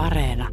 Areena. 0.00 0.50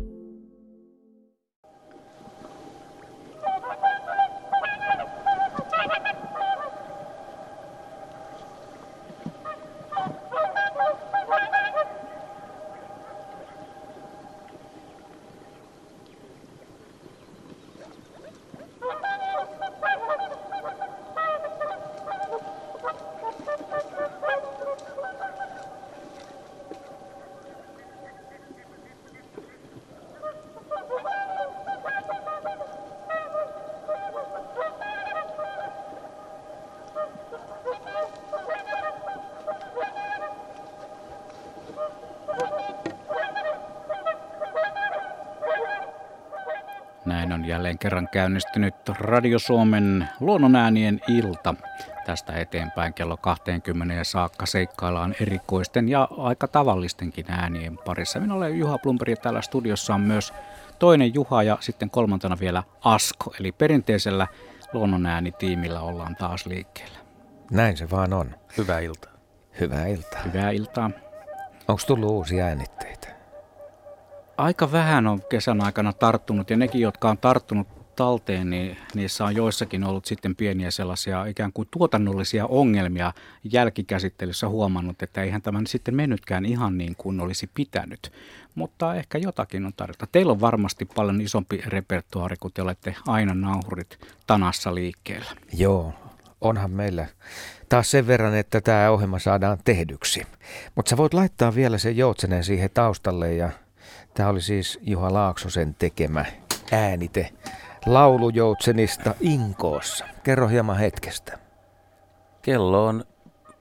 Näin 47.07 47.33
on 47.33 47.46
jälleen 47.57 47.79
kerran 47.79 48.07
käynnistynyt 48.11 48.75
Radio 48.99 49.39
Suomen 49.39 50.09
luonnonäänien 50.19 51.01
ilta. 51.07 51.55
Tästä 52.05 52.33
eteenpäin 52.33 52.93
kello 52.93 53.17
20 53.17 54.03
saakka 54.03 54.45
seikkaillaan 54.45 55.15
erikoisten 55.21 55.89
ja 55.89 56.07
aika 56.17 56.47
tavallistenkin 56.47 57.25
äänien 57.29 57.77
parissa. 57.77 58.19
Minä 58.19 58.33
olen 58.33 58.59
Juha 58.59 58.77
Plumperi 58.77 59.11
ja 59.11 59.17
täällä 59.17 59.41
studiossa 59.41 59.95
on 59.95 60.01
myös 60.01 60.33
toinen 60.79 61.13
Juha 61.13 61.43
ja 61.43 61.57
sitten 61.59 61.89
kolmantena 61.89 62.37
vielä 62.39 62.63
Asko. 62.81 63.33
Eli 63.39 63.51
perinteisellä 63.51 64.27
luonnonäänitiimillä 64.73 65.81
ollaan 65.81 66.15
taas 66.15 66.45
liikkeellä. 66.45 66.99
Näin 67.51 67.77
se 67.77 67.89
vaan 67.89 68.13
on. 68.13 68.35
Hyvää 68.57 68.79
iltaa. 68.79 69.11
Hyvää 69.59 69.87
iltaa. 69.87 70.21
Hyvää 70.25 70.51
iltaa. 70.51 70.91
Onko 71.67 71.81
tullut 71.87 72.11
uusia 72.11 72.45
äänitteitä? 72.45 72.76
Aika 74.37 74.71
vähän 74.71 75.07
on 75.07 75.21
kesän 75.29 75.61
aikana 75.61 75.93
tarttunut 75.93 76.49
ja 76.49 76.57
nekin, 76.57 76.81
jotka 76.81 77.09
on 77.09 77.17
tarttunut 77.17 77.67
talteen, 77.95 78.49
niin 78.49 78.77
niissä 78.93 79.25
on 79.25 79.35
joissakin 79.35 79.83
ollut 79.83 80.05
sitten 80.05 80.35
pieniä 80.35 80.71
sellaisia 80.71 81.25
ikään 81.25 81.53
kuin 81.53 81.67
tuotannollisia 81.71 82.45
ongelmia 82.45 83.13
jälkikäsittelyssä 83.43 84.49
huomannut, 84.49 85.03
että 85.03 85.23
eihän 85.23 85.41
tämän 85.41 85.67
sitten 85.67 85.95
mennytkään 85.95 86.45
ihan 86.45 86.77
niin 86.77 86.95
kuin 86.95 87.19
olisi 87.19 87.49
pitänyt. 87.53 88.11
Mutta 88.55 88.95
ehkä 88.95 89.17
jotakin 89.17 89.65
on 89.65 89.73
tarjota. 89.77 90.07
Teillä 90.11 90.31
on 90.31 90.41
varmasti 90.41 90.85
paljon 90.85 91.21
isompi 91.21 91.61
repertuaari, 91.65 92.35
kun 92.39 92.51
te 92.53 92.61
olette 92.61 92.95
aina 93.07 93.33
nauhurit 93.33 93.99
tanassa 94.27 94.75
liikkeellä. 94.75 95.31
Joo, 95.53 95.93
onhan 96.41 96.71
meillä 96.71 97.05
taas 97.69 97.91
sen 97.91 98.07
verran, 98.07 98.35
että 98.35 98.61
tämä 98.61 98.91
ohjelma 98.91 99.19
saadaan 99.19 99.57
tehdyksi. 99.65 100.21
Mutta 100.75 100.89
sä 100.89 100.97
voit 100.97 101.13
laittaa 101.13 101.55
vielä 101.55 101.77
sen 101.77 101.97
joutsenen 101.97 102.43
siihen 102.43 102.69
taustalle 102.73 103.33
ja 103.33 103.49
tämä 104.17 104.29
oli 104.29 104.41
siis 104.41 104.79
Juha 104.81 105.13
Laaksosen 105.13 105.75
tekemä 105.75 106.25
äänite 106.71 107.33
laulujoutsenista 107.85 109.15
Inkoossa. 109.19 110.05
Kerro 110.23 110.47
hieman 110.47 110.77
hetkestä. 110.77 111.39
Kello 112.41 112.85
on 112.85 113.05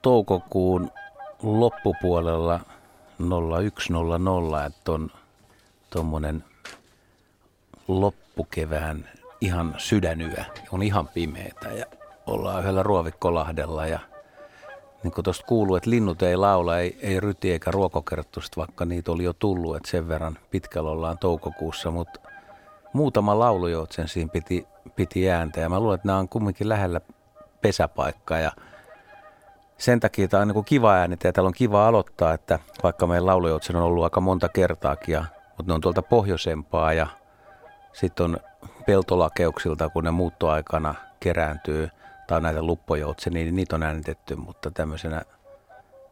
toukokuun 0.01 0.91
loppupuolella 1.43 2.59
0100, 3.19 4.65
että 4.65 4.91
on 4.91 5.11
tuommoinen 5.89 6.43
loppukevään 7.87 9.09
ihan 9.41 9.75
sydänyö. 9.77 10.43
On 10.71 10.83
ihan 10.83 11.07
pimeätä 11.07 11.69
ja 11.69 11.85
ollaan 12.27 12.61
yhdellä 12.61 12.83
Ruovikkolahdella 12.83 13.87
ja 13.87 13.99
niin 15.07 15.13
kuin 15.13 15.23
tuosta 15.23 15.45
kuuluu, 15.45 15.75
että 15.75 15.89
linnut 15.89 16.21
ei 16.21 16.37
laula, 16.37 16.79
ei, 16.79 16.97
ei 17.01 17.19
ryti 17.19 17.51
eikä 17.51 17.71
ruokokerttuista, 17.71 18.57
vaikka 18.57 18.85
niitä 18.85 19.11
oli 19.11 19.23
jo 19.23 19.33
tullut, 19.33 19.75
että 19.75 19.89
sen 19.89 20.07
verran 20.07 20.37
pitkällä 20.51 20.89
ollaan 20.89 21.17
toukokuussa, 21.17 21.91
mutta 21.91 22.19
muutama 22.93 23.39
laulujoutsen 23.39 24.07
siinä 24.07 24.29
piti, 24.33 24.67
piti 24.95 25.29
ääntä. 25.29 25.59
Ja 25.59 25.69
mä 25.69 25.79
luulen, 25.79 25.95
että 25.95 26.07
nämä 26.07 26.19
on 26.19 26.29
kumminkin 26.29 26.69
lähellä 26.69 27.01
pesäpaikkaa 27.61 28.39
ja 28.39 28.51
sen 29.77 29.99
takia 29.99 30.27
tämä 30.27 30.41
on 30.41 30.47
niin 30.47 30.65
kiva 30.65 30.93
äänitä 30.93 31.27
ja 31.27 31.33
täällä 31.33 31.47
on 31.47 31.53
kiva 31.53 31.87
aloittaa, 31.87 32.33
että 32.33 32.59
vaikka 32.83 33.07
meidän 33.07 33.25
laulujoutsen 33.25 33.75
on 33.75 33.83
ollut 33.83 34.03
aika 34.03 34.21
monta 34.21 34.49
kertaakin, 34.49 35.13
ja, 35.13 35.25
mutta 35.47 35.71
ne 35.71 35.73
on 35.73 35.81
tuolta 35.81 36.01
pohjoisempaa 36.01 36.93
ja 36.93 37.07
sitten 37.93 38.23
on 38.23 38.37
peltolakeuksilta, 38.85 39.89
kun 39.89 40.03
ne 40.03 40.11
muuttoaikana 40.11 40.95
kerääntyy, 41.19 41.89
tai 42.27 42.41
näitä 42.41 42.63
luppojoutsenia, 42.63 43.43
niin 43.43 43.55
niitä 43.55 43.75
on 43.75 43.83
äänitetty, 43.83 44.35
mutta 44.35 44.71
tämmöisenä, 44.71 45.21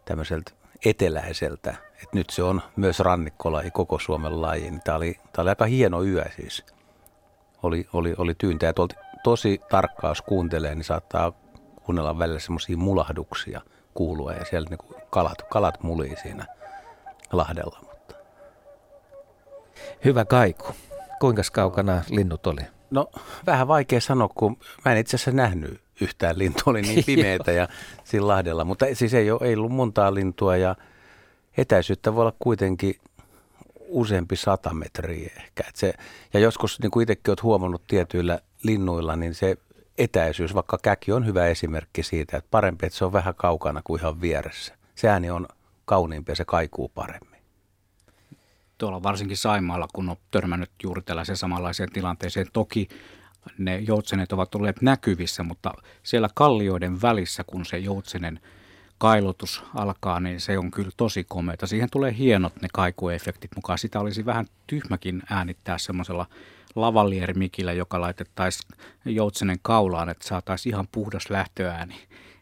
tämmöiseltä 0.06 0.52
eteläiseltä, 0.86 1.70
että 1.94 2.10
nyt 2.14 2.30
se 2.30 2.44
on 2.44 2.62
myös 2.76 3.00
rannikkolaji, 3.00 3.72
koko 3.72 4.00
Suomen 4.00 4.42
laji, 4.42 4.72
niin 4.72 4.82
tämä 4.84 4.98
oli, 4.98 5.20
tämä 5.34 5.44
oli 5.44 5.50
aika 5.50 5.66
hieno 5.66 6.04
yö 6.04 6.26
siis. 6.36 6.66
Oli, 7.64 7.88
oli, 7.94 8.14
oli 8.18 8.36
tyyntä 8.36 8.66
ja 8.66 8.74
tuolta 8.74 8.96
tosi 9.24 9.62
tarkkaan, 9.70 10.12
jos 10.12 10.22
kuuntelee, 10.22 10.76
niin 10.76 10.84
saattaa 10.84 11.32
kuunnella 11.84 12.20
välillä 12.20 12.40
semmoisia 12.40 12.78
mulahduksia 12.78 13.62
kuulua 13.94 14.34
ja 14.34 14.46
siellä 14.46 14.68
niin 14.70 15.04
kalat, 15.10 15.42
kalat 15.42 15.84
mulii 15.84 16.16
siinä 16.22 16.46
lahdella. 17.32 17.80
Mutta. 17.82 18.16
Hyvä 20.06 20.26
kaiku. 20.26 20.66
Kuinka 21.20 21.42
kaukana 21.52 22.04
linnut 22.10 22.48
oli? 22.48 22.62
No 22.92 23.10
vähän 23.46 23.68
vaikea 23.68 24.02
sanoa, 24.02 24.30
kun 24.36 24.58
mä 24.86 24.92
en 24.92 24.98
itse 24.98 25.16
asiassa 25.16 25.32
nähnyt 25.32 25.85
yhtään 26.02 26.40
lintua, 26.40 26.64
oli 26.66 26.82
niin 26.82 27.04
pimeätä 27.16 27.52
ja 27.52 27.68
siinä 28.04 28.28
lahdella. 28.28 28.66
Mutta 28.66 28.86
siis 28.94 29.14
ei, 29.14 29.32
ole, 29.32 29.40
ei 29.44 29.56
ollut 29.56 29.72
montaa 29.72 30.14
lintua 30.14 30.58
ja 30.58 30.76
etäisyyttä 31.58 32.16
voi 32.16 32.22
olla 32.22 32.36
kuitenkin 32.40 33.00
useampi 33.88 34.36
sata 34.36 34.74
metriä 34.74 35.32
ehkä. 35.38 35.64
Et 35.70 35.76
se, 35.76 35.94
ja 36.34 36.40
joskus, 36.40 36.80
niin 36.80 36.92
kuin 36.92 37.04
itsekin 37.04 37.30
olet 37.30 37.44
huomannut 37.44 37.88
tietyillä 37.88 38.40
linnuilla, 38.64 39.16
niin 39.16 39.34
se 39.34 39.58
etäisyys, 39.98 40.54
vaikka 40.54 40.78
käki 40.82 41.12
on 41.12 41.26
hyvä 41.26 41.48
esimerkki 41.48 42.04
siitä, 42.04 42.38
että 42.38 42.48
parempi, 42.52 42.86
että 42.86 42.98
se 42.98 43.06
on 43.06 43.14
vähän 43.14 43.36
kaukana 43.36 43.82
kuin 43.84 44.02
ihan 44.02 44.22
vieressä. 44.22 44.76
Se 44.96 45.10
ääni 45.10 45.30
on 45.30 45.48
kauniimpi 45.86 46.32
ja 46.32 46.36
se 46.36 46.46
kaikuu 46.46 46.90
paremmin. 46.90 47.40
Tuolla 48.78 49.04
varsinkin 49.04 49.38
Saimaalla, 49.38 49.88
kun 49.94 50.10
on 50.10 50.16
törmännyt 50.32 50.72
juuri 50.84 51.02
tällaiseen 51.02 51.38
samanlaiseen 51.38 51.92
tilanteeseen. 51.92 52.48
Toki 52.54 52.88
ne 53.58 53.78
joutsenet 53.78 54.32
ovat 54.32 54.56
olleet 54.56 54.82
näkyvissä, 54.82 55.44
mutta 55.44 55.74
siellä 56.04 56.30
kallioiden 56.34 57.02
välissä, 57.02 57.44
kun 57.44 57.66
se 57.66 57.78
joutsenen 57.78 58.40
kailotus 58.98 59.64
alkaa, 59.76 60.20
niin 60.20 60.40
se 60.40 60.58
on 60.58 60.72
kyllä 60.72 60.92
tosi 60.98 61.24
komeata. 61.24 61.68
Siihen 61.68 61.90
tulee 61.92 62.16
hienot 62.18 62.62
ne 62.62 62.68
kaikuefektit 62.74 63.52
mukaan. 63.56 63.80
Sitä 63.80 64.00
olisi 64.00 64.26
vähän 64.26 64.46
tyhmäkin 64.68 65.22
äänittää 65.30 65.78
semmoisella 65.78 66.26
lavallierimikillä, 66.76 67.74
joka 67.74 68.02
laitettaisiin 68.02 68.72
joutsenen 69.06 69.58
kaulaan, 69.62 70.10
että 70.10 70.28
saataisiin 70.28 70.74
ihan 70.74 70.88
puhdas 70.92 71.30
lähtöääni. 71.30 71.96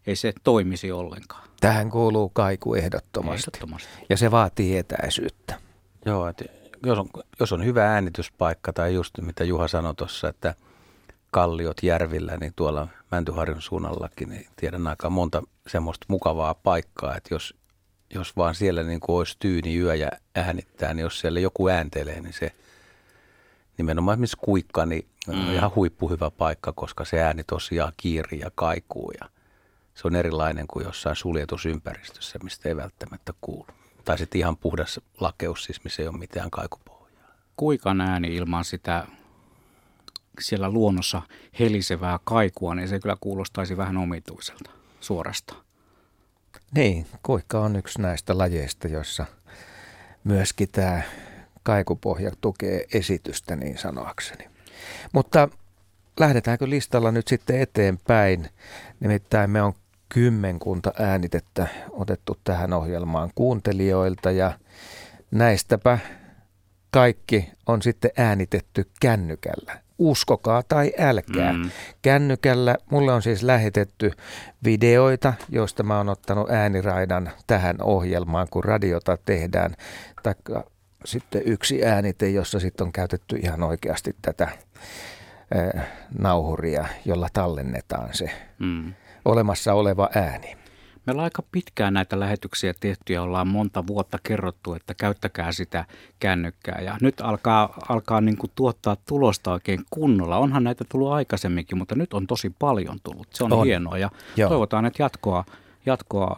Ei 0.08 0.16
se 0.16 0.34
toimisi 0.44 0.92
ollenkaan. 0.92 1.48
Tähän 1.62 1.90
kuuluu 1.90 2.30
kaiku 2.30 2.76
ehdottomasti. 2.76 3.50
ehdottomasti. 3.50 3.90
Ja 4.10 4.18
se 4.18 4.32
vaatii 4.32 4.78
etäisyyttä. 4.78 5.60
Joo, 6.06 6.28
että 6.28 6.46
jos 6.86 7.00
on, 7.00 7.10
jos 7.40 7.54
on 7.54 7.66
hyvä 7.66 7.94
äänityspaikka 7.94 8.74
tai 8.74 8.94
just 8.94 9.18
mitä 9.22 9.44
Juha 9.44 9.68
sanoi 9.68 9.96
tuossa, 9.96 10.30
että 10.30 10.56
kalliot 11.34 11.84
järvillä, 11.84 12.38
niin 12.38 12.54
tuolla 12.56 12.88
Mäntyharjun 13.12 13.62
suunnallakin, 13.62 14.30
niin 14.30 14.48
tiedän 14.56 14.88
aika 14.88 15.10
monta 15.10 15.44
semmoista 15.68 16.06
mukavaa 16.10 16.54
paikkaa, 16.54 17.16
että 17.16 17.34
jos, 17.34 17.56
jos 18.14 18.38
vaan 18.38 18.56
siellä 18.56 18.84
niin 18.84 19.00
kuin 19.00 19.18
olisi 19.18 19.36
tyyni 19.40 19.78
yö 19.78 19.96
ja 19.96 20.10
äänittää, 20.36 20.94
niin 20.94 21.04
jos 21.04 21.20
siellä 21.20 21.40
joku 21.40 21.68
ääntelee, 21.68 22.22
niin 22.22 22.34
se 22.34 22.52
nimenomaan 23.78 24.16
esimerkiksi 24.16 24.38
kuikka, 24.38 24.86
niin 24.86 25.08
mm. 25.28 25.48
on 25.48 25.54
ihan 25.54 25.76
huippuhyvä 25.76 26.32
paikka, 26.32 26.74
koska 26.74 27.06
se 27.06 27.22
ääni 27.22 27.44
tosiaan 27.44 27.94
kiiri 27.98 28.40
ja 28.40 28.52
kaikuu 28.56 29.12
ja 29.22 29.30
se 29.96 30.08
on 30.08 30.16
erilainen 30.16 30.68
kuin 30.68 30.86
jossain 30.86 31.16
suljetusympäristössä, 31.16 32.40
mistä 32.44 32.70
ei 32.70 32.76
välttämättä 32.76 33.34
kuulu. 33.42 33.68
Tai 34.06 34.18
sitten 34.18 34.40
ihan 34.40 34.58
puhdas 34.58 35.00
lakeus, 35.20 35.64
siis 35.64 35.84
missä 35.84 36.02
ei 36.02 36.08
ole 36.08 36.18
mitään 36.18 36.52
kaikupohjaa. 36.52 37.28
Kuikan 37.58 38.02
ääni 38.02 38.36
ilman 38.36 38.66
sitä 38.66 39.08
siellä 40.40 40.70
luonnossa 40.70 41.22
helisevää 41.60 42.20
kaikua, 42.24 42.76
niin 42.76 42.88
se 42.88 43.00
kyllä 43.00 43.18
kuulostaisi 43.22 43.78
vähän 43.78 43.98
omituiselta 43.98 44.72
suorastaan. 45.00 45.64
Niin, 46.76 47.06
kuikka 47.24 47.60
on 47.60 47.76
yksi 47.76 48.02
näistä 48.02 48.38
lajeista, 48.38 48.88
joissa 48.88 49.26
myöskin 50.24 50.70
tämä 50.72 51.02
kaikupohja 51.64 52.32
tukee 52.42 52.86
esitystä 52.94 53.56
niin 53.56 53.78
sanoakseni. 53.78 54.50
Mutta 55.12 55.50
lähdetäänkö 56.20 56.70
listalla 56.70 57.12
nyt 57.12 57.28
sitten 57.28 57.62
eteenpäin? 57.62 58.50
Nimittäin 59.00 59.50
me 59.50 59.62
on 59.62 59.74
kymmenkunta 60.10 60.94
äänitettä 61.00 61.68
otettu 61.92 62.38
tähän 62.44 62.74
ohjelmaan 62.74 63.32
kuuntelijoilta 63.36 64.32
ja 64.32 64.60
näistäpä 65.32 66.00
kaikki 66.94 67.52
on 67.66 67.82
sitten 67.82 68.12
äänitetty 68.18 68.90
kännykällä. 69.00 69.80
Uskokaa 70.00 70.64
tai 70.68 70.94
älkää. 71.00 71.54
Mm. 71.54 71.70
Kännykällä 72.02 72.76
mulle 72.92 73.14
on 73.14 73.22
siis 73.22 73.44
lähetetty 73.44 74.12
videoita, 74.64 75.34
joista 75.50 75.84
mä 75.84 75.98
oon 75.98 76.10
ottanut 76.10 76.50
ääniraidan 76.50 77.32
tähän 77.48 77.76
ohjelmaan, 77.82 78.48
kun 78.52 78.64
radiota 78.64 79.18
tehdään. 79.26 79.76
Taikka 80.24 80.64
sitten 81.06 81.42
yksi 81.46 81.86
äänite, 81.86 82.30
jossa 82.30 82.60
sitten 82.60 82.88
on 82.88 82.94
käytetty 82.94 83.36
ihan 83.36 83.64
oikeasti 83.64 84.16
tätä 84.22 84.44
äh, 84.44 85.86
nauhuria, 86.20 86.86
jolla 87.06 87.28
tallennetaan 87.34 88.10
se 88.12 88.32
mm. 88.60 88.94
olemassa 89.26 89.74
oleva 89.74 90.10
ääni. 90.16 90.63
Meillä 91.06 91.20
on 91.20 91.24
aika 91.24 91.44
pitkään 91.52 91.94
näitä 91.94 92.20
lähetyksiä 92.20 92.74
tehty 92.80 93.14
ja 93.14 93.22
ollaan 93.22 93.48
monta 93.48 93.88
vuotta 93.88 94.18
kerrottu, 94.24 94.74
että 94.74 94.94
käyttäkää 94.94 95.52
sitä 95.52 95.86
kännykkää. 96.20 96.82
Ja 96.82 96.98
nyt 97.02 97.22
alkaa, 97.22 97.78
alkaa 97.90 98.22
niin 98.22 98.38
kuin 98.38 98.52
tuottaa 98.56 98.98
tulosta 99.06 99.54
oikein 99.54 99.80
kunnolla. 99.90 100.38
Onhan 100.38 100.64
näitä 100.64 100.86
tullut 100.90 101.12
aikaisemminkin, 101.12 101.78
mutta 101.78 101.96
nyt 101.96 102.14
on 102.14 102.28
tosi 102.28 102.56
paljon 102.60 103.00
tullut. 103.04 103.28
Se 103.34 103.44
on, 103.44 103.54
on. 103.54 103.66
hienoa 103.66 103.98
ja 103.98 104.10
Joo. 104.36 104.50
toivotaan, 104.50 104.86
että 104.86 105.04
jatkoa, 105.04 105.46
jatkoa 105.86 106.36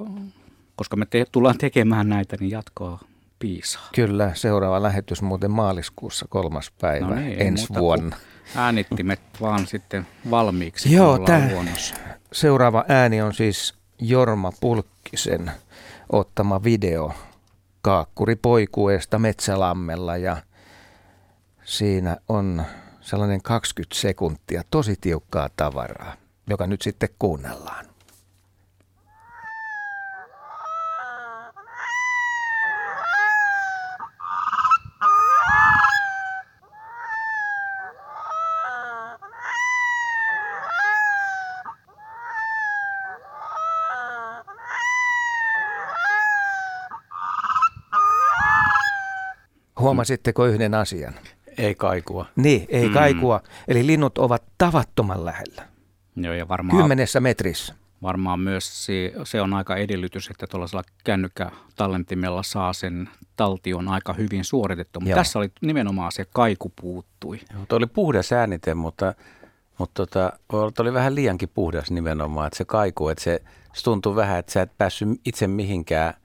koska 0.75 0.95
me 0.95 1.05
te, 1.05 1.25
tullaan 1.31 1.57
tekemään 1.57 2.09
näitä, 2.09 2.37
niin 2.39 2.51
jatkoa 2.51 2.99
piisaa. 3.39 3.89
Kyllä, 3.95 4.31
seuraava 4.33 4.83
lähetys 4.83 5.21
muuten 5.21 5.51
maaliskuussa 5.51 6.25
kolmas 6.29 6.71
päivä 6.81 7.07
no 7.07 7.15
niin, 7.15 7.41
ensi 7.41 7.67
vuonna. 7.73 8.15
Äänittimet 8.55 9.19
vaan 9.41 9.67
sitten 9.67 10.07
valmiiksi. 10.31 10.93
Joo, 10.93 11.19
tämä 11.19 11.49
seuraava 12.31 12.85
ääni 12.87 13.21
on 13.21 13.33
siis 13.33 13.73
Jorma 13.99 14.51
Pulkkisen 14.61 15.51
ottama 16.11 16.63
video 16.63 17.13
Kaakkuri 17.81 18.35
poikueesta 18.35 19.19
Metsälammella 19.19 20.17
ja 20.17 20.37
siinä 21.63 22.17
on 22.29 22.63
sellainen 23.01 23.41
20 23.41 23.95
sekuntia 23.95 24.63
tosi 24.71 24.95
tiukkaa 25.01 25.49
tavaraa, 25.57 26.13
joka 26.49 26.67
nyt 26.67 26.81
sitten 26.81 27.09
kuunnellaan. 27.19 27.84
Huomasitteko 49.85 50.45
yhden 50.45 50.73
asian? 50.73 51.13
Ei 51.57 51.75
kaikua. 51.75 52.25
Niin, 52.35 52.65
ei 52.69 52.87
mm. 52.87 52.93
kaikua. 52.93 53.41
Eli 53.67 53.87
linnut 53.87 54.17
ovat 54.17 54.43
tavattoman 54.57 55.25
lähellä. 55.25 55.67
Joo, 56.15 56.33
ja 56.33 56.47
varmaan, 56.47 56.77
Kymmenessä 56.77 57.19
metrissä. 57.19 57.75
Varmaan 58.01 58.39
myös 58.39 58.85
se, 58.85 59.13
se 59.23 59.41
on 59.41 59.53
aika 59.53 59.75
edellytys, 59.75 60.29
että 60.29 60.47
tuollaisella 60.47 60.83
kännykkätallentimella 61.03 62.43
saa 62.43 62.73
sen 62.73 63.09
taltion 63.35 63.87
aika 63.87 64.13
hyvin 64.13 64.43
suoritettu. 64.43 64.99
Mutta 64.99 65.15
tässä 65.15 65.39
oli 65.39 65.51
nimenomaan 65.61 66.11
se 66.11 66.25
kaiku 66.33 66.71
puuttui. 66.81 67.39
Joo, 67.53 67.65
tuo 67.67 67.77
oli 67.77 67.87
puhdas 67.87 68.31
äänite, 68.31 68.73
mutta, 68.73 69.13
mutta 69.77 70.05
tota, 70.05 70.33
oli 70.79 70.93
vähän 70.93 71.15
liiankin 71.15 71.49
puhdas 71.53 71.91
nimenomaan. 71.91 72.47
Että 72.47 72.57
se 72.57 72.65
kaiku, 72.65 73.09
että 73.09 73.23
se, 73.23 73.41
se 73.73 73.83
tuntui 73.83 74.15
vähän, 74.15 74.39
että 74.39 74.51
sä 74.51 74.61
et 74.61 74.77
päässyt 74.77 75.09
itse 75.25 75.47
mihinkään– 75.47 76.13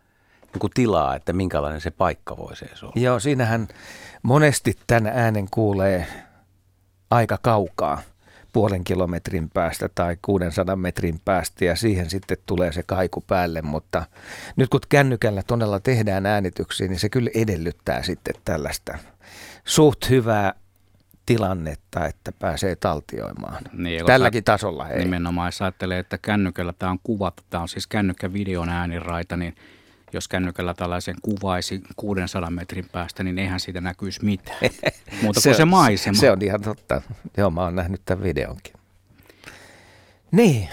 niin 0.52 0.60
kuin 0.60 0.70
tilaa, 0.74 1.16
että 1.16 1.32
minkälainen 1.32 1.80
se 1.80 1.90
paikka 1.90 2.36
voisi 2.36 2.64
olla. 2.82 2.92
Joo, 2.96 3.20
siinähän 3.20 3.68
monesti 4.22 4.78
tämän 4.86 5.12
äänen 5.14 5.46
kuulee 5.50 6.06
aika 7.10 7.38
kaukaa 7.42 8.02
puolen 8.52 8.84
kilometrin 8.84 9.50
päästä 9.50 9.88
tai 9.94 10.16
600 10.22 10.76
metrin 10.76 11.20
päästä 11.24 11.64
ja 11.64 11.76
siihen 11.76 12.10
sitten 12.10 12.36
tulee 12.46 12.72
se 12.72 12.82
kaiku 12.82 13.20
päälle, 13.20 13.62
mutta 13.62 14.06
nyt 14.56 14.68
kun 14.68 14.80
kännykällä 14.88 15.42
todella 15.42 15.80
tehdään 15.80 16.26
äänityksiä, 16.26 16.88
niin 16.88 16.98
se 16.98 17.08
kyllä 17.08 17.30
edellyttää 17.34 18.02
sitten 18.02 18.34
tällaista 18.44 18.98
suht 19.64 20.10
hyvää 20.10 20.54
tilannetta, 21.26 22.06
että 22.06 22.32
pääsee 22.32 22.76
taltioimaan. 22.76 23.62
Niin, 23.72 24.06
Tälläkin 24.06 24.44
tasolla. 24.44 24.84
Hei. 24.84 24.98
Nimenomaan, 24.98 25.48
jos 25.48 25.62
ajattelee, 25.62 25.98
että 25.98 26.18
kännykällä 26.18 26.72
tämä 26.72 26.92
on 26.92 26.98
kuvattu, 27.02 27.42
tämä 27.50 27.62
on 27.62 27.68
siis 27.68 27.86
kännykkävideon 27.86 28.68
ääniraita, 28.68 29.36
niin 29.36 29.54
jos 30.12 30.28
kännykällä 30.28 30.74
tällaisen 30.74 31.14
kuvaisi 31.22 31.80
600 31.96 32.50
metrin 32.50 32.88
päästä, 32.92 33.22
niin 33.22 33.38
eihän 33.38 33.60
siitä 33.60 33.80
näkyisi 33.80 34.24
mitään. 34.24 34.58
Muuta 35.22 35.40
kuin 35.40 35.42
se, 35.42 35.54
se 35.54 35.64
maisema. 35.64 36.18
Se 36.18 36.30
on 36.30 36.42
ihan 36.42 36.60
totta. 36.60 37.02
Joo, 37.36 37.50
mä 37.50 37.62
oon 37.62 37.74
nähnyt 37.74 38.02
tämän 38.04 38.24
videonkin. 38.24 38.74
Niin. 40.32 40.68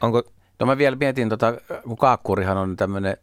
Onko... 0.00 0.22
No 0.60 0.66
mä 0.66 0.78
vielä 0.78 0.96
mietin, 0.96 1.28
tota, 1.28 1.54
kun 1.82 1.96
Kaakkurihan 1.96 2.56
on 2.56 2.76
tämmöinen 2.76 3.16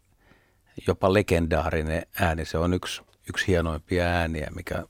jopa 0.87 1.13
legendaarinen 1.13 2.03
ääni. 2.19 2.45
Se 2.45 2.57
on 2.57 2.73
yksi, 2.73 3.01
yksi 3.29 3.47
hienoimpia 3.47 4.05
ääniä, 4.05 4.47
mikä 4.55 4.83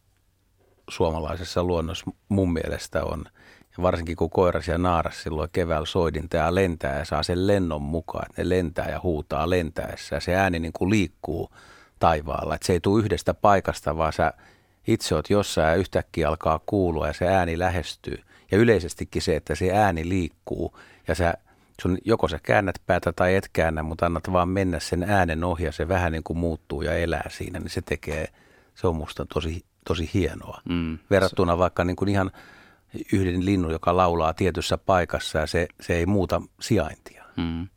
suomalaisessa 0.90 1.64
luonnossa 1.64 2.06
mun 2.30 2.54
mielestä 2.54 3.04
on– 3.04 3.26
ja 3.78 3.84
varsinkin 3.84 4.16
kun 4.16 4.30
koiras 4.30 4.68
ja 4.68 4.78
naaras 4.78 5.24
silloin 5.24 5.50
keväällä 5.52 5.88
ja 6.34 6.56
lentää 6.56 7.00
ja 7.00 7.06
saa 7.06 7.24
sen 7.24 7.48
lennon 7.48 7.82
mukaan, 7.82 8.26
että 8.30 8.44
ne 8.44 8.50
lentää 8.50 8.90
ja 8.90 9.00
huutaa 9.04 9.50
lentäessä 9.50 10.16
ja 10.16 10.20
se 10.20 10.36
ääni 10.36 10.60
niin 10.60 10.74
kuin 10.74 10.90
liikkuu 10.90 11.50
taivaalla. 12.00 12.56
Että 12.56 12.68
se 12.68 12.74
ei 12.74 12.80
tule 12.80 13.04
yhdestä 13.04 13.34
paikasta, 13.34 13.98
vaan 13.98 14.14
sä 14.14 14.34
itse 14.88 15.16
oot 15.16 15.30
jossain 15.30 15.70
ja 15.70 15.76
yhtäkkiä 15.76 16.28
alkaa 16.28 16.60
kuulua 16.66 17.08
ja 17.08 17.14
se 17.14 17.28
ääni 17.28 17.60
lähestyy. 17.60 18.18
Ja 18.52 18.58
yleisestikin 18.58 19.22
se, 19.22 19.36
että 19.36 19.56
se 19.56 19.72
ääni 19.72 20.10
liikkuu 20.10 20.78
ja 21.08 21.16
sä, 21.16 21.34
sun, 21.82 21.98
joko 22.06 22.28
sä 22.28 22.40
käännät 22.44 22.76
päätä 22.86 23.14
tai 23.14 23.36
et 23.36 23.50
käännä, 23.54 23.84
mutta 23.84 24.06
annat 24.06 24.32
vaan 24.32 24.50
mennä 24.50 24.80
sen 24.80 25.04
äänen 25.04 25.44
ohi 25.44 25.64
ja 25.64 25.72
se 25.72 25.88
vähän 25.88 26.12
niin 26.12 26.24
kuin 26.24 26.38
muuttuu 26.38 26.82
ja 26.82 26.98
elää 26.98 27.30
siinä, 27.30 27.60
niin 27.60 27.70
se 27.70 27.82
tekee, 27.82 28.28
se 28.76 28.88
on 28.88 28.96
musta 28.96 29.26
tosi, 29.34 29.66
tosi 29.88 30.10
hienoa. 30.14 30.62
Mm. 30.70 30.98
Verrattuna 31.10 31.58
vaikka 31.58 31.84
niin 31.84 31.96
kuin 31.96 32.10
ihan 32.10 32.32
yhden 33.14 33.46
linnun, 33.46 33.72
joka 33.72 33.98
laulaa 33.98 34.34
tietyssä 34.34 34.78
paikassa 34.78 35.40
ja 35.40 35.48
se, 35.48 35.68
se 35.82 35.96
ei 35.96 36.06
muuta 36.06 36.42
sijaintia. 36.60 37.24
Mm. 37.38 37.68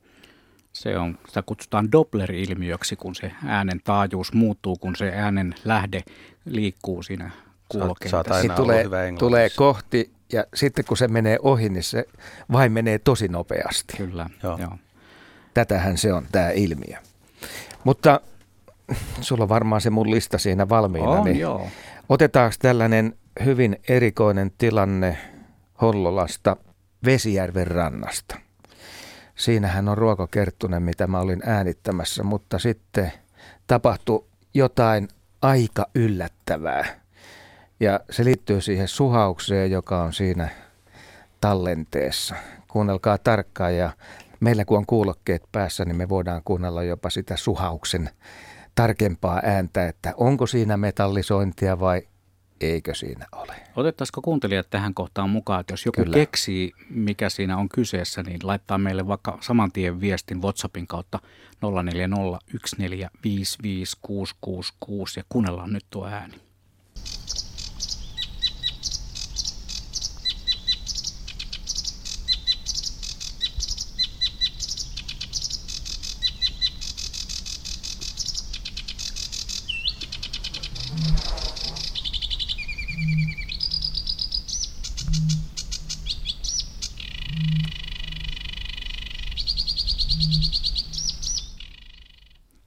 Se 0.73 0.99
on, 0.99 1.19
sitä 1.27 1.43
kutsutaan 1.43 1.93
Doppler-ilmiöksi, 1.93 2.97
kun 2.97 3.15
se 3.15 3.33
äänen 3.47 3.81
taajuus 3.85 4.33
muuttuu, 4.33 4.77
kun 4.77 4.97
se 4.97 5.13
äänen 5.15 5.55
lähde 5.65 6.03
liikkuu 6.45 7.03
siinä 7.03 7.31
kuulokentässä. 7.69 8.25
Saat 8.47 8.57
tulee, 8.57 8.85
tulee 9.19 9.51
kohti 9.51 10.11
ja 10.33 10.45
sitten 10.55 10.85
kun 10.85 10.97
se 10.97 11.09
menee 11.09 11.39
ohi, 11.43 11.69
niin 11.69 11.83
se 11.83 12.05
vain 12.53 12.73
menee 12.73 12.99
tosi 12.99 13.29
nopeasti. 13.29 13.97
Kyllä, 13.97 14.31
joo. 14.43 14.59
joo. 14.59 14.79
Tätähän 15.55 15.99
se 15.99 16.13
on 16.13 16.27
tämä 16.33 16.51
ilmiö. 16.51 16.97
Mutta 17.85 18.21
sulla 19.21 19.43
on 19.43 19.49
varmaan 19.49 19.81
se 19.81 19.91
mun 19.91 20.11
lista 20.11 20.39
siinä 20.39 20.69
valmiina. 20.69 21.09
On, 21.09 21.25
niin 21.25 21.39
joo. 21.39 21.69
Otetaanko 22.09 22.57
tällainen 22.59 23.15
hyvin 23.45 23.77
erikoinen 23.89 24.51
tilanne 24.59 25.19
Hollolasta 25.81 26.57
Vesijärven 27.05 27.67
rannasta. 27.67 28.37
Siinähän 29.35 29.89
on 29.89 29.99
ruokokerttunen, 29.99 30.83
mitä 30.83 31.07
mä 31.07 31.21
olin 31.21 31.43
äänittämässä, 31.47 32.23
mutta 32.23 32.59
sitten 32.59 33.13
tapahtui 33.67 34.25
jotain 34.55 35.09
aika 35.43 35.87
yllättävää. 35.95 36.85
Ja 37.81 38.01
se 38.11 38.25
liittyy 38.25 38.61
siihen 38.61 38.89
suhaukseen, 38.89 39.71
joka 39.71 40.03
on 40.03 40.13
siinä 40.13 40.49
tallenteessa. 41.41 42.35
Kuunnelkaa 42.69 43.19
tarkkaan 43.19 43.77
ja 43.77 43.91
meillä 44.41 44.65
kun 44.65 44.79
on 44.79 44.87
kuulokkeet 44.87 45.43
päässä, 45.53 45.85
niin 45.85 45.97
me 45.97 46.09
voidaan 46.09 46.43
kuunnella 46.45 46.83
jopa 46.83 47.11
sitä 47.11 47.37
suhauksen 47.37 48.11
tarkempaa 48.75 49.41
ääntä, 49.45 49.89
että 49.89 50.15
onko 50.17 50.47
siinä 50.47 50.77
metallisointia 50.77 51.81
vai 51.81 52.03
eikö 52.61 52.95
siinä 52.95 53.27
ole. 53.33 53.55
Otettaisiko 53.77 54.23
kuuntelijat 54.23 54.71
tähän 54.71 54.95
kohtaan 54.95 55.31
mukaan, 55.31 55.61
että 55.61 55.73
jos 55.73 55.87
joku 55.87 56.03
Kyllä. 56.03 56.15
keksii, 56.15 56.73
mikä 56.91 57.29
siinä 57.29 57.57
on 57.57 57.69
kyseessä, 57.69 58.23
niin 58.23 58.41
laittaa 58.43 58.79
meille 58.79 59.07
vaikka 59.07 59.39
saman 59.41 59.73
tien 59.73 60.01
viestin 60.01 60.43
WhatsAppin 60.43 60.87
kautta 60.87 61.19
0401455666 61.63 61.63
ja 65.17 65.25
kuunnellaan 65.29 65.73
nyt 65.73 65.85
tuo 65.91 66.07
ääni. 66.07 66.47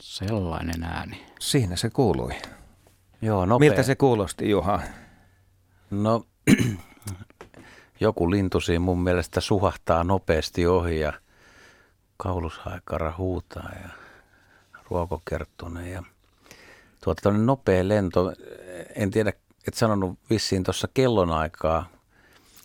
Sellainen 0.02 0.84
ääni. 0.84 1.26
Siinä 1.40 1.76
se 1.76 1.90
kuului. 1.90 2.32
Joo, 3.22 3.46
nopea. 3.46 3.70
Miltä 3.70 3.84
se 3.84 3.96
kuulosti, 3.96 4.50
Juha? 4.50 4.82
No, 5.90 6.26
joku 8.00 8.32
lintu 8.32 8.60
siinä 8.60 8.80
mun 8.80 9.04
mielestä 9.04 9.42
suhahtaa 9.42 10.04
nopeasti 10.04 10.68
ohi 10.68 11.00
ja 11.00 11.14
kaulushaikara 12.18 13.14
huutaa 13.18 13.70
ja 13.84 13.90
ruokokerttunen 14.90 15.92
ja 15.92 16.04
tuota 17.04 17.32
nopea 17.32 17.88
lento. 17.88 18.34
En 18.96 19.12
tiedä, 19.12 19.34
et 19.70 19.74
sanonut 19.74 20.20
vissiin 20.30 20.64
tuossa 20.64 20.88
kellonaikaa, 20.94 21.90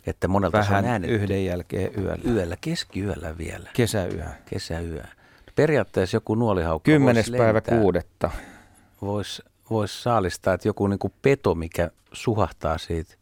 että 0.07 0.29
monelta 0.29 0.59
Vähän 0.59 0.85
on 0.85 1.05
yhden 1.05 1.45
jälkeen 1.45 1.91
yöllä. 1.99 2.33
Yöllä, 2.33 2.57
keskiyöllä 2.61 3.39
vielä. 3.39 3.71
Kesäyö. 3.73 4.25
Kesäyö. 4.45 5.03
Periaatteessa 5.57 6.17
joku 6.17 6.35
nuolihaukka 6.35 6.91
Kymmenes 6.91 7.31
päivä 7.31 7.53
lentää. 7.53 7.79
kuudetta. 7.79 8.31
Voisi 9.03 9.43
vois 9.71 10.03
saalistaa, 10.03 10.55
että 10.55 10.69
joku 10.69 10.87
niinku 10.87 11.13
peto, 11.23 11.55
mikä 11.55 11.91
suhahtaa 12.13 12.79
siitä 12.79 13.15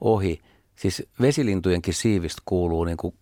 ohi. 0.00 0.40
Siis 0.76 1.08
vesilintujenkin 1.20 1.94
siivistä 1.94 2.42
kuuluu, 2.44 2.84
niinku, 2.84 3.14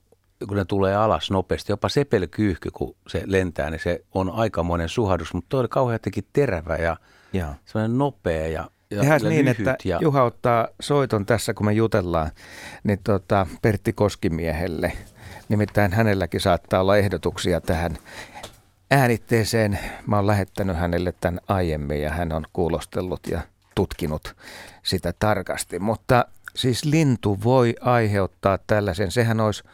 kun 0.49 0.57
ne 0.57 0.65
tulee 0.65 0.97
alas 0.97 1.31
nopeasti, 1.31 1.73
jopa 1.73 1.89
sepelkyyhky, 1.89 2.71
kun 2.71 2.97
se 3.09 3.23
lentää, 3.27 3.71
niin 3.71 3.81
se 3.81 4.05
on 4.15 4.31
aikamoinen 4.31 4.89
suhadus. 4.89 5.35
Mutta 5.35 5.49
toi 5.49 5.61
oli 5.61 5.69
kauhean 5.69 5.95
jotenkin 5.95 6.25
terävä 6.33 6.77
ja 6.77 6.97
Joo. 7.33 7.55
semmoinen 7.65 7.99
nopea 7.99 8.47
ja, 8.47 8.71
ja, 8.91 9.01
Tehdään 9.01 9.23
ja 9.23 9.29
niin, 9.29 9.45
lyhyt 9.45 9.61
että 9.61 9.77
ja, 9.85 9.99
Juha 10.03 10.23
ottaa 10.23 10.69
soiton 10.81 11.27
tässä, 11.27 11.55
kun 11.55 11.67
me 11.67 11.73
jutellaan, 11.73 12.31
niin 12.85 13.01
tota 13.05 13.47
Pertti 13.63 13.93
Koskimiehelle. 13.93 14.93
Nimittäin 15.49 15.93
hänelläkin 15.93 16.41
saattaa 16.41 16.81
olla 16.81 16.97
ehdotuksia 16.97 17.61
tähän 17.61 17.99
äänitteeseen. 18.91 19.79
Mä 20.07 20.17
oon 20.17 20.27
lähettänyt 20.27 20.77
hänelle 20.77 21.15
tämän 21.21 21.41
aiemmin 21.49 22.03
ja 22.03 22.11
hän 22.11 22.33
on 22.33 22.45
kuulostellut 22.53 23.21
ja 23.31 23.41
tutkinut 23.75 24.37
sitä 24.83 25.15
tarkasti. 25.19 25.79
Mutta 25.79 26.25
siis 26.57 26.85
lintu 26.85 27.39
voi 27.45 27.75
aiheuttaa 27.81 28.59
tällaisen, 28.67 29.11
sehän 29.11 29.41
olisi 29.41 29.65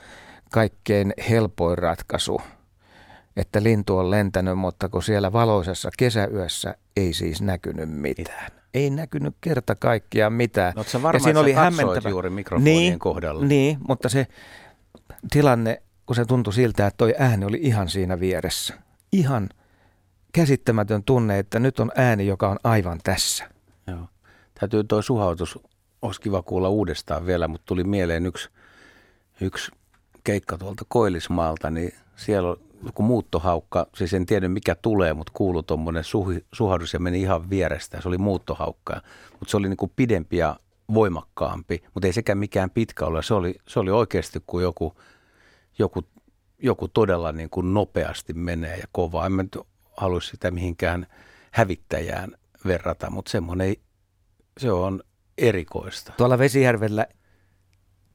kaikkein 0.50 1.14
helpoin 1.30 1.78
ratkaisu, 1.78 2.40
että 3.36 3.62
lintu 3.62 3.98
on 3.98 4.10
lentänyt, 4.10 4.58
mutta 4.58 4.88
kun 4.88 5.02
siellä 5.02 5.32
valoisessa 5.32 5.90
kesäyössä 5.98 6.74
ei 6.96 7.12
siis 7.12 7.42
näkynyt 7.42 7.90
mitään. 7.90 8.59
Ei 8.74 8.90
näkynyt 8.90 9.34
kerta 9.40 9.74
kaikkiaan 9.74 10.32
mitään. 10.32 10.72
No, 10.76 10.82
sä 10.82 11.02
varma, 11.02 11.28
että 11.28 11.70
sä 11.76 11.82
katsoit 11.82 12.12
juuri 12.12 12.30
mikrofonien 12.30 12.76
niin, 12.76 12.98
kohdalla? 12.98 13.44
Niin, 13.44 13.78
mutta 13.88 14.08
se 14.08 14.26
tilanne, 15.30 15.82
kun 16.06 16.16
se 16.16 16.24
tuntui 16.24 16.52
siltä, 16.52 16.86
että 16.86 16.96
toi 16.98 17.14
ääni 17.18 17.44
oli 17.44 17.58
ihan 17.62 17.88
siinä 17.88 18.20
vieressä. 18.20 18.74
Ihan 19.12 19.48
käsittämätön 20.32 21.02
tunne, 21.04 21.38
että 21.38 21.58
nyt 21.58 21.80
on 21.80 21.92
ääni, 21.96 22.26
joka 22.26 22.48
on 22.48 22.58
aivan 22.64 23.00
tässä. 23.04 23.44
Joo. 23.86 24.08
Täytyy 24.60 24.84
tuo 24.84 25.02
suhautus, 25.02 25.58
olisi 26.02 26.20
kiva 26.20 26.42
kuulla 26.42 26.68
uudestaan 26.68 27.26
vielä, 27.26 27.48
mutta 27.48 27.66
tuli 27.66 27.84
mieleen 27.84 28.26
yksi, 28.26 28.48
yksi 29.40 29.72
keikka 30.24 30.58
tuolta 30.58 30.84
Koillismaalta, 30.88 31.70
niin 31.70 31.94
siellä 32.16 32.56
joku 32.84 33.02
muuttohaukka, 33.02 33.86
siis 33.96 34.14
en 34.14 34.26
tiedä 34.26 34.48
mikä 34.48 34.74
tulee, 34.74 35.14
mutta 35.14 35.32
kuului 35.36 35.62
tuommoinen 35.62 36.04
suhi, 36.04 36.44
suhahdus 36.52 36.92
ja 36.92 37.00
meni 37.00 37.20
ihan 37.20 37.50
vierestä. 37.50 38.00
Se 38.00 38.08
oli 38.08 38.18
muuttohaukka, 38.18 39.02
mutta 39.30 39.50
se 39.50 39.56
oli 39.56 39.68
niin 39.68 39.76
kuin 39.76 39.92
pidempi 39.96 40.36
ja 40.36 40.56
voimakkaampi, 40.94 41.82
mutta 41.94 42.06
ei 42.06 42.12
sekään 42.12 42.38
mikään 42.38 42.70
pitkä 42.70 43.06
ole. 43.06 43.22
Se 43.22 43.34
oli, 43.34 43.54
se 43.68 43.80
oli 43.80 43.90
oikeasti 43.90 44.42
kuin 44.46 44.62
joku, 44.62 44.94
joku, 45.78 46.02
joku 46.58 46.88
todella 46.88 47.32
niin 47.32 47.50
kuin 47.50 47.74
nopeasti 47.74 48.32
menee 48.32 48.76
ja 48.76 48.86
kovaa. 48.92 49.26
En 49.26 49.32
mä 49.32 49.42
nyt 49.42 49.58
halua 49.96 50.20
sitä 50.20 50.50
mihinkään 50.50 51.06
hävittäjään 51.50 52.36
verrata, 52.64 53.10
mutta 53.10 53.30
semmoinen, 53.30 53.74
se 54.58 54.72
on 54.72 55.02
erikoista. 55.38 56.12
Tuolla 56.16 56.38
Vesijärvellä 56.38 57.06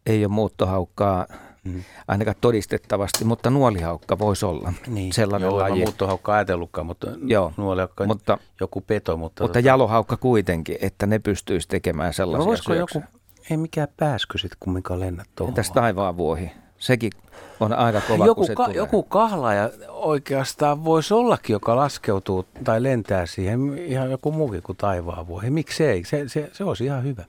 ei 0.05 0.25
ole 0.25 0.33
muuttohaukkaa 0.33 1.27
Mm. 1.65 1.83
ainakaan 2.07 2.35
todistettavasti, 2.41 3.25
mutta 3.25 3.49
nuolihaukka 3.49 4.19
voisi 4.19 4.45
olla 4.45 4.73
Niin. 4.87 5.13
sellainen 5.13 5.47
Joo, 5.47 5.57
laji. 5.57 5.79
Joo, 5.79 5.85
muuttohaukka 5.85 6.33
ajatellutkaan, 6.33 6.85
mutta 6.87 7.07
Joo, 7.25 7.53
nuolihaukka 7.57 8.05
mutta, 8.05 8.37
joku 8.59 8.81
peto. 8.81 9.17
Mutta, 9.17 9.43
mutta 9.43 9.59
tota- 9.59 9.65
jalohaukka 9.65 10.17
kuitenkin, 10.17 10.77
että 10.81 11.05
ne 11.05 11.19
pystyisi 11.19 11.67
tekemään 11.67 12.09
No 12.09 12.13
sellaisia 12.13 12.45
voisiko 12.47 12.73
syöksejä. 12.73 13.05
joku, 13.05 13.19
ei 13.49 13.57
mikään 13.57 13.87
pääskö 13.97 14.37
sitten 14.37 14.57
kumminkaan 14.59 14.99
lennä 14.99 15.23
tuohon. 15.35 15.51
Entäs 15.51 15.71
taivaan 15.71 16.17
vuohi? 16.17 16.51
Sekin 16.77 17.11
on 17.59 17.73
aika 17.73 18.01
kova, 18.07 18.25
joku, 18.25 18.45
kun 18.45 18.55
ka, 18.55 18.63
tulee. 18.65 18.77
joku 18.77 19.03
kahlaaja 19.03 19.69
oikeastaan 19.89 20.83
voisi 20.85 21.13
ollakin, 21.13 21.53
joka 21.53 21.75
laskeutuu 21.75 22.45
tai 22.63 22.83
lentää 22.83 23.25
siihen 23.25 23.77
ihan 23.77 24.11
joku 24.11 24.31
muukin 24.31 24.63
kuin 24.63 24.77
taivaan 24.77 25.27
vuohi. 25.27 25.49
Miksei? 25.49 26.03
Se, 26.05 26.23
se, 26.29 26.49
se 26.53 26.63
olisi 26.63 26.85
ihan 26.85 27.03
hyvä. 27.03 27.25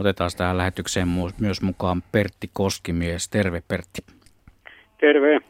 Otetaan 0.00 0.30
tähän 0.36 0.58
lähetykseen 0.58 1.08
myös 1.40 1.62
mukaan 1.62 2.02
Pertti 2.12 2.50
Koskimies. 2.52 3.28
Terve 3.28 3.62
Pertti. 3.68 4.02
Terve. 5.00 5.40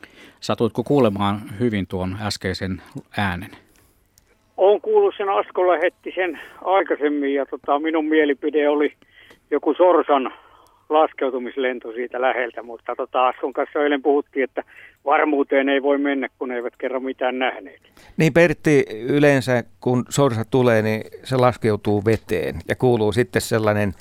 Satuitko 0.40 0.82
kuulemaan 0.84 1.40
hyvin 1.60 1.86
tuon 1.86 2.16
äskeisen 2.22 2.82
äänen? 3.16 3.50
Olen 4.56 4.80
kuullut 4.80 5.14
sen 5.16 5.28
Asko 5.28 5.68
lähetti 5.68 6.12
sen 6.14 6.40
aikaisemmin 6.64 7.34
ja 7.34 7.46
tota, 7.46 7.78
minun 7.78 8.04
mielipide 8.04 8.68
oli 8.68 8.92
joku 9.50 9.74
Sorsan 9.74 10.32
laskeutumislento 10.88 11.92
siitä 11.92 12.20
läheltä, 12.20 12.62
mutta 12.62 12.96
tota, 12.96 13.26
Askon 13.26 13.52
kanssa 13.52 13.78
eilen 13.78 14.02
puhuttiin, 14.02 14.44
että 14.44 14.62
varmuuteen 15.04 15.68
ei 15.68 15.82
voi 15.82 15.98
mennä, 15.98 16.28
kun 16.38 16.52
eivät 16.52 16.76
kerran 16.78 17.02
mitään 17.02 17.38
nähneet. 17.38 17.80
Niin 18.16 18.32
Pertti, 18.32 18.84
yleensä 19.08 19.64
kun 19.80 20.04
sorsa 20.08 20.44
tulee, 20.50 20.82
niin 20.82 21.00
se 21.24 21.36
laskeutuu 21.36 22.04
veteen 22.04 22.54
ja 22.68 22.76
kuuluu 22.76 23.12
sitten 23.12 23.42
sellainen 23.42 23.92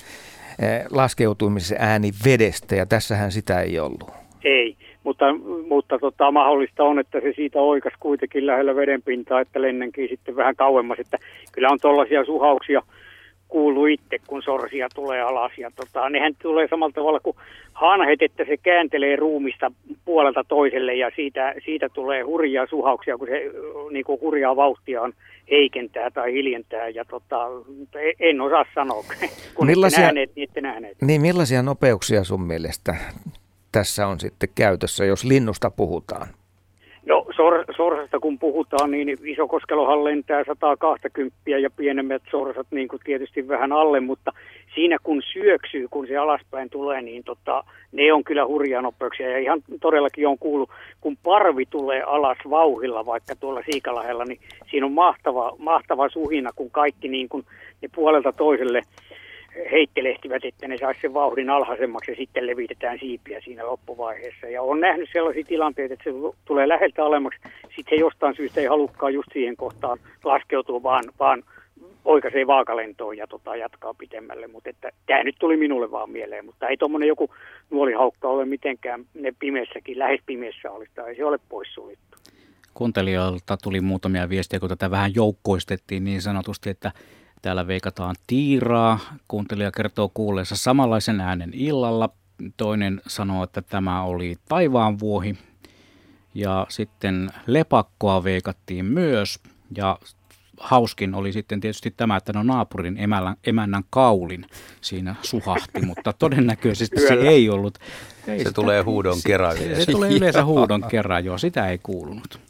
laskeutumisen 0.90 1.78
ääni 1.80 2.10
vedestä 2.24 2.74
ja 2.74 2.86
tässähän 2.86 3.32
sitä 3.32 3.60
ei 3.60 3.78
ollut. 3.78 4.10
Ei, 4.44 4.76
mutta, 5.04 5.24
mutta 5.68 5.98
tota, 5.98 6.30
mahdollista 6.30 6.84
on, 6.84 6.98
että 6.98 7.20
se 7.20 7.32
siitä 7.36 7.58
oikas 7.60 7.92
kuitenkin 8.00 8.46
lähellä 8.46 8.76
vedenpintaa, 8.76 9.40
että 9.40 9.62
lennänkin 9.62 10.08
sitten 10.08 10.36
vähän 10.36 10.56
kauemmas. 10.56 10.98
Että 10.98 11.18
kyllä 11.52 11.68
on 11.68 11.78
tuollaisia 11.82 12.24
suhauksia 12.24 12.82
kuuluu 13.48 13.86
itse, 13.86 14.18
kun 14.26 14.42
sorsia 14.42 14.88
tulee 14.94 15.22
alas. 15.22 15.52
Ja 15.58 15.70
tota, 15.76 16.10
nehän 16.10 16.32
tulee 16.42 16.68
samalla 16.70 16.92
tavalla 16.92 17.20
kuin 17.20 17.36
hanhet, 17.72 18.22
että 18.22 18.44
se 18.44 18.56
kääntelee 18.56 19.16
ruumista 19.16 19.72
puolelta 20.04 20.44
toiselle 20.48 20.94
ja 20.94 21.10
siitä, 21.16 21.54
siitä 21.64 21.88
tulee 21.88 22.22
hurjaa 22.22 22.66
suhauksia, 22.66 23.18
kun 23.18 23.28
se 23.28 23.42
niin 23.90 24.04
kuin 24.04 24.20
hurjaa 24.20 24.56
vauhtia 24.56 25.02
on 25.02 25.12
heikentää 25.50 26.10
tai 26.10 26.32
hiljentää. 26.32 26.88
Ja 26.88 27.04
tota, 27.04 27.46
en 28.20 28.40
osaa 28.40 28.64
sanoa, 28.74 29.04
kun 29.54 29.66
Millaisia- 29.66 29.98
ette 29.98 30.02
nähneet, 30.02 30.30
niin 30.36 30.48
ette 30.48 30.60
nähneet. 30.60 31.02
Niin 31.02 31.20
millaisia 31.20 31.62
nopeuksia 31.62 32.24
sun 32.24 32.42
mielestä 32.42 32.94
tässä 33.72 34.06
on 34.06 34.20
sitten 34.20 34.48
käytössä, 34.54 35.04
jos 35.04 35.24
linnusta 35.24 35.70
puhutaan? 35.70 36.26
No 37.06 37.26
sor, 37.36 37.64
sorsasta 37.76 38.20
kun 38.20 38.38
puhutaan, 38.38 38.90
niin 38.90 39.18
Isokoskelohan 39.24 40.04
lentää 40.04 40.44
120 40.44 41.36
ja 41.46 41.70
pienemmät 41.70 42.22
sorsat 42.30 42.66
niin 42.70 42.88
kuin 42.88 43.00
tietysti 43.04 43.48
vähän 43.48 43.72
alle, 43.72 44.00
mutta 44.00 44.32
siinä 44.74 44.96
kun 45.02 45.22
syöksyy, 45.32 45.88
kun 45.90 46.06
se 46.06 46.16
alaspäin 46.16 46.70
tulee, 46.70 47.02
niin 47.02 47.24
tota, 47.24 47.64
ne 47.92 48.12
on 48.12 48.24
kyllä 48.24 48.46
hurjaa 48.46 48.82
nopeuksia. 48.82 49.30
Ja 49.30 49.38
ihan 49.38 49.62
todellakin 49.80 50.28
on 50.28 50.38
kuullut, 50.38 50.70
kun 51.00 51.16
parvi 51.22 51.66
tulee 51.66 52.02
alas 52.02 52.38
vauhilla 52.50 53.06
vaikka 53.06 53.36
tuolla 53.36 53.62
Siikalahella, 53.70 54.24
niin 54.24 54.40
siinä 54.70 54.86
on 54.86 54.92
mahtava, 54.92 55.56
mahtava 55.58 56.08
suhina, 56.08 56.50
kun 56.56 56.70
kaikki 56.70 57.08
niin 57.08 57.28
kuin 57.28 57.44
ne 57.82 57.88
puolelta 57.94 58.32
toiselle 58.32 58.82
heittelehtivät, 59.70 60.44
että 60.44 60.68
ne 60.68 60.78
saisi 60.78 61.00
sen 61.00 61.14
vauhdin 61.14 61.50
alhaisemmaksi 61.50 62.10
ja 62.10 62.16
sitten 62.16 62.46
levitetään 62.46 62.98
siipiä 62.98 63.40
siinä 63.40 63.66
loppuvaiheessa. 63.66 64.46
Ja 64.46 64.62
on 64.62 64.80
nähnyt 64.80 65.08
sellaisia 65.12 65.44
tilanteita, 65.44 65.94
että 65.94 66.10
se 66.10 66.16
tulee 66.44 66.68
läheltä 66.68 67.04
alemmaksi, 67.04 67.40
sitten 67.62 67.84
se 67.88 67.94
jostain 67.94 68.36
syystä 68.36 68.60
ei 68.60 68.66
halukkaan 68.66 69.14
just 69.14 69.28
siihen 69.32 69.56
kohtaan 69.56 69.98
laskeutua, 70.24 70.82
vaan, 70.82 71.04
vaan 71.18 71.42
oikaisee 72.04 72.46
vaakalentoon 72.46 73.16
ja 73.16 73.26
tota, 73.26 73.56
jatkaa 73.56 73.94
pitemmälle. 73.94 74.46
Mutta 74.46 74.70
tämä 75.06 75.24
nyt 75.24 75.36
tuli 75.38 75.56
minulle 75.56 75.90
vaan 75.90 76.10
mieleen, 76.10 76.44
mutta 76.44 76.68
ei 76.68 76.76
tuommoinen 76.76 77.08
joku 77.08 77.30
nuolihaukka 77.70 78.28
ole 78.28 78.44
mitenkään 78.44 79.04
ne 79.14 79.32
pimeässäkin, 79.38 79.98
lähes 79.98 80.20
pimeässä 80.26 80.70
olisi, 80.70 80.92
tai 80.94 81.16
se 81.16 81.24
ole 81.24 81.38
poissuljettu. 81.48 82.16
Kuuntelijoilta 82.74 83.56
tuli 83.56 83.80
muutamia 83.80 84.28
viestejä, 84.28 84.60
kun 84.60 84.68
tätä 84.68 84.90
vähän 84.90 85.14
joukkoistettiin 85.14 86.04
niin 86.04 86.22
sanotusti, 86.22 86.70
että 86.70 86.92
täällä 87.46 87.66
veikataan 87.66 88.16
tiiraa. 88.26 88.98
Kuuntelija 89.28 89.70
kertoo 89.72 90.10
kuulleensa 90.14 90.56
samanlaisen 90.56 91.20
äänen 91.20 91.50
illalla. 91.54 92.08
Toinen 92.56 93.00
sanoo, 93.06 93.44
että 93.44 93.62
tämä 93.62 94.02
oli 94.02 94.36
taivaan 94.48 94.98
vuohi. 94.98 95.36
Ja 96.34 96.66
sitten 96.68 97.30
lepakkoa 97.46 98.24
veikattiin 98.24 98.84
myös. 98.84 99.38
Ja 99.76 99.98
hauskin 100.60 101.14
oli 101.14 101.32
sitten 101.32 101.60
tietysti 101.60 101.90
tämä, 101.96 102.16
että 102.16 102.32
no 102.32 102.42
naapurin 102.42 102.96
emännän, 102.98 103.36
emännän 103.46 103.82
kaulin 103.90 104.46
siinä 104.80 105.14
suhahti, 105.22 105.80
mutta 105.86 106.12
todennäköisesti 106.12 107.00
se 107.00 107.14
ei 107.14 107.50
ollut. 107.50 107.78
Ei 108.26 108.38
Se 108.38 108.38
sitä- 108.38 108.52
tulee 108.52 108.82
huudon 108.82 109.16
kerran 109.26 109.56
Se, 109.56 109.64
yleensä. 109.64 109.84
se 109.84 109.92
tulee 109.92 110.10
yleensä 110.12 110.44
huudon 110.44 110.84
kerran, 110.88 111.24
joo, 111.24 111.38
sitä 111.38 111.68
ei 111.68 111.78
kuulunut. 111.82 112.40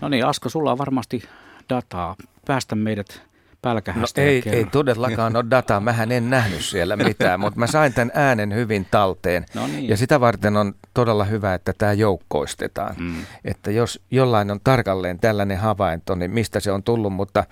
No 0.00 0.08
niin, 0.08 0.26
Asko, 0.26 0.48
sulla 0.48 0.72
on 0.72 0.78
varmasti 0.78 1.22
dataa. 1.70 2.16
Päästä 2.46 2.74
meidät 2.74 3.29
pälkähästä. 3.62 4.20
No, 4.20 4.26
ei, 4.26 4.42
ei 4.46 4.64
todellakaan 4.64 5.36
ole 5.36 5.44
dataa. 5.50 5.80
Mähän 5.90 6.12
en 6.12 6.30
nähnyt 6.30 6.64
siellä 6.64 6.96
mitään, 6.96 7.40
mutta 7.40 7.58
mä 7.58 7.66
sain 7.66 7.92
tämän 7.92 8.10
äänen 8.14 8.54
hyvin 8.54 8.86
talteen. 8.90 9.46
No 9.54 9.66
niin. 9.66 9.88
Ja 9.88 9.96
sitä 9.96 10.20
varten 10.20 10.56
on 10.56 10.74
todella 10.94 11.24
hyvä, 11.24 11.54
että 11.54 11.72
tämä 11.78 11.92
joukkoistetaan. 11.92 12.94
Mm. 12.98 13.14
Että 13.44 13.70
jos 13.70 14.00
jollain 14.10 14.50
on 14.50 14.60
tarkalleen 14.64 15.18
tällainen 15.18 15.58
havainto, 15.58 16.14
niin 16.14 16.30
mistä 16.30 16.60
se 16.60 16.72
on 16.72 16.82
tullut. 16.82 17.12
Mutta 17.12 17.44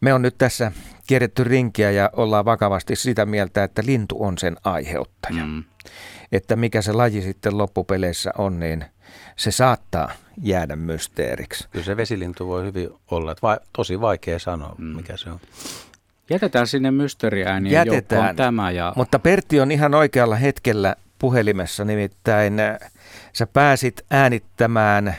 me 0.00 0.14
on 0.14 0.22
nyt 0.22 0.34
tässä 0.38 0.72
kierretty 1.06 1.44
rinkiä 1.44 1.90
ja 1.90 2.10
ollaan 2.12 2.44
vakavasti 2.44 2.96
sitä 2.96 3.26
mieltä, 3.26 3.64
että 3.64 3.82
lintu 3.86 4.16
on 4.24 4.38
sen 4.38 4.56
aiheuttaja. 4.64 5.46
Mm. 5.46 5.64
Että 6.32 6.56
mikä 6.56 6.82
se 6.82 6.92
laji 6.92 7.22
sitten 7.22 7.58
loppupeleissä 7.58 8.30
on, 8.38 8.60
niin 8.60 8.84
se 9.36 9.50
saattaa 9.50 10.10
jäädä 10.42 10.76
mysteeriksi. 10.76 11.68
Kyllä 11.70 11.84
se 11.84 11.96
vesilintu 11.96 12.46
voi 12.46 12.64
hyvin 12.64 12.90
olla. 13.10 13.32
Että 13.32 13.42
vai, 13.42 13.58
tosi 13.72 14.00
vaikea 14.00 14.38
sanoa, 14.38 14.74
mm. 14.78 14.84
mikä 14.84 15.16
se 15.16 15.30
on. 15.30 15.40
Jätetään 16.30 16.66
sinne 16.66 16.90
mysteeriäänien 16.90 17.72
Jätetään. 17.72 18.18
joukkoon 18.18 18.36
tämä. 18.36 18.70
Ja, 18.70 18.92
Mutta 18.96 19.18
Pertti 19.18 19.60
on 19.60 19.70
ihan 19.70 19.94
oikealla 19.94 20.36
hetkellä 20.36 20.96
puhelimessa, 21.18 21.84
nimittäin 21.84 22.60
äh, 22.60 22.78
sä 23.32 23.46
pääsit 23.46 24.02
äänittämään 24.10 25.16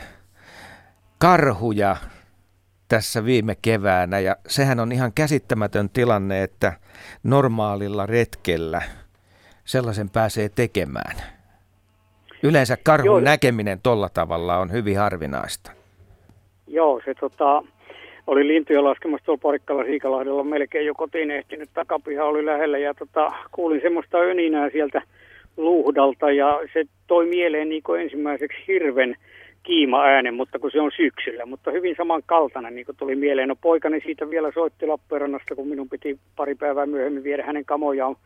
karhuja 1.18 1.96
tässä 2.88 3.24
viime 3.24 3.56
keväänä 3.62 4.18
ja 4.18 4.36
sehän 4.48 4.80
on 4.80 4.92
ihan 4.92 5.12
käsittämätön 5.12 5.90
tilanne, 5.90 6.42
että 6.42 6.72
normaalilla 7.22 8.06
retkellä 8.06 8.82
sellaisen 9.64 10.10
pääsee 10.10 10.48
tekemään. 10.48 11.39
Yleensä 12.42 12.76
karhun 12.84 13.06
Joo. 13.06 13.20
näkeminen 13.20 13.78
tolla 13.82 14.08
tavalla 14.08 14.56
on 14.58 14.72
hyvin 14.72 14.98
harvinaista. 14.98 15.72
Joo, 16.66 17.00
se 17.04 17.14
tota, 17.14 17.62
oli 18.26 18.48
lintuja 18.48 18.84
laskemassa 18.84 19.24
tuolla 19.24 19.40
Porikkala 19.40 19.84
Siikalahdella 19.84 20.44
melkein 20.44 20.86
jo 20.86 20.94
kotiin 20.94 21.30
ehtinyt. 21.30 21.68
Takapiha 21.74 22.24
oli 22.24 22.46
lähellä 22.46 22.78
ja 22.78 22.94
tota, 22.94 23.32
kuulin 23.52 23.80
semmoista 23.80 24.18
öninää 24.18 24.70
sieltä 24.70 25.02
luhdalta 25.56 26.30
ja 26.30 26.60
se 26.72 26.84
toi 27.06 27.26
mieleen 27.26 27.68
niin 27.68 27.82
kuin 27.82 28.00
ensimmäiseksi 28.00 28.58
hirven 28.68 29.16
kiima-äänen, 29.62 30.34
mutta 30.34 30.58
kun 30.58 30.70
se 30.70 30.80
on 30.80 30.90
syksyllä, 30.96 31.46
mutta 31.46 31.70
hyvin 31.70 31.94
samankaltainen, 31.96 32.74
niin 32.74 32.86
kuin 32.86 32.96
tuli 32.96 33.16
mieleen. 33.16 33.48
No 33.48 33.56
poikani 33.56 34.00
siitä 34.00 34.30
vielä 34.30 34.50
soitti 34.54 34.86
Lappeenrannasta, 34.86 35.54
kun 35.54 35.68
minun 35.68 35.88
piti 35.88 36.18
pari 36.36 36.54
päivää 36.54 36.86
myöhemmin 36.86 37.24
viedä 37.24 37.42
hänen 37.42 37.64
kamojaan 37.64 38.16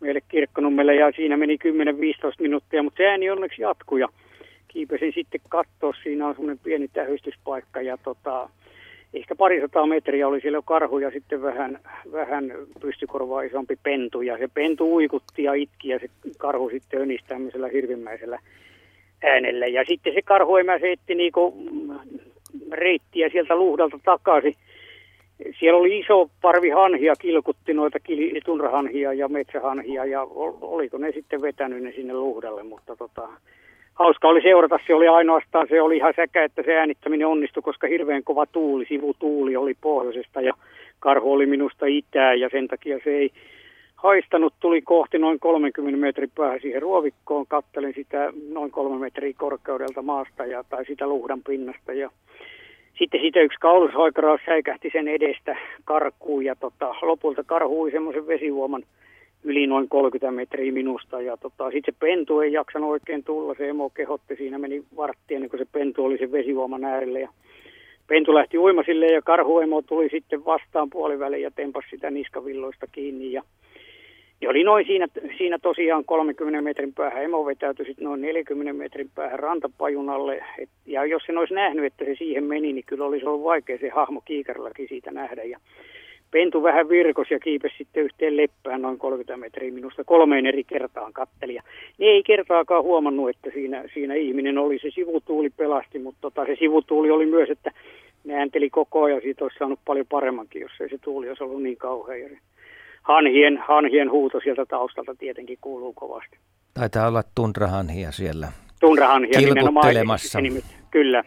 meille 0.00 0.20
Kirkkonummelle 0.28 0.94
ja 0.94 1.12
siinä 1.16 1.36
meni 1.36 1.58
10-15 1.64 1.68
minuuttia, 2.38 2.82
mutta 2.82 2.98
se 2.98 3.06
ääni 3.06 3.30
onneksi 3.30 3.62
jatkui 3.62 4.00
ja 4.00 4.08
kiipesin 4.68 5.12
sitten 5.14 5.40
katsoa, 5.48 5.92
siinä 6.02 6.26
on 6.26 6.34
semmoinen 6.34 6.58
pieni 6.62 6.88
tähystyspaikka 6.88 7.80
ja 7.80 7.96
tota, 7.96 8.48
ehkä 9.14 9.34
parisataa 9.34 9.86
metriä 9.86 10.28
oli 10.28 10.40
siellä 10.40 10.62
karhu 10.64 10.98
ja 10.98 11.10
sitten 11.10 11.42
vähän, 11.42 11.78
vähän 12.12 12.52
pystykorvaa 12.80 13.42
isompi 13.42 13.78
pentu. 13.82 14.22
Ja 14.22 14.38
se 14.38 14.48
pentu 14.54 14.94
uikutti 14.94 15.42
ja 15.42 15.54
itki 15.54 15.88
ja 15.88 15.98
se 15.98 16.08
karhu 16.38 16.70
sitten 16.70 17.00
önisti 17.00 17.28
tämmöisellä 17.28 17.68
hirvimäisellä 17.68 18.38
äänellä. 19.22 19.66
Ja 19.66 19.84
sitten 19.88 20.14
se 20.14 20.22
karhu 20.22 20.56
emäse 20.56 20.92
etti 20.92 21.14
niinku 21.14 21.68
reittiä 22.72 23.28
sieltä 23.28 23.56
luhdalta 23.56 23.98
takaisin 24.04 24.54
siellä 25.58 25.80
oli 25.80 25.98
iso 25.98 26.30
parvi 26.42 26.70
hanhia, 26.70 27.14
kilkutti 27.18 27.74
noita 27.74 27.98
tunrahanhia 28.44 29.12
ja 29.12 29.28
metsähanhia 29.28 30.04
ja 30.04 30.22
ol- 30.22 30.58
oliko 30.60 30.98
ne 30.98 31.12
sitten 31.12 31.42
vetänyt 31.42 31.82
ne 31.82 31.92
sinne 31.92 32.14
luhdalle, 32.14 32.62
mutta 32.62 32.96
tota, 32.96 33.28
hauska 33.94 34.28
oli 34.28 34.42
seurata, 34.42 34.78
se 34.86 34.94
oli 34.94 35.08
ainoastaan, 35.08 35.66
se 35.68 35.82
oli 35.82 35.96
ihan 35.96 36.14
säkä, 36.16 36.44
että 36.44 36.62
se 36.62 36.76
äänittäminen 36.76 37.26
onnistui, 37.26 37.62
koska 37.62 37.86
hirveän 37.86 38.24
kova 38.24 38.46
tuuli, 38.46 38.86
sivutuuli 38.88 39.56
oli 39.56 39.74
pohjoisesta 39.80 40.40
ja 40.40 40.52
karhu 40.98 41.32
oli 41.32 41.46
minusta 41.46 41.86
itää 41.86 42.34
ja 42.34 42.48
sen 42.52 42.68
takia 42.68 42.98
se 43.04 43.10
ei 43.10 43.30
haistanut, 43.96 44.54
tuli 44.60 44.82
kohti 44.82 45.18
noin 45.18 45.40
30 45.40 46.00
metrin 46.00 46.30
päähän 46.34 46.60
siihen 46.60 46.82
ruovikkoon, 46.82 47.46
kattelin 47.46 47.94
sitä 47.94 48.32
noin 48.52 48.70
kolme 48.70 48.98
metriä 48.98 49.32
korkeudelta 49.36 50.02
maasta 50.02 50.46
ja, 50.46 50.64
tai 50.64 50.84
sitä 50.84 51.06
luhdan 51.06 51.42
pinnasta 51.46 51.92
ja 51.92 52.10
sitten 52.98 53.20
siitä 53.20 53.40
yksi 53.40 53.58
kaulushoikaraus 53.60 54.40
säikähti 54.46 54.90
sen 54.92 55.08
edestä 55.08 55.56
karkuun 55.84 56.44
ja 56.44 56.56
tota, 56.56 56.94
lopulta 57.02 57.44
karhui 57.44 57.90
semmoisen 57.90 58.26
vesijuoman 58.26 58.82
yli 59.44 59.66
noin 59.66 59.88
30 59.88 60.30
metriä 60.30 60.72
minusta. 60.72 61.20
Ja 61.20 61.36
tota, 61.36 61.70
sitten 61.70 61.94
se 61.94 61.98
pentu 62.00 62.40
ei 62.40 62.52
jaksanut 62.52 62.90
oikein 62.90 63.24
tulla, 63.24 63.54
se 63.54 63.68
emo 63.68 63.90
kehotti, 63.90 64.36
siinä 64.36 64.58
meni 64.58 64.84
vartti 64.96 65.34
ennen 65.34 65.50
kuin 65.50 65.60
se 65.60 65.66
pentu 65.72 66.04
oli 66.04 66.18
sen 66.18 66.32
vesijuoman 66.32 66.84
äärelle. 66.84 67.20
Ja 67.20 67.28
pentu 68.06 68.34
lähti 68.34 68.58
uimasille 68.58 69.06
ja 69.06 69.22
karhuemo 69.22 69.82
tuli 69.82 70.08
sitten 70.08 70.44
vastaan 70.44 70.90
puoliväliin 70.90 71.42
ja 71.42 71.50
tempasi 71.50 71.88
sitä 71.90 72.10
niskavilloista 72.10 72.86
kiinni. 72.92 73.32
Ja, 73.32 73.42
ja 74.40 74.50
oli 74.50 74.64
noin 74.64 74.86
siinä, 74.86 75.06
siinä 75.38 75.58
tosiaan 75.58 76.04
30 76.04 76.62
metrin 76.62 76.92
päähän, 76.94 77.22
emo 77.22 77.46
vetäytyi 77.46 77.86
sitten 77.86 78.04
noin 78.04 78.20
40 78.20 78.72
metrin 78.72 79.10
päähän 79.14 79.38
rantapajunalle. 79.38 80.44
Et, 80.58 80.68
ja 80.86 81.04
jos 81.04 81.22
sen 81.26 81.38
olisi 81.38 81.54
nähnyt, 81.54 81.84
että 81.84 82.04
se 82.04 82.14
siihen 82.14 82.44
meni, 82.44 82.72
niin 82.72 82.84
kyllä 82.86 83.04
olisi 83.04 83.26
ollut 83.26 83.44
vaikea 83.44 83.78
se 83.78 83.88
hahmo 83.88 84.20
kiikarillakin 84.20 84.88
siitä 84.88 85.10
nähdä. 85.10 85.42
Ja 85.42 85.58
pentu 86.30 86.62
vähän 86.62 86.88
virkos 86.88 87.30
ja 87.30 87.40
kiipesi 87.40 87.74
sitten 87.78 88.02
yhteen 88.02 88.36
leppään 88.36 88.82
noin 88.82 88.98
30 88.98 89.36
metriä 89.36 89.72
minusta 89.72 90.04
kolmeen 90.04 90.46
eri 90.46 90.64
kertaan 90.64 91.12
katteli. 91.12 91.54
Ja 91.54 91.62
ne 91.98 92.06
ei 92.06 92.22
kertaakaan 92.22 92.84
huomannut, 92.84 93.30
että 93.30 93.50
siinä, 93.54 93.84
siinä 93.94 94.14
ihminen 94.14 94.58
oli. 94.58 94.78
Se 94.78 94.90
sivutuuli 94.90 95.50
pelasti, 95.50 95.98
mutta 95.98 96.20
tota, 96.20 96.46
se 96.46 96.56
sivutuuli 96.58 97.10
oli 97.10 97.26
myös, 97.26 97.50
että 97.50 97.70
ne 98.24 98.34
äänteli 98.34 98.70
koko 98.70 99.02
ajan. 99.02 99.20
Siitä 99.20 99.44
olisi 99.44 99.58
saanut 99.58 99.80
paljon 99.84 100.06
paremmankin, 100.08 100.62
jos 100.62 100.80
ei 100.80 100.88
se 100.88 100.98
tuuli 100.98 101.28
olisi 101.28 101.44
ollut 101.44 101.62
niin 101.62 101.76
kauhean. 101.76 102.38
Hanhien, 103.06 103.62
hanhien 103.68 104.10
huuto 104.10 104.40
sieltä 104.40 104.66
taustalta 104.66 105.14
tietenkin 105.14 105.58
kuuluu 105.60 105.92
kovasti. 105.92 106.38
Taitaa 106.74 107.08
olla 107.08 107.22
tundrahanhia 107.34 108.12
siellä. 108.12 108.48
Tunrahanhia 108.80 109.38
Kilkuttelemassa. 109.38 110.38
Kyllä. 110.90 111.24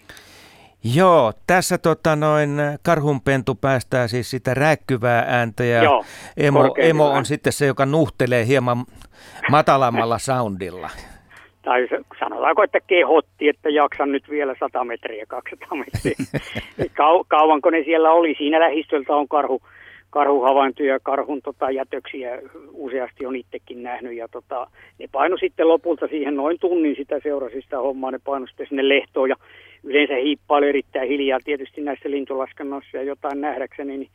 Joo, 0.95 1.33
tässä 1.47 1.77
tota 1.77 2.15
noin 2.15 2.49
karhunpentu 2.83 3.55
päästää 3.55 4.07
siis 4.07 4.31
sitä 4.31 4.53
räkkyvää 4.53 5.25
ääntä 5.27 5.63
ja 5.63 5.83
Joo, 5.83 6.05
emo, 6.37 6.75
emo 6.77 7.09
on 7.09 7.25
sitten 7.25 7.53
se, 7.53 7.65
joka 7.65 7.85
nuhtelee 7.85 8.47
hieman 8.47 8.77
matalammalla 9.51 10.17
soundilla. 10.17 10.89
Tai 11.61 11.87
sanotaanko, 12.19 12.63
että 12.63 12.79
kehotti, 12.87 13.49
että 13.49 13.69
jaksan 13.69 14.11
nyt 14.11 14.29
vielä 14.29 14.55
100 14.59 14.83
metriä, 14.83 15.25
200 15.25 15.67
metriä. 15.77 16.15
Kau, 16.97 17.23
kauanko 17.27 17.69
ne 17.69 17.83
siellä 17.83 18.11
oli? 18.11 18.35
Siinä 18.37 18.59
lähistöltä 18.59 19.15
on 19.15 19.27
karhu, 19.27 19.61
karhuhavaintoja 20.09 20.93
ja 20.93 20.99
karhun 21.03 21.41
tota, 21.41 21.71
jätöksiä 21.71 22.41
useasti 22.71 23.25
on 23.25 23.35
itsekin 23.35 23.83
nähnyt. 23.83 24.13
Ja 24.13 24.27
tota, 24.27 24.67
ne 24.99 25.05
painu 25.11 25.37
sitten 25.37 25.67
lopulta 25.67 26.07
siihen 26.07 26.35
noin 26.35 26.59
tunnin 26.59 26.95
sitä 26.95 27.19
seurasi 27.23 27.61
sitä 27.61 27.77
hommaa. 27.77 28.11
Ne 28.11 28.19
painu 28.23 28.47
sitten 28.47 28.67
sinne 28.69 28.89
lehtoon 28.89 29.29
ja 29.29 29.35
yleensä 29.83 30.15
hiippaili 30.15 30.69
erittäin 30.69 31.09
hiljaa 31.09 31.39
tietysti 31.43 31.81
näissä 31.81 32.11
lintulaskennoissa 32.11 32.97
ja 32.97 33.03
jotain 33.03 33.41
nähdäkseni. 33.41 33.97
Niin 33.97 34.09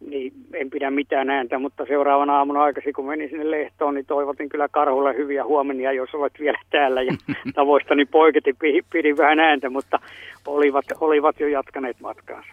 niin 0.00 0.32
en 0.54 0.70
pidä 0.70 0.90
mitään 0.90 1.30
ääntä, 1.30 1.58
mutta 1.58 1.84
seuraavana 1.88 2.38
aamuna 2.38 2.62
aikaisin, 2.62 2.92
kun 2.92 3.06
menin 3.06 3.28
sinne 3.28 3.50
lehtoon, 3.50 3.94
niin 3.94 4.06
toivotin 4.06 4.48
kyllä 4.48 4.68
karhulle 4.68 5.16
hyviä 5.16 5.44
huomenia, 5.44 5.92
jos 5.92 6.14
olet 6.14 6.32
vielä 6.40 6.58
täällä. 6.70 7.02
Ja 7.02 7.12
tavoistani 7.54 8.04
poiketi 8.04 8.52
pi- 8.52 8.84
pidin 8.92 9.16
vähän 9.16 9.40
ääntä, 9.40 9.70
mutta 9.70 9.98
olivat, 10.46 10.84
olivat 11.00 11.40
jo 11.40 11.48
jatkaneet 11.48 12.00
matkaansa. 12.00 12.52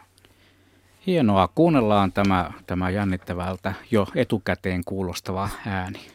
Hienoa. 1.07 1.49
Kuunnellaan 1.55 2.11
tämä, 2.11 2.51
tämä 2.67 2.89
jännittävältä 2.89 3.73
jo 3.91 4.07
etukäteen 4.15 4.81
kuulostava 4.85 5.49
ääni. 5.67 6.14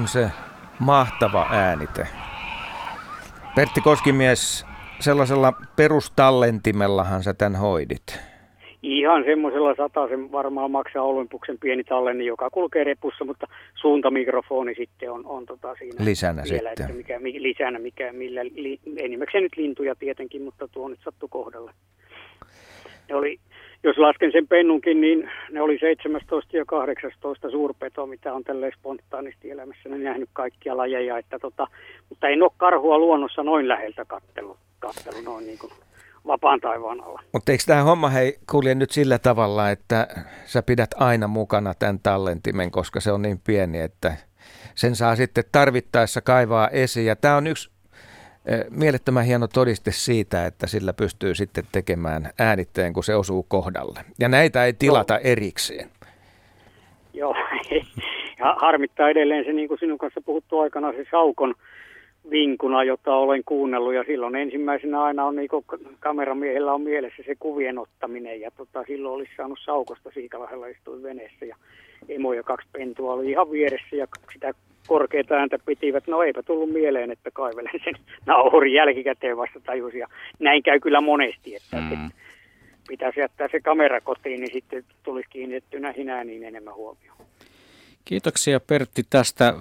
On 0.00 0.08
se 0.08 0.30
mahtava 0.78 1.46
äänite. 1.50 2.06
Pertti 3.54 3.80
Koskimies, 3.80 4.66
sellaisella 5.00 5.52
perustallentimellahan 5.76 7.22
sä 7.22 7.34
tämän 7.34 7.56
hoidit. 7.56 8.20
ihan 8.82 9.24
semmoisella 9.24 10.08
sen 10.08 10.32
varmaan 10.32 10.70
maksaa 10.70 11.02
Olympuksen 11.02 11.58
pieni 11.58 11.84
tallenne, 11.84 12.24
joka 12.24 12.50
kulkee 12.50 12.84
repussa, 12.84 13.24
mutta 13.24 13.46
suuntamikrofoni 13.74 14.74
sitten 14.74 15.12
on, 15.12 15.26
on 15.26 15.46
tota 15.46 15.74
siinä 15.78 16.04
lisänä 16.04 16.42
vielä, 16.50 16.68
sitten. 16.68 16.86
Että 16.86 16.96
mikä, 16.96 17.20
lisänä, 17.22 17.78
mikä, 17.78 18.12
millä, 18.12 18.44
li, 18.44 18.80
enimmäkseen 18.96 19.42
nyt 19.42 19.56
lintuja 19.56 19.94
tietenkin, 19.94 20.42
mutta 20.42 20.68
tuo 20.68 20.88
nyt 20.88 21.00
sattui 21.04 21.28
kohdalle. 21.28 21.72
Ne 23.08 23.14
oli, 23.14 23.38
jos 23.82 23.98
lasken 23.98 24.32
sen 24.32 24.48
pennunkin, 24.48 25.00
niin 25.00 25.30
ne 25.50 25.62
oli 25.62 25.78
17 25.78 26.56
ja 26.56 26.64
18 26.64 27.50
suurpeto, 27.50 28.06
mitä 28.06 28.34
on 28.34 28.44
tälleen 28.44 28.72
spontaanisti 28.78 29.50
elämässä 29.50 29.88
nähnyt 29.88 30.28
kaikkia 30.32 30.76
lajeja, 30.76 31.18
että 31.18 31.38
tota, 31.38 31.66
mutta 32.08 32.28
en 32.28 32.42
ole 32.42 32.50
karhua 32.56 32.98
luonnossa 32.98 33.42
noin 33.42 33.68
läheltä 33.68 34.04
kattelu, 34.04 34.56
kattelu 34.78 35.20
noin 35.24 35.46
niin 35.46 35.58
kuin 35.58 35.72
vapaan 36.26 36.60
taivaan 36.60 37.04
alla. 37.04 37.22
Mutta 37.32 37.52
eikö 37.52 37.64
tämä 37.66 37.82
homma 37.82 38.08
hei 38.08 38.38
kulje 38.50 38.74
nyt 38.74 38.90
sillä 38.90 39.18
tavalla, 39.18 39.70
että 39.70 40.06
sä 40.44 40.62
pidät 40.62 40.90
aina 40.94 41.28
mukana 41.28 41.74
tämän 41.74 42.00
tallentimen, 42.02 42.70
koska 42.70 43.00
se 43.00 43.12
on 43.12 43.22
niin 43.22 43.40
pieni, 43.46 43.80
että 43.80 44.12
sen 44.74 44.96
saa 44.96 45.16
sitten 45.16 45.44
tarvittaessa 45.52 46.20
kaivaa 46.20 46.68
esiin. 46.68 47.06
Ja 47.06 47.16
tämä 47.16 47.36
on 47.36 47.46
yksi 47.46 47.70
mielettömän 48.70 49.24
hieno 49.24 49.48
todiste 49.48 49.90
siitä, 49.92 50.46
että 50.46 50.66
sillä 50.66 50.92
pystyy 50.92 51.34
sitten 51.34 51.64
tekemään 51.72 52.30
äänitteen, 52.38 52.92
kun 52.92 53.04
se 53.04 53.14
osuu 53.14 53.46
kohdalle. 53.48 54.00
Ja 54.18 54.28
näitä 54.28 54.64
ei 54.64 54.72
tilata 54.72 55.14
Joo. 55.14 55.20
erikseen. 55.24 55.90
Joo, 57.14 57.34
ja 58.38 58.56
harmittaa 58.60 59.10
edelleen 59.10 59.44
se, 59.44 59.52
niin 59.52 59.68
kuin 59.68 59.80
sinun 59.80 59.98
kanssa 59.98 60.20
puhuttu 60.20 60.58
aikana, 60.58 60.92
se 60.92 61.06
saukon 61.10 61.54
vinkuna, 62.30 62.84
jota 62.84 63.14
olen 63.14 63.42
kuunnellut. 63.44 63.94
Ja 63.94 64.04
silloin 64.06 64.36
ensimmäisenä 64.36 65.02
aina 65.02 65.24
on, 65.24 65.36
niin 65.36 65.48
kameramiehellä 66.00 66.72
on 66.72 66.82
mielessä 66.82 67.22
se 67.26 67.34
kuvien 67.38 67.78
ottaminen. 67.78 68.40
Ja 68.40 68.50
tota, 68.50 68.84
silloin 68.86 69.14
olisi 69.14 69.32
saanut 69.36 69.58
saukosta 69.64 70.10
Siikalahdella 70.14 70.66
istuin 70.66 71.02
veneessä. 71.02 71.44
Ja 71.44 71.56
emo 72.08 72.32
ja 72.32 72.42
kaksi 72.42 72.68
pentua 72.72 73.12
oli 73.12 73.30
ihan 73.30 73.50
vieressä 73.50 73.96
ja 73.96 74.06
sitä 74.32 74.54
korkeita 74.90 75.34
ääntä 75.34 75.58
pitivät. 75.66 76.06
No 76.06 76.22
eipä 76.22 76.42
tullut 76.42 76.72
mieleen, 76.72 77.10
että 77.10 77.30
kaivelen 77.30 77.80
sen 77.84 77.94
nauhurin 78.26 78.74
jälkikäteen 78.74 79.36
vasta 79.36 79.60
tajusin. 79.60 80.00
Ja 80.00 80.06
näin 80.38 80.62
käy 80.62 80.80
kyllä 80.80 81.00
monesti, 81.00 81.56
että, 81.56 81.76
mm. 81.76 82.10
pitäisi 82.88 83.20
jättää 83.20 83.48
se 83.52 83.60
kamera 83.60 84.00
kotiin, 84.00 84.40
niin 84.40 84.52
sitten 84.52 84.84
tulisi 85.02 85.28
kiinnitetty 85.30 85.80
näihin 85.80 86.08
ääniin 86.08 86.44
enemmän 86.44 86.74
huomioon. 86.74 87.18
Kiitoksia 88.04 88.60
Pertti 88.60 89.02
tästä 89.10 89.54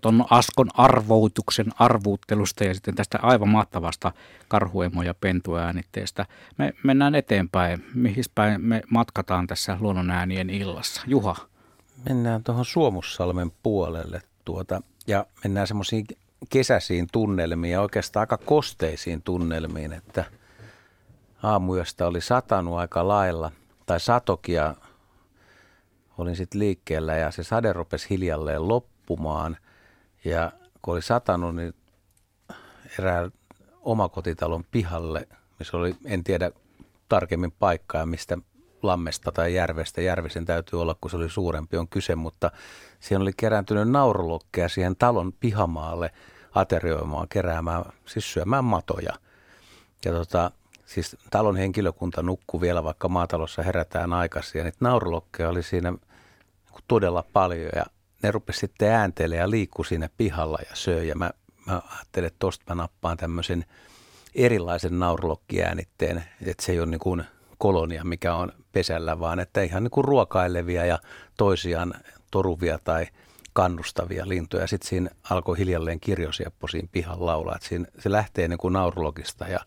tuon 0.00 0.24
Askon 0.30 0.68
arvoituksen 0.74 1.66
arvuuttelusta 1.78 2.64
ja 2.64 2.74
sitten 2.74 2.94
tästä 2.94 3.18
aivan 3.22 3.48
mahtavasta 3.48 4.12
karhuemo- 4.48 5.02
ja 5.02 5.14
pentuäänitteestä. 5.14 6.26
Me 6.58 6.72
mennään 6.82 7.14
eteenpäin. 7.14 7.84
Mihin 7.94 8.24
päin 8.34 8.60
me 8.60 8.82
matkataan 8.90 9.46
tässä 9.46 9.76
luonnonäänien 9.80 10.50
illassa? 10.50 11.02
Juha. 11.06 11.51
Mennään 12.08 12.44
tuohon 12.44 12.64
Suomussalmen 12.64 13.52
puolelle 13.62 14.22
tuota, 14.44 14.82
ja 15.06 15.26
mennään 15.44 15.66
semmoisiin 15.66 16.06
kesäisiin 16.50 17.06
tunnelmiin 17.12 17.72
ja 17.72 17.80
oikeastaan 17.80 18.22
aika 18.22 18.38
kosteisiin 18.38 19.22
tunnelmiin, 19.22 19.92
että 19.92 20.24
aamuyöstä 21.42 22.06
oli 22.06 22.20
satanut 22.20 22.74
aika 22.74 23.08
lailla, 23.08 23.52
tai 23.86 24.00
satokia 24.00 24.74
olin 26.18 26.36
sitten 26.36 26.58
liikkeellä 26.58 27.16
ja 27.16 27.30
se 27.30 27.42
sade 27.42 27.72
rupesi 27.72 28.10
hiljalleen 28.10 28.68
loppumaan– 28.68 29.56
ja 30.24 30.52
kun 30.82 30.94
oli 30.94 31.02
satanut, 31.02 31.56
niin 31.56 31.74
erään 32.98 33.32
omakotitalon 33.80 34.64
pihalle, 34.70 35.28
missä 35.58 35.76
oli, 35.76 35.96
en 36.04 36.24
tiedä 36.24 36.50
tarkemmin 37.08 37.52
paikkaa, 37.52 38.06
mistä 38.06 38.38
lammesta 38.82 39.32
tai 39.32 39.54
järvestä, 39.54 40.00
järvisen 40.00 40.44
täytyy 40.44 40.80
olla, 40.80 40.96
kun 41.00 41.10
se 41.10 41.16
oli 41.16 41.30
suurempi, 41.30 41.76
on 41.76 41.88
kyse, 41.88 42.14
mutta 42.14 42.50
siihen 43.00 43.22
oli 43.22 43.32
kerääntynyt 43.36 43.88
naurulokkeja 43.88 44.68
siihen 44.68 44.96
talon 44.96 45.32
pihamaalle 45.32 46.10
aterioimaan, 46.54 47.28
keräämään, 47.28 47.84
siis 48.06 48.32
syömään 48.32 48.64
matoja. 48.64 49.12
Ja 50.04 50.12
tota, 50.12 50.50
siis 50.86 51.16
talon 51.30 51.56
henkilökunta 51.56 52.22
nukkui 52.22 52.60
vielä, 52.60 52.84
vaikka 52.84 53.08
maatalossa 53.08 53.62
herätään 53.62 54.12
aikaisin, 54.12 54.58
ja 54.58 54.64
niitä 54.64 54.78
naurulokkeja 54.80 55.48
oli 55.48 55.62
siinä 55.62 55.92
todella 56.88 57.24
paljon, 57.32 57.70
ja 57.76 57.84
ne 58.22 58.30
rupesi 58.30 58.60
sitten 58.60 58.92
ääntelemään 58.92 59.40
ja 59.40 59.50
liikkui 59.50 59.86
siinä 59.86 60.08
pihalla 60.16 60.58
ja 60.70 60.76
söi. 60.76 61.08
Ja 61.08 61.14
mä, 61.14 61.30
mä 61.66 61.82
ajattelin, 61.96 62.26
että 62.26 62.38
tosta 62.38 62.74
mä 62.74 62.82
nappaan 62.82 63.16
tämmöisen 63.16 63.64
erilaisen 64.34 64.98
naurulokkiäänitteen, 64.98 66.24
että 66.46 66.64
se 66.64 66.72
ei 66.72 66.80
ole 66.80 66.90
niin 66.90 67.00
kuin 67.00 67.24
kolonia, 67.58 68.04
mikä 68.04 68.34
on 68.34 68.52
pesällä, 68.72 69.20
vaan 69.20 69.40
että 69.40 69.62
ihan 69.62 69.82
niin 69.82 69.90
kuin 69.90 70.04
ruokailevia 70.04 70.86
ja 70.86 70.98
toisiaan 71.36 71.94
toruvia 72.30 72.78
tai 72.84 73.06
kannustavia 73.52 74.28
lintuja. 74.28 74.66
Sitten 74.66 74.88
siinä 74.88 75.10
alkoi 75.30 75.58
hiljalleen 75.58 76.00
kirjosieppo 76.00 76.68
siinä 76.68 76.88
pihan 76.92 77.26
laulaa. 77.26 77.56
Että 77.56 77.68
siinä, 77.68 77.86
se 77.98 78.12
lähtee 78.12 78.48
niin 78.48 78.58
kuin 78.58 78.72
naurulogista 78.72 79.48
ja 79.48 79.60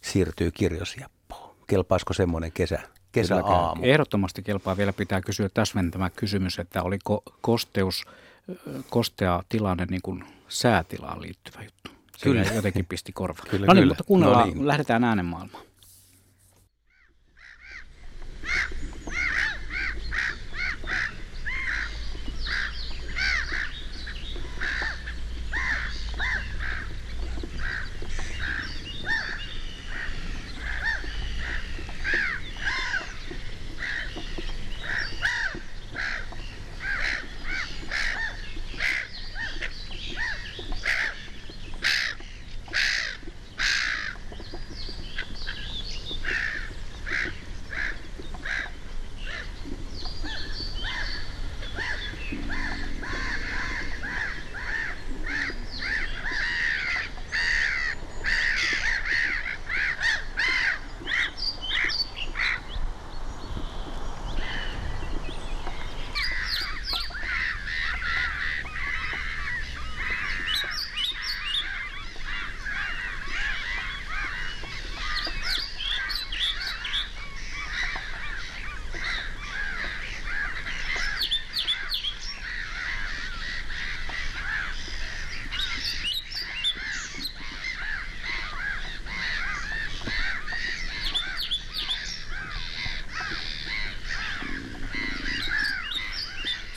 siirtyy 0.00 0.50
kirjosieppoon. 0.50 1.56
Kelpaisiko 1.66 2.12
semmoinen 2.12 2.52
kesä, 2.52 2.80
kesäaamu. 3.12 3.84
Ehdottomasti 3.84 4.42
kelpaa 4.42 4.76
vielä 4.76 4.92
pitää 4.92 5.20
kysyä 5.20 5.48
täsmentämä 5.48 6.10
kysymys, 6.10 6.58
että 6.58 6.82
oliko 6.82 7.22
kosteus, 7.40 8.04
kostea 8.90 9.42
tilanne 9.48 9.86
niin 9.90 10.02
kuin 10.02 10.24
säätilaan 10.48 11.22
liittyvä 11.22 11.62
juttu. 11.62 11.90
Se 12.16 12.24
kyllä. 12.24 12.42
jotenkin 12.54 12.86
pisti 12.86 13.12
korva. 13.12 13.42
Kyllä, 13.50 13.66
no 13.66 13.72
niin, 13.72 13.82
kyllä. 13.82 13.90
mutta 13.90 14.04
kuunnellaan, 14.04 14.48
no 14.48 14.54
niin. 14.54 14.66
lähdetään 14.66 15.04
äänen 15.04 15.26
Shh. 18.58 18.87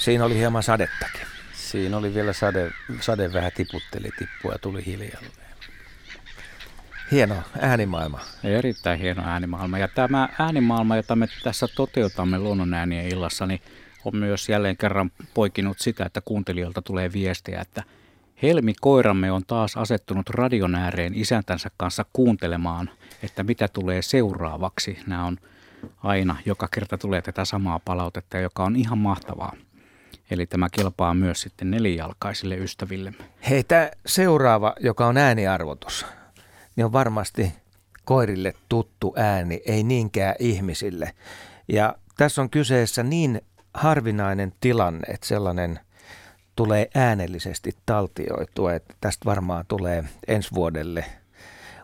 Siinä 0.02 0.26
oli 0.26 0.36
hieman 0.38 0.64
sadettakin. 0.64 1.22
Siinä 1.54 1.98
oli 1.98 2.14
vielä 2.14 2.34
sade, 2.34 2.72
sade 3.02 3.34
vähän 3.34 3.52
tiputteli 3.56 4.10
tippua 4.20 4.52
ja 4.52 4.60
tuli 4.60 4.86
hiljalleen. 4.86 5.32
Hieno 7.12 7.36
äänimaailma. 7.60 8.20
Erittäin 8.44 9.00
hieno 9.00 9.24
äänimaailma. 9.26 9.78
Ja 9.78 9.88
tämä 9.88 10.30
äänimaailma, 10.40 10.96
jota 10.96 11.16
me 11.16 11.28
tässä 11.44 11.68
toteutamme 11.76 12.40
luonnonäänien 12.40 13.08
illassa, 13.08 13.46
niin 13.46 13.62
on 14.06 14.16
myös 14.16 14.50
jälleen 14.50 14.78
kerran 14.78 15.12
poikinut 15.34 15.80
sitä, 15.80 16.06
että 16.06 16.22
kuuntelijoilta 16.22 16.82
tulee 16.82 17.14
viestejä, 17.14 17.62
että 17.62 17.84
Helmi 18.44 18.74
koiramme 18.82 19.32
on 19.32 19.46
taas 19.48 19.78
asettunut 19.78 20.30
radion 20.30 20.76
ääreen 20.76 21.14
isäntänsä 21.16 21.72
kanssa 21.78 22.06
kuuntelemaan, 22.14 22.90
että 23.24 23.44
mitä 23.44 23.68
tulee 23.68 24.02
seuraavaksi. 24.02 25.00
Nämä 25.08 25.26
on 25.26 25.38
aina, 26.04 26.36
joka 26.46 26.68
kerta 26.68 26.98
tulee 26.98 27.22
tätä 27.22 27.46
samaa 27.46 27.80
palautetta, 27.80 28.38
joka 28.38 28.64
on 28.64 28.76
ihan 28.76 28.98
mahtavaa. 28.98 29.54
Eli 30.32 30.46
tämä 30.46 30.68
kelpaa 30.72 31.14
myös 31.14 31.42
sitten 31.42 31.72
nelijalkaisille 31.72 32.56
ystäville. 32.56 33.14
Hei, 33.50 33.64
tämä 33.64 33.90
seuraava, 34.06 34.76
joka 34.80 35.08
on 35.08 35.18
ääniarvotus, 35.18 36.06
niin 36.76 36.86
on 36.86 36.92
varmasti 36.92 37.54
koirille 38.06 38.54
tuttu 38.70 39.14
ääni, 39.18 39.62
ei 39.66 39.84
niinkään 39.84 40.36
ihmisille. 40.40 41.14
Ja 41.68 41.96
tässä 42.18 42.42
on 42.42 42.50
kyseessä 42.50 43.04
niin 43.04 43.42
harvinainen 43.74 44.54
tilanne, 44.60 45.14
että 45.14 45.28
sellainen 45.28 45.80
tulee 46.56 46.90
äänellisesti 46.96 47.72
taltioitua, 47.86 48.74
että 48.74 48.94
tästä 49.02 49.26
varmaan 49.26 49.66
tulee 49.68 50.04
ensi 50.28 50.50
vuodelle 50.54 51.06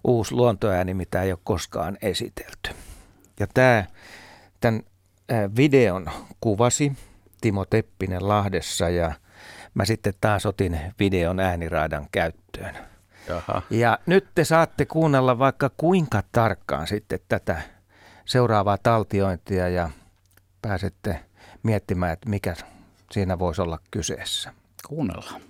uusi 0.03 0.33
luontoääni, 0.33 0.93
mitä 0.93 1.21
ei 1.21 1.31
ole 1.31 1.39
koskaan 1.43 1.97
esitelty. 2.01 2.69
Ja 3.39 3.47
tämä, 3.53 3.85
tämän 4.59 4.83
videon 5.55 6.05
kuvasi 6.41 6.91
Timo 7.41 7.65
Teppinen 7.65 8.27
Lahdessa 8.27 8.89
ja 8.89 9.13
mä 9.73 9.85
sitten 9.85 10.13
taas 10.21 10.45
otin 10.45 10.79
videon 10.99 11.39
ääniraidan 11.39 12.07
käyttöön. 12.11 12.77
Jaha. 13.27 13.61
Ja 13.69 13.99
nyt 14.05 14.27
te 14.35 14.43
saatte 14.43 14.85
kuunnella 14.85 15.39
vaikka 15.39 15.71
kuinka 15.77 16.23
tarkkaan 16.31 16.87
sitten 16.87 17.19
tätä 17.29 17.61
seuraavaa 18.25 18.77
taltiointia 18.77 19.69
ja 19.69 19.89
pääsette 20.61 21.25
miettimään, 21.63 22.13
että 22.13 22.29
mikä 22.29 22.55
siinä 23.11 23.39
voisi 23.39 23.61
olla 23.61 23.79
kyseessä. 23.91 24.53
Kuunnellaan. 24.87 25.41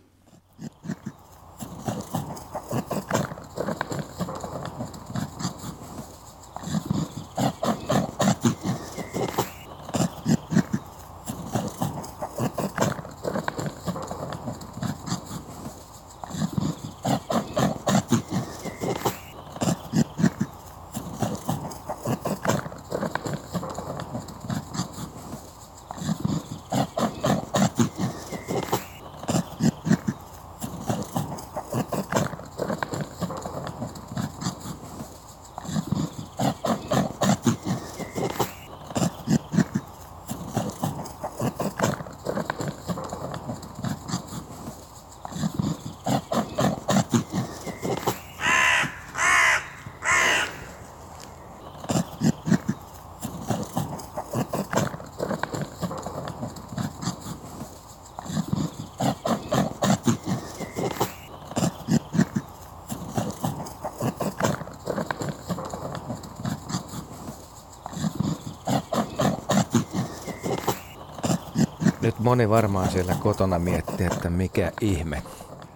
Moni 72.27 72.49
varmaan 72.49 72.91
siellä 72.91 73.15
kotona 73.19 73.59
miettii, 73.59 74.05
että 74.05 74.29
mikä 74.29 74.71
ihme 74.81 75.23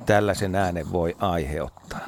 tällaisen 0.05 0.55
äänen 0.55 0.91
voi 0.91 1.15
aiheuttaa. 1.19 2.07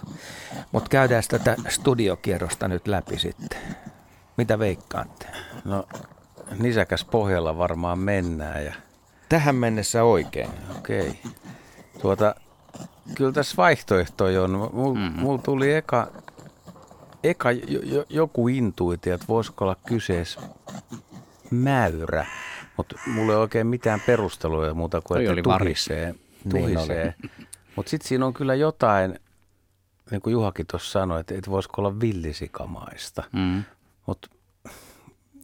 Mutta 0.71 0.89
käydään 0.89 1.23
tätä 1.29 1.55
studiokierrosta 1.69 2.67
nyt 2.67 2.87
läpi 2.87 3.19
sitten. 3.19 3.59
Mitä 4.37 4.59
veikkaatte? 4.59 5.27
No 5.65 5.85
nisäkäs 6.59 7.05
pohjalla 7.05 7.57
varmaan 7.57 7.99
mennään 7.99 8.65
ja 8.65 8.73
Tähän 9.29 9.55
mennessä 9.55 10.03
oikein. 10.03 10.49
okei. 10.77 11.19
Tuota, 12.01 12.35
kyllä 13.15 13.31
tässä 13.31 13.57
vaihtoehtoja 13.57 14.43
on. 14.43 14.69
Mulla 14.73 14.99
mm. 14.99 15.19
mul 15.19 15.37
tuli 15.37 15.73
eka, 15.73 16.07
eka 17.23 17.51
jo, 17.51 17.79
jo, 17.83 18.05
joku 18.09 18.47
intuitio, 18.47 19.15
että 19.15 19.27
voisiko 19.27 19.65
olla 19.65 19.75
kyseessä 19.85 20.41
mäyrä. 21.51 22.25
Mutta 22.91 23.09
mulla 23.09 23.33
ei 23.33 23.37
oikein 23.37 23.67
mitään 23.67 24.01
perusteluja 24.05 24.73
muuta 24.73 25.01
kuin, 25.01 25.21
että 25.21 25.31
oli 25.31 25.41
tuhisee. 25.59 26.15
Niin 26.53 26.75
tuhisee. 26.75 27.15
Mutta 27.75 27.89
sitten 27.89 28.07
siinä 28.07 28.25
on 28.25 28.33
kyllä 28.33 28.55
jotain, 28.55 29.19
niin 30.11 30.21
kuin 30.21 30.31
Juhakin 30.31 30.67
tuossa 30.67 30.91
sanoi, 30.91 31.19
että, 31.19 31.35
että 31.35 31.51
voisiko 31.51 31.81
olla 31.81 31.99
villisikamaista. 31.99 33.23
Mm. 33.31 33.63
Mutta 34.05 34.27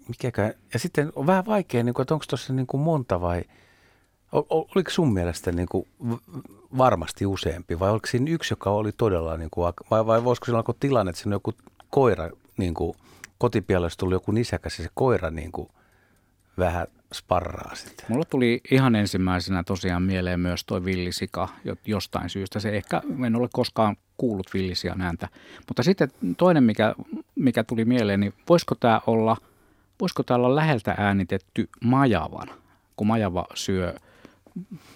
mikäkään, 0.08 0.54
ja 0.74 0.80
sitten 0.80 1.12
on 1.16 1.28
vähän 1.28 1.46
vaikea, 1.46 1.84
niin 1.84 1.94
kuin, 1.94 2.02
että 2.02 2.14
onko 2.14 2.26
tuossa 2.30 2.54
niin 2.54 2.68
kuin 2.68 2.82
monta 2.82 3.22
vai, 3.22 3.44
oliko 4.50 4.90
sun 4.90 5.14
mielestä 5.14 5.52
niin 5.52 5.68
kuin 5.72 5.88
varmasti 6.78 7.26
useampi 7.26 7.80
vai 7.80 7.90
oliko 7.90 8.08
siinä 8.08 8.32
yksi, 8.32 8.54
joka 8.54 8.70
oli 8.70 8.92
todella, 8.92 9.38
niin 9.38 9.50
kuin, 9.52 9.74
vai, 9.92 10.06
vai 10.06 10.24
voisiko 10.24 10.46
siinä 10.46 10.58
olla 10.58 10.78
tilanne, 10.80 11.10
että 11.10 11.22
siinä 11.22 11.36
on 11.36 11.36
joku 11.36 11.54
koira, 11.90 12.30
niin 12.58 12.74
kuin, 12.74 12.98
tullut 13.98 14.14
joku 14.14 14.32
nisäkäs 14.32 14.80
ja 14.80 14.84
se 14.84 14.90
koira 14.94 15.30
niin 15.32 15.52
kuin, 15.52 15.70
vähän 16.58 16.88
sparraa 17.14 17.76
sitten. 17.76 18.06
Mulla 18.10 18.26
tuli 18.26 18.62
ihan 18.72 18.96
ensimmäisenä 18.96 19.64
tosiaan 19.64 20.04
mieleen 20.04 20.40
myös 20.40 20.66
toi 20.66 20.86
villisika 20.86 21.48
jo- 21.66 21.76
jostain 21.86 22.30
syystä. 22.30 22.60
Se 22.60 22.70
ehkä, 22.70 23.02
en 23.26 23.36
ole 23.36 23.50
koskaan 23.54 23.98
kuullut 24.18 24.54
villisian 24.54 25.02
ääntä. 25.02 25.28
Mutta 25.68 25.84
sitten 25.84 26.12
toinen, 26.38 26.64
mikä, 26.64 26.96
mikä 27.36 27.64
tuli 27.64 27.86
mieleen, 27.86 28.20
niin 28.20 28.34
voisiko 28.50 28.76
tämä 28.76 29.02
olla, 29.08 29.38
voisiko 30.00 30.24
tää 30.24 30.38
olla 30.38 30.56
läheltä 30.56 30.96
äänitetty 30.98 31.70
majavan, 31.84 32.48
kun 32.96 33.08
majava 33.08 33.46
syö, 33.54 33.96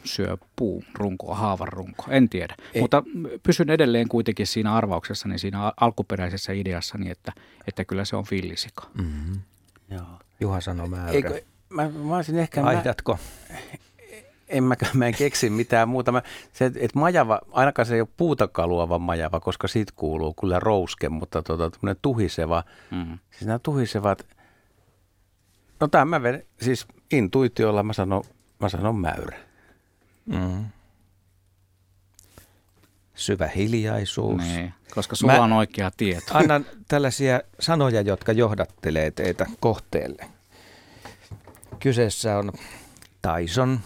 syö 0.03 0.37
puun 0.55 0.83
runkoa, 0.93 1.35
haavan 1.35 1.67
runkoa, 1.67 2.07
en 2.09 2.29
tiedä. 2.29 2.55
Ei. 2.73 2.81
Mutta 2.81 3.03
pysyn 3.43 3.69
edelleen 3.69 4.07
kuitenkin 4.07 4.47
siinä 4.47 4.73
arvauksessani, 4.73 5.39
siinä 5.39 5.63
al- 5.63 5.73
alkuperäisessä 5.81 6.53
ideassani, 6.53 7.09
että, 7.09 7.31
että 7.67 7.85
kyllä 7.85 8.05
se 8.05 8.15
on 8.15 8.25
villisika. 8.31 8.89
Mm-hmm. 8.97 9.41
Joo. 9.89 10.19
Juha 10.39 10.61
sanoi 10.61 10.89
määrä. 10.89 11.11
Eikö, 11.11 11.41
mä, 11.73 11.89
mä 11.89 12.15
olisin 12.15 12.39
ehkä... 12.39 12.61
Mä, 12.61 12.65
Vaihdatko? 12.65 13.19
en 14.47 14.63
mä, 14.63 14.75
mä 14.93 15.07
en 15.07 15.15
keksi 15.15 15.49
mitään 15.49 15.89
muuta. 15.89 16.11
Mä, 16.11 16.21
se, 16.53 16.65
että 16.65 16.99
majava, 16.99 17.39
ainakaan 17.51 17.85
se 17.85 17.95
ei 17.95 18.01
ole 18.01 18.07
puuta 18.17 18.47
luova 18.65 18.99
majava, 18.99 19.39
koska 19.39 19.67
siitä 19.67 19.93
kuuluu 19.95 20.33
kyllä 20.33 20.59
rouske, 20.59 21.09
mutta 21.09 21.41
tota, 21.41 21.71
tuhiseva, 22.01 22.63
Mm. 22.91 23.19
siis 23.31 23.45
nämä 23.45 23.59
tuhisevat, 23.59 24.25
no 25.79 25.87
tämä 25.87 26.05
mä 26.05 26.23
vedän, 26.23 26.41
siis 26.61 26.87
intuitiolla 27.11 27.83
mä 27.83 27.93
sanon, 27.93 28.23
mä 28.59 28.69
sanon 28.69 28.95
mäyrä. 28.95 29.37
Mm. 30.25 30.65
Syvä 33.15 33.47
hiljaisuus. 33.47 34.41
Niin, 34.41 34.73
koska 34.95 35.15
sulla 35.15 35.33
Mä- 35.33 35.43
on 35.43 35.53
oikea 35.53 35.91
tieto. 35.97 36.25
Annan 36.37 36.65
tällaisia 36.87 37.41
sanoja, 37.59 38.01
jotka 38.01 38.31
johdattelee 38.31 39.11
teitä 39.11 39.45
kohteelle. 39.59 40.25
Kyseessä 41.83 42.37
on 42.37 42.51
Tyson 43.21 43.79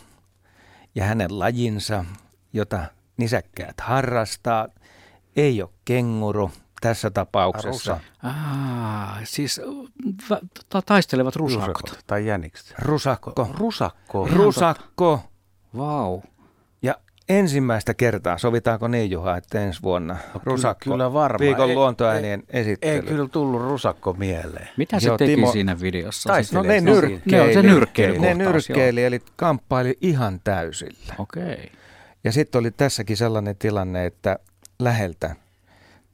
ja 0.96 1.04
hänen 1.06 1.40
lajinsa, 1.40 2.06
jota 2.54 2.86
nisäkkäät 3.18 3.82
harrastaa. 3.82 4.68
Ei 5.36 5.62
ole 5.62 5.70
kenguru 5.86 6.52
tässä 6.82 7.10
tapauksessa. 7.10 8.00
Ah, 8.24 9.20
siis 9.24 9.62
ta- 10.70 10.82
taistelevat 10.82 11.36
rusakot. 11.36 12.00
Tai 12.08 12.26
jänikset. 12.26 12.74
Rusakko. 12.80 13.50
Rusakko. 13.58 14.28
Rusakko. 14.32 15.24
Vau. 15.78 16.22
Ja 16.82 16.96
ensimmäistä 17.30 17.94
kertaa, 17.94 18.38
sovitaanko 18.38 18.88
niin 18.88 19.12
Juha, 19.12 19.38
että 19.38 19.60
ensi 19.62 19.82
vuonna 19.84 20.18
Rusakko, 20.44 20.84
kyllä 20.92 21.14
varmaan. 21.14 21.40
viikon 21.40 21.70
Ei- 21.70 21.76
luontoäänien 21.76 22.44
esittely. 22.50 22.94
Ei 22.96 23.02
kyllä 23.02 23.28
tullut 23.28 23.62
rusakko 23.62 24.14
mieleen. 24.14 24.70
Mitä 24.78 25.00
se 25.00 25.08
Joo, 25.08 25.18
teki 25.18 25.36
Timo- 25.36 25.52
siinä 25.52 25.80
videossa? 25.82 26.28
Taisi- 26.30 26.56
No 26.56 26.62
ne 26.62 26.82
No, 26.82 26.92
nyrkkeili. 26.92 27.54
se 27.54 27.62
nyrkkeilykohtaus, 27.62 28.38
Ne 28.38 28.44
nyrkkeili, 28.46 29.04
eli 29.04 29.22
kamppaili 29.36 29.98
ihan 30.02 30.40
täysillä. 30.44 31.16
Okei. 31.18 31.72
Ja 32.24 32.32
sitten 32.32 32.60
oli 32.60 32.72
tässäkin 32.72 33.18
sellainen 33.18 33.56
tilanne, 33.56 34.06
että 34.06 34.40
läheltä 34.80 35.36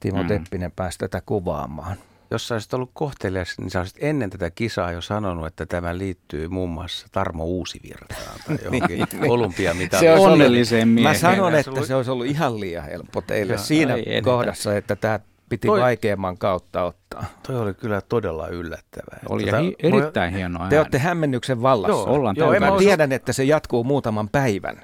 Timo 0.00 0.22
mm. 0.22 0.28
Teppinen 0.28 0.72
pääsi 0.72 0.98
tätä 0.98 1.22
kuvaamaan. 1.26 1.96
Jos 2.34 2.48
sä 2.48 2.54
olisit 2.54 2.74
ollut 2.74 2.90
kohtelias, 2.94 3.54
niin 3.58 3.70
sä 3.70 3.78
olisit 3.80 3.96
ennen 4.00 4.30
tätä 4.30 4.50
kisaa 4.50 4.92
jo 4.92 5.00
sanonut, 5.00 5.46
että 5.46 5.66
tämä 5.66 5.98
liittyy 5.98 6.48
muun 6.48 6.70
muassa 6.70 7.06
Tarmo 7.12 7.44
Uusivirtaan 7.44 8.38
tai 8.46 8.58
johonkin 8.64 9.06
olympiamitaliin. 9.28 10.12
olisi 10.12 10.24
Onnelliseen 10.26 10.82
ollut, 10.82 10.94
mieheen. 10.94 11.16
Mä 11.16 11.18
sanon, 11.20 11.52
Se 11.52 11.58
että 11.60 11.84
se 11.86 11.94
olisi 11.94 12.10
ollut 12.10 12.26
ihan 12.26 12.60
liian 12.60 12.84
helppo 12.84 13.20
teille 13.20 13.58
siinä 13.58 13.94
kohdassa, 14.24 14.76
että 14.76 14.96
tämä 14.96 15.20
piti 15.48 15.66
Toi- 15.68 15.80
vaikeamman 15.80 16.38
kautta 16.38 16.84
ottaa. 16.84 17.24
Toi 17.46 17.56
oli 17.58 17.74
kyllä 17.74 18.00
todella 18.00 18.48
yllättävää. 18.48 19.18
Oli 19.28 19.44
Tota, 19.44 19.58
hi- 19.58 19.76
erittäin 19.78 20.34
hieno 20.34 20.58
ääni. 20.60 20.70
Te 20.70 20.78
olette 20.78 20.98
hämmennyksen 20.98 21.62
vallassa. 21.62 21.92
Joo, 21.96 22.04
Ollaan 22.14 22.36
joo, 22.38 22.60
mä 22.60 22.78
tiedän, 22.78 23.12
että 23.12 23.32
se 23.32 23.44
jatkuu 23.44 23.84
muutaman 23.84 24.28
päivän. 24.28 24.76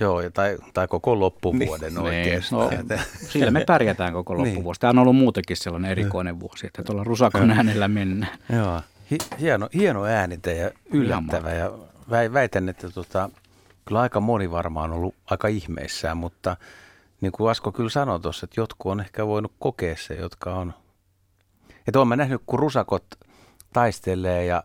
Joo, 0.00 0.20
ja 0.20 0.30
tai, 0.30 0.58
tai 0.74 0.88
koko 0.88 1.20
loppuvuoden 1.20 1.94
Niin, 1.94 1.98
oikeastaan. 2.04 2.70
no, 2.88 2.96
sillä 3.28 3.50
me 3.50 3.64
pärjätään 3.64 4.12
koko 4.12 4.34
Niin. 4.34 4.48
loppuvuosi. 4.48 4.80
Tämä 4.80 4.90
on 4.90 4.98
ollut 4.98 5.16
muutenkin 5.16 5.56
sellainen 5.56 5.90
erikoinen 5.90 6.40
vuosi, 6.40 6.66
että 6.66 6.82
tuolla 6.82 7.04
rusakon 7.04 7.50
äänellä 7.50 7.88
mennään. 7.88 8.38
Joo, 8.52 8.80
Hi- 9.10 9.18
hieno, 9.40 9.68
hieno 9.74 10.04
äänite 10.04 10.54
ja 10.56 10.70
yllättävä. 10.92 11.50
Ja 11.50 11.70
väi- 12.10 12.32
väitän, 12.32 12.68
että 12.68 12.90
tota, 12.90 13.30
kyllä 13.84 14.00
aika 14.00 14.20
moni 14.20 14.50
varmaan 14.50 14.90
on 14.90 14.96
ollut 14.96 15.14
aika 15.30 15.48
ihmeissään, 15.48 16.16
mutta 16.16 16.56
niin 17.20 17.32
kuin 17.32 17.50
Asko 17.50 17.72
kyllä 17.72 17.90
sanoi 17.90 18.20
tuossa, 18.20 18.44
että 18.44 18.60
jotkut 18.60 18.92
on 18.92 19.00
ehkä 19.00 19.26
voinut 19.26 19.52
kokea 19.58 19.96
se, 19.98 20.14
jotka 20.14 20.54
on... 20.54 20.74
Että 21.86 21.98
olen 21.98 22.08
mä 22.08 22.16
nähnyt, 22.16 22.42
kun 22.46 22.58
rusakot 22.58 23.04
taistelee 23.72 24.44
ja 24.44 24.64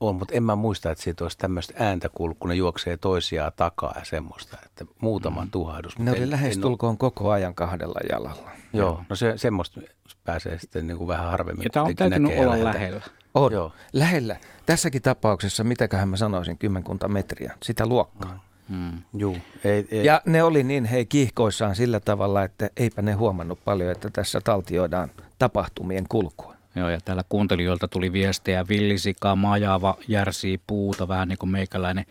on, 0.00 0.16
mutta 0.16 0.34
en 0.34 0.42
mä 0.42 0.56
muista, 0.56 0.90
että 0.90 1.04
siitä 1.04 1.24
olisi 1.24 1.38
tämmöistä 1.38 1.74
ääntä 1.78 2.08
kuullut, 2.08 2.38
kun 2.38 2.48
ne 2.48 2.54
juoksee 2.54 2.96
toisiaan 2.96 3.52
takaa 3.56 3.94
ja 3.98 4.04
semmoista, 4.04 4.58
että 4.66 4.84
muutama 5.00 5.44
mm. 5.44 5.50
tuhahdus. 5.50 5.98
Ne 5.98 6.10
oli 6.10 6.30
lähestulkoon 6.30 6.98
koko 6.98 7.30
ajan 7.30 7.54
kahdella 7.54 8.00
jalalla. 8.10 8.42
ole- 8.42 8.50
Joo, 8.72 9.02
no 9.08 9.16
se, 9.16 9.32
semmoista 9.36 9.80
pääsee 10.24 10.58
sitten 10.58 10.86
niin 10.86 10.98
kuin 10.98 11.08
vähän 11.08 11.30
harvemmin. 11.30 11.64
Ja 11.64 11.70
tämä 11.70 11.86
on 11.86 11.94
täytynyt 11.96 12.22
näkee 12.22 12.40
olla 12.46 12.52
läheltä. 12.52 12.74
lähellä. 12.74 13.00
On. 13.34 13.52
Joo. 13.52 13.72
Lähellä. 13.92 14.36
Tässäkin 14.66 15.02
tapauksessa, 15.02 15.64
mitäköhän 15.64 16.08
mä 16.08 16.16
sanoisin, 16.16 16.58
kymmenkunta 16.58 17.08
metriä, 17.08 17.54
sitä 17.62 17.86
luokkaa. 17.86 18.44
Hmm. 18.68 19.02
Juu, 19.16 19.36
ei, 19.64 19.88
ei, 19.90 20.04
Ja 20.04 20.22
ne 20.26 20.42
oli 20.42 20.62
niin 20.62 20.84
hei 20.84 21.06
kiihkoissaan 21.06 21.76
sillä 21.76 22.00
tavalla, 22.00 22.42
että 22.42 22.70
eipä 22.76 23.02
ne 23.02 23.12
huomannut 23.12 23.58
paljon, 23.64 23.92
että 23.92 24.10
tässä 24.12 24.40
taltioidaan 24.40 25.10
tapahtumien 25.38 26.04
kulkua. 26.08 26.55
Joo, 26.76 26.88
ja 26.88 27.00
täällä 27.04 27.22
kuuntelijoilta 27.28 27.88
tuli 27.88 28.12
viestejä, 28.12 28.68
villisika, 28.68 29.36
majava, 29.36 29.96
järsii 30.08 30.60
puuta, 30.66 31.08
vähän 31.08 31.28
niin 31.28 31.38
kuin 31.38 31.50
meikäläinen 31.50 32.04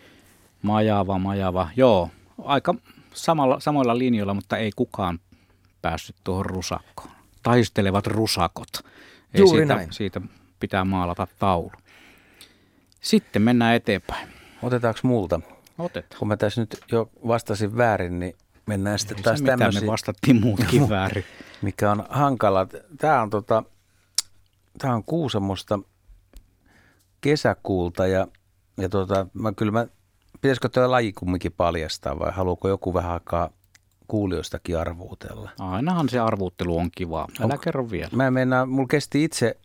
majava, 0.61 1.19
majava. 1.19 1.69
Joo, 1.75 2.09
aika 2.43 2.75
samalla, 3.13 3.59
samoilla 3.59 3.97
linjoilla, 3.97 4.33
mutta 4.33 4.57
ei 4.57 4.71
kukaan 4.75 5.19
päässyt 5.81 6.15
tuohon 6.23 6.45
rusakkoon. 6.45 7.09
Taistelevat 7.43 8.07
rusakot. 8.07 8.67
Ei 9.33 9.41
Juuri 9.41 9.59
siitä, 9.59 9.75
näin. 9.75 9.93
Siitä 9.93 10.21
pitää 10.59 10.85
maalata 10.85 11.27
taulu. 11.39 11.71
Sitten 13.01 13.41
mennään 13.41 13.75
eteenpäin. 13.75 14.27
Otetaanko 14.63 14.99
multa? 15.03 15.39
Otetaan. 15.77 16.19
Kun 16.19 16.27
mä 16.27 16.37
tässä 16.37 16.61
nyt 16.61 16.77
jo 16.91 17.09
vastasin 17.27 17.77
väärin, 17.77 18.19
niin 18.19 18.35
mennään 18.65 18.99
sitten 18.99 19.17
Ei 19.17 19.23
taas 19.23 19.41
mitään, 19.41 19.59
me 19.59 19.63
tämmöisiin, 19.63 19.91
vastattiin 19.91 20.41
muutkin 20.41 20.89
väärin. 20.95 21.23
mikä 21.61 21.91
on 21.91 22.05
hankala. 22.09 22.67
Tämä 22.97 23.21
on, 23.21 23.29
tota, 23.29 23.63
tää 24.77 24.95
on 24.95 25.03
Kuusamosta 25.03 25.79
kesäkuulta 27.21 28.07
ja, 28.07 28.27
ja 28.77 28.89
tota, 28.89 29.27
mä 29.33 29.51
kyllä 29.53 29.71
mä, 29.71 29.87
pitäisikö 30.41 30.69
tuo 30.69 30.91
laji 30.91 31.13
kumminkin 31.13 31.51
paljastaa 31.51 32.19
vai 32.19 32.31
haluuko 32.31 32.69
joku 32.69 32.93
vähän 32.93 33.11
aikaa 33.11 33.49
kuulijoistakin 34.07 34.77
arvuutella? 34.77 35.49
Ainahan 35.59 36.09
se 36.09 36.19
arvuuttelu 36.19 36.77
on 36.77 36.89
kivaa. 36.91 37.27
Älä 37.39 37.53
Onko- 37.53 37.63
kerro 37.63 37.89
vielä. 37.89 38.09
Mä 38.15 38.27
en 38.27 38.33
mennä, 38.33 38.65
mulla 38.65 38.87
kesti 38.87 39.23
itse, 39.23 39.57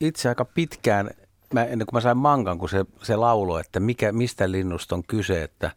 itse 0.00 0.28
aika 0.28 0.44
pitkään, 0.44 1.10
mä, 1.54 1.64
ennen 1.64 1.86
kuin 1.86 1.96
mä 1.96 2.00
sain 2.00 2.16
mangan, 2.16 2.58
kun 2.58 2.68
se, 2.68 2.84
se 3.02 3.16
laulo, 3.16 3.58
että 3.58 3.80
mikä, 3.80 4.12
mistä 4.12 4.50
linnusta 4.50 4.94
on 4.94 5.02
kyse, 5.08 5.42
että 5.42 5.70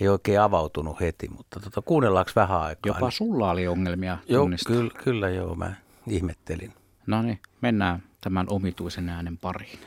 ei 0.00 0.08
oikein 0.08 0.40
avautunut 0.40 1.00
heti, 1.00 1.28
mutta 1.28 1.60
tota, 1.60 1.82
kuunnellaanko 1.82 2.32
vähän 2.36 2.60
aikaa? 2.60 2.94
Jopa 2.96 3.10
sulla 3.10 3.50
oli 3.50 3.66
ongelmia 3.66 4.18
Joo, 4.28 4.48
kyllä, 4.66 4.90
kyllä 5.04 5.28
joo, 5.28 5.54
mä 5.54 5.74
ihmettelin. 6.06 6.72
No 7.06 7.22
niin, 7.22 7.38
mennään 7.60 8.02
tämän 8.20 8.46
omituisen 8.50 9.08
äänen 9.08 9.38
pariin. 9.38 9.78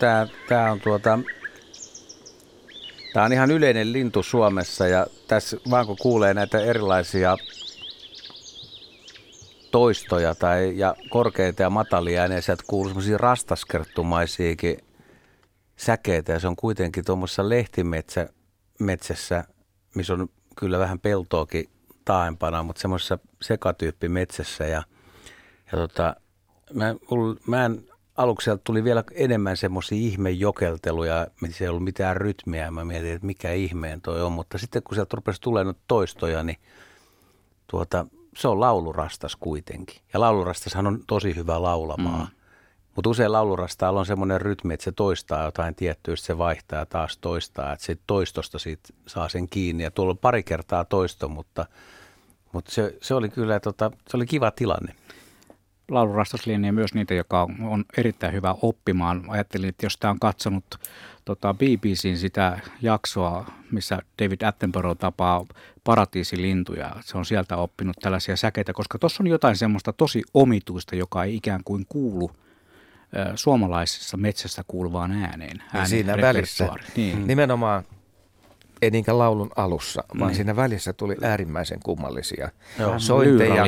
Tämä 0.00 0.26
tää 0.48 0.72
on 0.72 0.80
tuota, 0.80 1.18
Tämä 3.12 3.26
on 3.26 3.32
ihan 3.32 3.50
yleinen 3.50 3.92
lintu 3.92 4.22
Suomessa 4.22 4.86
ja 4.86 5.06
tässä 5.28 5.56
vaan 5.70 5.86
kun 5.86 5.96
kuulee 6.00 6.34
näitä 6.34 6.60
erilaisia 6.60 7.36
toistoja 9.70 10.34
tai 10.34 10.72
ja 10.76 10.94
korkeita 11.08 11.62
ja 11.62 11.70
matalia 11.70 12.20
ääniä, 12.20 12.40
sieltä 12.40 12.64
kuuluu 12.66 12.88
semmoisia 12.88 13.18
rastaskerttumaisiakin 13.18 14.78
säkeitä 15.76 16.32
ja 16.32 16.40
se 16.40 16.48
on 16.48 16.56
kuitenkin 16.56 17.04
tuommoisessa 17.04 17.48
lehtimetsä, 17.48 18.28
metsässä, 18.78 19.44
missä 19.94 20.12
on 20.12 20.28
kyllä 20.56 20.78
vähän 20.78 20.98
peltoakin 20.98 21.70
taaempana, 22.04 22.62
mutta 22.62 22.80
semmoisessa 22.82 23.18
sekatyyppimetsässä 23.42 24.64
ja, 24.64 24.82
ja 25.72 25.78
tota, 25.78 26.16
mä, 26.74 26.94
mä 27.46 27.64
en, 27.64 27.89
aluksi 28.22 28.44
sieltä 28.44 28.62
tuli 28.64 28.84
vielä 28.84 29.04
enemmän 29.12 29.56
semmoisia 29.56 29.98
ihmejokelteluja, 29.98 31.26
missä 31.40 31.64
ei 31.64 31.68
ollut 31.68 31.84
mitään 31.84 32.16
rytmiä. 32.16 32.70
Mä 32.70 32.84
mietin, 32.84 33.12
että 33.12 33.26
mikä 33.26 33.52
ihmeen 33.52 34.00
toi 34.00 34.22
on, 34.22 34.32
mutta 34.32 34.58
sitten 34.58 34.82
kun 34.82 34.94
sieltä 34.94 35.16
rupesi 35.16 35.40
tulemaan 35.40 35.76
toistoja, 35.88 36.42
niin 36.42 36.58
tuota, 37.66 38.06
se 38.36 38.48
on 38.48 38.60
laulurastas 38.60 39.36
kuitenkin. 39.36 40.00
Ja 40.12 40.20
laulurastashan 40.20 40.86
on 40.86 41.00
tosi 41.06 41.36
hyvä 41.36 41.62
laulamaan. 41.62 42.20
Mm. 42.20 42.36
Mutta 42.96 43.10
usein 43.10 43.32
laulurastaalla 43.32 44.00
on 44.00 44.06
semmoinen 44.06 44.40
rytmi, 44.40 44.74
että 44.74 44.84
se 44.84 44.92
toistaa 44.92 45.44
jotain 45.44 45.74
tiettyä, 45.74 46.16
se 46.16 46.38
vaihtaa 46.38 46.86
taas 46.86 47.18
toistaa. 47.18 47.72
Että 47.72 47.84
siitä 47.84 48.02
toistosta 48.06 48.58
siitä 48.58 48.88
saa 49.06 49.28
sen 49.28 49.48
kiinni. 49.48 49.82
Ja 49.82 49.90
tuolla 49.90 50.10
on 50.10 50.18
pari 50.18 50.42
kertaa 50.42 50.84
toisto, 50.84 51.28
mutta, 51.28 51.66
mutta 52.52 52.72
se, 52.72 52.96
se, 53.02 53.14
oli 53.14 53.28
kyllä 53.28 53.60
tota, 53.60 53.90
se 54.08 54.16
oli 54.16 54.26
kiva 54.26 54.50
tilanne. 54.50 54.94
Laulurastas 55.90 56.46
lienee 56.46 56.72
myös 56.72 56.94
niitä, 56.94 57.14
joka 57.14 57.42
on, 57.42 57.56
on 57.60 57.84
erittäin 57.98 58.32
hyvä 58.32 58.54
oppimaan. 58.62 59.24
Ajattelin, 59.28 59.68
että 59.68 59.86
jos 59.86 59.96
tämä 59.96 60.10
on 60.10 60.18
katsonut 60.20 60.64
tota 61.24 61.54
BBCin 61.54 62.18
sitä 62.18 62.60
jaksoa, 62.82 63.46
missä 63.70 63.98
David 64.22 64.42
Attenborough 64.42 64.98
tapaa 65.00 65.46
paratiisilintuja, 65.84 66.96
se 67.00 67.18
on 67.18 67.24
sieltä 67.24 67.56
oppinut 67.56 67.96
tällaisia 68.02 68.36
säkeitä, 68.36 68.72
koska 68.72 68.98
tuossa 68.98 69.22
on 69.22 69.26
jotain 69.26 69.56
semmoista 69.56 69.92
tosi 69.92 70.22
omituista, 70.34 70.96
joka 70.96 71.24
ei 71.24 71.36
ikään 71.36 71.60
kuin 71.64 71.86
kuulu 71.88 72.30
suomalaisessa 73.34 74.16
metsässä 74.16 74.62
kuuluvaan 74.68 75.12
ääneen. 75.12 75.62
Niin 75.72 75.86
siinä 75.86 76.16
välissä, 76.20 76.68
Niin. 76.96 77.26
nimenomaan 77.26 77.84
ei 78.82 78.90
niinkään 78.90 79.18
laulun 79.18 79.50
alussa, 79.56 80.04
vaan 80.18 80.28
niin. 80.28 80.36
siinä 80.36 80.56
välissä 80.56 80.92
tuli 80.92 81.16
äärimmäisen 81.22 81.80
kummallisia 81.84 82.50
Joo. 82.78 82.98
sointeja, 82.98 83.64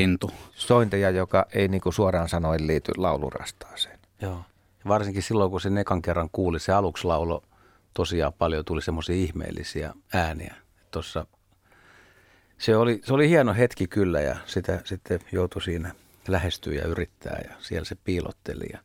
sointeja, 0.55 1.11
joka 1.11 1.47
ei 1.55 1.69
niinku 1.69 1.93
suoraan 1.93 2.29
sanoen 2.29 2.67
liity 2.67 2.93
laulurastaaseen. 2.97 3.99
Joo. 4.21 4.45
Ja 4.85 4.89
varsinkin 4.89 5.23
silloin, 5.23 5.51
kun 5.51 5.61
sen 5.61 5.79
ekan 5.79 6.03
kerran 6.03 6.29
kuuli, 6.33 6.61
se 6.61 6.73
aluksi 6.73 7.07
laulo 7.07 7.43
tosiaan 7.95 8.33
paljon 8.33 8.65
tuli 8.65 8.83
semmoisia 8.83 9.17
ihmeellisiä 9.17 9.95
ääniä. 10.15 10.55
Tuossa 10.91 11.27
se 12.59 12.77
oli, 12.77 13.01
se 13.05 13.15
oli 13.15 13.29
hieno 13.29 13.55
hetki 13.55 13.87
kyllä 13.87 14.21
ja 14.21 14.37
sitä 14.47 14.81
sitten 14.85 15.21
joutui 15.33 15.63
siinä 15.63 15.95
lähestyä 16.29 16.75
ja 16.75 16.87
yrittää 16.87 17.41
ja 17.49 17.55
siellä 17.59 17.85
se 17.85 17.95
piilotteli. 18.05 18.65
Ja 18.73 18.79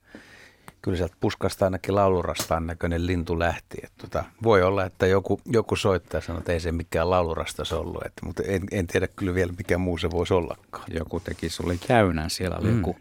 kyllä 0.81 0.97
sieltä 0.97 1.15
puskasta 1.19 1.65
ainakin 1.65 1.95
laulurastaan 1.95 2.67
näköinen 2.67 3.07
lintu 3.07 3.39
lähti. 3.39 3.77
Että 3.83 3.97
tota, 4.01 4.23
voi 4.43 4.63
olla, 4.63 4.85
että 4.85 5.07
joku, 5.07 5.41
joku 5.45 5.75
soittaa 5.75 6.17
ja 6.17 6.21
sanoo, 6.21 6.39
että 6.39 6.51
ei 6.51 6.59
se 6.59 6.71
mikään 6.71 7.09
laulurastas 7.09 7.73
ollut, 7.73 8.05
että, 8.05 8.25
mutta 8.25 8.43
en, 8.45 8.61
en 8.71 8.87
tiedä 8.87 9.07
kyllä 9.07 9.33
vielä 9.33 9.53
mikä 9.57 9.77
muu 9.77 9.97
se 9.97 10.11
voisi 10.11 10.33
ollakaan. 10.33 10.85
Joku 10.93 11.19
teki 11.19 11.49
sulle 11.49 11.75
jäynän, 11.89 12.29
siellä 12.29 12.57
oli 12.57 12.67
Mm. 12.67 12.77
joku, 12.77 12.95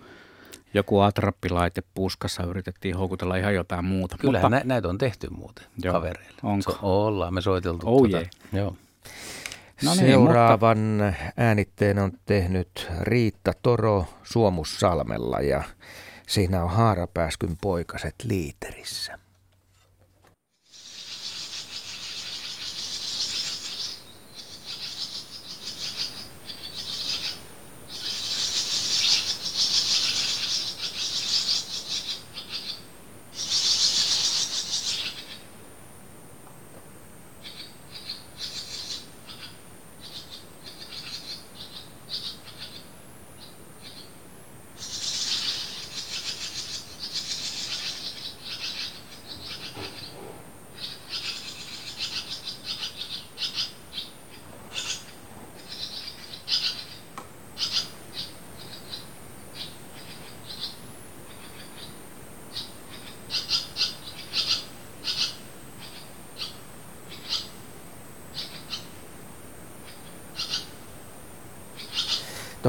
joku 0.75 1.01
atrappilaite 1.01 1.83
puskassa 1.95 2.43
yritettiin 2.43 2.97
houkutella 2.97 3.37
ihan 3.37 3.55
jotain 3.55 3.85
muuta. 3.85 4.17
Kyllähän 4.21 4.53
Mutta, 4.53 4.65
nä- 4.67 4.75
näitä 4.75 4.89
on 4.89 4.99
tehty 4.99 5.31
muuten 5.31 5.65
Joo. 5.83 5.93
kavereille. 5.95 6.39
Onko? 6.43 6.73
So, 6.73 6.79
ollaan 7.07 7.35
me 7.35 7.41
soiteltu. 7.41 7.87
Oh 7.95 8.09
tuota. 8.11 8.27
Joo. 8.53 8.77
No 9.85 9.95
niin, 9.95 10.07
Seuraavan 10.07 10.79
mutta... 10.79 11.13
äänitteen 11.37 11.99
on 11.99 12.13
tehnyt 12.27 12.89
Riitta 13.01 13.53
Toro 13.63 14.05
Suomussalmella 14.23 15.41
ja 15.41 15.63
siinä 16.27 16.65
on 16.65 16.71
Haarapääskyn 16.71 17.57
poikaset 17.61 18.15
liiterissä. 18.25 19.19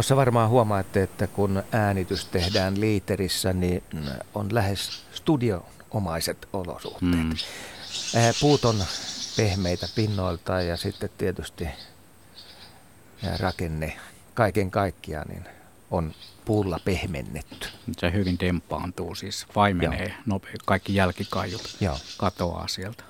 Tuossa 0.07 0.15
varmaan 0.15 0.49
huomaatte, 0.49 1.03
että 1.03 1.27
kun 1.27 1.63
äänitys 1.71 2.25
tehdään 2.25 2.81
liiterissä, 2.81 3.53
niin 3.53 3.83
on 4.35 4.55
lähes 4.55 5.03
studioomaiset 5.11 6.47
olosuhteet. 6.53 7.11
Mm. 7.13 7.35
Puut 8.41 8.65
on 8.65 8.83
pehmeitä 9.37 9.87
pinnoilta 9.95 10.61
ja 10.61 10.77
sitten 10.77 11.09
tietysti 11.17 11.67
rakenne 13.39 13.97
kaiken 14.33 14.71
kaikkiaan 14.71 15.27
niin 15.27 15.45
on 15.91 16.13
puulla 16.45 16.79
pehmennetty. 16.85 17.67
Se 17.97 18.13
hyvin 18.13 18.39
dempaantuu 18.39 19.15
siis, 19.15 19.45
vaimenee, 19.55 20.13
nope, 20.25 20.47
kaikki 20.65 20.95
jälkikaiut 20.95 21.77
Joo. 21.79 21.99
katoaa 22.17 22.67
sieltä. 22.67 23.03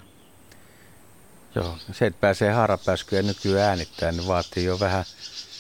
Joo, 1.56 1.78
se, 1.92 2.06
että 2.06 2.22
pääsee 2.22 2.52
haarapääskyä 2.52 3.22
nykyään 3.22 3.70
äänittää, 3.70 4.12
niin 4.12 4.28
vaatii 4.28 4.66
jo 4.66 4.80
vähän 4.80 5.06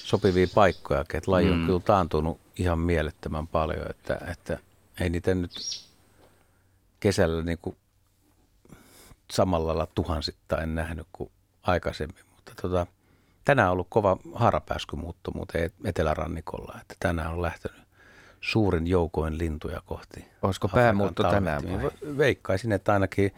sopivia 0.07 0.47
paikkoja, 0.55 1.01
että 1.01 1.31
laji 1.31 1.49
on 1.49 1.57
mm. 1.57 1.65
kyllä 1.65 1.79
taantunut 1.79 2.39
ihan 2.59 2.79
mielettömän 2.79 3.47
paljon, 3.47 3.89
että, 3.89 4.19
että 4.31 4.59
ei 4.99 5.09
niitä 5.09 5.35
nyt 5.35 5.51
kesällä 6.99 7.43
niin 7.43 7.57
kuin 7.61 7.77
samalla 9.31 9.67
lailla 9.67 9.87
tuhansittain 9.95 10.75
nähnyt 10.75 11.07
kuin 11.13 11.31
aikaisemmin, 11.63 12.23
mutta 12.35 12.53
tota, 12.61 12.87
tänään 13.45 13.67
on 13.67 13.71
ollut 13.71 13.87
kova 13.89 14.17
harapääskymuutto 14.33 15.31
muuten 15.31 15.71
etelärannikolla, 15.83 16.77
että 16.81 16.95
tänään 16.99 17.31
on 17.31 17.41
lähtenyt 17.41 17.81
suurin 18.41 18.87
joukoin 18.87 19.37
lintuja 19.37 19.81
kohti. 19.85 20.27
Olisiko 20.41 20.67
päämuutto 20.67 21.23
tänään 21.23 21.63
vai? 21.63 22.17
Veikkaisin, 22.17 22.71
että 22.71 22.93
ainakin, 22.93 23.33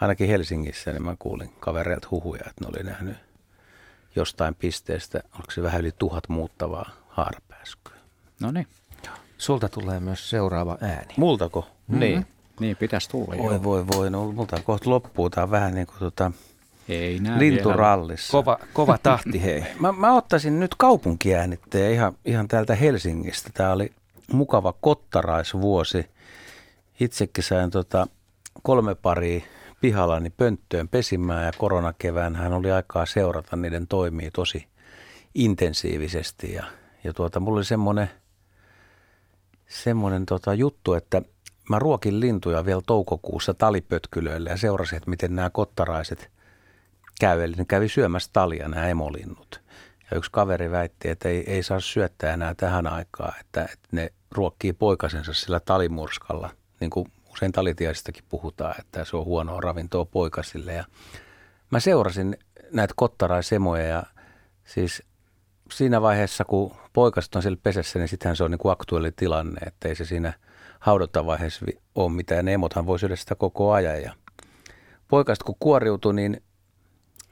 ainakin 0.00 0.28
Helsingissä 0.28 0.92
niin 0.92 1.02
mä 1.02 1.16
kuulin 1.18 1.52
kavereilta 1.60 2.08
huhuja, 2.10 2.42
että 2.46 2.64
ne 2.64 2.68
oli 2.68 2.82
nähnyt 2.82 3.16
jostain 4.16 4.54
pisteestä, 4.54 5.22
onko 5.34 5.50
se 5.50 5.62
vähän 5.62 5.80
yli 5.80 5.92
tuhat 5.98 6.28
muuttavaa 6.28 6.90
haarapääskyä. 7.08 7.96
No 8.40 8.50
niin. 8.50 8.66
Sulta 9.38 9.68
tulee 9.68 10.00
myös 10.00 10.30
seuraava 10.30 10.78
ääni. 10.80 11.14
Multako? 11.16 11.60
Mm-hmm. 11.60 12.00
Niin. 12.00 12.26
Niin, 12.60 12.76
pitäisi 12.76 13.10
tulla. 13.10 13.38
Voi, 13.38 13.62
voi, 13.62 13.86
voi. 13.86 14.10
No, 14.10 14.32
multa 14.32 14.60
kohta 14.60 14.90
loppuu. 14.90 15.30
Tämä 15.30 15.42
on 15.42 15.50
vähän 15.50 15.74
niin 15.74 15.86
kuin 15.86 15.98
tota, 15.98 16.32
Ei 16.88 17.20
linturallissa. 17.38 18.32
Kova, 18.32 18.58
kova 18.72 18.98
tahti, 18.98 19.42
hei. 19.42 19.64
mä, 19.80 19.92
mä 19.92 20.14
ottaisin 20.14 20.60
nyt 20.60 20.74
kaupunkiäänittäjä 20.74 21.90
ihan, 21.90 22.12
ihan 22.24 22.48
täältä 22.48 22.74
Helsingistä. 22.74 23.50
Tämä 23.54 23.72
oli 23.72 23.92
mukava 24.32 24.74
kottaraisvuosi. 24.80 26.06
Itsekin 27.00 27.44
sain 27.44 27.70
tota, 27.70 28.06
kolme 28.62 28.94
paria 28.94 29.40
pihallani 29.84 30.30
pönttöön 30.30 30.88
pesimään 30.88 31.46
ja 31.46 31.52
koronakevään 31.58 32.36
hän 32.36 32.52
oli 32.52 32.72
aikaa 32.72 33.06
seurata 33.06 33.56
niiden 33.56 33.86
toimii 33.86 34.30
tosi 34.30 34.66
intensiivisesti. 35.34 36.52
Ja, 36.52 36.64
ja 37.04 37.12
tuota, 37.12 37.40
mulla 37.40 37.58
oli 37.58 37.64
semmoinen, 37.64 38.10
semmoinen 39.66 40.26
tota 40.26 40.54
juttu, 40.54 40.94
että 40.94 41.22
mä 41.68 41.78
ruokin 41.78 42.20
lintuja 42.20 42.64
vielä 42.64 42.80
toukokuussa 42.86 43.54
talipötkylöille 43.54 44.50
ja 44.50 44.56
seurasin, 44.56 44.96
että 44.96 45.10
miten 45.10 45.36
nämä 45.36 45.50
kottaraiset 45.50 46.30
käy. 47.20 47.42
Eli 47.42 47.54
ne 47.56 47.64
kävi 47.64 47.88
syömässä 47.88 48.30
talia 48.32 48.68
nämä 48.68 48.88
emolinnut. 48.88 49.62
Ja 50.10 50.16
yksi 50.16 50.30
kaveri 50.30 50.70
väitti, 50.70 51.08
että 51.08 51.28
ei, 51.28 51.44
ei 51.46 51.62
saa 51.62 51.80
syöttää 51.80 52.34
enää 52.34 52.54
tähän 52.54 52.86
aikaan, 52.86 53.32
että, 53.40 53.62
että 53.62 53.88
ne 53.92 54.12
ruokkii 54.30 54.72
poikasensa 54.72 55.32
sillä 55.32 55.60
talimurskalla, 55.60 56.50
niin 56.80 56.90
kuin 56.90 57.08
usein 57.34 57.52
talitiaisistakin 57.52 58.24
puhutaan, 58.28 58.74
että 58.78 59.04
se 59.04 59.16
on 59.16 59.24
huonoa 59.24 59.60
ravintoa 59.60 60.04
poikasille. 60.04 60.72
Ja 60.72 60.84
mä 61.70 61.80
seurasin 61.80 62.36
näitä 62.72 62.94
kottaraisemoja 62.96 63.84
ja 63.84 64.02
siis 64.64 65.02
siinä 65.72 66.02
vaiheessa, 66.02 66.44
kun 66.44 66.74
poikaset 66.92 67.34
on 67.34 67.42
siellä 67.42 67.58
pesässä, 67.62 67.98
niin 67.98 68.08
sittenhän 68.08 68.36
se 68.36 68.44
on 68.44 68.50
niin 68.50 68.60
aktuelli 68.64 69.12
tilanne, 69.12 69.60
että 69.66 69.88
ei 69.88 69.94
se 69.94 70.04
siinä 70.04 70.32
haudotavaiheessa 70.80 71.66
ole 71.94 72.12
mitään. 72.12 72.44
Ne 72.44 72.52
emothan 72.52 72.86
voi 72.86 72.98
syödä 72.98 73.16
sitä 73.16 73.34
koko 73.34 73.72
ajan. 73.72 74.02
Ja 74.02 74.12
poikaset 75.08 75.42
kun 75.42 75.56
kuoriutui, 75.60 76.14
niin 76.14 76.42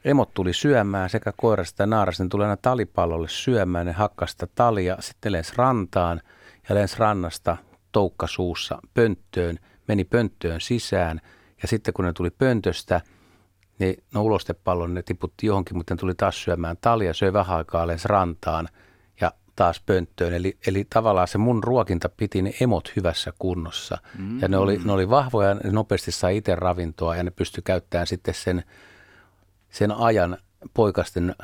emot 0.05 0.33
tuli 0.33 0.53
syömään 0.53 1.09
sekä 1.09 1.33
koirasta 1.37 1.73
että 1.73 1.85
naarasta. 1.85 2.23
Ne 2.23 2.29
tuli 2.29 2.43
aina 2.43 2.57
talipallolle 2.57 3.27
syömään, 3.29 3.85
ne 3.85 3.91
hakkasta 3.91 4.47
talia, 4.55 4.97
sitten 4.99 5.31
lensi 5.31 5.53
rantaan 5.55 6.21
ja 6.69 6.75
lensi 6.75 6.95
rannasta 6.99 7.57
toukka 7.91 8.27
suussa 8.27 8.79
pönttöön– 8.93 9.59
meni 9.87 10.03
pönttöön 10.03 10.61
sisään 10.61 11.21
ja 11.61 11.67
sitten 11.67 11.93
kun 11.93 12.05
ne 12.05 12.13
tuli 12.13 12.29
pöntöstä, 12.29 13.01
niin 13.79 14.03
no 14.13 14.23
ulostepallon 14.23 14.93
ne 14.93 15.01
tiputti 15.03 15.47
johonkin, 15.47 15.77
mutta 15.77 15.93
ne 15.93 15.97
tuli 15.97 16.15
taas 16.15 16.43
syömään 16.43 16.77
talia, 16.81 17.13
söi 17.13 17.33
vähän 17.33 17.57
aikaa 17.57 17.87
rantaan 18.05 18.69
ja 19.21 19.31
taas 19.55 19.81
pönttöön. 19.85 20.33
Eli, 20.33 20.57
eli 20.67 20.85
tavallaan 20.89 21.27
se 21.27 21.37
mun 21.37 21.63
ruokinta 21.63 22.09
piti 22.09 22.41
ne 22.41 22.53
emot 22.61 22.95
hyvässä 22.95 23.33
kunnossa. 23.39 23.97
Mm. 24.17 24.39
Ja 24.39 24.47
ne 24.47 24.57
oli, 24.57 24.81
ne 24.85 24.91
oli 24.91 25.09
vahvoja, 25.09 25.53
ne 25.53 25.71
nopeasti 25.71 26.11
sai 26.11 26.37
itse 26.37 26.55
ravintoa 26.55 27.15
ja 27.15 27.23
ne 27.23 27.31
pystyi 27.31 27.61
käyttämään 27.65 28.07
sitten 28.07 28.33
sen, 28.33 28.63
sen 29.69 29.91
ajan 29.91 30.37
poikasten 30.73 31.35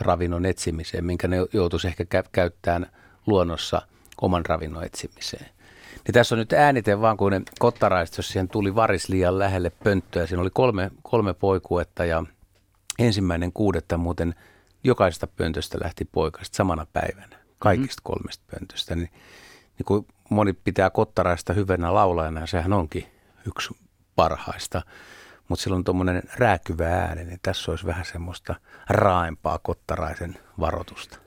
ravinnon 0.00 0.46
etsimiseen, 0.46 1.04
minkä 1.04 1.28
ne 1.28 1.36
joutuisi 1.52 1.88
ehkä 1.88 2.04
käyttämään 2.32 2.86
luonnossa 3.26 3.82
oman 4.20 4.46
ravinnon 4.46 4.84
etsimiseen. 4.84 5.57
Niin 5.94 6.12
tässä 6.12 6.34
on 6.34 6.38
nyt 6.38 6.52
äänite 6.52 7.00
vaan, 7.00 7.16
kun 7.16 7.32
ne 7.32 7.42
kottaraiset, 7.58 8.16
jos 8.16 8.28
siihen 8.28 8.48
tuli 8.48 8.74
varis 8.74 9.08
liian 9.08 9.38
lähelle 9.38 9.70
pönttöä. 9.70 10.26
Siinä 10.26 10.42
oli 10.42 10.50
kolme, 10.50 10.90
kolme 11.02 11.34
poikuetta 11.34 12.04
ja 12.04 12.24
ensimmäinen 12.98 13.52
kuudetta 13.52 13.96
muuten 13.96 14.34
jokaisesta 14.84 15.26
pöntöstä 15.26 15.78
lähti 15.82 16.04
poikasta 16.04 16.56
samana 16.56 16.86
päivänä. 16.92 17.38
Kaikista 17.58 18.00
mm-hmm. 18.00 18.14
kolmesta 18.14 18.44
pöntöstä. 18.50 18.94
Niin, 18.94 19.10
niin 19.78 19.84
kun 19.86 20.06
moni 20.30 20.52
pitää 20.52 20.90
kottaraista 20.90 21.52
hyvänä 21.52 21.94
laulajana, 21.94 22.40
ja 22.40 22.46
sehän 22.46 22.72
onkin 22.72 23.06
yksi 23.46 23.76
parhaista. 24.16 24.82
Mutta 25.48 25.62
silloin 25.62 25.84
tuommoinen 25.84 26.22
rääkyvä 26.34 26.88
ääni, 26.88 27.24
niin 27.24 27.38
tässä 27.42 27.70
olisi 27.72 27.86
vähän 27.86 28.04
semmoista 28.04 28.54
raaempaa 28.90 29.58
kottaraisen 29.58 30.38
varoitusta. 30.60 31.18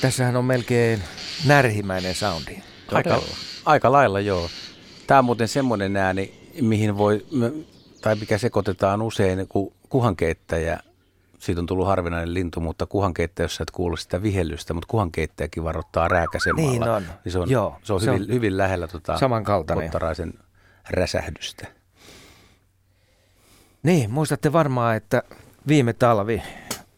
Tässähän 0.00 0.36
on 0.36 0.44
melkein 0.44 1.02
närhimäinen 1.46 2.14
soundi. 2.14 2.62
Aika, 2.92 3.22
aika 3.64 3.92
lailla 3.92 4.20
joo. 4.20 4.48
Tämä 5.06 5.18
on 5.18 5.24
muuten 5.24 5.48
semmoinen 5.48 5.96
ääni, 5.96 6.50
mihin 6.60 6.98
voi, 6.98 7.26
tai 8.00 8.14
mikä 8.14 8.38
sekoitetaan 8.38 9.02
usein, 9.02 9.48
kun 9.48 9.72
kuhankeittäjä, 9.88 10.80
siitä 11.38 11.60
on 11.60 11.66
tullut 11.66 11.86
harvinainen 11.86 12.34
lintu, 12.34 12.60
mutta 12.60 12.86
kuhankeittäjä, 12.86 13.44
jos 13.44 13.60
et 13.60 13.70
kuule 13.70 13.96
sitä 13.96 14.22
vihellystä, 14.22 14.74
mutta 14.74 14.90
kuhankeittäjäkin 14.90 15.64
varoittaa 15.64 16.08
rääkäsemällä. 16.08 16.70
Niin 16.70 16.82
on. 16.82 17.06
Niin 17.24 17.32
se 17.32 17.38
on, 17.38 17.50
Joo, 17.50 17.76
se 17.82 17.92
on, 17.92 18.00
se 18.00 18.06
hyvin, 18.06 18.22
on 18.22 18.28
hyvin 18.28 18.56
lähellä 18.56 18.88
tota, 18.88 19.18
kottaraisen 19.74 20.34
räsähdystä. 20.90 21.66
Niin, 23.82 24.10
muistatte 24.10 24.52
varmaan, 24.52 24.96
että 24.96 25.22
viime 25.68 25.92
talvi 25.92 26.42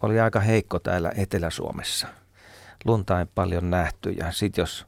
oli 0.00 0.20
aika 0.20 0.40
heikko 0.40 0.78
täällä 0.78 1.12
Etelä-Suomessa. 1.16 2.08
Lunta 2.84 3.20
ei 3.20 3.26
paljon 3.34 3.70
nähty 3.70 4.10
ja 4.10 4.32
sitten 4.32 4.62
jos 4.62 4.86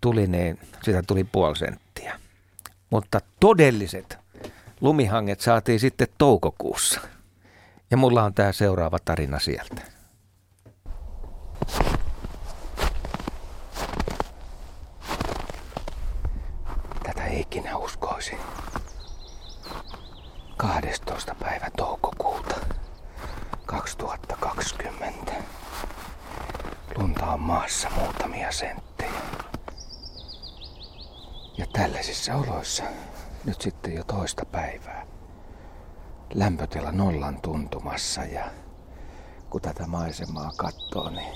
tuli, 0.00 0.26
niin 0.26 0.58
sitä 0.82 1.02
tuli 1.02 1.24
puoli 1.24 1.56
senttiä. 1.56 2.20
Mutta 2.90 3.20
todelliset 3.40 4.18
lumihanget 4.80 5.40
saatiin 5.40 5.80
sitten 5.80 6.08
toukokuussa. 6.18 7.00
Ja 7.90 7.96
mulla 7.96 8.24
on 8.24 8.34
tämä 8.34 8.52
seuraava 8.52 8.98
tarina 9.04 9.38
sieltä. 9.38 9.82
Tätä 17.02 17.24
ei 17.24 17.40
ikinä 17.40 17.76
uskoisi. 17.76 18.36
12. 20.56 21.34
päivä 21.34 21.70
toukokuuta 21.76 22.54
2020. 23.66 25.32
Lunta 26.98 27.36
maassa 27.36 27.88
muutamia 27.90 28.52
senttejä. 28.52 29.10
Ja 31.58 31.66
tällaisissa 31.72 32.34
oloissa 32.34 32.82
nyt 33.44 33.60
sitten 33.60 33.94
jo 33.94 34.04
toista 34.04 34.44
päivää. 34.44 35.06
Lämpötila 36.34 36.92
nollan 36.92 37.40
tuntumassa 37.40 38.24
ja 38.24 38.44
kun 39.50 39.60
tätä 39.60 39.86
maisemaa 39.86 40.52
katsoo, 40.56 41.10
niin 41.10 41.34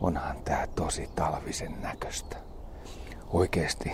onhan 0.00 0.36
tää 0.44 0.66
tosi 0.66 1.10
talvisen 1.14 1.82
näköistä. 1.82 2.36
Oikeesti 3.28 3.92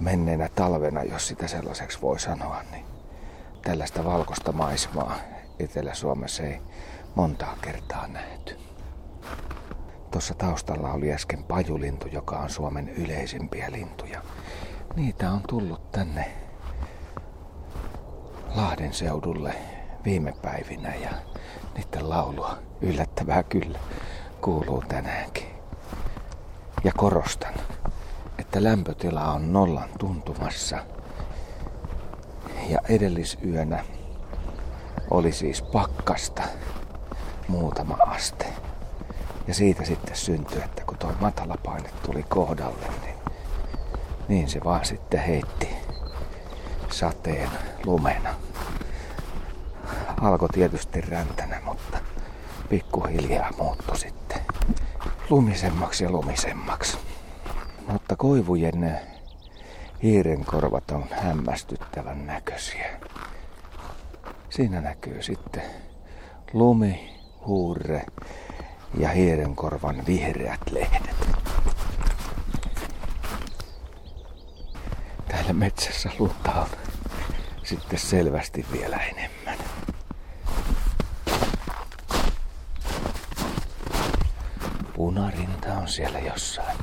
menneenä 0.00 0.48
talvena, 0.48 1.02
jos 1.02 1.28
sitä 1.28 1.48
sellaiseksi 1.48 2.00
voi 2.00 2.20
sanoa, 2.20 2.62
niin 2.70 2.84
tällaista 3.62 4.04
valkoista 4.04 4.52
maisemaa 4.52 5.18
Etelä-Suomessa 5.58 6.42
ei 6.42 6.60
montaa 7.14 7.56
kertaa 7.62 8.06
nähty. 8.06 8.58
Tuossa 10.10 10.34
taustalla 10.34 10.92
oli 10.92 11.12
äsken 11.12 11.44
pajulintu, 11.44 12.08
joka 12.08 12.38
on 12.38 12.50
Suomen 12.50 12.88
yleisimpiä 12.88 13.72
lintuja. 13.72 14.22
Niitä 14.96 15.30
on 15.30 15.40
tullut 15.48 15.90
tänne 15.90 16.32
Lahden 18.54 18.92
seudulle 18.92 19.54
viime 20.04 20.34
päivinä 20.42 20.94
ja 20.94 21.10
niiden 21.76 22.08
laulua 22.10 22.58
yllättävää 22.80 23.42
kyllä 23.42 23.78
kuuluu 24.40 24.84
tänäänkin. 24.88 25.46
Ja 26.84 26.92
korostan, 26.96 27.54
että 28.38 28.64
lämpötila 28.64 29.32
on 29.32 29.52
nollan 29.52 29.88
tuntumassa. 29.98 30.78
Ja 32.68 32.78
edellisyönä 32.88 33.84
oli 35.10 35.32
siis 35.32 35.62
pakkasta 35.62 36.42
muutama 37.48 37.96
aste. 38.00 38.46
Ja 39.48 39.54
siitä 39.54 39.84
sitten 39.84 40.16
syntyi, 40.16 40.62
että 40.62 40.82
kun 40.86 40.98
tuo 40.98 41.12
matalapaine 41.20 41.90
tuli 42.06 42.22
kohdalle, 42.22 42.86
niin, 43.02 43.14
niin 44.28 44.48
se 44.48 44.60
vaan 44.64 44.84
sitten 44.84 45.20
heitti 45.20 45.68
sateen 46.90 47.50
lumena. 47.84 48.34
Alkoi 50.20 50.48
tietysti 50.48 51.00
räntänä, 51.00 51.60
mutta 51.64 51.98
pikkuhiljaa 52.68 53.50
muuttui 53.58 53.98
sitten 53.98 54.40
lumisemmaksi 55.30 56.04
ja 56.04 56.10
lumisemmaksi. 56.10 56.98
Mutta 57.88 58.16
koivujen 58.16 59.00
hiirenkorvat 60.02 60.90
on 60.90 61.04
hämmästyttävän 61.10 62.26
näköisiä. 62.26 63.00
Siinä 64.50 64.80
näkyy 64.80 65.22
sitten 65.22 65.62
lumi, 66.52 67.14
huurre 67.46 68.04
ja 68.94 69.08
hiirenkorvan 69.08 70.06
vihreät 70.06 70.60
lehdet. 70.70 71.16
Täällä 75.28 75.52
metsässä 75.52 76.10
lunta 76.18 76.52
on 76.52 76.68
sitten 77.64 77.98
selvästi 77.98 78.66
vielä 78.72 78.96
enemmän. 78.96 79.58
Punarinta 84.94 85.74
on 85.74 85.88
siellä 85.88 86.18
jossain. 86.18 86.78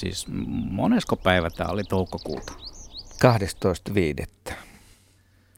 Siis 0.00 0.26
monesko 0.70 1.16
päivä 1.16 1.50
tämä 1.50 1.70
oli 1.70 1.84
toukokuuta? 1.84 2.52
12.5. 4.48 4.54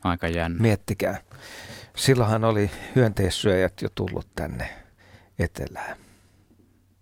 Aika 0.05 0.29
jännä. 0.29 0.63
Miettikää. 0.63 1.21
Silloinhan 1.97 2.45
oli 2.45 2.71
hyönteissyöjät 2.97 3.83
jo 3.83 3.89
tullut 3.95 4.27
tänne 4.35 4.69
etelään. 5.39 5.97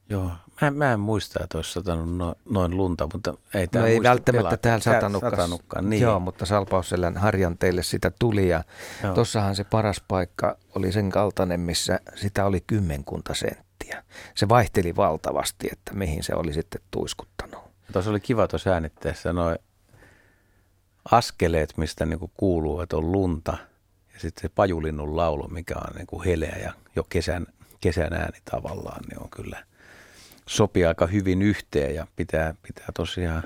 Joo, 0.09 0.31
mä, 0.63 0.71
mä 0.71 0.93
en 0.93 1.01
muista, 1.01 1.45
että 1.45 1.59
olisi 1.59 1.73
satanut 1.73 2.17
no, 2.17 2.35
noin 2.51 2.77
lunta, 2.77 3.09
mutta 3.13 3.35
ei 3.55 3.63
No 3.67 3.69
tää 3.71 3.87
ei 3.87 4.03
välttämättä 4.03 4.43
pelata. 4.43 4.57
täällä 4.57 4.85
Tää- 4.85 4.95
satanutkaan. 4.95 5.33
satanutkaan. 5.33 5.91
Niin. 5.91 6.03
Joo, 6.03 6.21
mutta 6.21 6.47
Salpausselän 6.47 7.17
harjanteille 7.17 7.83
sitä 7.83 8.13
tuli 8.19 8.49
ja 8.49 8.65
Joo. 9.03 9.15
tossahan 9.15 9.57
se 9.57 9.65
paras 9.65 10.03
paikka 10.09 10.57
oli 10.75 10.93
sen 10.93 11.11
kaltainen, 11.11 11.61
missä 11.61 12.01
sitä 12.15 12.45
oli 12.47 12.61
kymmenkunta 12.67 13.35
senttiä. 13.35 13.70
Se 14.35 14.49
vaihteli 14.49 14.97
valtavasti, 14.97 15.69
että 15.73 15.95
mihin 15.95 16.23
se 16.23 16.35
oli 16.35 16.53
sitten 16.53 16.81
tuiskuttanut. 16.91 17.61
Tuossa 17.93 18.11
oli 18.11 18.21
kiva 18.21 18.49
tuossa 18.49 18.71
äänittäessä 18.71 19.33
noin 19.33 19.59
askeleet, 21.11 21.77
mistä 21.77 22.07
niinku 22.07 22.31
kuuluu, 22.37 22.81
että 22.81 22.97
on 22.97 23.13
lunta. 23.13 23.57
Ja 24.15 24.21
sitten 24.21 24.43
se 24.43 24.49
pajulinnun 24.49 25.17
laulu, 25.17 25.49
mikä 25.49 25.75
on 25.75 25.97
niinku 25.97 26.23
heleä 26.23 26.57
ja 26.63 26.73
jo 26.97 27.05
kesän, 27.09 27.47
kesän 27.81 28.13
ääni 28.13 28.39
tavallaan, 28.51 29.05
niin 29.09 29.23
on 29.23 29.31
kyllä 29.31 29.65
sopii 30.47 30.85
aika 30.85 31.07
hyvin 31.07 31.43
yhteen 31.43 31.95
ja 31.95 32.07
pitää, 32.17 32.55
pitää 32.63 32.89
tosiaan 32.95 33.43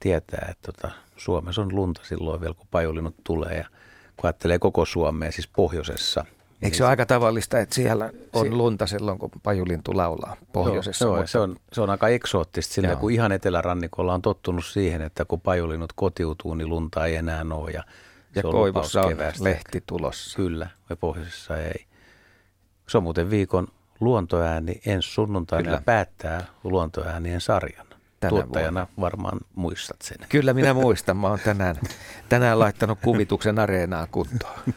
tietää, 0.00 0.48
että 0.50 0.72
tota, 0.72 0.94
Suomessa 1.16 1.62
on 1.62 1.74
lunta 1.74 2.00
silloin 2.04 2.40
vielä, 2.40 2.54
kun 2.54 2.66
pajulinnut 2.70 3.14
tulee. 3.24 3.56
Ja 3.56 3.68
kun 4.16 4.28
ajattelee 4.28 4.58
koko 4.58 4.84
Suomea, 4.84 5.32
siis 5.32 5.48
pohjoisessa. 5.48 6.24
Eikö 6.62 6.76
se 6.76 6.82
ole 6.84 6.90
aika 6.90 7.06
tavallista, 7.06 7.58
että 7.58 7.74
siellä 7.74 8.10
on 8.32 8.58
lunta 8.58 8.86
silloin, 8.86 9.18
kun 9.18 9.30
pajulintu 9.42 9.96
laulaa 9.96 10.36
pohjoisessa? 10.52 11.04
Joo, 11.04 11.14
joo, 11.14 11.16
mutta- 11.22 11.32
se, 11.32 11.38
on, 11.38 11.56
se 11.72 11.80
on 11.80 11.90
aika 11.90 12.08
eksoottista 12.08 12.74
sillä, 12.74 12.88
Joo. 12.88 12.96
kun 12.96 13.10
ihan 13.10 13.32
etelärannikolla 13.32 14.14
on 14.14 14.22
tottunut 14.22 14.66
siihen, 14.66 15.02
että 15.02 15.24
kun 15.24 15.40
pajulinnut 15.40 15.92
kotiutuu, 15.92 16.54
niin 16.54 16.68
lunta 16.68 17.06
ei 17.06 17.16
enää 17.16 17.44
ole. 17.50 17.70
Ja, 17.70 17.84
ja 18.34 18.42
se 18.42 18.46
on 18.46 18.52
koivussa 18.52 19.02
on 19.02 19.08
keväästä. 19.08 19.44
lehti 19.44 19.82
tulossa. 19.86 20.36
Kyllä, 20.36 20.68
ja 20.90 20.96
pohjoisessa 20.96 21.56
ei. 21.58 21.86
Se 22.88 22.96
on 22.96 23.02
muuten 23.02 23.30
viikon 23.30 23.68
luontoääni 24.00 24.80
ensi 24.86 25.08
sunnuntaina 25.08 25.64
Kyllä. 25.64 25.82
päättää 25.84 26.44
luontoäänien 26.64 27.40
sarjan. 27.40 27.86
Tänä 28.20 28.30
Tuottajana 28.30 28.86
varmaan 29.00 29.38
muistat 29.54 30.02
sen. 30.02 30.18
Kyllä 30.28 30.54
minä 30.54 30.74
muistan. 30.74 31.16
Mä 31.16 31.28
oon 31.28 31.38
tänään, 31.44 31.76
tänään 32.28 32.58
laittanut 32.58 32.98
kuvituksen 33.02 33.58
areenaa 33.58 34.06
kuntoon. 34.10 34.58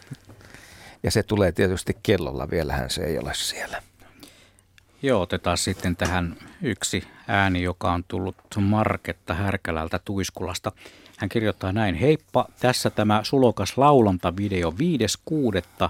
Ja 1.07 1.11
se 1.11 1.23
tulee 1.23 1.51
tietysti 1.51 1.97
kellolla. 2.03 2.49
Vielähän 2.49 2.89
se 2.89 3.03
ei 3.03 3.19
ole 3.19 3.33
siellä. 3.33 3.81
Joo, 5.01 5.21
otetaan 5.21 5.57
sitten 5.57 5.95
tähän 5.95 6.35
yksi 6.61 7.03
ääni, 7.27 7.63
joka 7.63 7.91
on 7.91 8.03
tullut 8.07 8.35
Marketta 8.59 9.33
Härkälältä 9.33 9.99
Tuiskulasta. 10.05 10.71
Hän 11.17 11.29
kirjoittaa 11.29 11.71
näin, 11.71 11.95
heippa, 11.95 12.45
tässä 12.59 12.89
tämä 12.89 13.19
sulokas 13.23 13.77
laulantavideo 13.77 14.73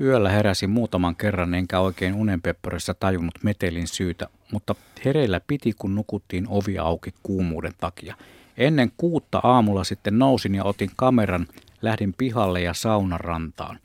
Yöllä 0.00 0.30
heräsin 0.30 0.70
muutaman 0.70 1.16
kerran 1.16 1.54
enkä 1.54 1.80
oikein 1.80 2.14
unenpepperössä 2.14 2.94
tajunnut 2.94 3.42
metelin 3.42 3.88
syytä, 3.88 4.28
mutta 4.52 4.74
hereillä 5.04 5.40
piti 5.46 5.72
kun 5.78 5.94
nukuttiin 5.94 6.48
ovi 6.48 6.78
auki 6.78 7.14
kuumuuden 7.22 7.74
takia. 7.78 8.14
Ennen 8.56 8.92
kuutta 8.96 9.40
aamulla 9.42 9.84
sitten 9.84 10.18
nousin 10.18 10.54
ja 10.54 10.64
otin 10.64 10.90
kameran, 10.96 11.46
lähdin 11.82 12.14
pihalle 12.18 12.60
ja 12.60 12.74
saunan 12.74 13.20
rantaan. 13.20 13.78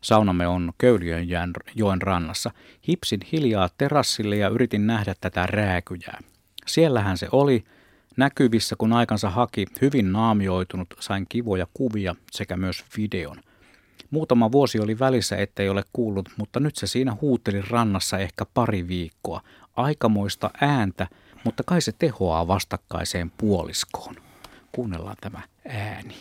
Saunamme 0.00 0.46
on 0.46 0.72
Köyliön 0.78 1.26
joen 1.74 2.02
rannassa. 2.02 2.50
Hipsin 2.88 3.20
hiljaa 3.32 3.68
terassille 3.78 4.36
ja 4.36 4.48
yritin 4.48 4.86
nähdä 4.86 5.14
tätä 5.20 5.46
rääkyjää. 5.46 6.20
Siellähän 6.66 7.18
se 7.18 7.28
oli, 7.32 7.64
näkyvissä 8.16 8.76
kun 8.78 8.92
aikansa 8.92 9.30
haki, 9.30 9.66
hyvin 9.80 10.12
naamioitunut, 10.12 10.94
sain 11.00 11.26
kivoja 11.28 11.66
kuvia 11.74 12.14
sekä 12.30 12.56
myös 12.56 12.84
videon. 12.96 13.40
Muutama 14.10 14.52
vuosi 14.52 14.80
oli 14.80 14.98
välissä, 14.98 15.36
ettei 15.36 15.68
ole 15.68 15.82
kuullut, 15.92 16.28
mutta 16.36 16.60
nyt 16.60 16.76
se 16.76 16.86
siinä 16.86 17.16
huuteli 17.20 17.62
rannassa 17.70 18.18
ehkä 18.18 18.46
pari 18.54 18.88
viikkoa. 18.88 19.40
Aikamoista 19.76 20.50
ääntä, 20.60 21.06
mutta 21.44 21.62
kai 21.66 21.80
se 21.80 21.92
tehoaa 21.98 22.48
vastakkaiseen 22.48 23.30
puoliskoon. 23.30 24.14
Kuunnellaan 24.72 25.16
tämä 25.20 25.40
ääni. 25.68 26.14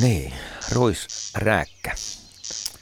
Niin, 0.00 0.32
ruisrääkkä 1.44 1.94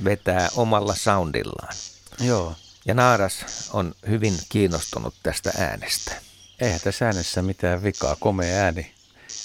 vetää 0.04 0.48
omalla 0.56 0.94
soundillaan. 0.94 1.74
Joo. 2.20 2.54
Ja 2.86 2.94
Naaras 2.94 3.70
on 3.72 3.94
hyvin 4.08 4.38
kiinnostunut 4.48 5.14
tästä 5.22 5.52
äänestä. 5.58 6.12
Eihän 6.60 6.80
tässä 6.80 7.06
äänessä 7.06 7.42
mitään 7.42 7.82
vikaa, 7.82 8.16
komea 8.20 8.56
ääni, 8.56 8.94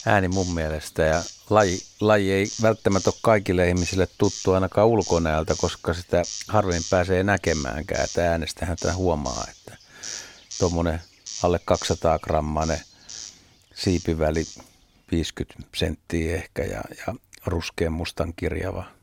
ääni 0.06 0.28
mun 0.28 0.54
mielestä. 0.54 1.04
Ja 1.04 1.24
laji, 1.50 1.82
laji 2.00 2.32
ei 2.32 2.48
välttämättä 2.62 3.10
ole 3.10 3.20
kaikille 3.22 3.70
ihmisille 3.70 4.08
tuttu 4.18 4.54
ainakaan 4.54 4.88
ulkonäöltä, 4.88 5.56
koska 5.58 5.94
sitä 5.94 6.24
harvemmin 6.48 6.84
pääsee 6.90 7.24
näkemäänkään. 7.24 8.04
Että 8.04 8.32
äänestähän 8.32 8.78
tämä 8.78 8.94
huomaa, 8.94 9.46
että 9.52 9.78
tuommoinen 10.60 11.02
alle 11.44 11.60
200 11.66 12.20
grammanen 12.20 12.82
siipiväli 13.76 14.46
50 15.12 15.68
senttiä 15.76 16.36
ehkä 16.36 16.64
ja, 16.64 16.82
ja 17.08 17.16
ruskean 17.46 17.94
mustan 17.94 18.34
kirjava, 18.36 18.97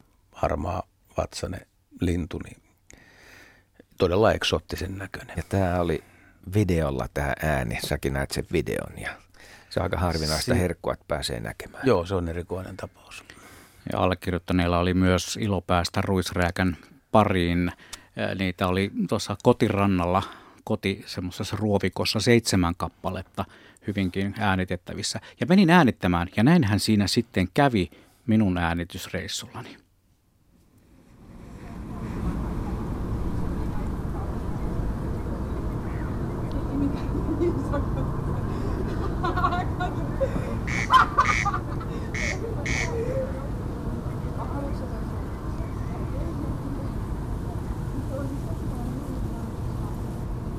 harmaa 0.45 0.83
vatsane 1.17 1.67
lintu, 2.01 2.41
niin 2.45 2.57
todella 3.99 4.33
eksoottisen 4.33 4.99
näköinen. 4.99 5.37
Ja 5.37 5.43
tämä 5.49 5.81
oli 5.81 6.05
videolla 6.55 7.07
tämä 7.15 7.33
ääni, 7.43 7.79
säkin 7.87 8.13
näet 8.13 8.31
sen 8.31 8.45
videon 8.53 8.99
ja 8.99 9.11
se 9.71 9.81
on 9.81 9.85
aika 9.85 9.99
harvinaista 9.99 10.55
si- 10.55 10.61
herkkua, 10.61 10.93
että 10.93 11.05
pääsee 11.09 11.41
näkemään. 11.41 11.87
Joo, 11.87 12.07
se 12.07 12.15
on 12.15 12.29
erikoinen 12.29 12.77
tapaus. 12.77 13.25
Ja 13.93 13.99
allekirjoittaneilla 13.99 14.79
oli 14.79 14.95
myös 14.95 15.39
ilo 15.41 15.61
päästä 15.61 16.01
ruisrääkän 16.01 16.77
pariin. 17.13 17.73
Niitä 18.39 18.67
oli 18.69 18.91
tuossa 19.09 19.37
kotirannalla, 19.43 20.23
koti 20.65 21.05
semmoisessa 21.07 21.57
ruovikossa 21.57 22.21
seitsemän 22.21 22.75
kappaletta 22.77 23.45
hyvinkin 23.87 24.35
äänitettävissä. 24.39 25.21
Ja 25.41 25.47
menin 25.47 25.71
äänittämään 25.71 26.29
ja 26.37 26.43
näinhän 26.43 26.81
siinä 26.81 27.07
sitten 27.07 27.49
kävi– 27.55 27.91
minun 28.27 28.59
äänitysreissullani. 28.59 29.77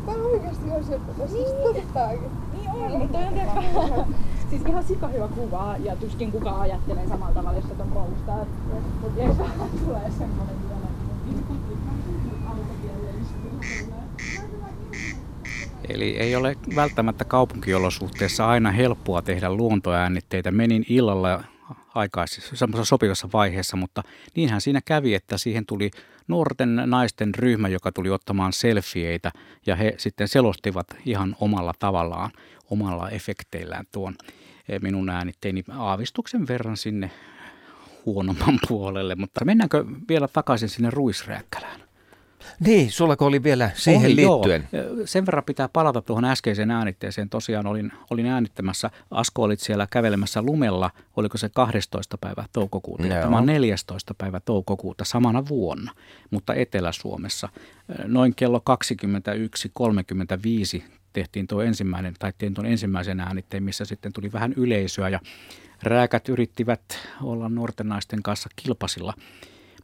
Tämä 0.05 0.23
oikeasti 0.23 0.71
on 0.71 0.83
se, 0.83 0.95
että 0.95 1.27
siis 1.27 1.47
tottaakin. 1.63 2.31
Niin 2.53 2.69
on, 2.69 2.97
mutta 2.97 3.17
on 3.17 4.05
siis 4.49 4.61
ihan 4.65 4.83
sika 4.83 5.07
hyvä 5.07 5.27
kuva 5.27 5.75
ja 5.77 5.95
tuskin 5.95 6.31
kukaan 6.31 6.61
ajattelee 6.61 7.07
samalla 7.07 7.33
tavalla, 7.33 7.59
jos 7.59 7.79
on 7.79 7.89
koulusta. 7.89 8.45
Mutta 9.01 9.21
jos 9.21 9.37
tulee 9.85 10.11
semmoinen 10.17 10.55
vielä, 10.69 10.87
Eli 15.89 16.17
ei 16.17 16.35
ole 16.35 16.55
välttämättä 16.75 17.25
kaupunkiolosuhteessa 17.25 18.47
aina 18.47 18.71
helppoa 18.71 19.21
tehdä 19.21 19.53
luontoäänitteitä. 19.53 20.51
Menin 20.51 20.85
illalla 20.89 21.43
aikaisessa 21.95 22.67
sopivassa 22.83 23.29
vaiheessa, 23.33 23.77
mutta 23.77 24.03
niinhän 24.35 24.61
siinä 24.61 24.81
kävi, 24.85 25.13
että 25.13 25.37
siihen 25.37 25.65
tuli 25.65 25.91
nuorten 26.27 26.75
naisten 26.85 27.35
ryhmä, 27.35 27.67
joka 27.67 27.91
tuli 27.91 28.09
ottamaan 28.09 28.53
selfieitä 28.53 29.31
ja 29.65 29.75
he 29.75 29.93
sitten 29.97 30.27
selostivat 30.27 30.87
ihan 31.05 31.35
omalla 31.39 31.73
tavallaan, 31.79 32.31
omalla 32.69 33.09
efekteillään 33.09 33.85
tuon 33.91 34.15
eh, 34.69 34.81
minun 34.81 35.09
äänitteeni 35.09 35.63
aavistuksen 35.71 36.47
verran 36.47 36.77
sinne 36.77 37.11
huonomman 38.05 38.59
puolelle. 38.67 39.15
Mutta 39.15 39.45
mennäänkö 39.45 39.85
vielä 40.09 40.27
takaisin 40.27 40.69
sinne 40.69 40.89
Ruisrääkkälään? 40.89 41.84
Niin, 42.59 42.91
sulla 42.91 43.15
oli 43.19 43.43
vielä 43.43 43.71
siihen 43.73 44.05
oli, 44.05 44.15
liittyen. 44.15 44.67
Joo. 44.71 44.85
Sen 45.05 45.25
verran 45.25 45.43
pitää 45.43 45.69
palata 45.69 46.01
tuohon 46.01 46.25
äskeiseen 46.25 46.71
äänitteeseen. 46.71 47.29
Tosiaan 47.29 47.67
olin, 47.67 47.91
olin 48.09 48.25
äänittämässä, 48.25 48.91
Asko 49.11 49.43
olit 49.43 49.59
siellä 49.59 49.87
kävelemässä 49.91 50.41
lumella, 50.41 50.91
oliko 51.15 51.37
se 51.37 51.49
12. 51.49 52.17
päivä 52.17 52.45
toukokuuta. 52.53 53.07
Joo. 53.07 53.21
Tämä 53.21 53.37
on 53.37 53.45
14. 53.45 54.13
päivä 54.17 54.39
toukokuuta 54.39 55.05
samana 55.05 55.47
vuonna, 55.47 55.91
mutta 56.31 56.53
Etelä-Suomessa. 56.53 57.49
Noin 58.05 58.35
kello 58.35 58.61
21.35 60.77 60.83
tehtiin 61.13 61.47
tuo 61.47 61.61
ensimmäinen, 61.61 62.13
tai 62.19 62.33
tein 62.37 62.53
tuon 62.53 62.67
ensimmäisen 62.67 63.19
äänitteen, 63.19 63.63
missä 63.63 63.85
sitten 63.85 64.13
tuli 64.13 64.31
vähän 64.31 64.53
yleisöä 64.53 65.09
ja 65.09 65.19
rääkät 65.83 66.29
yrittivät 66.29 66.81
olla 67.23 67.49
nuorten 67.49 67.87
naisten 67.87 68.23
kanssa 68.23 68.49
kilpasilla– 68.55 69.13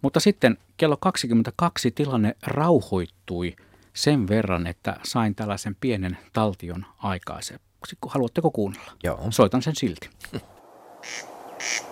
mutta 0.01 0.19
sitten 0.19 0.57
kello 0.77 0.97
22 0.97 1.91
tilanne 1.91 2.35
rauhoittui 2.43 3.55
sen 3.93 4.27
verran, 4.27 4.67
että 4.67 4.99
sain 5.03 5.35
tällaisen 5.35 5.75
pienen 5.81 6.17
taltion 6.33 6.85
aikaiseksi. 6.97 7.97
Haluatteko 8.07 8.51
kuunnella? 8.51 8.91
Joo. 9.03 9.27
Soitan 9.29 9.61
sen 9.61 9.75
silti. 9.75 10.09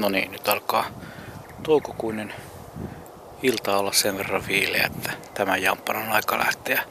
No 0.00 0.08
niin, 0.08 0.32
nyt 0.32 0.48
alkaa 0.48 0.86
toukokuinen 1.62 2.34
ilta 3.42 3.76
olla 3.76 3.92
sen 3.92 4.18
verran 4.18 4.46
viileä, 4.46 4.86
että 4.86 5.12
tämä 5.34 5.56
jamppan 5.56 5.96
on 5.96 6.08
aika 6.08 6.38
lähteä 6.38 6.82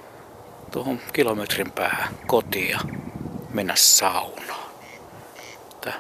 tuohon 0.71 0.99
kilometrin 1.13 1.71
päähän 1.71 2.13
kotiin 2.27 2.69
ja 2.69 2.79
mennä 3.53 3.75
saunaan. 3.75 4.69
Tää 5.81 5.93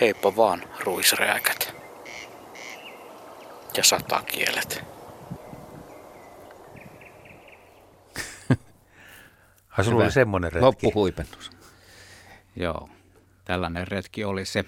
heippa 0.00 0.36
vaan 0.36 0.64
ruisrääkät 0.80 1.74
ja 3.76 3.84
satakielet. 3.84 4.84
Ai 9.70 9.84
sulla 9.84 10.04
oli 10.04 10.12
semmoinen 10.12 10.52
retki. 10.52 10.64
Loppuhuipennus. 10.64 11.50
Joo, 12.56 12.88
tällainen 13.44 13.88
retki 13.88 14.24
oli 14.24 14.44
se 14.44 14.64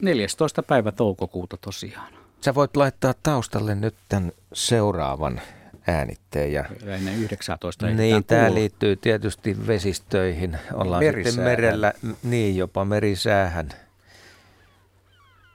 14. 0.00 0.62
päivä 0.62 0.92
toukokuuta 0.92 1.56
tosiaan. 1.56 2.12
Sä 2.40 2.54
voit 2.54 2.76
laittaa 2.76 3.14
taustalle 3.22 3.74
nyt 3.74 3.94
tämän 4.08 4.32
seuraavan 4.52 5.40
äänitteen. 5.86 6.52
Ja 6.52 6.64
Ennen 6.86 7.18
19 7.18 7.86
niin, 7.86 8.24
tämä 8.24 8.54
liittyy 8.54 8.96
tietysti 8.96 9.66
vesistöihin. 9.66 10.58
Ollaan 10.74 11.04
Merisäähän. 11.04 11.32
sitten 11.32 11.44
merellä, 11.44 11.92
niin 12.22 12.56
jopa 12.56 12.84
merisäähän. 12.84 13.68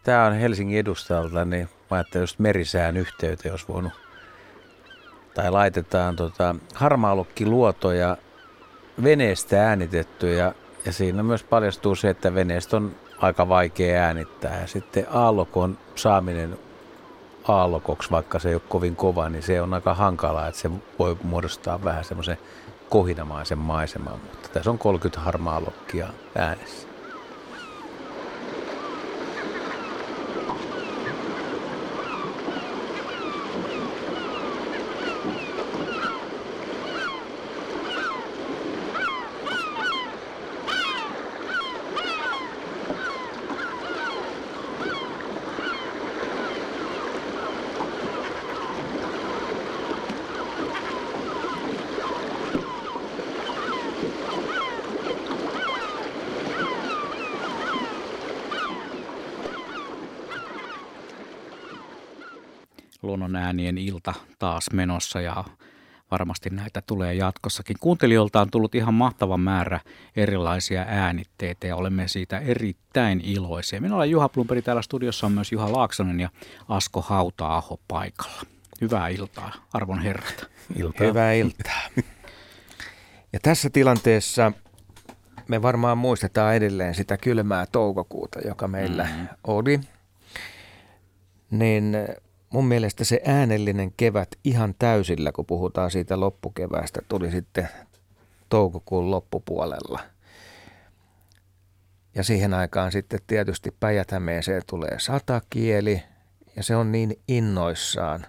Tämä 0.03 0.25
on 0.25 0.33
Helsingin 0.33 0.79
edustalta, 0.79 1.45
niin 1.45 1.69
mä 1.91 1.97
ajattelin 1.97 2.23
just 2.23 2.39
merisään 2.39 2.97
yhteyteen, 2.97 3.51
jos 3.51 3.67
voinut. 3.67 3.93
Tai 5.33 5.51
laitetaan 5.51 6.15
tota, 6.15 6.55
harmaalukkiluotoja 6.73 8.17
veneestä 9.03 9.67
äänitetty 9.67 10.33
ja, 10.33 10.53
ja 10.85 10.91
siinä 10.93 11.23
myös 11.23 11.43
paljastuu 11.43 11.95
se, 11.95 12.09
että 12.09 12.33
veneestä 12.33 12.77
on 12.77 12.95
aika 13.25 13.49
vaikea 13.49 14.03
äänittää. 14.03 14.61
Ja 14.61 14.67
sitten 14.67 15.05
aallokon 15.09 15.77
saaminen 15.95 16.59
aallokoksi, 17.47 18.11
vaikka 18.11 18.39
se 18.39 18.49
ei 18.49 18.55
ole 18.55 18.61
kovin 18.69 18.95
kova, 18.95 19.29
niin 19.29 19.43
se 19.43 19.61
on 19.61 19.73
aika 19.73 19.93
hankalaa, 19.93 20.47
että 20.47 20.61
se 20.61 20.71
voi 20.99 21.17
muodostaa 21.23 21.83
vähän 21.83 22.03
semmoisen 22.03 22.37
kohinamaisen 22.89 23.57
maiseman. 23.57 24.19
Mutta 24.19 24.49
tässä 24.49 24.71
on 24.71 24.77
30 24.77 25.19
harmaalokkia 25.19 26.07
äänessä. 26.35 26.87
luonnon 63.15 63.35
äänien 63.35 63.77
ilta 64.07 64.19
taas 64.39 64.65
menossa 64.73 65.21
ja 65.21 65.43
varmasti 66.11 66.49
näitä 66.49 66.81
tulee 66.81 67.13
jatkossakin. 67.13 67.77
Kuuntelijoilta 67.79 68.41
on 68.41 68.51
tullut 68.51 68.75
ihan 68.75 68.93
mahtava 68.93 69.37
määrä 69.37 69.79
erilaisia 70.15 70.85
äänitteitä 70.87 71.67
ja 71.67 71.75
olemme 71.75 72.07
siitä 72.07 72.39
erittäin 72.39 73.21
iloisia. 73.23 73.81
Minä 73.81 73.95
olen 73.95 74.11
Juha 74.11 74.29
Plumperi, 74.29 74.61
täällä 74.61 74.81
studiossa 74.81 75.25
on 75.25 75.31
myös 75.31 75.51
Juha 75.51 75.71
Laaksonen 75.71 76.19
ja 76.19 76.29
Asko 76.69 77.01
Hauta-aho 77.01 77.79
paikalla. 77.87 78.41
Hyvää 78.81 79.07
iltaa, 79.07 79.53
arvon 79.73 80.01
herrat. 80.01 80.45
Iltaa. 80.75 81.07
Hyvää 81.07 81.33
iltaa. 81.33 81.81
Ja 83.33 83.39
tässä 83.39 83.69
tilanteessa 83.69 84.51
me 85.47 85.61
varmaan 85.61 85.97
muistetaan 85.97 86.55
edelleen 86.55 86.95
sitä 86.95 87.17
kylmää 87.17 87.65
toukokuuta, 87.65 88.39
joka 88.47 88.67
meillä 88.67 89.03
mm. 89.03 89.27
oli. 89.43 89.79
Niin 91.51 91.97
mun 92.55 92.65
mielestä 92.65 93.03
se 93.03 93.21
äänellinen 93.25 93.93
kevät 93.97 94.29
ihan 94.43 94.75
täysillä, 94.79 95.31
kun 95.31 95.45
puhutaan 95.45 95.91
siitä 95.91 96.19
loppukeväästä, 96.19 97.01
tuli 97.07 97.31
sitten 97.31 97.69
toukokuun 98.49 99.11
loppupuolella. 99.11 99.99
Ja 102.15 102.23
siihen 102.23 102.53
aikaan 102.53 102.91
sitten 102.91 103.19
tietysti 103.27 103.75
päijät 103.79 104.07
tulee 104.67 104.99
satakieli, 104.99 106.03
ja 106.55 106.63
se 106.63 106.75
on 106.75 106.91
niin 106.91 107.19
innoissaan, 107.27 108.25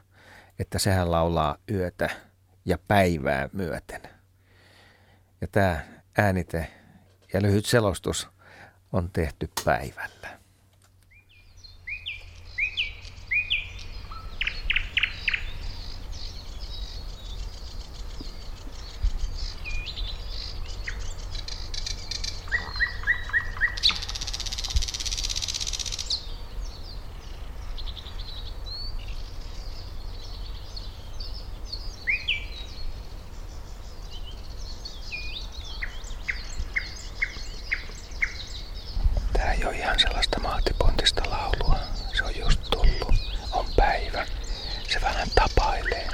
että 0.58 0.78
sehän 0.78 1.10
laulaa 1.10 1.56
yötä 1.70 2.10
ja 2.64 2.78
päivää 2.88 3.48
myöten. 3.52 4.00
Ja 5.40 5.48
tämä 5.52 5.80
äänite 6.18 6.70
ja 7.32 7.42
lyhyt 7.42 7.66
selostus 7.66 8.28
on 8.92 9.10
tehty 9.12 9.48
päivällä. 9.64 10.36
Tämä 39.32 39.52
ei 39.52 39.64
ole 39.64 39.76
ihan 39.76 40.00
sellaista 40.00 40.40
mahtipontista 40.40 41.22
laulua. 41.30 41.78
Se 42.14 42.24
on 42.24 42.36
just 42.38 42.60
tullut. 42.70 43.14
On 43.52 43.66
päivä. 43.76 44.26
Se 44.88 45.00
vähän 45.00 45.28
tapailee. 45.34 46.08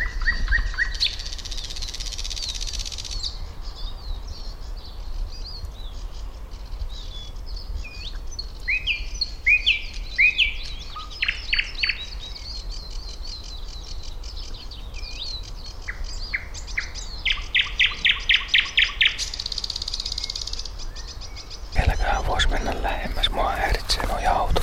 Vieläköhän 21.78 22.26
voisi 22.26 22.48
mennä 22.48 22.82
lähemmäs. 22.82 23.30
Mua 23.30 23.50
häiritsee 23.52 24.06
nuo 24.06 24.18
autot. 24.28 24.62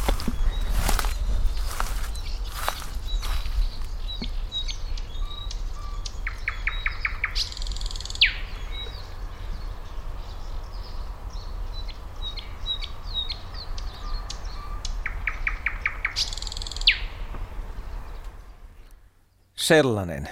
Sellainen 19.69 20.29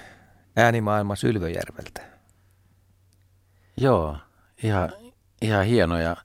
äänimaailma 0.56 1.16
Sylvöjärveltä. 1.16 2.02
Joo, 3.78 4.18
ihan, 4.64 4.90
ihan 5.42 5.66
hieno. 5.66 6.00
Ja 6.00 6.16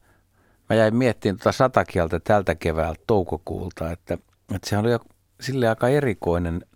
mä 0.69 0.77
jäin 0.77 0.97
miettimään 0.97 1.37
tuota 1.37 1.53
satakieltä 1.53 2.21
tältä 2.21 2.55
keväältä 2.55 3.03
toukokuulta, 3.07 3.91
että, 3.91 4.15
että 4.55 4.71
se 4.71 4.79
oli 4.79 4.91
jo 4.91 4.99
sille 5.41 5.69
aika 5.69 5.89
erikoinen, 5.89 6.67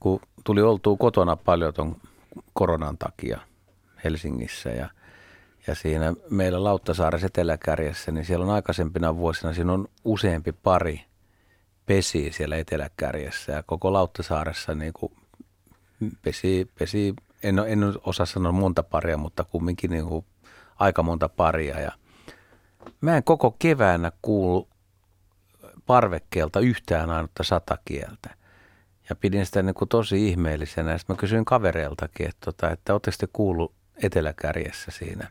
kun 0.00 0.20
tuli 0.44 0.62
oltua 0.62 0.96
kotona 0.96 1.36
paljon 1.36 1.74
ton 1.74 1.96
koronan 2.52 2.98
takia 2.98 3.40
Helsingissä 4.04 4.70
ja, 4.70 4.88
ja 5.66 5.74
siinä 5.74 6.14
meillä 6.30 6.64
Lauttasaaressa 6.64 7.26
Eteläkärjessä, 7.26 8.12
niin 8.12 8.24
siellä 8.24 8.44
on 8.44 8.54
aikaisempina 8.54 9.16
vuosina, 9.16 9.54
siinä 9.54 9.72
on 9.72 9.88
useampi 10.04 10.52
pari 10.52 11.04
pesi 11.86 12.32
siellä 12.32 12.56
Eteläkärjessä 12.56 13.52
ja 13.52 13.62
koko 13.62 13.92
Lauttasaaressa 13.92 14.74
niin 14.74 14.92
kuin 14.92 15.12
pesi, 16.22 16.70
pesi 16.78 17.14
en, 17.42 17.58
en 17.58 17.80
osaa 18.04 18.26
sanoa 18.26 18.52
monta 18.52 18.82
paria, 18.82 19.16
mutta 19.16 19.44
kumminkin 19.44 19.90
niin 19.90 20.06
kuin 20.06 20.24
aika 20.78 21.02
monta 21.02 21.28
paria. 21.28 21.80
Ja 21.80 21.92
mä 23.00 23.16
en 23.16 23.24
koko 23.24 23.50
keväänä 23.58 24.12
kuulu 24.22 24.68
parvekkeelta 25.86 26.60
yhtään 26.60 27.10
ainutta 27.10 27.42
satakieltä. 27.42 28.34
Ja 29.08 29.16
pidin 29.16 29.46
sitä 29.46 29.62
niin 29.62 29.74
kuin 29.74 29.88
tosi 29.88 30.28
ihmeellisenä. 30.28 30.98
Sitten 30.98 31.16
mä 31.16 31.20
kysyin 31.20 31.44
kavereiltakin, 31.44 32.28
että, 32.28 32.44
tota, 32.44 32.70
että 32.70 32.92
oletteko 32.92 33.16
te 33.20 33.28
kuullut 33.32 33.74
eteläkärjessä 34.02 34.90
siinä? 34.90 35.30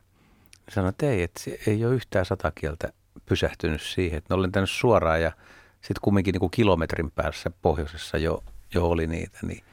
Sanoin, 0.69 0.89
että 0.89 1.05
ei, 1.05 1.24
että 1.24 1.41
ei 1.67 1.86
ole 1.86 1.95
yhtään 1.95 2.26
satakieltä 2.26 2.93
pysähtynyt 3.26 3.82
siihen. 3.82 4.17
Että 4.17 4.34
ne 4.34 4.38
olen 4.38 4.51
tänne 4.51 4.67
suoraan 4.67 5.21
ja 5.21 5.32
sitten 5.74 6.01
kumminkin 6.01 6.34
niin 6.34 6.39
kuin 6.39 6.51
kilometrin 6.51 7.11
päässä 7.11 7.51
pohjoisessa 7.61 8.17
jo, 8.17 8.43
jo 8.74 8.88
oli 8.88 9.07
niitä. 9.07 9.39
Niin 9.41 9.63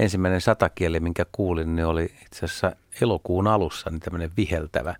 ensimmäinen 0.00 0.40
satakieli, 0.40 1.00
minkä 1.00 1.26
kuulin, 1.32 1.76
niin 1.76 1.86
oli 1.86 2.04
itse 2.04 2.44
asiassa 2.44 2.72
elokuun 3.00 3.46
alussa 3.46 3.90
niin 3.90 4.00
tämmöinen 4.00 4.30
viheltävä, 4.36 4.94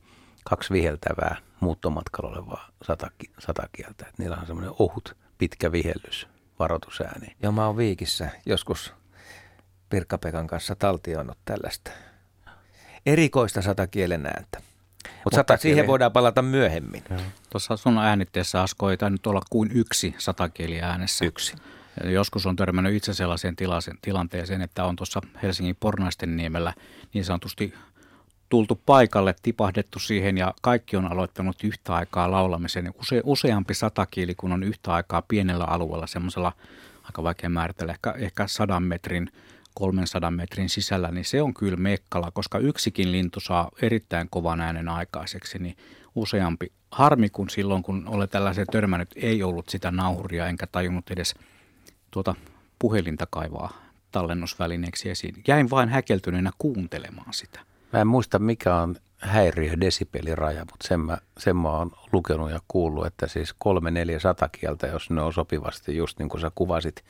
kaksi 0.45 0.73
viheltävää 0.73 1.37
muuttomatkalla 1.61 2.31
olevaa 2.31 2.69
sataki, 2.83 3.31
satakieltä. 3.39 4.07
Et 4.09 4.19
niillä 4.19 4.37
on 4.37 4.47
semmoinen 4.47 4.75
ohut, 4.79 5.17
pitkä 5.39 5.73
vihellys, 5.73 6.29
varoitusääni. 6.59 7.37
Ja 7.43 7.53
mä 7.53 7.67
oon 7.67 7.77
Viikissä 7.77 8.31
joskus 8.47 8.95
Pirkka-Pekan 9.89 10.47
kanssa 10.47 10.75
taltioinut 10.75 11.39
tällaista 11.45 11.91
erikoista 13.07 13.63
satakielen 13.63 14.27
ääntä. 14.27 14.59
Mut 14.59 15.25
Mutta 15.25 15.37
satakieli... 15.37 15.75
siihen 15.75 15.87
voidaan 15.87 16.13
palata 16.13 16.43
myöhemmin. 16.43 17.05
Joo. 17.11 17.21
Tuossa 17.51 17.77
sun 17.77 17.99
äänitteessä 17.99 18.63
Asko 18.63 18.91
ei 18.91 18.97
tainnut 18.97 19.27
olla 19.27 19.41
kuin 19.51 19.71
yksi 19.75 20.15
satakieli 20.19 20.81
äänessä. 20.83 21.25
Yksi. 21.25 21.57
Joskus 22.05 22.47
on 22.47 22.57
törmännyt 22.57 22.95
itse 22.95 23.15
sellaiseen 23.15 23.57
tilanteeseen, 24.03 24.63
että 24.63 24.85
on 24.85 24.97
tuossa 24.97 25.21
Helsingin 25.43 25.77
Pornaisten 25.81 26.37
niemellä 26.37 26.75
niin 27.15 27.25
sanotusti 27.25 27.75
tultu 28.49 28.81
paikalle, 28.87 29.35
tipahdettu 29.43 29.99
siihen 29.99 30.39
ja 30.39 30.55
kaikki 30.63 30.97
on 30.97 31.13
aloittanut 31.13 31.65
yhtä 31.65 31.95
aikaa 31.95 32.31
laulamisen. 32.31 32.95
Use, 32.99 33.21
useampi 33.25 33.75
satakieli, 33.75 34.35
kun 34.35 34.53
on 34.53 34.63
yhtä 34.63 34.93
aikaa 34.93 35.23
pienellä 35.23 35.65
alueella, 35.65 36.07
semmoisella 36.07 36.53
aika 37.03 37.23
vaikea 37.23 37.51
määritellä, 37.51 37.93
ehkä, 37.93 38.15
ehkä 38.19 38.47
sadan 38.47 38.83
metrin, 38.83 39.33
300 39.75 40.31
metrin 40.31 40.69
sisällä, 40.69 41.11
niin 41.11 41.25
se 41.25 41.43
on 41.43 41.55
kyllä 41.55 41.77
mekkala, 41.77 42.31
koska 42.31 42.59
yksikin 42.59 43.13
lintu 43.13 43.41
saa 43.41 43.71
erittäin 43.83 44.29
kovan 44.31 44.61
äänen 44.61 44.89
aikaiseksi, 44.89 45.59
niin 45.59 45.77
useampi. 46.15 46.73
Harmi, 46.91 47.31
kun 47.31 47.51
silloin, 47.51 47.83
kun 47.83 48.09
olen 48.09 48.29
tällaisen 48.29 48.67
törmännyt, 48.73 49.11
ei 49.17 49.43
ollut 49.43 49.69
sitä 49.69 49.91
nauhuria, 49.91 50.47
enkä 50.47 50.67
tajunnut 50.67 51.11
edes 51.11 51.35
tuota 52.11 52.35
puhelinta 52.79 53.27
kaivaa 53.31 53.73
tallennusvälineeksi 54.13 55.11
esiin. 55.11 55.35
Jäin 55.49 55.71
vain 55.71 55.89
häkeltyneenä 55.89 56.51
kuuntelemaan 56.59 57.33
sitä. 57.33 57.61
Mä 57.93 58.01
en 58.01 58.07
muista 58.07 58.39
mikä 58.39 58.77
on 58.77 58.97
häiriö 59.19 59.81
desibeliraja, 59.81 60.61
mutta 60.61 60.89
sen 60.89 61.01
mä, 61.01 61.19
sen 61.39 61.57
mä 61.57 61.71
oon 61.71 61.91
lukenut 62.13 62.51
ja 62.51 62.61
kuullut, 62.69 63.07
että 63.07 63.27
siis 63.27 63.55
kolme, 63.59 63.91
neljä, 63.91 64.19
sata 64.19 64.49
kieltä, 64.49 64.87
jos 64.87 65.11
ne 65.11 65.23
on 65.23 65.33
sopivasti 65.33 65.97
just 65.97 66.19
niin 66.19 66.29
kuin 66.29 66.41
sä 66.41 66.51
kuvasit 66.55 67.05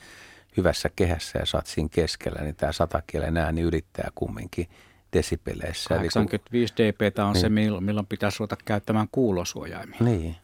hyvässä 0.57 0.89
kehässä 0.95 1.39
ja 1.39 1.45
saat 1.45 1.67
siinä 1.67 1.89
keskellä, 1.91 2.41
niin 2.41 2.55
tämä 2.55 2.71
satakielen 2.71 3.37
ääni 3.37 3.61
ylittää 3.61 4.09
kumminkin 4.15 4.69
desipeleissä. 5.13 5.95
85 5.95 6.73
dB 6.73 7.19
on 7.19 7.33
niin. 7.33 7.41
se, 7.41 7.49
milloin 7.49 8.05
pitäisi 8.05 8.39
ruveta 8.39 8.57
käyttämään 8.65 9.07
kuulosuojaimia. 9.11 9.99
Niin. 9.99 10.35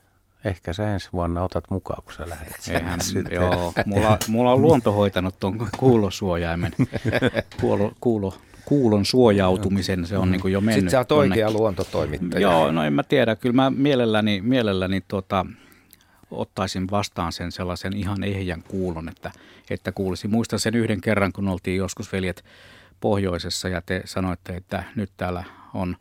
Ehkä 0.47 0.73
sä 0.73 0.93
ensi 0.93 1.09
vuonna 1.13 1.43
otat 1.43 1.63
mukaan, 1.69 2.03
kun 2.03 2.13
sä 2.13 2.29
lähdet 2.29 2.53
Eihän, 2.73 2.99
joo, 3.31 3.73
mulla, 3.85 4.17
mulla 4.27 4.51
on 4.51 4.61
luonto 4.61 4.91
hoitanut 4.91 5.39
tuon 5.39 5.67
kuulosuojaimen. 5.77 6.71
Kuulo, 7.61 7.93
kuulo, 8.01 8.33
kuulon 8.65 9.05
suojautumisen, 9.05 10.05
se 10.05 10.17
on 10.17 10.31
niin 10.31 10.41
kuin 10.41 10.53
jo 10.53 10.61
mennyt. 10.61 10.75
Sitten 10.75 10.91
sä 10.91 10.97
oot 10.97 11.11
oikea 11.11 11.51
luontotoimittaja. 11.51 12.41
Joo, 12.41 12.71
no 12.71 12.83
en 12.83 12.93
mä 12.93 13.03
tiedä. 13.03 13.35
Kyllä 13.35 13.55
mä 13.55 13.69
mielelläni, 13.69 14.41
mielelläni 14.41 15.01
tota, 15.07 15.45
ottaisin 16.31 16.91
vastaan 16.91 17.33
sen 17.33 17.51
sellaisen 17.51 17.93
ihan 17.93 18.23
ehjän 18.23 18.63
kuulon, 18.63 19.09
että, 19.09 19.31
että 19.69 19.91
kuulisi. 19.91 20.27
Muistan 20.27 20.59
sen 20.59 20.75
yhden 20.75 21.01
kerran, 21.01 21.33
kun 21.33 21.47
oltiin 21.47 21.77
joskus 21.77 22.11
veljet 22.11 22.45
pohjoisessa 22.99 23.69
ja 23.69 23.81
te 23.81 24.01
sanoitte, 24.05 24.55
että 24.55 24.83
nyt 24.95 25.11
täällä 25.17 25.43
on 25.73 25.95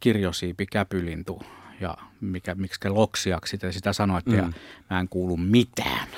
kirjosiipi 0.00 0.66
käpylintu 0.66 1.42
ja 1.80 1.96
mikä, 2.20 2.54
miksi 2.54 2.88
loksiaksi 2.88 3.58
te 3.58 3.72
sitä 3.72 3.92
sanoitte 3.92 4.30
mm. 4.30 4.36
ja 4.36 4.52
mä 4.90 5.00
en 5.00 5.08
kuulu 5.08 5.36
mitään. 5.36 6.08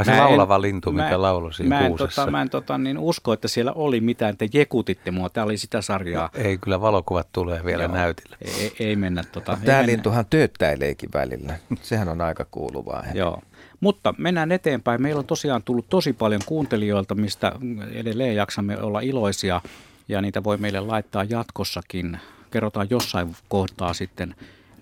Ai 0.00 0.04
se 0.04 0.16
laulava 0.16 0.56
en, 0.56 0.62
lintu, 0.62 0.92
mikä 0.92 1.10
mä, 1.10 1.22
lauloi 1.22 1.54
siinä 1.54 1.78
mä 1.78 1.86
en, 1.86 1.96
tota, 1.96 2.30
mä 2.30 2.42
en 2.42 2.50
tota, 2.50 2.78
niin 2.78 2.98
usko, 2.98 3.32
että 3.32 3.48
siellä 3.48 3.72
oli 3.72 4.00
mitään. 4.00 4.36
Te 4.36 4.48
jekutitte 4.52 5.10
mua. 5.10 5.28
Tämä 5.28 5.44
oli 5.44 5.56
sitä 5.56 5.82
sarjaa. 5.82 6.30
No, 6.34 6.42
ei, 6.44 6.58
kyllä 6.58 6.80
valokuvat 6.80 7.28
tulee 7.32 7.64
vielä 7.64 7.82
Joo, 7.82 7.92
näytille. 7.92 8.36
Ei, 8.42 8.72
ei 8.78 8.96
mennä. 8.96 9.22
Tota, 9.22 9.58
Tämä 9.64 9.76
mennä. 9.78 9.86
lintuhan 9.86 10.26
tööttäileekin 10.30 11.10
välillä. 11.14 11.54
Sehän 11.82 12.08
on 12.08 12.20
aika 12.20 12.46
kuuluvaa. 12.50 13.04
Joo. 13.14 13.42
Mutta 13.80 14.14
mennään 14.18 14.52
eteenpäin. 14.52 15.02
Meillä 15.02 15.18
on 15.18 15.26
tosiaan 15.26 15.62
tullut 15.62 15.88
tosi 15.88 16.12
paljon 16.12 16.40
kuuntelijoilta, 16.46 17.14
mistä 17.14 17.52
edelleen 17.92 18.36
jaksamme 18.36 18.78
olla 18.78 19.00
iloisia. 19.00 19.60
Ja 20.08 20.20
niitä 20.20 20.44
voi 20.44 20.56
meille 20.56 20.80
laittaa 20.80 21.24
jatkossakin. 21.24 22.18
Kerrotaan 22.50 22.86
jossain 22.90 23.36
kohtaa 23.48 23.94
sitten 23.94 24.34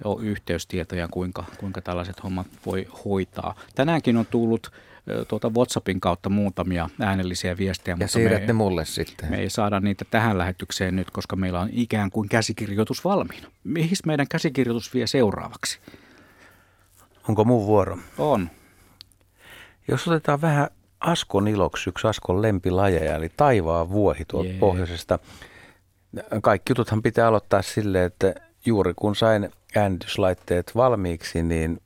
jo 0.04 0.18
yhteystietoja, 0.22 1.08
kuinka, 1.08 1.44
kuinka 1.60 1.80
tällaiset 1.80 2.22
hommat 2.22 2.46
voi 2.66 2.86
hoitaa. 3.04 3.54
Tänäänkin 3.74 4.16
on 4.16 4.26
tullut 4.26 4.72
tuota 5.28 5.50
WhatsAppin 5.50 6.00
kautta 6.00 6.28
muutamia 6.28 6.90
äänellisiä 7.00 7.56
viestejä. 7.58 7.92
Ja 7.92 7.96
mutta 7.96 8.12
siirrät 8.12 8.40
me, 8.40 8.46
ne 8.46 8.52
mulle 8.52 8.84
sitten. 8.84 9.30
Me 9.30 9.36
ei 9.36 9.50
saada 9.50 9.80
niitä 9.80 10.04
tähän 10.10 10.38
lähetykseen 10.38 10.96
nyt, 10.96 11.10
koska 11.10 11.36
meillä 11.36 11.60
on 11.60 11.68
ikään 11.72 12.10
kuin 12.10 12.28
käsikirjoitus 12.28 13.04
valmiina. 13.04 13.48
Mihin 13.64 13.96
meidän 14.06 14.28
käsikirjoitus 14.28 14.94
vie 14.94 15.06
seuraavaksi? 15.06 15.78
Onko 17.28 17.44
muu 17.44 17.66
vuoro? 17.66 17.98
On. 18.18 18.50
Jos 19.88 20.08
otetaan 20.08 20.40
vähän 20.40 20.68
Askon 21.00 21.48
iloksi, 21.48 21.90
yksi 21.90 22.06
Askon 22.06 22.42
lempilajeja, 22.42 23.14
eli 23.14 23.28
taivaan 23.36 23.90
vuohi 23.90 24.24
tuolta 24.28 24.48
yeah. 24.48 24.60
pohjoisesta. 24.60 25.18
Kaikki 26.42 26.70
jututhan 26.70 27.02
pitää 27.02 27.28
aloittaa 27.28 27.62
silleen, 27.62 28.04
että 28.04 28.34
juuri 28.68 28.92
kun 28.96 29.16
sain 29.16 29.50
äänityslaitteet 29.76 30.72
valmiiksi, 30.76 31.42
niin 31.42 31.80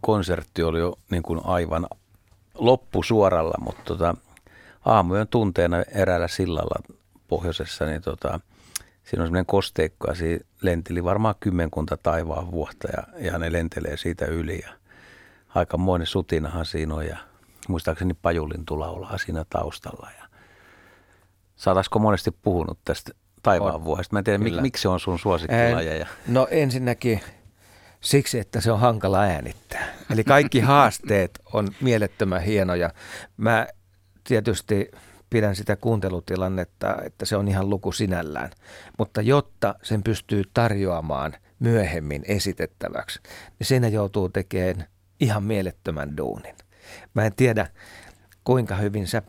konsertti 0.00 0.62
oli 0.62 0.78
jo 0.78 0.98
niin 1.10 1.22
kuin 1.22 1.40
aivan 1.44 1.86
loppusuoralla, 2.54 3.54
mutta 3.60 3.82
tota, 3.84 4.14
aamujen 4.84 5.28
tunteena 5.28 5.82
eräällä 5.82 6.28
sillalla 6.28 6.96
pohjoisessa, 7.28 7.86
niin 7.86 8.02
tota, 8.02 8.40
siinä 9.04 9.22
on 9.22 9.26
semmoinen 9.26 9.46
kosteikko 9.46 10.08
ja 10.08 10.14
siinä 10.14 10.44
lenteli 10.62 11.04
varmaan 11.04 11.34
kymmenkunta 11.40 11.96
taivaan 11.96 12.50
vuotta 12.50 12.88
ja, 12.96 13.30
ja 13.30 13.38
ne 13.38 13.52
lentelee 13.52 13.96
siitä 13.96 14.26
yli 14.26 14.60
ja 14.66 14.72
aikamoinen 15.54 16.06
sutinahan 16.06 16.66
siinä 16.66 16.94
on 16.94 17.06
ja 17.06 17.18
muistaakseni 17.68 18.14
pajulintu 18.14 18.80
laulaa 18.80 19.18
siinä 19.18 19.44
taustalla 19.50 20.08
ja 20.18 20.24
saataisiko 21.56 21.98
monesti 21.98 22.30
puhunut 22.30 22.78
tästä 22.84 23.12
taivaan 23.44 23.84
vuodesta? 23.84 24.12
Mä 24.12 24.18
en 24.18 24.24
tiedä, 24.24 24.38
mik, 24.38 24.60
miksi 24.60 24.82
se 24.82 24.88
on 24.88 25.00
sun 25.00 25.18
suosikkilajeja. 25.18 26.06
No 26.28 26.48
ensinnäkin 26.50 27.20
Siksi, 28.04 28.38
että 28.38 28.60
se 28.60 28.72
on 28.72 28.80
hankala 28.80 29.20
äänittää. 29.20 29.84
Eli 30.12 30.24
kaikki 30.24 30.60
haasteet 30.70 31.40
on 31.52 31.68
mielettömän 31.80 32.42
hienoja. 32.42 32.90
Mä 33.36 33.66
tietysti 34.24 34.90
pidän 35.30 35.56
sitä 35.56 35.76
kuuntelutilannetta, 35.76 36.96
että 37.04 37.24
se 37.24 37.36
on 37.36 37.48
ihan 37.48 37.70
luku 37.70 37.92
sinällään. 37.92 38.50
Mutta 38.98 39.22
jotta 39.22 39.74
sen 39.82 40.02
pystyy 40.02 40.42
tarjoamaan 40.54 41.34
myöhemmin 41.58 42.22
esitettäväksi, 42.28 43.20
niin 43.58 43.66
siinä 43.66 43.88
joutuu 43.88 44.28
tekemään 44.28 44.86
ihan 45.20 45.42
mielettömän 45.42 46.16
duunin. 46.16 46.54
Mä 47.14 47.24
en 47.24 47.34
tiedä, 47.34 47.66
kuinka 48.44 48.76
hyvin 48.76 49.06
sä 49.06 49.22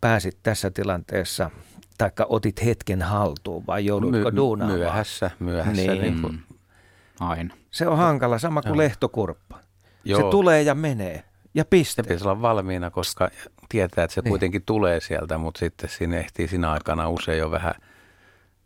pääsit 0.00 0.38
tässä 0.42 0.70
tilanteessa, 0.70 1.50
taikka 1.98 2.26
otit 2.28 2.64
hetken 2.64 3.02
haltuun 3.02 3.66
vai 3.66 3.86
joudutko 3.86 4.30
My, 4.30 4.36
duunaamaan? 4.36 4.78
Myöhässä, 4.78 5.30
myöhässä. 5.38 5.82
Niin. 5.82 6.02
Niin 6.02 6.20
kuin 6.22 6.42
Aina. 7.20 7.54
Se 7.70 7.88
on 7.88 7.98
hankala, 7.98 8.38
sama 8.38 8.62
kuin 8.62 8.70
Joo. 8.70 8.76
lehtokurppa. 8.76 9.58
Joo. 10.04 10.20
Se 10.20 10.30
tulee 10.30 10.62
ja 10.62 10.74
menee 10.74 11.24
ja 11.54 11.64
piste. 11.64 12.02
Pitäisi 12.02 12.24
olla 12.24 12.42
valmiina, 12.42 12.90
koska 12.90 13.30
tietää, 13.68 14.04
että 14.04 14.14
se 14.14 14.20
niin. 14.20 14.30
kuitenkin 14.30 14.62
tulee 14.62 15.00
sieltä, 15.00 15.38
mutta 15.38 15.58
sitten 15.58 15.90
siinä 15.90 16.18
ehtii 16.18 16.48
siinä 16.48 16.70
aikana 16.70 17.08
usein 17.08 17.38
jo 17.38 17.50
vähän, 17.50 17.74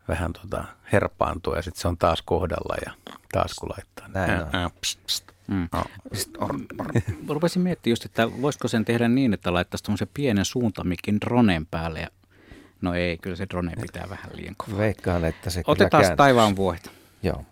vähän 0.09 0.33
tota 0.33 0.65
herpaantua 0.93 1.57
ja 1.57 1.63
sitten 1.63 1.81
se 1.81 1.89
on 1.89 1.99
taas 1.99 2.23
kohdalla 2.23 2.77
ja 2.87 2.93
taas 3.33 3.55
kun 3.55 3.69
laittaa. 3.69 4.09
Näin 4.09 4.31
ää, 4.31 4.45
on. 4.45 4.49
Ää, 4.53 4.71
pst, 4.81 5.01
pst. 5.07 5.25
Mm. 5.47 5.69
No. 5.73 5.85
Rupesin 7.29 7.63
miettimään 7.63 7.93
just, 7.93 8.05
että 8.05 8.43
voisiko 8.43 8.69
sen 8.69 8.85
tehdä 8.85 9.09
niin, 9.09 9.35
että 9.35 9.53
laittaisi 9.53 9.85
tuommoisen 9.85 10.09
pienen 10.15 10.45
suuntamikin 10.45 11.21
dronen 11.21 11.67
päälle. 11.67 12.01
Ja... 12.01 12.09
No 12.81 12.95
ei, 12.95 13.19
kyllä 13.19 13.37
se 13.37 13.47
drone 13.51 13.73
pitää 13.83 14.07
vähän 14.11 14.31
liian 14.35 14.55
kovaa. 14.57 14.79
Veikkaan, 14.79 15.25
että 15.25 15.51
se 15.51 15.63
Otetaan 15.67 16.17
taivaan 16.17 16.57
vuohit. 16.57 16.91
Joo. 17.23 17.45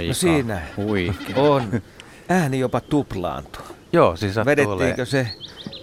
Aika 0.00 0.08
No 0.10 0.14
siinä 0.14 0.62
huikea. 0.76 1.36
on. 1.36 1.82
Ääni 2.28 2.58
jopa 2.58 2.80
tuplaantui. 2.80 3.62
Joo, 3.92 4.16
siis 4.16 4.36
Vedettiinkö 4.36 5.04
se 5.06 5.28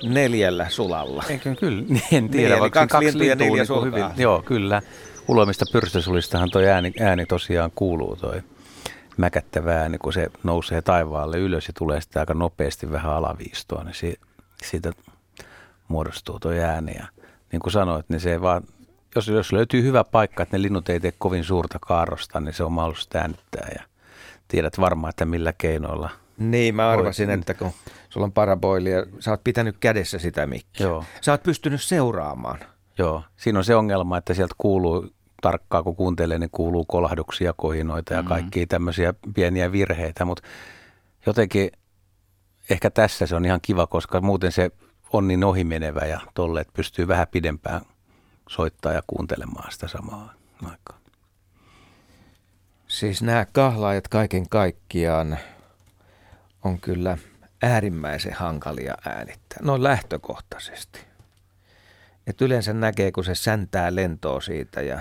neljällä 0.03 0.69
sulalla? 0.69 1.23
Eikö 1.29 1.55
kyllä? 1.55 1.83
Niin, 1.89 2.03
en 2.11 2.29
tiedä, 2.29 2.53
Niin, 2.53 2.61
vaikka 2.61 2.87
kaksi 2.87 3.05
kaksi 3.05 3.19
lintua 3.19 3.47
lintua 3.55 3.75
neljä 3.85 3.91
niin 3.99 4.09
hyvin. 4.09 4.21
Joo, 4.23 4.41
kyllä. 4.41 4.81
Uloimista 5.27 5.65
pyrstösulistahan 5.71 6.49
toi 6.51 6.67
ääni, 6.69 6.91
ääni 7.01 7.25
tosiaan 7.25 7.71
kuuluu 7.75 8.15
toi 8.15 8.41
mäkättävä 9.17 9.79
ääni, 9.81 9.97
kun 9.97 10.13
se 10.13 10.27
nousee 10.43 10.81
taivaalle 10.81 11.37
ylös 11.37 11.67
ja 11.67 11.73
tulee 11.77 12.01
sitten 12.01 12.19
aika 12.19 12.33
nopeasti 12.33 12.91
vähän 12.91 13.11
alaviistoa, 13.13 13.83
niin 13.83 13.95
si, 13.95 14.19
siitä 14.63 14.91
muodostuu 15.87 16.39
toi 16.39 16.59
ääni. 16.59 16.95
Ja 16.95 17.05
niin 17.51 17.59
kuin 17.59 17.73
sanoit, 17.73 18.05
niin 18.09 18.19
se 18.19 18.41
vaan, 18.41 18.63
jos, 19.15 19.27
jos 19.27 19.51
löytyy 19.53 19.83
hyvä 19.83 20.03
paikka, 20.03 20.43
että 20.43 20.57
ne 20.57 20.61
linnut 20.61 20.89
ei 20.89 20.99
tee 20.99 21.13
kovin 21.17 21.43
suurta 21.43 21.77
kaarrosta, 21.81 22.39
niin 22.39 22.53
se 22.53 22.63
on 22.63 22.71
mahdollista 22.71 23.17
äänittää 23.17 23.69
ja 23.75 23.83
tiedät 24.47 24.79
varmaan, 24.79 25.09
että 25.09 25.25
millä 25.25 25.53
keinoilla. 25.53 26.09
Niin, 26.37 26.75
mä 26.75 26.89
arvasin, 26.89 27.27
Voit- 27.29 27.39
että 27.39 27.53
kun 27.53 27.71
sulla 28.09 28.25
on 28.25 28.31
paraboili 28.31 28.91
ja 28.91 29.05
sä 29.19 29.31
oot 29.31 29.43
pitänyt 29.43 29.77
kädessä 29.79 30.19
sitä 30.19 30.47
mikkiä. 30.47 30.87
Joo. 30.87 31.03
Sä 31.21 31.31
oot 31.31 31.43
pystynyt 31.43 31.81
seuraamaan. 31.81 32.59
Joo, 32.97 33.23
siinä 33.37 33.59
on 33.59 33.65
se 33.65 33.75
ongelma, 33.75 34.17
että 34.17 34.33
sieltä 34.33 34.55
kuuluu 34.57 35.09
tarkkaan, 35.41 35.83
kun 35.83 35.95
kuuntelee, 35.95 36.39
niin 36.39 36.49
kuuluu 36.51 36.85
kolahduksia, 36.85 37.53
kohinoita 37.57 38.13
ja 38.13 38.23
kaikkia 38.23 38.67
tämmöisiä 38.67 39.13
pieniä 39.35 39.71
virheitä, 39.71 40.25
mutta 40.25 40.43
jotenkin 41.25 41.71
ehkä 42.69 42.89
tässä 42.89 43.27
se 43.27 43.35
on 43.35 43.45
ihan 43.45 43.59
kiva, 43.61 43.87
koska 43.87 44.21
muuten 44.21 44.51
se 44.51 44.71
on 45.13 45.27
niin 45.27 45.43
ohimenevä 45.43 45.99
ja 45.99 46.21
tolle, 46.33 46.61
että 46.61 46.73
pystyy 46.75 47.07
vähän 47.07 47.27
pidempään 47.31 47.81
soittaa 48.49 48.93
ja 48.93 49.01
kuuntelemaan 49.07 49.71
sitä 49.71 49.87
samaa 49.87 50.33
aikaa. 50.63 50.96
Siis 52.99 53.21
nämä 53.21 53.45
kahlaajat 53.51 54.07
kaiken 54.07 54.49
kaikkiaan 54.49 55.37
on 56.63 56.79
kyllä 56.79 57.17
äärimmäisen 57.61 58.33
hankalia 58.33 58.95
äänittää. 59.05 59.59
No 59.61 59.83
lähtökohtaisesti. 59.83 60.99
Et 62.27 62.41
yleensä 62.41 62.73
näkee, 62.73 63.11
kun 63.11 63.23
se 63.23 63.35
säntää 63.35 63.95
lentoa 63.95 64.41
siitä 64.41 64.81
ja 64.81 64.99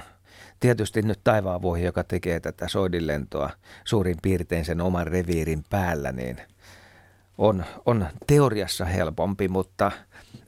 tietysti 0.60 1.02
nyt 1.02 1.20
taivaanvuohi, 1.24 1.84
joka 1.84 2.04
tekee 2.04 2.40
tätä 2.40 2.68
soidinlentoa 2.68 3.50
suurin 3.84 4.16
piirtein 4.22 4.64
sen 4.64 4.80
oman 4.80 5.06
reviirin 5.06 5.64
päällä, 5.70 6.12
niin 6.12 6.40
on, 7.38 7.64
on 7.86 8.06
teoriassa 8.26 8.84
helpompi, 8.84 9.48
mutta 9.48 9.92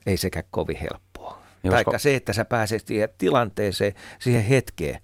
ei 0.05 0.17
sekä 0.17 0.43
kovin 0.51 0.77
helppoa. 0.77 1.41
Niin 1.63 1.71
Taikka 1.71 1.97
se, 1.97 2.15
että 2.15 2.33
sä 2.33 2.45
pääset 2.45 2.87
siihen 2.87 3.09
tilanteeseen, 3.17 3.93
siihen 4.19 4.43
hetkeen, 4.43 5.01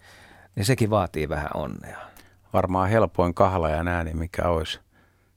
niin 0.56 0.66
sekin 0.66 0.89
vaatii 0.89 1.30
vähän 1.30 1.50
onnea. 1.54 2.14
Varmaan 2.56 2.89
helpoin 2.89 3.34
kahlaajan 3.34 3.88
ääni, 3.88 4.14
mikä 4.14 4.43
olisi, 4.47 4.80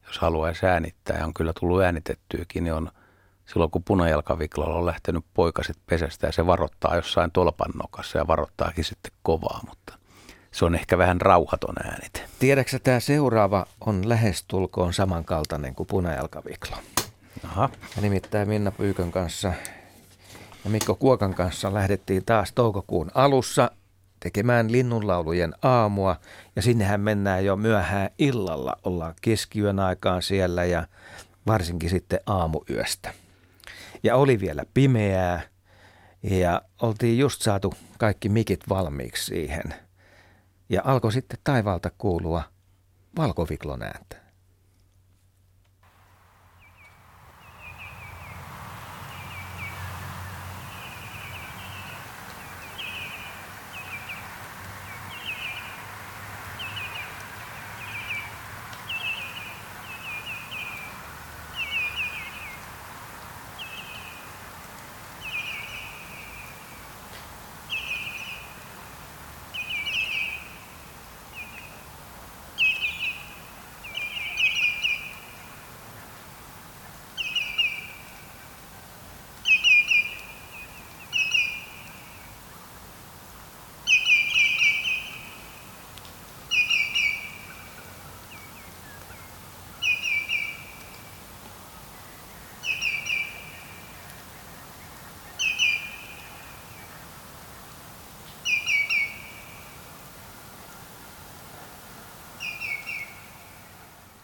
jos 0.06 0.18
haluaisi 0.18 0.66
äänittää, 0.66 1.18
ja 1.18 1.24
on 1.24 1.34
kyllä 1.34 1.52
tullut 1.60 1.82
äänitettyäkin, 1.82 2.64
niin 2.64 2.74
on 2.74 2.90
silloin, 3.46 3.70
kun 3.70 3.84
punajalkaviklalla 3.84 4.74
on 4.74 4.86
lähtenyt 4.86 5.24
poikaset 5.34 5.76
pesästä 5.86 6.26
ja 6.26 6.32
se 6.32 6.46
varoittaa 6.46 6.96
jossain 6.96 7.30
tolpan 7.30 7.70
nokassa 7.82 8.18
ja 8.18 8.26
varoittaakin 8.26 8.84
sitten 8.84 9.12
kovaa, 9.22 9.60
mutta 9.68 9.98
se 10.50 10.64
on 10.64 10.74
ehkä 10.74 10.98
vähän 10.98 11.20
rauhaton 11.20 11.74
äänite. 11.84 12.20
Tiedätkö, 12.38 12.78
tämä 12.78 13.00
seuraava 13.00 13.66
on 13.80 14.08
lähestulkoon 14.08 14.92
samankaltainen 14.92 15.74
kuin 15.74 15.86
punajalkaviklo. 15.86 16.76
Aha. 17.44 17.68
Ja 17.96 18.02
nimittäin 18.02 18.48
Minna 18.48 18.70
Pyykön 18.70 19.12
kanssa 19.12 19.52
ja 20.64 20.70
Mikko 20.70 20.94
Kuokan 20.94 21.34
kanssa 21.34 21.74
lähdettiin 21.74 22.24
taas 22.24 22.52
toukokuun 22.52 23.10
alussa 23.14 23.70
tekemään 24.20 24.72
linnunlaulujen 24.72 25.54
aamua. 25.62 26.16
Ja 26.56 26.62
sinnehän 26.62 27.00
mennään 27.00 27.44
jo 27.44 27.56
myöhään 27.56 28.10
illalla. 28.18 28.76
Ollaan 28.84 29.14
keskiyön 29.20 29.78
aikaan 29.78 30.22
siellä 30.22 30.64
ja 30.64 30.86
varsinkin 31.46 31.90
sitten 31.90 32.20
aamuyöstä. 32.26 33.14
Ja 34.02 34.16
oli 34.16 34.40
vielä 34.40 34.64
pimeää 34.74 35.42
ja 36.22 36.62
oltiin 36.82 37.18
just 37.18 37.42
saatu 37.42 37.74
kaikki 37.98 38.28
mikit 38.28 38.60
valmiiksi 38.68 39.24
siihen. 39.24 39.74
Ja 40.68 40.82
alkoi 40.84 41.12
sitten 41.12 41.38
taivaalta 41.44 41.90
kuulua 41.98 42.42
valkoviklon 43.16 43.82
ääntä. 43.82 44.27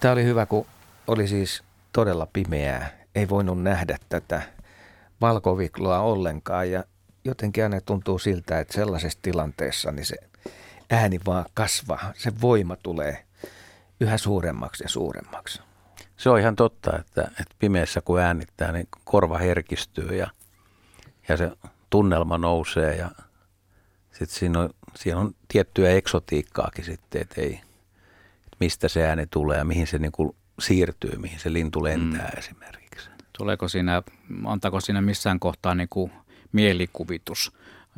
Tämä 0.05 0.12
oli 0.12 0.24
hyvä, 0.24 0.46
kun 0.46 0.66
oli 1.07 1.28
siis 1.28 1.62
todella 1.92 2.26
pimeää. 2.32 2.90
Ei 3.14 3.28
voinut 3.28 3.62
nähdä 3.62 3.98
tätä 4.09 4.42
valkovikloa 5.20 5.98
ollenkaan 6.00 6.70
ja 6.70 6.84
jotenkin 7.24 7.64
aina 7.64 7.80
tuntuu 7.80 8.18
siltä, 8.18 8.61
että 8.61 8.74
sellaisessa 8.74 9.18
tilanteessa 9.22 9.92
niin 9.92 10.07
se 10.07 10.16
ääni 10.90 11.20
vaan 11.26 11.44
kasvaa. 11.55 12.12
Se 12.16 12.32
voima 12.40 12.76
tulee 12.76 13.24
yhä 14.00 14.18
suuremmaksi 14.18 14.84
ja 14.84 14.88
suuremmaksi. 14.88 15.61
Se 16.16 16.30
on 16.30 16.40
ihan 16.40 16.57
totta, 16.57 16.98
että, 16.98 17.22
että 17.22 17.55
pimeässä 17.59 18.00
kun 18.00 18.20
äänittää, 18.20 18.72
niin 18.72 18.88
korva 19.05 19.38
herkistyy 19.38 20.16
ja, 20.16 20.30
ja 21.28 21.36
se 21.36 21.50
tunnelma 21.90 22.38
nousee 22.38 22.96
ja 22.96 23.11
sitten 24.12 24.38
siinä 24.38 24.61
on, 24.61 24.70
siinä 24.94 25.18
on 25.20 25.34
tiettyä 25.48 25.90
eksotiikkaakin 25.90 26.84
sitten, 26.84 27.22
että, 27.22 27.40
ei, 27.40 27.61
että 28.55 28.64
mistä 28.64 28.88
se 28.88 29.07
ääni 29.07 29.26
tulee 29.26 29.59
ja 29.59 29.64
mihin 29.64 29.86
se 29.86 29.98
niin 29.98 30.12
kuin 30.12 30.36
siirtyy, 30.61 31.18
mihin 31.18 31.38
se 31.38 31.52
lintu 31.52 31.84
lentää 31.84 32.30
mm. 32.32 32.38
esimerkiksi. 32.38 33.11
Tuleeko 33.38 33.68
siinä, 33.68 34.02
antaako 34.44 34.80
siinä 34.80 35.00
missään 35.00 35.40
kohtaa 35.40 35.74
niin 35.74 35.88
kuin 35.88 36.12
mielikuvitus 36.52 37.52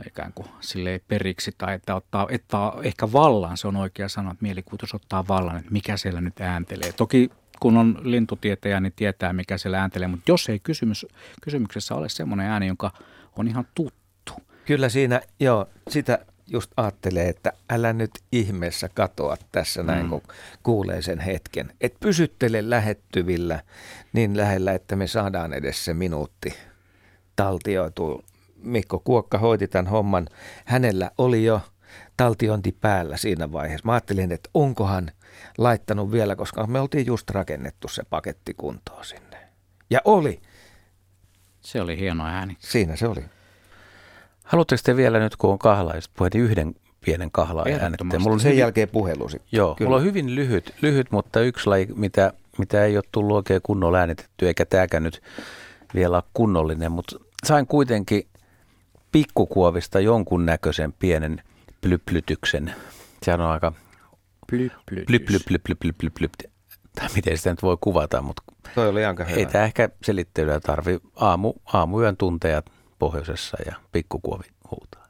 ikään 0.07 0.32
kuin 0.32 0.48
silleen 0.61 1.00
periksi 1.09 1.54
tai 1.59 1.74
että 1.74 1.94
ottaa, 1.94 2.26
että 2.30 2.57
ehkä 2.82 3.12
vallan, 3.12 3.57
se 3.57 3.68
on 3.68 3.76
oikea 3.76 4.09
sana, 4.09 4.30
että 4.30 4.42
mielikuvitus 4.42 4.94
ottaa 4.94 5.28
vallan, 5.28 5.57
että 5.57 5.70
mikä 5.70 5.96
siellä 5.96 6.20
nyt 6.20 6.40
ääntelee. 6.40 6.92
Toki 6.92 7.30
kun 7.61 7.76
on 7.76 7.98
lintutietäjä, 8.02 8.80
niin 8.80 8.92
tietää 8.96 9.32
mikä 9.32 9.59
siellä 9.59 9.80
ääntelee, 9.80 10.09
mutta 10.09 10.30
jos 10.30 10.48
ei 10.48 10.61
kysymys, 10.61 11.07
kysymyksessä 11.42 11.94
ole 11.94 12.09
semmoinen 12.09 12.46
ääni, 12.46 12.66
joka 12.66 12.90
on 13.36 13.48
ihan 13.48 13.66
tuttu. 13.74 14.32
Kyllä 14.64 14.88
siinä, 14.88 15.20
joo, 15.40 15.68
sitä 15.88 16.18
just 16.47 16.70
ajattelee, 16.76 17.28
että 17.28 17.53
älä 17.70 17.92
nyt 17.92 18.11
ihmeessä 18.32 18.88
katoa 18.88 19.36
tässä 19.53 19.82
näin, 19.82 20.05
Mm. 20.05 20.11
kun 20.11 20.22
kuulee 20.62 21.03
sen 21.03 21.20
hetken. 21.20 21.72
Et 21.80 21.94
pysyttele 22.01 22.70
lähettyvillä 22.70 23.62
niin 24.12 24.36
lähellä, 24.36 24.72
että 24.72 24.97
me 24.97 25.07
saadaan 25.07 25.53
edes 25.53 25.84
se 25.84 25.94
minuutti 25.94 26.55
taltioitu. 27.36 28.24
Mikko 28.62 28.99
Kuokka 28.99 29.38
hoiti 29.38 29.68
tämän 29.68 29.86
homman. 29.86 30.26
Hänellä 30.64 31.11
oli 31.18 31.44
jo 31.44 31.61
taltiointi 32.16 32.76
päällä 32.80 33.16
siinä 33.16 33.53
vaiheessa. 33.53 33.86
Mä 33.86 33.92
ajattelin, 33.92 34.32
että 34.32 34.51
onkohan 34.55 35.11
laittanut 35.59 36.12
vielä, 36.12 36.36
koska 36.36 36.66
me 36.66 36.80
oltiin 36.80 37.07
just 37.07 37.30
rakennettu 37.30 37.88
se 37.88 38.03
paketti 38.11 38.55
kuntoon 38.55 39.05
sinne. 39.05 39.36
Ja 39.90 40.01
oli. 40.05 40.40
Se 41.61 41.80
oli 41.80 41.99
hieno 41.99 42.26
ääni. 42.26 42.57
Siinä 42.61 42.97
se 42.97 43.07
oli. 43.09 43.24
Haluatteko 44.47 44.80
te 44.84 44.97
vielä 44.97 45.18
nyt, 45.18 45.36
kun 45.36 45.51
on 45.51 45.59
kahlaiset, 45.59 46.11
puhetin 46.16 46.40
yhden 46.40 46.74
pienen 47.05 47.30
kahlaajan. 47.30 47.94
Mulla 48.18 48.34
on 48.34 48.40
sen 48.40 48.57
jälkeen 48.57 48.88
puhelu 48.88 49.28
sitten. 49.28 49.49
Joo, 49.53 49.74
Kyllä. 49.74 49.88
mulla 49.88 50.01
on 50.01 50.05
hyvin 50.05 50.34
lyhyt, 50.34 50.74
lyhyt, 50.82 51.11
mutta 51.11 51.40
yksi 51.40 51.66
laji, 51.66 51.88
mitä, 51.97 52.32
mitä 52.59 52.84
ei 52.84 52.97
ole 52.97 53.05
tullut 53.12 53.36
oikein 53.36 53.61
kunnolla 53.62 53.99
äänitetty, 53.99 54.47
eikä 54.47 54.64
tämäkään 54.64 55.03
nyt 55.03 55.22
vielä 55.94 56.16
ole 56.16 56.22
kunnollinen, 56.34 56.92
mutta 56.92 57.16
sain 57.47 57.66
kuitenkin 57.66 58.28
pikkukuovista 59.12 60.01
jonkun 60.01 60.47
näköisen 60.47 60.92
pienen 60.92 61.42
plyplytyksen. 61.80 62.74
Sehän 63.22 63.40
on 63.40 63.51
aika... 63.51 63.72
Tai 66.94 67.09
miten 67.14 67.38
sitä 67.38 67.51
nyt 67.51 67.62
voi 67.62 67.76
kuvata, 67.80 68.22
mutta... 68.22 68.42
Toi 68.74 68.88
oli. 68.88 69.01
Ei 69.36 69.47
tämä 69.47 69.64
ehkä 69.64 69.88
selittelyä 70.03 70.61
tarvi. 70.61 70.99
Aamu, 71.16 71.53
aamuyön 71.72 72.16
tunteja 72.16 72.62
pohjoisessa 72.99 73.57
ja 73.66 73.74
pikkukuovi 73.92 74.44
huutaa. 74.70 75.07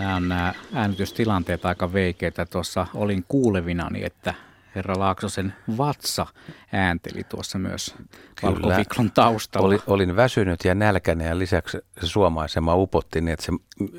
Nämä 0.00 0.16
on 0.16 0.28
nämä 0.28 0.54
äänitystilanteet 0.74 1.64
aika 1.64 1.92
veikeitä. 1.92 2.46
Tuossa 2.46 2.86
olin 2.94 3.24
kuulevinani, 3.28 4.04
että 4.04 4.34
herra 4.74 4.98
Laaksosen 4.98 5.54
vatsa 5.78 6.26
äänteli 6.72 7.24
tuossa 7.24 7.58
myös 7.58 7.94
valkoviklon 8.42 9.10
taustalla. 9.10 9.66
Oli, 9.66 9.78
olin 9.86 10.16
väsynyt 10.16 10.64
ja 10.64 10.74
nälkäinen 10.74 11.28
ja 11.28 11.38
lisäksi 11.38 11.78
se 12.00 12.06
suomaisema 12.06 12.74
upotti 12.74 13.20
niin, 13.20 13.32
että 13.32 13.44
se 13.44 13.52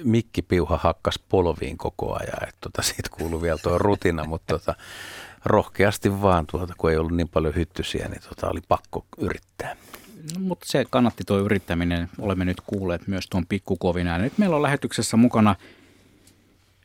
mikkipiuha 0.03 0.77
hakkas 0.77 1.19
polviin 1.29 1.77
koko 1.77 2.13
ajan. 2.13 2.49
Että 2.49 2.57
tota, 2.61 2.81
siitä 2.81 3.09
kuului 3.17 3.41
vielä 3.41 3.57
tuo 3.63 3.77
rutina, 3.77 4.23
mutta 4.23 4.59
tota, 4.59 4.75
rohkeasti 5.45 6.21
vaan, 6.21 6.47
tuota, 6.47 6.73
kun 6.77 6.91
ei 6.91 6.97
ollut 6.97 7.15
niin 7.15 7.29
paljon 7.29 7.55
hyttysiä, 7.55 8.07
niin 8.07 8.21
tota, 8.29 8.49
oli 8.49 8.61
pakko 8.67 9.05
yrittää. 9.17 9.75
No, 10.33 10.39
mutta 10.39 10.65
se 10.69 10.85
kannatti 10.89 11.23
tuo 11.23 11.37
yrittäminen. 11.37 12.09
Olemme 12.19 12.45
nyt 12.45 12.61
kuulleet 12.65 13.07
myös 13.07 13.27
tuon 13.29 13.45
pikkukovin 13.45 14.07
äänen. 14.07 14.23
Nyt 14.23 14.37
meillä 14.37 14.55
on 14.55 14.61
lähetyksessä 14.61 15.17
mukana, 15.17 15.55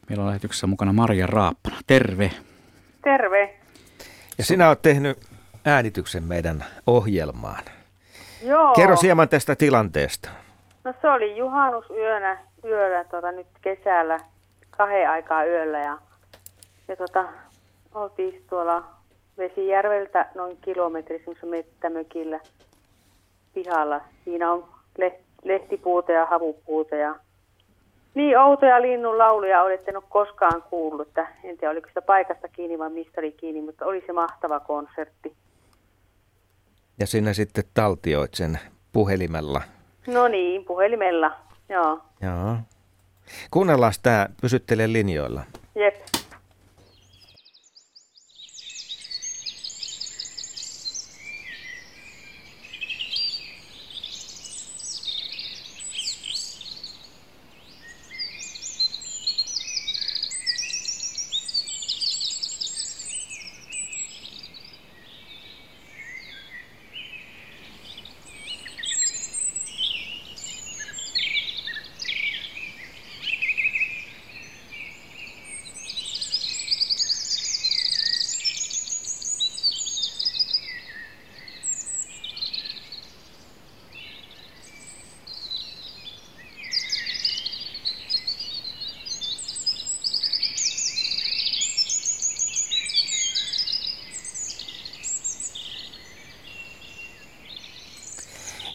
meillä 0.09 0.23
on 0.23 0.29
lähetyksessä 0.29 0.67
mukana 0.67 0.93
Maria 0.93 1.27
Raappana. 1.27 1.77
Terve. 1.87 2.31
Terve. 3.05 3.55
Ja 4.39 4.45
sinä 4.45 4.69
olet 4.69 4.83
tehnyt 4.83 5.19
äänityksen 5.65 6.25
meidän 6.25 6.65
ohjelmaan. 6.87 7.65
Joo. 8.43 8.75
Kerro 8.75 8.97
hieman 9.03 9.29
tästä 9.29 9.57
tilanteesta. 9.57 10.31
No 10.85 10.95
se 11.01 11.09
oli 11.09 11.37
juhannusyönä 11.37 12.39
yöllä 12.65 13.05
tota, 13.05 13.33
nyt 13.33 13.47
kesällä 13.63 14.21
kahden 14.71 15.11
aikaa 15.11 15.45
yöllä 15.45 15.79
ja, 15.79 15.99
ja 16.89 16.97
tota, 16.97 17.25
oltiin 17.95 18.45
tuolla 18.51 18.85
Vesijärveltä 19.39 20.27
noin 20.35 20.57
kilometri 20.61 21.19
semmoisella 21.19 21.51
mettämökillä 21.51 22.41
pihalla. 23.55 24.01
Siinä 24.25 24.53
on 24.53 24.69
le- 24.99 25.21
lehtipuuta 25.45 26.13
ja 26.13 26.27
havupuuta 26.27 26.97
ja 26.97 27.15
niin 28.17 28.39
outoja 28.39 28.83
linnun 28.83 29.19
lauluja 29.19 29.62
olette 29.62 29.91
en 29.91 29.97
ole 29.97 30.05
koskaan 30.09 30.62
kuullut. 30.71 31.09
Että 31.09 31.27
en 31.45 31.59
tiedä 31.59 31.73
oliko 31.73 31.89
sitä 31.89 32.03
paikasta 32.03 32.49
kiinni 32.49 32.79
vai 32.79 32.91
mistä 32.91 33.21
oli 33.21 33.33
kiinni, 33.33 33.62
mutta 33.62 33.87
oli 33.87 34.03
se 34.07 34.12
mahtava 34.12 34.61
konsertti. 34.61 35.37
Ja 37.01 37.07
sinä 37.07 37.33
sitten 37.33 37.64
taltioit 37.75 38.35
sen 38.35 38.59
puhelimella. 38.93 39.62
No 40.07 40.29
niin, 40.29 40.64
puhelimella. 40.64 41.33
Joo. 41.69 42.01
Joo. 42.23 42.57
Kuunnellaan 43.51 43.93
tämä, 44.03 44.29
pysyttele 44.41 44.93
linjoilla. 44.93 45.43
Jep. 45.75 45.95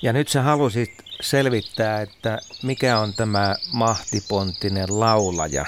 Ja 0.01 0.13
nyt 0.13 0.27
sä 0.27 0.41
halusit 0.41 0.91
selvittää, 1.21 2.01
että 2.01 2.37
mikä 2.63 2.99
on 2.99 3.13
tämä 3.17 3.55
mahtiponttinen 3.73 4.99
laulaja. 4.99 5.65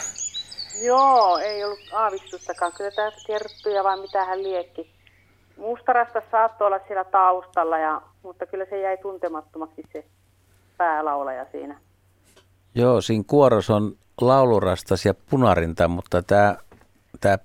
Joo, 0.82 1.38
ei 1.38 1.64
ollut 1.64 1.80
aavistustakaan. 1.94 2.72
Kyllä 2.78 2.92
tämä 2.92 3.12
kerttuja 3.28 3.84
vai 3.84 4.02
mitä 4.02 4.26
hän 4.26 4.44
liekki. 4.44 4.92
Mustarasta 5.58 6.22
saattoi 6.32 6.68
olla 6.68 6.80
siellä 6.88 7.04
taustalla, 7.04 7.78
ja, 7.78 8.02
mutta 8.24 8.46
kyllä 8.46 8.66
se 8.70 8.82
jäi 8.82 8.98
tuntemattomaksi 8.98 9.84
se 9.94 10.06
päälaulaja 10.78 11.46
siinä. 11.52 11.80
Joo, 12.76 13.02
siinä 13.02 13.24
kuoros 13.28 13.70
on 13.70 13.96
laulurastas 14.22 15.06
ja 15.06 15.14
punarinta, 15.14 15.88
mutta 15.88 16.22
tämä, 16.22 16.58
tämä 17.22 17.38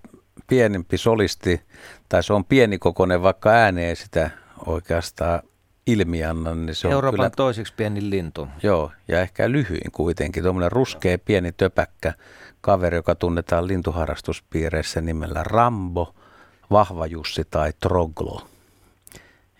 pienempi 0.46 0.98
solisti, 0.98 1.60
tai 2.08 2.22
se 2.22 2.32
on 2.32 2.44
pienikokoinen, 2.44 3.22
vaikka 3.22 3.50
ääne 3.50 3.88
ei 3.88 3.96
sitä 3.96 4.30
oikeastaan 4.66 5.42
ilmianna, 5.88 6.54
niin 6.54 6.74
se 6.74 6.86
on 6.86 6.92
Euroopan 6.92 7.16
kyllä, 7.16 7.30
toiseksi 7.30 7.74
pieni 7.76 8.10
lintu. 8.10 8.48
Joo, 8.62 8.92
ja 9.08 9.20
ehkä 9.20 9.50
lyhyin 9.50 9.92
kuitenkin. 9.92 10.42
Tuommoinen 10.42 10.72
ruskea 10.72 11.18
pieni 11.18 11.52
töpäkkä 11.52 12.12
kaveri, 12.60 12.96
joka 12.96 13.14
tunnetaan 13.14 13.66
lintuharrastuspiireissä 13.68 15.00
nimellä 15.00 15.44
Rambo, 15.44 16.14
Vahva 16.70 17.06
Jussi 17.06 17.42
tai 17.50 17.72
Troglo, 17.80 18.42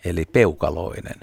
eli 0.05 0.25
peukaloinen. 0.33 1.21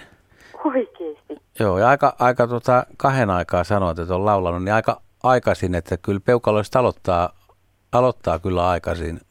Oikeesti. 0.66 1.38
Joo, 1.60 1.78
ja 1.78 1.90
aika, 1.90 2.16
aika 2.20 2.48
tota, 2.48 2.86
kahden 2.98 3.30
aikaa 3.30 3.64
sanoit, 3.64 4.00
että 4.00 4.16
on 4.16 4.26
laulanut, 4.26 4.64
niin 4.64 4.74
aika 4.74 5.02
aikaisin, 5.24 5.76
että 5.76 5.98
kyllä 5.98 6.20
peukaloista 6.20 6.80
aloittaa, 6.80 7.30
aloittaa 7.92 8.40
kyllä 8.40 8.70
aikaisin 8.70 9.22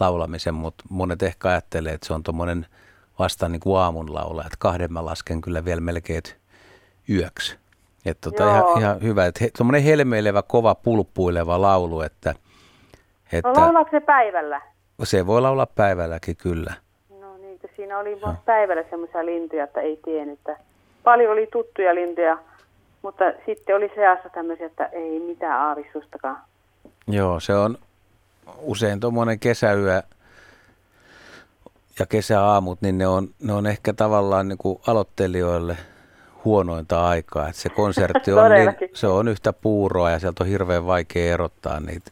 laulamisen, 0.00 0.54
mutta 0.54 0.84
monet 0.90 1.22
ehkä 1.22 1.48
ajattelee, 1.48 1.92
että 1.92 2.06
se 2.06 2.14
on 2.14 2.22
tuommoinen 2.22 2.66
vasta 3.20 3.48
niin 3.48 3.60
kuin 3.60 3.78
aamun 3.78 4.14
laula, 4.14 4.42
että 4.42 4.56
kahden 4.58 4.92
mä 4.92 5.04
lasken 5.04 5.40
kyllä 5.40 5.64
vielä 5.64 5.80
melkein 5.80 6.22
yöksi. 7.08 7.56
Että 8.06 8.30
tota, 8.30 8.50
ihan, 8.50 8.78
ihan 8.78 9.02
hyvä, 9.02 9.26
että 9.26 9.44
he, 9.44 9.50
tuommoinen 9.56 9.82
helmeilevä, 9.82 10.42
kova, 10.42 10.74
pulppuileva 10.74 11.60
laulu, 11.60 12.00
että, 12.00 12.34
No 13.32 13.38
että 13.38 13.60
laulaako 13.60 13.90
se 13.90 14.00
päivällä? 14.00 14.60
se 15.02 15.26
voi 15.26 15.40
laulaa 15.40 15.66
päivälläkin 15.66 16.36
kyllä. 16.36 16.74
No 17.20 17.36
niin, 17.36 17.54
että 17.54 17.68
siinä 17.76 17.98
oli 17.98 18.20
vaan 18.20 18.38
päivällä 18.44 18.84
semmoisia 18.90 19.26
lintuja, 19.26 19.64
että 19.64 19.80
ei 19.80 20.00
tiennyt. 20.04 20.38
Että 20.38 20.56
paljon 21.04 21.32
oli 21.32 21.48
tuttuja 21.52 21.94
lintuja, 21.94 22.38
mutta 23.02 23.24
sitten 23.46 23.76
oli 23.76 23.92
seassa 23.94 24.28
tämmöisiä, 24.28 24.66
että 24.66 24.86
ei 24.86 25.20
mitään 25.20 25.60
aavistustakaan. 25.60 26.38
Joo, 27.08 27.40
se 27.40 27.54
on 27.54 27.78
usein 28.58 29.00
tuommoinen 29.00 29.38
kesäyö 29.38 30.02
ja 31.98 32.06
kesäaamut, 32.06 32.82
niin 32.82 32.98
ne 32.98 33.06
on, 33.06 33.28
ne 33.42 33.52
on 33.52 33.66
ehkä 33.66 33.92
tavallaan 33.92 34.48
niin 34.48 34.58
kuin 34.58 34.80
aloittelijoille 34.86 35.76
huonointa 36.44 37.08
aikaa. 37.08 37.48
Että 37.48 37.62
se 37.62 37.68
konsertti 37.68 38.32
on, 38.32 38.50
niin, 38.50 38.90
se 38.94 39.06
on 39.06 39.28
yhtä 39.28 39.52
puuroa 39.52 40.10
ja 40.10 40.18
sieltä 40.18 40.44
on 40.44 40.50
hirveän 40.50 40.86
vaikea 40.86 41.32
erottaa 41.32 41.80
niitä 41.80 42.10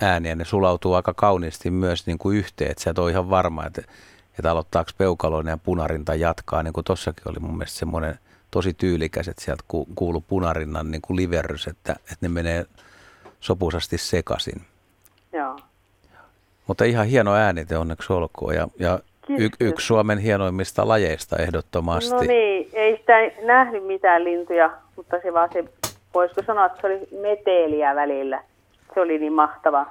ääniä. 0.00 0.34
Ne 0.34 0.44
sulautuu 0.44 0.94
aika 0.94 1.14
kauniisti 1.14 1.70
myös 1.70 2.06
niin 2.06 2.18
kuin 2.18 2.36
yhteen, 2.36 2.70
että 2.70 2.82
sä 2.82 2.90
et 2.90 2.98
ole 2.98 3.10
ihan 3.10 3.30
varma, 3.30 3.66
että, 3.66 3.82
että 4.38 4.50
aloittaako 4.50 4.90
peukaloinen 4.98 5.52
ja 5.52 5.58
punarinta 5.58 6.14
jatkaa. 6.14 6.62
Niin 6.62 6.72
kuin 6.72 6.84
tossakin 6.84 7.28
oli 7.28 7.38
mun 7.38 7.56
mielestä 7.58 7.78
semmoinen 7.78 8.18
tosi 8.50 8.74
tyylikäs, 8.74 9.28
että 9.28 9.44
sieltä 9.44 9.64
ku- 9.68 9.88
kuului 9.94 10.22
punarinnan 10.28 10.90
niin 10.90 11.02
kuin 11.02 11.16
liverrys, 11.16 11.66
että, 11.66 11.92
että 11.92 12.16
ne 12.20 12.28
menee 12.28 12.66
sopusasti 13.40 13.98
sekaisin. 13.98 14.66
Joo. 15.32 15.58
Mutta 16.70 16.84
ihan 16.84 17.06
hieno 17.06 17.34
äänite 17.34 17.78
onneksi 17.78 18.12
olkoon 18.12 18.54
ja, 18.54 18.68
ja 18.78 18.98
y- 19.28 19.48
yksi 19.60 19.86
Suomen 19.86 20.18
hienoimmista 20.18 20.88
lajeista 20.88 21.36
ehdottomasti. 21.36 22.14
No 22.14 22.20
niin, 22.20 22.70
ei 22.72 22.96
sitä 22.96 23.14
nähnyt 23.46 23.86
mitään 23.86 24.24
lintuja, 24.24 24.70
mutta 24.96 25.16
se 25.22 25.32
vaan 25.32 25.48
se 25.52 25.64
voisiko 26.14 26.42
sanoa, 26.46 26.66
että 26.66 26.80
se 26.80 26.86
oli 26.86 27.08
meteeliä 27.22 27.94
välillä. 27.94 28.42
Se 28.94 29.00
oli 29.00 29.18
niin 29.18 29.32
mahtava. 29.32 29.86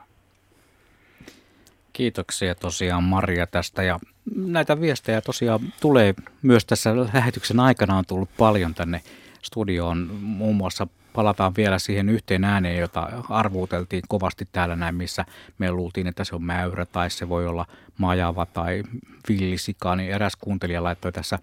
Kiitoksia 1.93 2.56
tosiaan 2.56 3.03
Maria 3.03 3.47
tästä 3.47 3.84
ja 3.84 3.99
näitä 4.35 4.81
viestejä 4.81 5.22
tosiaan 5.22 5.60
tulee 5.81 6.14
myös 6.41 6.65
tässä 6.65 6.95
lähetyksen 7.14 7.60
aikana 7.60 7.97
on 7.97 8.03
tullut 8.07 8.30
paljon 8.38 8.73
tänne 8.73 9.01
studioon. 9.41 10.10
Muun 10.22 10.56
muassa 10.56 10.88
palataan 11.14 11.53
vielä 11.57 11.80
siihen 11.80 12.10
yhteen 12.10 12.44
ääneen, 12.44 12.80
jota 12.80 13.10
arvuuteltiin 13.30 14.03
kovasti 14.07 14.48
täällä 14.52 14.76
näin, 14.76 14.95
missä 14.95 15.26
me 15.57 15.72
luultiin, 15.72 16.07
että 16.07 16.23
se 16.23 16.36
on 16.36 16.44
mäyrä 16.44 16.86
tai 16.86 17.10
se 17.10 17.30
voi 17.30 17.48
olla 17.48 17.65
majava 17.98 18.45
tai 18.45 18.84
villisika, 19.30 19.95
niin 19.95 20.11
eräs 20.11 20.36
kuuntelija 20.36 20.84
laittoi 20.84 21.11
tässä, 21.11 21.40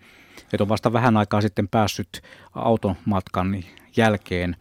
että 0.52 0.62
on 0.64 0.68
vasta 0.68 0.92
vähän 0.92 1.16
aikaa 1.16 1.40
sitten 1.40 1.68
päässyt 1.68 2.22
automatkan 2.54 3.64
jälkeen 3.96 4.56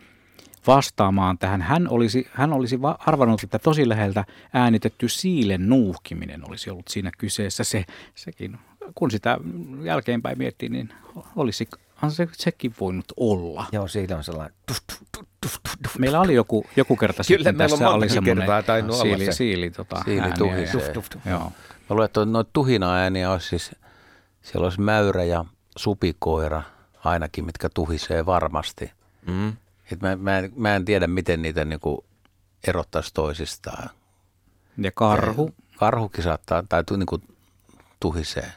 vastaamaan 0.67 1.37
tähän. 1.37 1.61
Hän 1.61 1.89
olisi, 1.89 2.27
hän 2.33 2.53
olisi 2.53 2.79
arvannut, 2.99 3.43
että 3.43 3.59
tosi 3.59 3.89
läheltä 3.89 4.25
äänitetty 4.53 5.09
siilen 5.09 5.69
nuuhkiminen 5.69 6.49
olisi 6.49 6.69
ollut 6.69 6.87
siinä 6.87 7.11
kyseessä. 7.17 7.63
Se, 7.63 7.85
sekin, 8.15 8.57
kun 8.95 9.11
sitä 9.11 9.37
jälkeenpäin 9.83 10.37
miettii, 10.37 10.69
niin 10.69 10.89
olisi 11.35 11.69
se, 12.09 12.27
sekin 12.31 12.75
voinut 12.79 13.05
olla. 13.17 13.65
Joo, 13.71 13.87
siitä 13.87 14.17
on 14.17 14.23
sellainen... 14.23 14.55
Tuf, 14.65 14.77
tuf, 14.87 14.99
tuf, 15.11 15.25
tuf, 15.41 15.73
tuf. 15.83 15.97
Meillä 15.97 16.19
oli 16.21 16.33
joku, 16.33 16.65
joku 16.75 16.95
kerta 16.95 17.23
Kyllä 17.27 17.37
sitten 17.37 17.55
on 17.55 17.57
tässä 17.57 17.89
oli 17.89 18.09
semmoinen 18.09 18.47
siili, 18.93 19.25
se. 19.25 19.31
siili, 19.31 19.69
tota, 19.69 20.01
Siili 20.05 20.19
ääniä. 20.19 20.35
tuhisee. 20.37 20.81
Tuf, 20.81 20.93
tuf, 20.93 21.09
tuf. 21.09 21.25
Joo. 21.25 21.39
Mä 21.39 21.51
luulen, 21.89 22.05
että 22.05 22.25
noita 22.25 22.49
tuhina-ääniä 22.53 23.31
olisi 23.31 23.47
siis, 23.49 23.71
siellä 24.41 24.65
olisi 24.65 24.81
mäyrä 24.81 25.23
ja 25.23 25.45
supikoira 25.77 26.63
ainakin, 27.03 27.45
mitkä 27.45 27.69
tuhisee 27.73 28.25
varmasti. 28.25 28.91
Mm. 29.27 29.53
Et 29.91 30.01
mä, 30.01 30.15
mä, 30.15 30.37
en, 30.37 30.51
mä 30.55 30.75
en 30.75 30.85
tiedä, 30.85 31.07
miten 31.07 31.41
niitä 31.41 31.65
niinku 31.65 32.05
erottaisi 32.67 33.13
toisistaan. 33.13 33.89
Ja 34.77 34.91
karhu. 34.91 35.51
Karhukin 35.77 36.23
saattaa, 36.23 36.63
tai 36.69 36.83
tu, 36.83 36.95
niinku 36.95 37.21
tuhisee. 37.99 38.51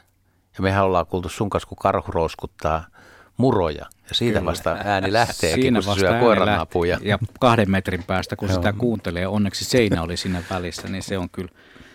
Ja 0.57 0.61
mehän 0.61 0.85
ollaan 0.85 1.05
kuultu 1.05 1.29
sun 1.29 1.49
kanssa, 1.49 1.69
kun 1.69 1.77
karhu 1.81 2.11
rouskuttaa 2.11 2.85
muroja. 3.39 3.85
Ja 4.09 4.15
siitä 4.15 4.39
Kyllä. 4.39 4.49
vasta 4.51 4.77
ääni 4.83 5.13
lähteekin, 5.13 5.61
Siinä 5.61 5.81
kun 5.85 5.93
se 5.95 5.99
syö 5.99 6.19
koiran 6.19 6.45
lähtee. 6.45 6.59
napuja. 6.59 6.99
Ja 7.01 7.19
kahden 7.39 7.71
metrin 7.71 8.03
päästä, 8.03 8.35
kun 8.35 8.49
sitä 8.49 8.73
kuuntelee, 8.73 9.27
onneksi 9.27 9.65
seinä 9.65 10.01
oli 10.03 10.17
siinä 10.17 10.43
välissä, 10.49 10.87
niin 10.87 11.03
se 11.03 11.17
on 11.17 11.29
kyllä, 11.29 11.49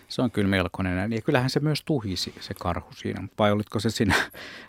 se 0.07 0.21
on 0.21 0.31
kyllä 0.31 0.47
melkoinen 0.49 0.97
ääni. 0.97 1.15
Ja 1.15 1.21
kyllähän 1.21 1.49
se 1.49 1.59
myös 1.59 1.81
tuhisi, 1.85 2.33
se 2.39 2.53
karhu 2.53 2.89
siinä. 2.95 3.27
Vai 3.39 3.51
olitko 3.51 3.79
se 3.79 3.89
siinä 3.89 4.15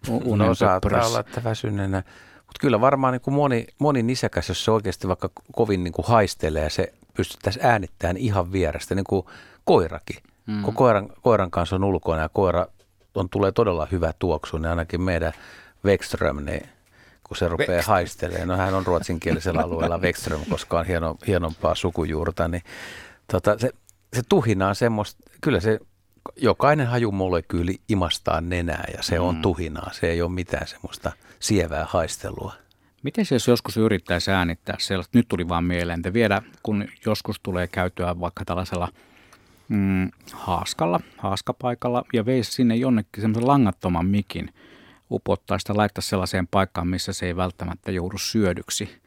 u- 0.08 0.22
unen 0.24 0.48
No 0.48 0.54
saattaa 0.54 1.06
olla, 1.06 1.20
että 1.20 1.44
väsyneenä. 1.44 2.02
Mutta 2.36 2.60
kyllä 2.60 2.80
varmaan 2.80 3.12
niin 3.12 3.20
kuin 3.20 3.34
moni, 3.34 3.66
moni 3.78 4.02
nisäkäs, 4.02 4.48
jos 4.48 4.64
se 4.64 4.70
oikeasti 4.70 5.08
vaikka 5.08 5.30
kovin 5.52 5.84
niin 5.84 5.92
kuin 5.92 6.06
haistelee, 6.06 6.70
se 6.70 6.92
pystyttäisiin 7.14 7.66
äänittämään 7.66 8.16
ihan 8.16 8.52
vierestä, 8.52 8.94
niin 8.94 9.04
kuin 9.08 9.26
koirakin. 9.64 10.16
Mm. 10.46 10.62
Kun 10.62 10.74
koiran, 10.74 11.08
koiran 11.22 11.50
kanssa 11.50 11.76
on 11.76 11.84
ulkona 11.84 12.22
ja 12.22 12.28
koira 12.28 12.66
on, 13.14 13.28
tulee 13.28 13.52
todella 13.52 13.88
hyvä 13.92 14.12
tuoksu, 14.18 14.58
niin 14.58 14.66
ainakin 14.70 15.00
meidän 15.00 15.32
Wexström, 15.86 16.44
niin 16.44 16.68
kun 17.24 17.36
se 17.36 17.48
rupeaa 17.48 17.82
haistelemaan, 17.86 18.48
no 18.48 18.56
hän 18.56 18.74
on 18.74 18.86
ruotsinkielisellä 18.86 19.60
alueella 19.60 19.98
Wexström, 19.98 20.40
koska 20.50 20.78
on 20.78 20.86
hieno, 20.86 21.16
hienompaa 21.26 21.74
sukujuurta, 21.74 22.48
niin 22.48 22.62
tota, 23.32 23.58
se, 23.58 23.70
se 24.12 24.22
tuhina 24.28 24.68
on 24.68 24.74
semmoista, 24.74 25.22
kyllä 25.40 25.60
se 25.60 25.80
jokainen 26.36 26.86
hajumolekyyli 26.86 27.80
imastaa 27.88 28.40
nenää 28.40 28.84
ja 28.96 29.02
se 29.02 29.20
on 29.20 29.42
tuhinaa. 29.42 29.90
Se 29.92 30.10
ei 30.10 30.22
ole 30.22 30.30
mitään 30.30 30.66
semmoista 30.66 31.12
sievää 31.40 31.86
haistelua. 31.88 32.52
Miten 33.02 33.26
se, 33.26 33.34
jos 33.34 33.48
joskus 33.48 33.76
yrittäisi 33.76 34.30
äänittää 34.30 34.76
sellaista, 34.78 35.18
nyt 35.18 35.28
tuli 35.28 35.48
vaan 35.48 35.64
mieleen, 35.64 36.00
että 36.00 36.12
vielä 36.12 36.42
kun 36.62 36.88
joskus 37.06 37.40
tulee 37.42 37.66
käytyä 37.66 38.20
vaikka 38.20 38.44
tällaisella 38.44 38.88
mm, 39.68 40.10
haaskalla, 40.32 41.00
haaskapaikalla 41.18 42.04
ja 42.12 42.26
veisi 42.26 42.52
sinne 42.52 42.76
jonnekin 42.76 43.20
semmoisen 43.20 43.46
langattoman 43.46 44.06
mikin, 44.06 44.54
upottaa 45.10 45.58
sitä, 45.58 45.76
laittaa 45.76 46.02
sellaiseen 46.02 46.46
paikkaan, 46.46 46.88
missä 46.88 47.12
se 47.12 47.26
ei 47.26 47.36
välttämättä 47.36 47.92
joudu 47.92 48.18
syödyksi, 48.18 49.02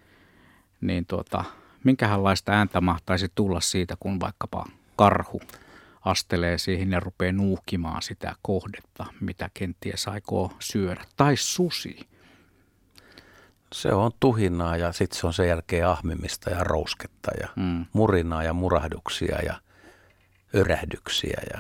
niin 0.81 1.05
tuota, 1.05 1.43
minkälaista 1.84 2.51
ääntä 2.51 2.81
mahtaisi 2.81 3.27
tulla 3.35 3.61
siitä, 3.61 3.95
kun 3.99 4.19
vaikkapa 4.19 4.65
karhu 4.95 5.41
astelee 6.05 6.57
siihen 6.57 6.91
ja 6.91 6.99
rupeaa 6.99 7.31
nuuhkimaan 7.31 8.01
sitä 8.01 8.35
kohdetta, 8.41 9.05
mitä 9.21 9.49
kenties 9.53 10.07
aikoo 10.07 10.51
syödä, 10.59 11.05
tai 11.17 11.38
susi. 11.38 12.09
Se 13.73 13.93
on 13.93 14.11
tuhinaa 14.19 14.77
ja 14.77 14.91
sitten 14.91 15.19
se 15.19 15.27
on 15.27 15.34
sen 15.34 15.47
jälkeen 15.47 15.88
ahmimista 15.88 16.49
ja 16.49 16.63
rousketta 16.63 17.31
ja 17.41 17.47
Mm. 17.55 17.85
murinaa 17.93 18.43
ja 18.43 18.53
murahduksia 18.53 19.41
ja 19.41 19.61
örähdyksiä 20.55 21.41
ja 21.53 21.59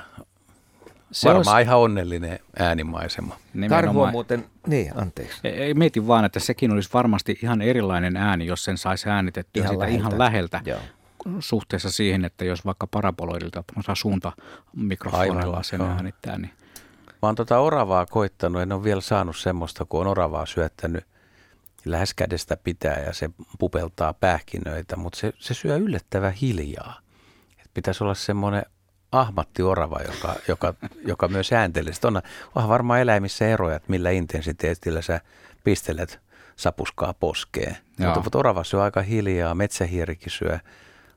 Se 1.11 1.29
varmaan 1.29 1.55
olisi 1.55 1.67
ihan 1.67 1.79
onnellinen 1.79 2.39
äänimaisema. 2.59 3.33
Karhu 3.33 3.41
nimenomaan- 3.53 4.07
on 4.07 4.11
muuten... 4.11 4.45
Niin, 4.67 4.91
anteeksi. 4.95 5.39
Ei- 5.43 5.53
Ei, 5.53 5.73
mietin 5.73 6.07
vaan, 6.07 6.25
että 6.25 6.39
sekin 6.39 6.71
olisi 6.71 6.89
varmasti 6.93 7.39
ihan 7.43 7.61
erilainen 7.61 8.17
ääni, 8.17 8.45
jos 8.45 8.63
sen 8.63 8.77
saisi 8.77 9.09
äänitettyä 9.09 9.61
Ihan 9.63 9.69
siitä 9.69 9.83
läheltä. 9.85 9.99
ihan 10.07 10.19
läheltä. 10.19 10.61
Joo. 10.65 10.79
Suhteessa 11.39 11.91
siihen, 11.91 12.25
että 12.25 12.45
jos 12.45 12.65
vaikka 12.65 12.87
paraboloidilta 12.87 13.63
suunta 13.93 14.31
mikrofonilla 14.75 15.43
Aivan, 15.45 15.63
sen 15.63 15.79
joo. 15.79 15.89
äänittää, 15.89 16.37
niin 16.37 16.51
Mä 17.21 17.27
oon 17.27 17.35
tota 17.35 17.59
oravaa 17.59 18.05
koittanut, 18.05 18.61
en 18.61 18.71
ole 18.71 18.83
vielä 18.83 19.01
saanut 19.01 19.37
semmoista, 19.37 19.85
kun 19.85 20.01
on 20.01 20.07
oravaa 20.07 20.45
syöttänyt 20.45 21.03
lähes 21.85 22.13
kädestä 22.13 22.57
pitää 22.57 22.99
ja 22.99 23.13
se 23.13 23.29
pupeltaa 23.59 24.13
pähkinöitä, 24.13 24.95
mutta 24.95 25.19
se, 25.19 25.33
se 25.39 25.53
syö 25.53 25.75
yllättävän 25.75 26.33
hiljaa. 26.33 26.99
Et 27.61 27.69
pitäisi 27.73 28.03
olla 28.03 28.13
semmoinen 28.15 28.63
ahmatti 29.11 29.63
orava, 29.63 29.99
joka, 30.07 30.35
joka, 30.47 30.73
joka 31.05 31.27
myös 31.27 31.53
ääntelee. 31.53 31.93
Sitten 31.93 32.17
on, 32.17 32.21
onhan 32.55 32.69
varmaan 32.69 32.99
eläimissä 32.99 33.47
eroja, 33.47 33.75
että 33.75 33.91
millä 33.91 34.09
intensiteetillä 34.09 35.01
sä 35.01 35.21
pistelet 35.63 36.19
sapuskaa 36.55 37.13
poskeen. 37.13 37.77
Joo. 37.99 38.07
Mutta, 38.07 38.21
mutta 38.23 38.37
orava 38.37 38.63
syö 38.63 38.81
aika 38.81 39.01
hiljaa, 39.01 39.55
metsähiirikin 39.55 40.31
syö 40.31 40.59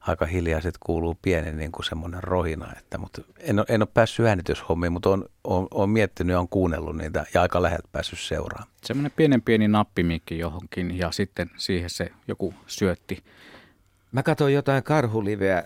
aika 0.01 0.27
hiljaa, 0.27 0.61
sitten 0.61 0.81
kuuluu 0.87 1.19
pieni 1.23 1.53
niin 1.53 1.73
kuin 1.73 1.85
semmoinen 1.85 2.23
rohina. 2.23 2.73
Että, 2.79 2.99
mutta 2.99 3.23
en, 3.39 3.59
ole, 3.59 3.67
en 3.69 3.83
ole 3.83 3.89
päässyt 3.95 4.27
äänityshommiin, 4.27 4.93
mutta 4.93 5.11
on, 5.11 5.25
on, 5.45 5.69
on 5.71 5.91
miettinyt 5.91 6.35
ja 6.35 6.41
on 6.41 6.49
kuunnellut 6.49 6.97
niitä 6.97 7.27
ja 7.35 7.43
aika 7.43 7.63
läheltä 7.63 7.89
päässyt 7.93 8.19
seuraamaan. 8.19 8.71
semmoinen 8.85 9.13
pienen 9.17 9.43
pieni 9.43 9.69
nappimikki 9.69 10.39
johonkin 10.39 10.99
ja 10.99 11.13
sitten 11.13 11.51
siihen 11.57 11.91
se 11.91 12.11
joku 12.29 12.55
syötti. 12.67 13.25
Mä 14.13 14.23
katsoin 14.23 14.55
jotain 14.55 14.83
karhuliveä 14.83 15.65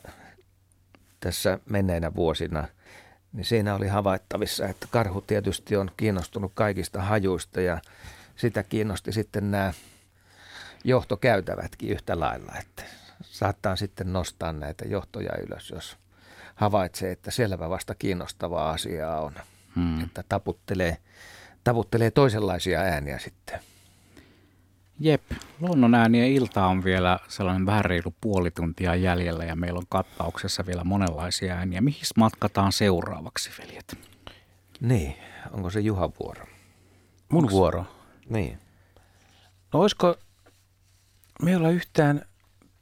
tässä 1.20 1.58
menneinä 1.70 2.14
vuosina, 2.14 2.68
niin 3.32 3.44
siinä 3.44 3.74
oli 3.74 3.88
havaittavissa, 3.88 4.66
että 4.66 4.86
karhu 4.90 5.20
tietysti 5.20 5.76
on 5.76 5.90
kiinnostunut 5.96 6.52
kaikista 6.54 7.02
hajuista 7.02 7.60
ja 7.60 7.80
sitä 8.36 8.62
kiinnosti 8.62 9.12
sitten 9.12 9.50
nämä 9.50 9.72
johtokäytävätkin 10.84 11.90
yhtä 11.90 12.20
lailla, 12.20 12.52
että 12.60 12.82
saattaa 13.22 13.76
sitten 13.76 14.12
nostaa 14.12 14.52
näitä 14.52 14.84
johtoja 14.88 15.30
ylös, 15.46 15.70
jos 15.70 15.96
havaitsee, 16.54 17.12
että 17.12 17.30
selvä 17.30 17.70
vasta 17.70 17.94
kiinnostavaa 17.94 18.70
asiaa 18.70 19.20
on, 19.20 19.34
Hmm. 19.76 20.04
että 20.04 20.24
taputtelee, 20.28 20.96
taputtelee 21.64 22.10
toisenlaisia 22.10 22.80
ääniä 22.80 23.18
sitten. 23.18 23.60
Jep, 25.00 25.22
luonnon 25.60 25.94
äänien 25.94 26.28
ilta 26.28 26.66
on 26.66 26.84
vielä 26.84 27.18
sellainen 27.28 27.66
vähän 27.66 27.84
reilu 27.84 28.14
puoli 28.20 28.50
tuntia 28.50 28.94
jäljellä 28.94 29.44
ja 29.44 29.56
meillä 29.56 29.78
on 29.78 29.86
kattauksessa 29.88 30.66
vielä 30.66 30.84
monenlaisia 30.84 31.54
ääniä. 31.54 31.80
Mihin 31.80 32.00
matkataan 32.16 32.72
seuraavaksi, 32.72 33.50
veljet? 33.58 33.98
Niin, 34.80 35.14
onko 35.52 35.70
se 35.70 35.80
Juhan 35.80 36.12
vuoro? 36.20 36.44
Mun 37.28 37.50
vuoro. 37.50 37.84
Niin. 38.28 38.58
No 39.72 39.80
olisiko 39.80 40.16
meillä 41.42 41.70
yhtään 41.70 42.22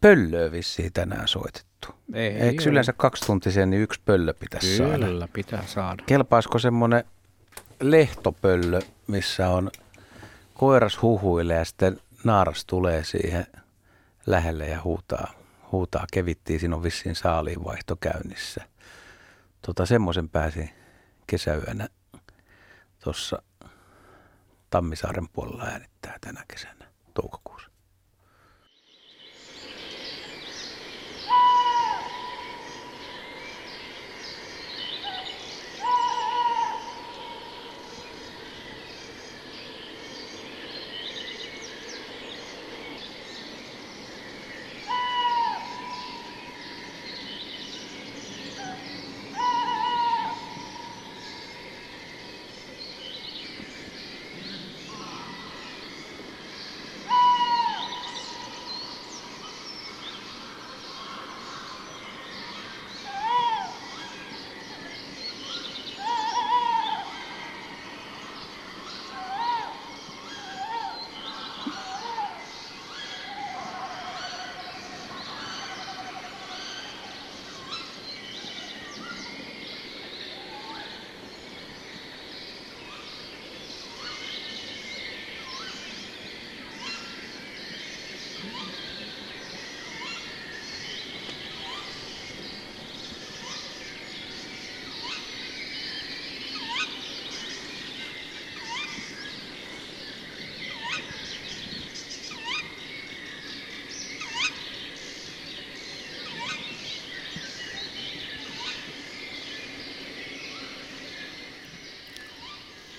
pöllöä 0.00 0.52
vissiin 0.52 0.92
tänään 0.92 1.28
soitettu? 1.28 1.88
Ei, 2.14 2.26
Eikö 2.32 2.62
ole. 2.62 2.70
yleensä 2.70 2.92
kaksituntisen, 2.92 3.70
niin 3.70 3.82
yksi 3.82 4.00
pöllö 4.04 4.34
pitäisi 4.34 4.76
saada? 4.76 5.06
Kyllä, 5.06 5.28
pitää 5.32 5.64
saada. 5.66 6.02
Kelpaisiko 6.06 6.58
semmoinen 6.58 7.04
lehtopöllö, 7.80 8.80
missä 9.06 9.48
on 9.48 9.70
koiras 10.54 11.02
huhuilee 11.02 11.58
ja 11.58 11.64
sitten 11.64 12.00
naaras 12.24 12.64
tulee 12.64 13.04
siihen 13.04 13.46
lähelle 14.26 14.68
ja 14.68 14.82
huutaa, 14.82 15.32
huutaa 15.72 16.06
kevittiin. 16.12 16.60
Siinä 16.60 16.76
on 16.76 16.82
vissiin 16.82 17.14
saaliinvaihto 17.14 17.96
käynnissä. 17.96 18.68
Tota, 19.66 19.86
semmoisen 19.86 20.28
pääsi 20.28 20.70
kesäyönä 21.26 21.88
tuossa 23.04 23.42
Tammisaaren 24.70 25.28
puolella 25.28 25.64
äänittää 25.64 26.18
tänä 26.20 26.44
kesänä 26.48 26.86
toukokuussa. 27.14 27.73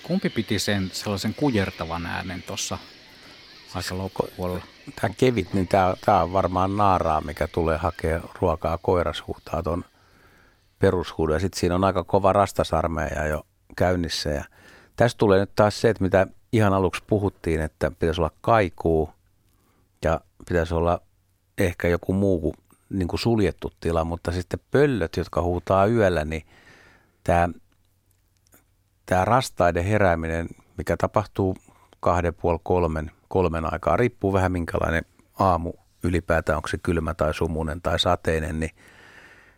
Kumpi 0.06 0.30
piti 0.30 0.58
sen 0.58 0.90
sellaisen 0.92 1.34
kujertavan 1.34 2.06
äänen 2.06 2.42
tuossa 2.42 2.78
aika 3.74 3.98
loppupuolella? 3.98 4.64
Tämä 5.00 5.14
kevit, 5.16 5.54
niin 5.54 5.68
tämä, 5.68 5.94
tämä 6.04 6.22
on 6.22 6.32
varmaan 6.32 6.76
naaraa, 6.76 7.20
mikä 7.20 7.48
tulee 7.48 7.76
hakea 7.76 8.20
ruokaa. 8.40 8.78
Koiras 8.78 9.22
huutaa 9.26 9.62
tuon 9.62 9.84
perushuudon 10.78 11.36
ja 11.36 11.40
sitten 11.40 11.60
siinä 11.60 11.74
on 11.74 11.84
aika 11.84 12.04
kova 12.04 12.32
rastasarmeja 12.32 13.26
jo 13.26 13.46
käynnissä. 13.76 14.30
Ja 14.30 14.44
tästä 14.96 15.18
tulee 15.18 15.40
nyt 15.40 15.54
taas 15.54 15.80
se, 15.80 15.88
että 15.88 16.04
mitä 16.04 16.26
ihan 16.52 16.72
aluksi 16.72 17.02
puhuttiin, 17.06 17.60
että 17.60 17.90
pitäisi 17.90 18.20
olla 18.20 18.32
kaikuu 18.40 19.10
ja 20.04 20.20
pitäisi 20.48 20.74
olla 20.74 21.00
ehkä 21.58 21.88
joku 21.88 22.12
muu 22.12 22.40
kuin, 22.40 22.54
niin 22.90 23.08
kuin 23.08 23.20
suljettu 23.20 23.72
tila, 23.80 24.04
mutta 24.04 24.32
sitten 24.32 24.60
pöllöt, 24.70 25.16
jotka 25.16 25.42
huutaa 25.42 25.86
yöllä, 25.86 26.24
niin 26.24 26.46
tämä, 27.24 27.48
tämä 29.06 29.24
rastaiden 29.24 29.84
herääminen, 29.84 30.48
mikä 30.76 30.96
tapahtuu 30.96 31.56
kahden 32.00 32.34
puoli 32.34 32.58
kolmen, 32.62 33.10
kolmen 33.28 33.72
aikaa, 33.72 33.96
riippuu 33.96 34.32
vähän 34.32 34.52
minkälainen 34.52 35.04
aamu 35.38 35.72
ylipäätään, 36.02 36.56
onko 36.56 36.68
se 36.68 36.78
kylmä 36.78 37.14
tai 37.14 37.34
sumunen 37.34 37.82
tai 37.82 37.98
sateinen, 37.98 38.60
niin 38.60 38.70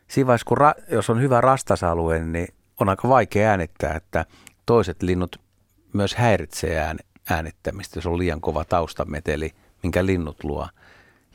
siinä 0.08 0.26
vaiheessa, 0.26 0.48
kun 0.48 0.58
ra, 0.58 0.74
jos 0.90 1.10
on 1.10 1.20
hyvä 1.20 1.40
rastasalue, 1.40 2.18
niin 2.18 2.48
on 2.80 2.88
aika 2.88 3.08
vaikea 3.08 3.50
äänittää, 3.50 3.94
että 3.94 4.24
toiset 4.66 5.02
linnut 5.02 5.40
myös 5.92 6.14
häiritsee 6.14 6.78
ään, 6.78 6.98
äänittämistä, 7.30 7.98
jos 7.98 8.06
on 8.06 8.18
liian 8.18 8.40
kova 8.40 8.64
taustameteli, 8.64 9.54
minkä 9.82 10.06
linnut 10.06 10.44
luo. 10.44 10.68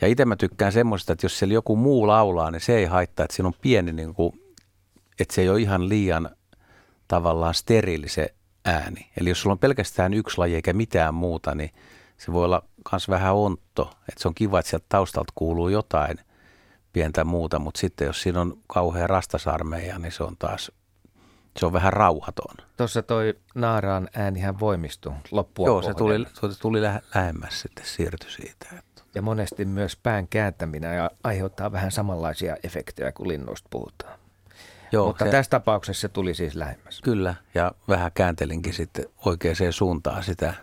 Ja 0.02 0.08
itse 0.08 0.26
mä 0.26 0.36
tykkään 0.36 0.72
semmoista, 0.72 1.14
että 1.14 1.26
jos 1.26 1.40
siellä 1.40 1.54
joku 1.54 1.76
muu 1.76 2.08
laulaa, 2.08 2.52
niin 2.52 2.62
se 2.62 2.76
ei 2.76 2.86
haittaa, 2.86 3.24
että 3.24 3.36
siinä 3.36 3.48
on 3.48 3.54
pieni, 3.62 3.94
niin 3.94 4.14
kuin, 4.14 4.34
että 5.20 5.34
se 5.34 5.42
ei 5.42 5.50
ole 5.50 5.62
ihan 5.62 5.90
liian 5.90 6.30
tavallaan 7.08 7.54
steriili 7.54 8.10
se 8.10 8.34
ääni. 8.66 9.10
Eli 9.18 9.30
jos 9.30 9.42
sulla 9.42 9.54
on 9.54 9.60
pelkästään 9.60 10.14
yksi 10.14 10.38
laji 10.38 10.56
eikä 10.56 10.74
mitään 10.74 11.14
muuta, 11.14 11.56
niin 11.56 11.72
se 12.18 12.34
voi 12.34 12.46
olla 12.46 12.64
myös 12.92 13.10
vähän 13.10 13.36
ontto. 13.36 13.92
Että 14.10 14.22
se 14.22 14.28
on 14.28 14.36
kiva, 14.36 14.60
että 14.60 14.70
sieltä 14.70 14.86
taustalta 14.90 15.34
kuuluu 15.36 15.70
jotain 15.70 16.18
pientä 16.94 17.24
muuta, 17.24 17.60
mutta 17.60 17.80
sitten 17.80 18.06
jos 18.06 18.22
siinä 18.22 18.42
on 18.42 18.58
kauhean 18.68 19.10
rastasarmeja, 19.10 20.00
niin 20.00 20.12
se 20.12 20.24
on 20.24 20.38
taas 20.40 20.72
se 21.60 21.66
on 21.66 21.74
vähän 21.74 21.94
rauhaton. 21.94 22.56
Tuossa 22.78 23.04
toi 23.04 23.40
naaraan 23.56 24.10
äänihän 24.16 24.60
voimistui 24.60 25.14
loppua 25.32 25.68
Joo, 25.68 25.82
se 25.82 25.94
tuli, 25.94 26.26
se 26.34 26.60
tuli 26.60 26.82
lähemmäs 26.82 27.62
sitten, 27.62 27.86
siirtyi 27.86 28.32
siitä. 28.32 28.68
Ja 29.16 29.22
monesti 29.22 29.66
myös 29.66 29.96
pään 29.96 30.28
kääntäminen 30.28 30.98
ja 30.98 31.12
aiheuttaa 31.24 31.72
vähän 31.72 31.92
samanlaisia 31.92 32.58
efektejä 32.64 33.12
kuin 33.12 33.28
linnuista 33.28 33.68
puhutaan. 33.72 34.20
Joo, 34.94 35.08
Mutta 35.08 35.26
se, 35.26 35.32
tässä 35.32 35.50
tapauksessa 35.50 36.02
se 36.02 36.10
tuli 36.10 36.34
siis 36.34 36.56
lähemmäs. 36.56 37.02
Kyllä, 37.02 37.36
ja 37.56 37.72
vähän 37.88 38.12
kääntelinkin 38.14 38.74
sitten 38.74 39.06
oikeaan 39.26 39.56
suuntaan 39.74 40.24
sitä 40.24 40.54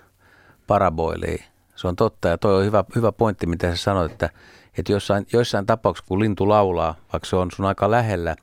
paraboilia. 0.66 1.44
Se 1.76 1.88
on 1.88 1.96
totta, 1.96 2.28
ja 2.28 2.38
toi 2.38 2.56
on 2.58 2.64
hyvä, 2.64 2.84
hyvä 2.94 3.12
pointti, 3.12 3.46
mitä 3.46 3.70
sä 3.70 3.76
sanoit, 3.76 4.12
että, 4.12 4.30
että 4.78 4.92
jossain, 4.92 5.26
joissain 5.32 5.66
tapauksissa, 5.66 6.08
kun 6.08 6.20
lintu 6.20 6.48
laulaa, 6.48 6.94
vaikka 7.12 7.28
se 7.28 7.36
on 7.36 7.50
sun 7.50 7.66
aika 7.66 7.90
lähellä, 7.90 8.36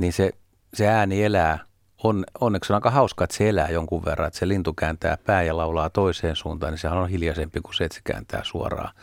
niin 0.00 0.12
se, 0.12 0.30
se 0.74 0.88
ääni 0.88 1.24
elää 1.24 1.58
on, 2.04 2.24
onneksi 2.40 2.72
on 2.72 2.74
aika 2.74 2.90
hauska, 2.90 3.24
että 3.24 3.36
se 3.36 3.48
elää 3.48 3.68
jonkun 3.68 4.04
verran, 4.04 4.26
että 4.26 4.38
se 4.38 4.48
lintu 4.48 4.72
kääntää 4.72 5.18
pää 5.26 5.42
ja 5.42 5.56
laulaa 5.56 5.90
toiseen 5.90 6.36
suuntaan, 6.36 6.72
niin 6.72 6.78
sehän 6.78 6.98
on 6.98 7.08
hiljaisempi 7.08 7.60
kuin 7.60 7.74
se, 7.74 7.84
että 7.84 7.94
se 7.94 8.00
kääntää 8.04 8.40
suoraan, 8.44 8.94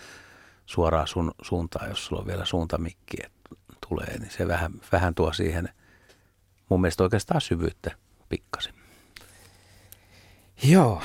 suoraan 0.65 1.07
sun 1.07 1.31
suuntaan, 1.41 1.89
jos 1.89 2.05
sulla 2.05 2.21
on 2.21 2.27
vielä 2.27 2.45
suuntamikki 2.45 3.17
tulee, 3.87 4.19
niin 4.19 4.31
se 4.31 4.47
vähän, 4.47 4.71
vähän 4.91 5.15
tuo 5.15 5.33
siihen 5.33 5.69
mun 6.71 6.81
mielestä 6.81 7.03
oikeastaan 7.03 7.41
syvyyttä 7.41 7.91
pikkasen. 8.29 8.73
Joo, 10.63 11.01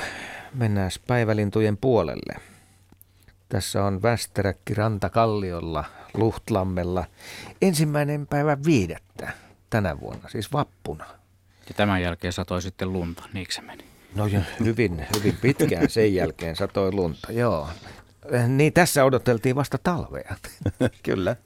mennään 0.55 0.91
päivälintujen 1.07 1.77
puolelle. 1.77 2.35
Tässä 3.49 3.85
on 3.85 4.03
Västeräkki 4.03 4.75
Rantakalliolla, 4.75 5.85
Luhtlammella, 6.15 7.05
ensimmäinen 7.63 8.27
päivä 8.27 8.57
viidettä 8.67 9.33
tänä 9.71 10.01
vuonna, 10.01 10.29
siis 10.29 10.53
vappuna. 10.53 11.05
Ja 11.69 11.75
tämän 11.77 12.03
jälkeen 12.03 12.33
satoi 12.33 12.63
sitten 12.63 12.93
lunta, 12.93 13.23
niinkö 13.33 13.53
se 13.53 13.63
meni? 13.63 13.85
No 14.15 14.27
jo, 14.27 14.41
hyvin, 14.65 15.07
hyvin 15.17 15.37
pitkään 15.43 15.91
sen 15.91 16.15
jälkeen 16.15 16.57
satoi 16.57 16.93
lunta, 16.93 17.33
joo. 17.33 17.69
Niin 18.49 18.73
tässä 18.73 19.05
odoteltiin 19.05 19.57
vasta 19.57 19.79
talvea. 19.83 20.37
Kyllä. 21.03 21.37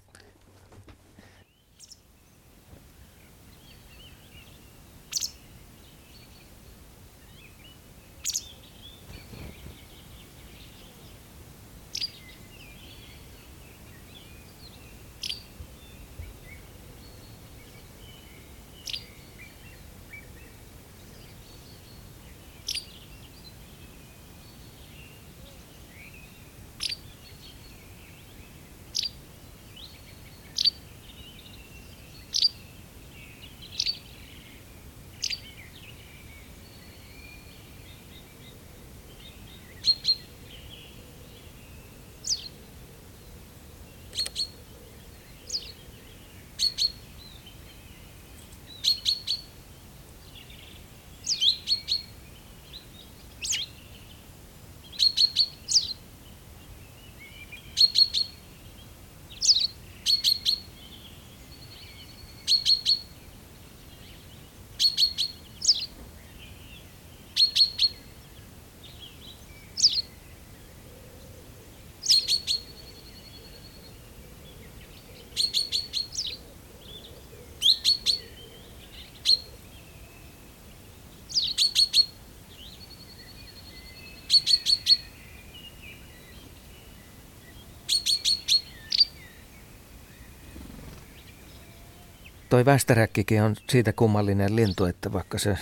Toi 92.51 92.65
västäräkkikin 92.65 93.43
on 93.43 93.57
siitä 93.69 93.93
kummallinen 93.93 94.57
lintu, 94.57 94.85
että 94.85 95.13
vaikka 95.13 95.39
se 95.39 95.59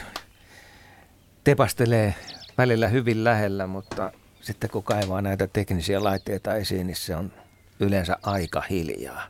tepastelee 1.44 2.14
välillä 2.58 2.88
hyvin 2.88 3.24
lähellä, 3.24 3.66
mutta 3.66 4.12
sitten 4.40 4.70
kun 4.70 4.82
kaivaa 4.82 5.22
näitä 5.22 5.46
teknisiä 5.46 6.04
laitteita 6.04 6.54
esiin, 6.54 6.86
niin 6.86 6.96
se 6.96 7.16
on 7.16 7.32
yleensä 7.80 8.16
aika 8.22 8.62
hiljaa. 8.70 9.26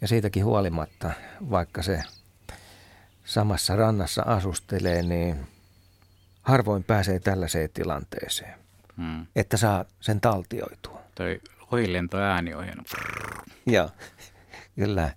Ja 0.00 0.08
siitäkin 0.08 0.44
huolimatta, 0.44 1.10
vaikka 1.50 1.82
se 1.82 2.02
samassa 3.24 3.76
rannassa 3.76 4.22
asustelee, 4.22 5.02
niin 5.02 5.46
harvoin 6.42 6.84
pääsee 6.84 7.20
tällaiseen 7.20 7.70
tilanteeseen, 7.74 8.54
hmm. 8.96 9.26
että 9.36 9.56
saa 9.56 9.84
sen 10.00 10.20
taltioitua. 10.20 11.00
Toi 11.14 11.40
ohilentoääni 11.72 12.54
on 12.54 12.64
hieno. 12.64 12.82
Joo, 13.66 13.90
kyllä. 14.76 15.10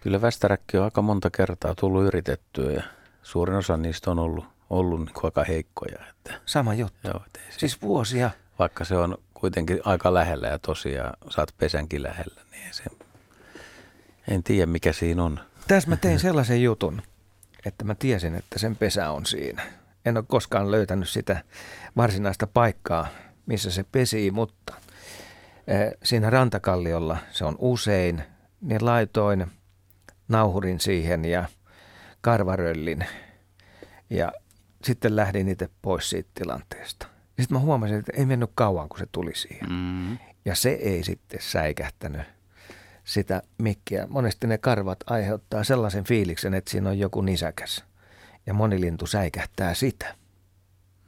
Kyllä 0.00 0.20
Västäräkki 0.20 0.78
on 0.78 0.84
aika 0.84 1.02
monta 1.02 1.30
kertaa 1.30 1.74
tullut 1.74 2.04
yritettyä 2.04 2.72
ja 2.72 2.82
suurin 3.22 3.56
osa 3.56 3.76
niistä 3.76 4.10
on 4.10 4.18
ollut, 4.18 4.44
ollut 4.70 5.00
niin 5.00 5.24
aika 5.24 5.44
heikkoja. 5.44 5.98
Että, 6.10 6.40
Sama 6.46 6.74
juttu. 6.74 7.08
Joo, 7.08 7.22
se, 7.34 7.58
siis 7.58 7.82
vuosia. 7.82 8.30
Vaikka 8.58 8.84
se 8.84 8.96
on 8.96 9.18
kuitenkin 9.34 9.80
aika 9.84 10.14
lähellä 10.14 10.48
ja 10.48 10.58
tosiaan 10.58 11.16
saat 11.30 11.54
pesänkin 11.58 12.02
lähellä, 12.02 12.40
niin 12.50 12.74
se, 12.74 12.84
en 14.28 14.42
tiedä 14.42 14.66
mikä 14.66 14.92
siinä 14.92 15.24
on. 15.24 15.40
Tässä 15.68 15.88
mä 15.90 15.96
tein 15.96 16.18
sellaisen 16.18 16.62
jutun, 16.62 17.02
että 17.64 17.84
mä 17.84 17.94
tiesin, 17.94 18.34
että 18.34 18.58
sen 18.58 18.76
pesä 18.76 19.10
on 19.10 19.26
siinä. 19.26 19.62
En 20.04 20.16
ole 20.16 20.24
koskaan 20.28 20.70
löytänyt 20.70 21.08
sitä 21.08 21.44
varsinaista 21.96 22.46
paikkaa, 22.46 23.06
missä 23.46 23.70
se 23.70 23.84
pesii, 23.92 24.30
mutta 24.30 24.74
eh, 25.66 25.92
siinä 26.02 26.30
rantakalliolla 26.30 27.16
se 27.30 27.44
on 27.44 27.56
usein, 27.58 28.22
niin 28.60 28.84
laitoin– 28.84 29.46
nauhurin 30.30 30.80
siihen 30.80 31.24
ja 31.24 31.44
karvaröllin. 32.20 33.06
Ja 34.10 34.32
sitten 34.84 35.16
lähdin 35.16 35.48
itse 35.48 35.68
pois 35.82 36.10
siitä 36.10 36.30
tilanteesta. 36.34 37.06
Sitten 37.26 37.56
mä 37.56 37.58
huomasin, 37.58 37.98
että 37.98 38.12
ei 38.16 38.26
mennyt 38.26 38.50
kauan, 38.54 38.88
kun 38.88 38.98
se 38.98 39.06
tuli 39.12 39.34
siihen. 39.34 39.72
Mm. 39.72 40.18
Ja 40.44 40.54
se 40.54 40.70
ei 40.70 41.04
sitten 41.04 41.40
säikähtänyt 41.42 42.22
sitä 43.04 43.42
mikkiä. 43.58 44.06
Monesti 44.10 44.46
ne 44.46 44.58
karvat 44.58 44.98
aiheuttaa 45.06 45.64
sellaisen 45.64 46.04
fiiliksen, 46.04 46.54
että 46.54 46.70
siinä 46.70 46.90
on 46.90 46.98
joku 46.98 47.20
nisäkäs. 47.20 47.84
Ja 48.46 48.54
moni 48.54 48.80
lintu 48.80 49.06
säikähtää 49.06 49.74
sitä. 49.74 50.14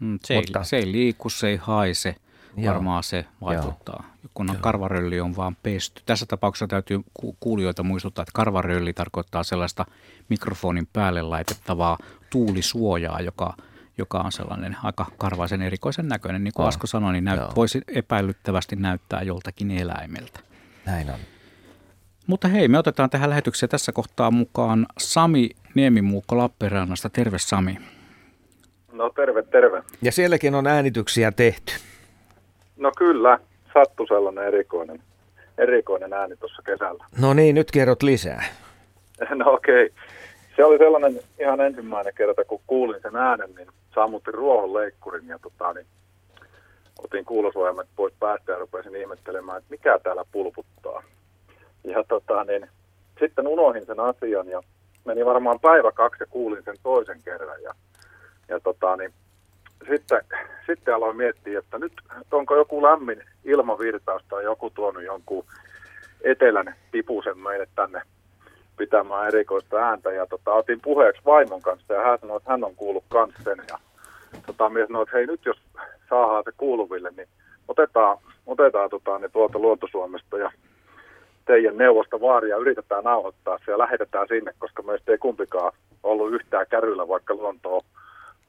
Mm, 0.00 0.18
se, 0.24 0.34
Mutta, 0.34 0.58
ei, 0.58 0.64
se 0.64 0.76
ei 0.76 0.92
liiku, 0.92 1.30
se 1.30 1.48
ei 1.48 1.56
haise. 1.56 2.14
Joo. 2.56 2.74
Varmaan 2.74 3.02
se 3.02 3.24
vaikuttaa, 3.40 4.04
Joo. 4.04 4.30
kun 4.34 4.50
on 4.50 4.56
karvarölli 4.56 5.20
on 5.20 5.36
vaan 5.36 5.56
pesty. 5.62 6.02
Tässä 6.06 6.26
tapauksessa 6.26 6.66
täytyy 6.66 7.00
kuulijoita 7.40 7.82
muistuttaa, 7.82 8.22
että 8.22 8.32
karvarölli 8.34 8.92
tarkoittaa 8.92 9.42
sellaista 9.42 9.84
mikrofonin 10.28 10.88
päälle 10.92 11.22
laitettavaa 11.22 11.98
tuulisuojaa, 12.30 13.20
joka, 13.20 13.54
joka 13.98 14.18
on 14.20 14.32
sellainen 14.32 14.76
aika 14.82 15.06
karvaisen 15.18 15.62
erikoisen 15.62 16.08
näköinen. 16.08 16.44
Niin 16.44 16.54
kuin 16.54 16.68
Asko 16.68 16.86
sanoi, 16.86 17.12
niin 17.12 17.24
näyt, 17.24 17.56
voisi 17.56 17.82
epäilyttävästi 17.88 18.76
näyttää 18.76 19.22
joltakin 19.22 19.70
eläimeltä. 19.70 20.40
Näin 20.86 21.10
on. 21.10 21.18
Mutta 22.26 22.48
hei, 22.48 22.68
me 22.68 22.78
otetaan 22.78 23.10
tähän 23.10 23.30
lähetykseen 23.30 23.70
tässä 23.70 23.92
kohtaa 23.92 24.30
mukaan 24.30 24.86
Sami 24.98 25.50
Niemimuukko 25.74 26.38
Lappeenrannasta. 26.38 27.10
Terve 27.10 27.38
Sami. 27.38 27.78
No 28.92 29.10
terve, 29.10 29.42
terve. 29.42 29.82
Ja 30.02 30.12
sielläkin 30.12 30.54
on 30.54 30.66
äänityksiä 30.66 31.32
tehty. 31.32 31.72
No 32.82 32.92
kyllä, 32.98 33.38
sattui 33.74 34.06
sellainen 34.06 34.44
erikoinen, 34.44 35.02
erikoinen 35.58 36.12
ääni 36.12 36.36
tuossa 36.36 36.62
kesällä. 36.62 37.04
No 37.20 37.34
niin, 37.34 37.54
nyt 37.54 37.70
kerrot 37.70 38.02
lisää. 38.02 38.44
No 39.34 39.52
okei. 39.52 39.86
Okay. 39.86 39.98
Se 40.56 40.64
oli 40.64 40.78
sellainen 40.78 41.20
ihan 41.40 41.60
ensimmäinen 41.60 42.14
kerta, 42.14 42.44
kun 42.44 42.60
kuulin 42.66 43.02
sen 43.02 43.16
äänen, 43.16 43.54
niin 43.54 43.68
sammutin 43.94 44.34
ruohonleikkurin 44.34 45.28
ja 45.28 45.38
tota, 45.38 45.72
niin 45.72 45.86
otin 47.04 47.24
kuulosuojamet 47.24 47.86
pois 47.96 48.14
päästä 48.20 48.52
ja 48.52 48.58
rupesin 48.58 48.96
ihmettelemään, 48.96 49.58
että 49.58 49.70
mikä 49.70 49.98
täällä 49.98 50.24
pulputtaa. 50.32 51.02
Ja 51.84 52.04
tota, 52.08 52.44
niin, 52.44 52.68
sitten 53.20 53.46
unohin 53.46 53.86
sen 53.86 54.00
asian 54.00 54.48
ja 54.48 54.60
meni 55.04 55.24
varmaan 55.24 55.60
päivä 55.60 55.92
kaksi 55.92 56.22
ja 56.22 56.26
kuulin 56.30 56.64
sen 56.64 56.76
toisen 56.82 57.22
kerran. 57.24 57.62
Ja, 57.62 57.74
ja 58.48 58.60
tota, 58.60 58.96
niin, 58.96 59.12
sitten, 59.90 60.20
sitten 60.66 60.94
aloin 60.94 61.16
miettiä, 61.16 61.58
että 61.58 61.78
nyt 61.78 61.92
onko 62.32 62.56
joku 62.56 62.82
lämmin 62.82 63.22
ilmavirtaus 63.44 64.22
tai 64.28 64.44
joku 64.44 64.70
tuonut 64.70 65.02
jonkun 65.02 65.44
etelän 66.24 66.74
tipusen 66.92 67.38
meille 67.38 67.66
tänne 67.74 68.02
pitämään 68.76 69.28
erikoista 69.28 69.76
ääntä. 69.76 70.12
Ja 70.12 70.26
tota, 70.26 70.52
otin 70.52 70.80
puheeksi 70.80 71.22
vaimon 71.24 71.62
kanssa 71.62 71.94
ja 71.94 72.02
hän 72.02 72.18
sanoi, 72.18 72.36
että 72.36 72.50
hän 72.50 72.64
on 72.64 72.74
kuullut 72.76 73.04
kans 73.08 73.34
sen. 73.44 73.58
Ja 73.68 73.78
tota, 74.46 74.68
mies 74.68 74.86
sanoi, 74.86 75.02
että 75.02 75.16
hei 75.16 75.26
nyt 75.26 75.44
jos 75.44 75.56
saadaan 76.08 76.44
se 76.44 76.52
kuuluville, 76.56 77.10
niin 77.16 77.28
otetaan, 77.68 78.18
otetaan 78.46 78.90
tota, 78.90 79.18
ne 79.18 79.28
tuolta 79.28 79.58
Luontosuomesta 79.58 80.38
ja 80.38 80.52
teidän 81.44 81.76
neuvosta 81.76 82.20
vaaria 82.20 82.56
yritetään 82.56 83.04
nauhoittaa 83.04 83.58
se 83.64 83.70
ja 83.70 83.78
lähetetään 83.78 84.28
sinne, 84.28 84.52
koska 84.58 84.82
meistä 84.82 85.12
ei 85.12 85.18
kumpikaan 85.18 85.72
ollut 86.02 86.32
yhtään 86.32 86.66
kärryllä, 86.70 87.08
vaikka 87.08 87.34
luontoa 87.34 87.80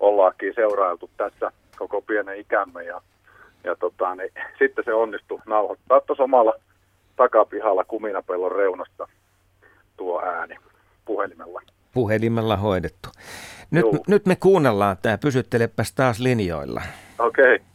ollaankin 0.04 0.54
seurailtu 0.56 1.10
tässä 1.18 1.52
koko 1.78 2.02
pienen 2.02 2.40
ikämme. 2.40 2.84
Ja, 2.84 3.02
ja 3.64 3.76
tota, 3.76 4.16
niin, 4.16 4.32
sitten 4.60 4.84
se 4.84 4.94
onnistui 4.94 5.40
nauhoittaa 5.46 6.02
tuossa 6.02 6.24
omalla 6.24 6.54
takapihalla 7.16 7.84
kuminapellon 7.84 8.52
reunasta 8.52 9.08
tuo 9.98 10.22
ääni 10.26 10.56
puhelimella. 11.06 11.62
Puhelimella 11.94 12.58
hoidettu. 12.58 13.10
Nyt, 13.72 13.86
nyt 14.08 14.26
me 14.26 14.36
kuunnellaan 14.36 14.98
tämä. 15.02 15.18
Pysyttelepäs 15.18 15.94
taas 15.94 16.20
linjoilla. 16.20 16.82
Okei. 17.20 17.56
Okay. 17.56 17.73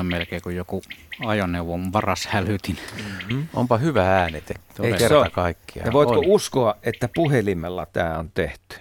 On 0.00 0.06
melkein 0.06 0.42
kuin 0.42 0.56
joku 0.56 0.82
ajoneuvon 1.26 1.92
varashälytin. 1.92 2.78
Mm-hmm. 2.96 3.46
Onpa 3.54 3.78
hyvä 3.78 4.20
äänite. 4.20 4.54
Ei 4.82 4.92
kerta 4.92 5.30
kaikkiaan. 5.30 5.86
Ja 5.86 5.92
voitko 5.92 6.18
on. 6.18 6.24
uskoa, 6.26 6.76
että 6.82 7.08
puhelimella 7.14 7.86
tämä 7.86 8.18
on 8.18 8.30
tehty? 8.34 8.76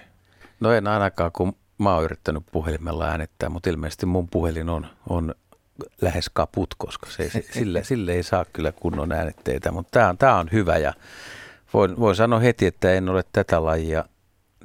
No 0.60 0.72
en 0.72 0.88
ainakaan, 0.88 1.32
kun 1.32 1.56
mä 1.78 1.96
oon 1.96 2.04
yrittänyt 2.04 2.44
puhelimella 2.52 3.06
äänittää, 3.06 3.50
mutta 3.50 3.70
ilmeisesti 3.70 4.06
mun 4.06 4.28
puhelin 4.28 4.70
on, 4.70 4.88
on 5.10 5.36
lähes 6.02 6.30
kaput, 6.34 6.70
koska 6.78 7.10
se, 7.10 7.30
se, 7.30 7.44
sille, 7.54 7.84
sille 7.84 8.12
ei 8.12 8.24
saa 8.24 8.46
kyllä 8.54 8.72
kunnon 8.72 9.12
äänitteitä. 9.12 9.72
Mutta 9.72 9.92
tämä 9.92 10.10
on, 10.10 10.18
tää 10.18 10.36
on 10.36 10.50
hyvä 10.52 10.78
ja 10.78 10.94
voin, 11.74 12.00
voin 12.00 12.16
sanoa 12.16 12.40
heti, 12.40 12.66
että 12.66 12.94
en 12.94 13.10
ole 13.10 13.24
tätä 13.34 13.66
lajia 13.66 14.06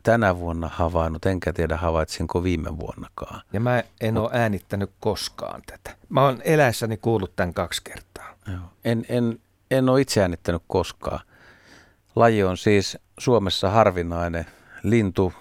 tänä 0.05 0.39
vuonna 0.39 0.69
havainnut, 0.69 1.27
enkä 1.27 1.53
tiedä 1.53 1.77
havaitsinko 1.77 2.43
viime 2.43 2.79
vuonnakaan. 2.79 3.41
Ja 3.53 3.61
mä 3.61 3.83
en 4.01 4.15
Mut, 4.15 4.23
ole 4.23 4.31
äänittänyt 4.33 4.91
koskaan 5.01 5.63
tätä. 5.67 5.97
Mä 6.09 6.23
oon 6.23 6.43
eläessäni 6.45 6.97
kuullut 6.97 7.37
tämän 7.37 7.55
kaksi 7.55 7.83
kertaa. 7.85 8.35
Joo. 8.47 8.59
En, 8.85 9.07
en, 9.09 9.41
en 9.71 9.89
ole 9.89 10.01
itse 10.01 10.21
äänittänyt 10.23 10.63
koskaan. 10.67 11.21
Laji 12.17 12.45
on 12.45 12.57
siis 12.57 12.99
Suomessa 13.19 13.71
harvinainen. 13.71 14.47
Lintu 14.83 15.33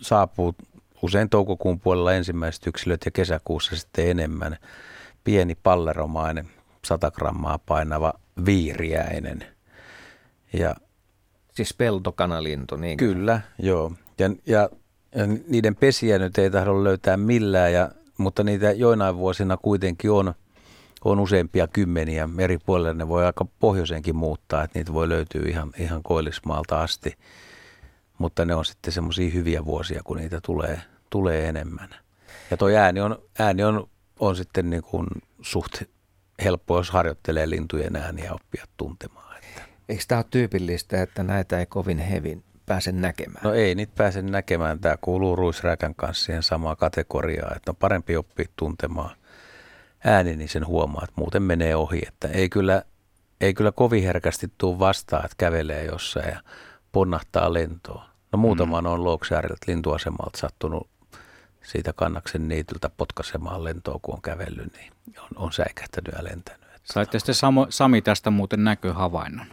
saapuu 0.00 0.54
usein 1.02 1.28
toukokuun 1.28 1.80
puolella 1.80 2.12
ensimmäiset 2.12 2.66
yksilöt 2.66 3.00
ja 3.04 3.10
kesäkuussa 3.10 3.76
sitten 3.76 4.08
enemmän. 4.08 4.56
Pieni 5.24 5.54
palleromainen, 5.54 6.48
100 6.84 7.10
grammaa 7.10 7.58
painava 7.58 8.12
viiriäinen. 8.44 9.46
Ja 10.52 10.74
Siis 11.52 11.74
peltokanalintu, 11.74 12.76
niin 12.76 12.96
Kyllä, 12.96 13.40
joo. 13.58 13.92
Ja, 14.18 14.30
ja, 14.46 14.68
ja 15.14 15.26
niiden 15.48 15.76
pesiä 15.76 16.18
nyt 16.18 16.38
ei 16.38 16.50
tahdo 16.50 16.84
löytää 16.84 17.16
millään, 17.16 17.72
ja, 17.72 17.90
mutta 18.18 18.44
niitä 18.44 18.72
joinain 18.72 19.16
vuosina 19.16 19.56
kuitenkin 19.56 20.10
on, 20.10 20.34
on 21.04 21.20
useampia 21.20 21.68
kymmeniä. 21.68 22.28
Eri 22.38 22.58
puolilla 22.58 22.94
ne 22.94 23.08
voi 23.08 23.26
aika 23.26 23.46
pohjoisenkin 23.60 24.16
muuttaa, 24.16 24.64
että 24.64 24.78
niitä 24.78 24.92
voi 24.92 25.08
löytyä 25.08 25.42
ihan, 25.46 25.72
ihan 25.78 26.02
koillismaalta 26.02 26.80
asti. 26.80 27.14
Mutta 28.18 28.44
ne 28.44 28.54
on 28.54 28.64
sitten 28.64 28.92
semmoisia 28.92 29.30
hyviä 29.30 29.64
vuosia, 29.64 30.00
kun 30.04 30.16
niitä 30.16 30.40
tulee, 30.42 30.82
tulee 31.10 31.48
enemmän. 31.48 31.88
Ja 32.50 32.56
tuo 32.56 32.68
ääni 32.68 33.00
on, 33.00 33.22
ääni 33.38 33.64
on, 33.64 33.88
on 34.20 34.36
sitten 34.36 34.70
niin 34.70 34.82
kuin 34.82 35.06
suht 35.40 35.82
helppo, 36.44 36.76
jos 36.76 36.90
harjoittelee 36.90 37.50
lintujen 37.50 37.96
ääniä 37.96 38.32
oppia 38.32 38.64
tuntemaan. 38.76 39.29
Eikö 39.90 40.02
tämä 40.08 40.18
ole 40.18 40.26
tyypillistä, 40.30 41.02
että 41.02 41.22
näitä 41.22 41.58
ei 41.58 41.66
kovin 41.66 41.98
hevin 41.98 42.44
pääse 42.66 42.92
näkemään? 42.92 43.40
No 43.44 43.54
ei 43.54 43.74
niitä 43.74 43.92
pääse 43.96 44.22
näkemään. 44.22 44.80
Tämä 44.80 44.96
kuuluu 45.00 45.36
ruisräkän 45.36 45.94
kanssa 45.94 46.24
siihen 46.24 46.42
samaan 46.42 46.76
kategoriaan, 46.76 47.56
että 47.56 47.70
on 47.70 47.76
parempi 47.76 48.16
oppia 48.16 48.46
tuntemaan 48.56 49.16
ääni, 50.04 50.36
niin 50.36 50.48
sen 50.48 50.66
huomaa, 50.66 51.04
että 51.04 51.20
muuten 51.20 51.42
menee 51.42 51.76
ohi. 51.76 52.02
Että 52.08 52.28
ei 52.28 52.48
kyllä, 52.48 52.82
ei 53.40 53.54
kyllä 53.54 53.72
kovin 53.72 54.04
herkästi 54.04 54.52
tule 54.58 54.78
vastaan, 54.78 55.24
että 55.24 55.34
kävelee 55.38 55.84
jossain 55.84 56.28
ja 56.28 56.40
ponnahtaa 56.92 57.52
lentoon. 57.52 58.04
No 58.32 58.38
muutamaan 58.38 58.84
mm. 58.84 58.90
on 58.90 59.04
Looksääreltä 59.04 59.64
lintuasemalta 59.66 60.38
sattunut 60.38 60.88
siitä 61.62 61.92
kannaksen 61.92 62.48
niityltä 62.48 62.90
potkasemaan 62.96 63.64
lentoon, 63.64 64.00
kun 64.00 64.14
on 64.14 64.22
kävellyt, 64.22 64.72
niin 64.72 64.92
on, 65.18 65.28
on 65.36 65.52
säikähtänyt 65.52 66.14
ja 66.16 66.24
lentänyt. 66.24 66.66
Saitte 66.84 67.18
sitten 67.18 67.34
Sami 67.68 68.02
tästä 68.02 68.30
muuten 68.30 68.64
näköhavainnon? 68.64 69.46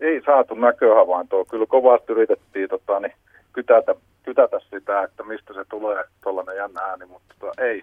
Ei 0.00 0.22
saatu 0.26 0.54
näköhavaintoa. 0.54 1.44
Kyllä 1.44 1.66
kovasti 1.66 2.12
yritettiin 2.12 2.68
tota, 2.68 3.00
niin, 3.00 3.12
kytätä, 3.52 3.94
kytätä 4.22 4.60
sitä, 4.70 5.02
että 5.02 5.22
mistä 5.22 5.54
se 5.54 5.64
tulee 5.70 6.04
tuollainen 6.22 6.56
jännä 6.56 6.80
ääni, 6.80 7.06
mutta 7.06 7.34
tota, 7.38 7.62
ei, 7.62 7.82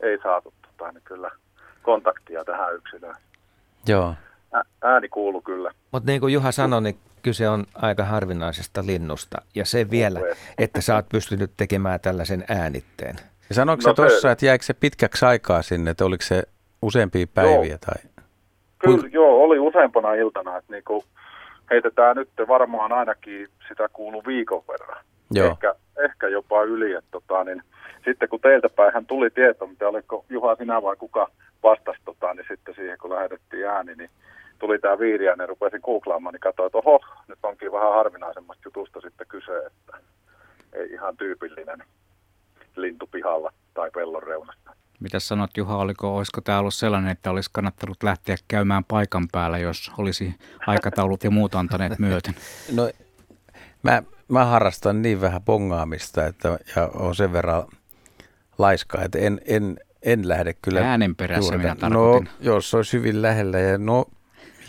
ei 0.00 0.18
saatu 0.22 0.52
tota, 0.62 0.92
niin 0.92 1.02
kyllä 1.04 1.30
kontaktia 1.82 2.44
tähän 2.44 2.74
yksilöön. 2.74 3.16
Joo. 3.86 4.14
Ä, 4.54 4.62
ääni 4.82 5.08
kuuluu 5.08 5.42
kyllä. 5.42 5.70
Mutta 5.92 6.06
niin 6.06 6.20
kuin 6.20 6.32
Juha 6.32 6.52
sanoi, 6.52 6.82
niin 6.82 6.98
kyse 7.22 7.48
on 7.48 7.64
aika 7.74 8.04
harvinaisesta 8.04 8.86
linnusta. 8.86 9.42
Ja 9.54 9.64
se 9.64 9.90
vielä, 9.90 10.20
että 10.58 10.80
sä 10.80 10.94
oot 10.94 11.08
pystynyt 11.08 11.50
tekemään 11.56 12.00
tällaisen 12.00 12.44
äänitteen. 12.48 13.16
Ja 13.48 13.54
sanoiko 13.54 13.82
no 13.86 13.90
se 13.90 13.94
tuossa, 13.94 14.30
että 14.30 14.46
jäikö 14.46 14.64
se 14.64 14.74
pitkäksi 14.74 15.24
aikaa 15.24 15.62
sinne, 15.62 15.90
että 15.90 16.04
oliko 16.04 16.24
se 16.24 16.42
useampia 16.82 17.26
päiviä? 17.34 17.66
Joo. 17.66 17.78
Tai? 17.86 18.10
Kyllä, 18.78 19.08
joo, 19.12 19.42
oli 19.44 19.58
useampana 19.58 20.14
iltana, 20.14 20.56
että 20.56 20.72
niinku 20.72 21.04
heitetään 21.70 22.16
nyt 22.16 22.28
varmaan 22.48 22.92
ainakin 22.92 23.48
sitä 23.68 23.88
kuuluu 23.92 24.22
viikon 24.26 24.62
verran. 24.68 25.04
Joo. 25.30 25.50
Ehkä, 25.50 25.74
ehkä 26.04 26.28
jopa 26.28 26.62
yli, 26.62 26.92
että 26.92 27.10
tota, 27.10 27.44
niin, 27.44 27.62
sitten 28.04 28.28
kun 28.28 28.40
teiltä 28.40 28.68
päin 28.68 29.06
tuli 29.06 29.30
tieto, 29.30 29.66
mitä 29.66 29.88
oliko 29.88 30.24
Juha 30.28 30.56
sinä 30.56 30.82
vai 30.82 30.96
kuka 30.96 31.30
vastasi, 31.62 31.98
tota, 32.04 32.34
niin 32.34 32.46
sitten 32.48 32.74
siihen 32.74 32.98
kun 32.98 33.10
lähetettiin 33.10 33.66
ääni, 33.66 33.94
niin 33.94 34.10
tuli 34.58 34.78
tämä 34.78 34.98
viiriäinen, 34.98 35.38
niin 35.38 35.48
rupesin 35.48 35.80
googlaamaan, 35.84 36.32
niin 36.32 36.40
katsoin, 36.40 36.66
että 36.66 36.78
oho, 36.78 37.00
nyt 37.28 37.38
onkin 37.42 37.72
vähän 37.72 37.92
harvinaisemmasta 37.92 38.62
jutusta 38.64 39.00
sitten 39.00 39.26
kyse, 39.26 39.58
että 39.66 39.98
ei 40.72 40.92
ihan 40.92 41.16
tyypillinen 41.16 41.82
lintu 42.76 43.06
pihalla 43.06 43.52
tai 43.74 43.90
pellon 43.90 44.22
reunasta. 44.22 44.70
Mitä 45.00 45.20
sanot 45.20 45.56
Juha, 45.56 45.76
oliko, 45.76 46.16
olisiko 46.16 46.40
tämä 46.40 46.58
ollut 46.58 46.74
sellainen, 46.74 47.10
että 47.10 47.30
olisi 47.30 47.50
kannattanut 47.52 48.02
lähteä 48.02 48.36
käymään 48.48 48.84
paikan 48.84 49.28
päällä, 49.32 49.58
jos 49.58 49.92
olisi 49.98 50.34
aikataulut 50.66 51.24
ja 51.24 51.30
muut 51.30 51.54
antaneet 51.54 51.98
myöten? 51.98 52.34
No, 52.76 52.90
mä, 53.82 54.02
mä 54.28 54.44
harrastan 54.44 55.02
niin 55.02 55.20
vähän 55.20 55.42
bongaamista 55.42 56.26
että, 56.26 56.58
ja 56.76 56.86
on 56.94 57.14
sen 57.14 57.32
verran 57.32 57.62
laiska, 58.58 59.02
että 59.02 59.18
en, 59.18 59.40
en, 59.46 59.76
en 60.02 60.28
lähde 60.28 60.54
kyllä. 60.62 60.80
Äänen 60.90 61.16
perässä 61.16 61.56
minä 61.56 61.68
No, 61.68 61.74
tarkoitin. 61.80 62.28
jos 62.40 62.70
se 62.70 62.76
olisi 62.76 62.92
hyvin 62.96 63.22
lähellä 63.22 63.58
ja 63.58 63.78
no, 63.78 64.04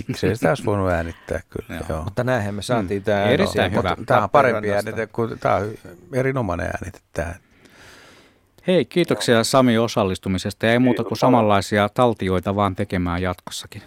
miksei 0.08 0.36
sitä 0.36 0.50
olisi 0.50 0.66
voinut 0.66 0.90
äänittää 0.90 1.40
kyllä. 1.50 1.80
Joo. 1.80 1.86
joo. 1.90 2.04
Mutta 2.04 2.24
näinhän 2.24 2.56
me 2.56 2.62
saatiin 2.62 3.02
Mm. 3.02 3.06
tämä 3.06 3.24
Erittäin 3.24 3.72
hyvä. 3.72 3.96
Tämä 4.06 4.24
on 4.24 4.30
parempi 4.30 4.74
äänite 4.74 5.08
kuin 5.08 5.40
tämä 5.40 5.56
on 5.56 5.70
erinomainen 6.14 6.66
äänite. 6.66 7.00
Tämä. 7.14 7.34
Hei, 8.68 8.86
kiitoksia 8.86 9.44
Sami 9.44 9.78
osallistumisesta 9.78 10.66
ja 10.66 10.72
ei 10.72 10.80
muuta 10.80 11.04
kuin 11.04 11.18
samanlaisia 11.18 11.90
taltioita 11.94 12.56
vaan 12.56 12.76
tekemään 12.76 13.22
jatkossakin. 13.22 13.82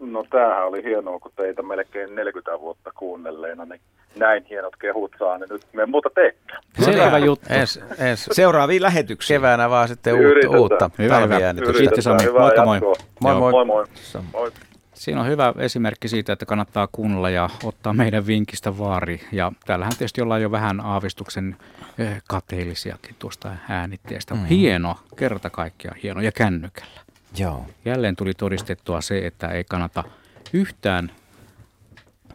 No 0.00 0.24
tämähän 0.30 0.66
oli 0.66 0.84
hienoa, 0.84 1.18
kun 1.18 1.32
teitä 1.36 1.62
melkein 1.62 2.14
40 2.14 2.60
vuotta 2.60 2.90
kuunnelleena, 2.92 3.64
niin 3.64 3.80
näin 4.16 4.44
hienot 4.50 4.76
kehut 4.76 5.12
saa, 5.18 5.38
niin 5.38 5.48
nyt 5.50 5.62
me 5.72 5.82
ei 5.82 5.86
muuta 5.86 6.10
teekään. 6.14 6.62
Selvä 6.80 7.18
juttu. 7.18 7.46
Ens, 7.50 7.80
ens 7.98 8.28
Seuraaviin 8.32 8.82
lähetyksiin. 8.82 9.36
keväänä 9.38 9.70
vaan 9.70 9.88
sitten 9.88 10.14
uutta, 10.14 10.58
uutta 10.58 10.90
Hyvä, 10.98 11.16
hyvä. 11.16 11.28
talviäänitystä. 11.28 11.78
Kiitos, 11.78 12.04
Sami. 12.04 12.30
Moikka, 12.38 12.64
moi. 12.64 12.80
Moi, 13.20 13.34
moi. 13.34 13.52
Moi 13.52 13.64
moi. 13.64 13.84
moi. 14.32 14.50
Siinä 14.94 15.20
on 15.20 15.26
hyvä 15.26 15.54
esimerkki 15.58 16.08
siitä, 16.08 16.32
että 16.32 16.46
kannattaa 16.46 16.88
kuunnella 16.92 17.30
ja 17.30 17.50
ottaa 17.64 17.92
meidän 17.92 18.26
vinkistä 18.26 18.78
vaari. 18.78 19.20
Ja 19.32 19.52
täällähän 19.66 19.96
tietysti 19.98 20.22
ollaan 20.22 20.42
jo 20.42 20.50
vähän 20.50 20.80
aavistuksen 20.80 21.56
eh, 21.98 22.22
kateellisiakin 22.28 23.14
tuosta 23.18 23.56
äänitteestä. 23.68 24.34
Mm. 24.34 24.44
Hieno, 24.44 24.98
kerta 25.16 25.50
kaikkiaan 25.50 25.96
hieno 26.02 26.20
ja 26.20 26.32
kännykällä. 26.32 27.00
Joo. 27.36 27.66
Jälleen 27.84 28.16
tuli 28.16 28.34
todistettua 28.34 29.00
se, 29.00 29.26
että 29.26 29.48
ei 29.48 29.64
kannata 29.64 30.04
yhtään 30.52 31.10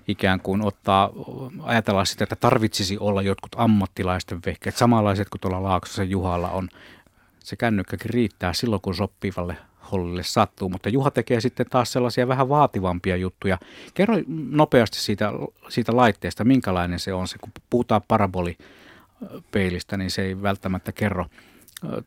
ikään 0.07 0.39
kuin 0.39 0.61
ottaa, 0.61 1.09
ajatella 1.63 2.05
sitä, 2.05 2.23
että 2.23 2.35
tarvitsisi 2.35 2.97
olla 2.97 3.21
jotkut 3.21 3.51
ammattilaisten 3.55 4.39
vehkeet, 4.45 4.77
samanlaiset 4.77 5.29
kuin 5.29 5.41
tuolla 5.41 5.63
Laaksossa 5.63 6.03
Juhalla 6.03 6.49
on. 6.49 6.69
Se 7.39 7.55
kännykkäkin 7.55 8.09
riittää 8.09 8.53
silloin, 8.53 8.81
kun 8.81 8.95
sopivalle 8.95 9.57
hollille 9.91 10.23
sattuu, 10.23 10.69
mutta 10.69 10.89
Juha 10.89 11.11
tekee 11.11 11.41
sitten 11.41 11.65
taas 11.69 11.91
sellaisia 11.91 12.27
vähän 12.27 12.49
vaativampia 12.49 13.15
juttuja. 13.15 13.57
Kerro 13.93 14.15
nopeasti 14.49 14.99
siitä, 14.99 15.31
siitä 15.69 15.95
laitteesta, 15.95 16.43
minkälainen 16.43 16.99
se 16.99 17.13
on. 17.13 17.27
Se, 17.27 17.37
kun 17.37 17.51
puhutaan 17.69 18.01
parabolipeilistä, 18.07 19.97
niin 19.97 20.11
se 20.11 20.21
ei 20.21 20.41
välttämättä 20.41 20.91
kerro 20.91 21.25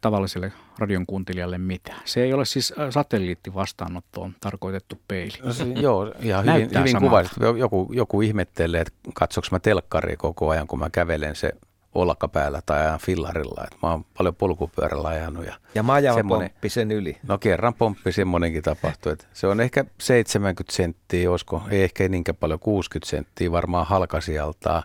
tavalliselle 0.00 0.52
radion 0.78 1.06
kuuntelijalle 1.06 1.58
mitään. 1.58 2.00
Se 2.04 2.22
ei 2.22 2.32
ole 2.32 2.44
siis 2.44 2.74
satelliittivastaanottoon 2.90 4.34
tarkoitettu 4.40 5.00
peili. 5.08 5.32
No 5.42 5.52
se, 5.52 5.64
joo, 5.64 6.12
ihan 6.20 6.44
hyvin, 6.44 6.70
hyvin 6.78 6.98
kuvaisit. 7.00 7.32
Joku, 7.58 7.90
joku 7.92 8.20
ihmettelee, 8.20 8.80
että 8.80 8.92
katsoks 9.14 9.50
mä 9.50 9.58
telkkaria 9.58 10.16
koko 10.16 10.48
ajan, 10.48 10.66
kun 10.66 10.78
mä 10.78 10.90
kävelen 10.90 11.36
se 11.36 11.52
olkapäällä 11.94 12.62
tai 12.66 12.80
ajan 12.80 12.98
fillarilla. 13.00 13.64
Et 13.64 13.76
mä 13.82 13.90
oon 13.90 14.04
paljon 14.18 14.34
polkupyörällä 14.34 15.08
ajanut. 15.08 15.46
Ja, 15.46 15.54
Ja 15.74 15.82
Maja 15.82 16.14
Semmonen- 16.14 16.50
pomppi 16.50 16.68
sen 16.68 16.92
yli. 16.92 17.16
no 17.28 17.38
kerran 17.38 17.74
pomppi 17.74 18.12
semmoinenkin 18.12 18.62
tapahtui. 18.62 19.12
Et 19.12 19.28
se 19.32 19.46
on 19.46 19.60
ehkä 19.60 19.84
70 20.00 20.72
senttiä, 20.76 21.30
olisiko, 21.30 21.62
ei 21.70 21.82
ehkä 21.82 22.08
niinkään 22.08 22.36
paljon, 22.36 22.58
60 22.60 23.10
senttiä 23.10 23.52
varmaan 23.52 23.86
halkasijaltaan. 23.86 24.82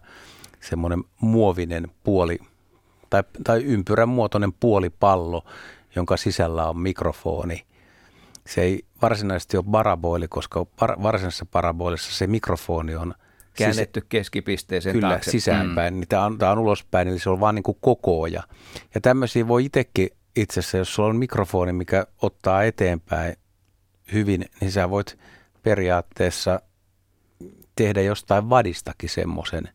Semmoinen 0.59 1.03
muovinen 1.21 1.87
puoli 2.03 2.39
tai, 3.09 3.23
tai 3.43 3.63
ympyrän 3.63 4.09
muotoinen 4.09 4.53
puolipallo, 4.53 5.43
jonka 5.95 6.17
sisällä 6.17 6.69
on 6.69 6.79
mikrofoni. 6.79 7.65
Se 8.47 8.61
ei 8.61 8.85
varsinaisesti 9.01 9.57
ole 9.57 9.65
paraboili, 9.71 10.27
koska 10.27 10.65
varsinaisessa 11.03 11.45
paraboilissa 11.51 12.11
se 12.15 12.27
mikrofoni 12.27 12.95
on 12.95 13.13
Käännetty 13.57 14.01
keskipisteeseen 14.09 14.93
Kyllä, 14.93 15.09
taakse. 15.09 15.31
sisäänpäin. 15.31 15.93
Mm. 15.93 15.99
Niin 15.99 16.07
tämä, 16.07 16.25
on, 16.25 16.37
tämä 16.37 16.51
on 16.51 16.59
ulospäin, 16.59 17.07
eli 17.07 17.19
se 17.19 17.29
on 17.29 17.39
vaan 17.39 17.55
niin 17.55 17.63
kuin 17.63 17.77
kokooja. 17.81 18.43
Ja 18.95 19.01
tämmöisiä 19.01 19.47
voi 19.47 19.65
itsekin 19.65 20.09
itse 20.35 20.59
asiassa, 20.59 20.77
jos 20.77 20.95
sulla 20.95 21.09
on 21.09 21.15
mikrofoni, 21.15 21.73
mikä 21.73 22.07
ottaa 22.21 22.63
eteenpäin 22.63 23.35
hyvin, 24.13 24.45
niin 24.61 24.71
sä 24.71 24.89
voit 24.89 25.17
periaatteessa 25.63 26.61
tehdä 27.75 28.01
jostain 28.01 28.49
vadistakin 28.49 29.09
semmoisen. 29.09 29.69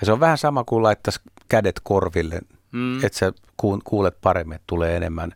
Ja 0.00 0.06
se 0.06 0.12
on 0.12 0.20
vähän 0.20 0.38
sama 0.38 0.64
kuin 0.64 0.82
laittaisi 0.82 1.20
kädet 1.48 1.80
korville, 1.82 2.40
mm. 2.72 3.04
että 3.04 3.18
sä 3.18 3.32
kuulet 3.84 4.20
paremmin, 4.20 4.56
että 4.56 4.64
tulee 4.66 4.96
enemmän 4.96 5.32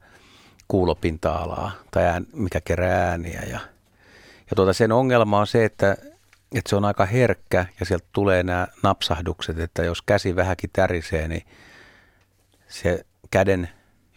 kuulopinta-alaa 0.68 1.70
tai 1.90 2.06
ään, 2.06 2.26
mikä 2.32 2.60
kerää 2.60 3.08
ääniä. 3.08 3.42
Ja, 3.42 3.60
ja 4.50 4.56
tuota, 4.56 4.72
sen 4.72 4.92
ongelma 4.92 5.38
on 5.38 5.46
se, 5.46 5.64
että, 5.64 5.96
että 6.54 6.70
se 6.70 6.76
on 6.76 6.84
aika 6.84 7.06
herkkä 7.06 7.66
ja 7.80 7.86
sieltä 7.86 8.06
tulee 8.12 8.42
nämä 8.42 8.68
napsahdukset, 8.82 9.58
että 9.58 9.84
jos 9.84 10.02
käsi 10.02 10.36
vähänkin 10.36 10.70
tärisee, 10.72 11.28
niin 11.28 11.42
se 12.68 13.06
käden, 13.30 13.68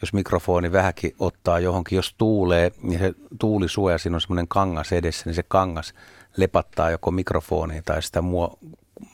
jos 0.01 0.13
mikrofoni 0.13 0.71
vähänkin 0.71 1.15
ottaa 1.19 1.59
johonkin, 1.59 1.95
jos 1.95 2.15
tuulee, 2.17 2.71
niin 2.81 2.99
se 2.99 3.13
tuulisuoja, 3.39 3.97
siinä 3.97 4.17
on 4.17 4.21
semmoinen 4.21 4.47
kangas 4.47 4.91
edessä, 4.91 5.23
niin 5.25 5.35
se 5.35 5.43
kangas 5.43 5.93
lepattaa 6.37 6.89
joko 6.89 7.11
mikrofoniin 7.11 7.83
tai 7.83 8.01
sitä 8.01 8.21
muo, 8.21 8.59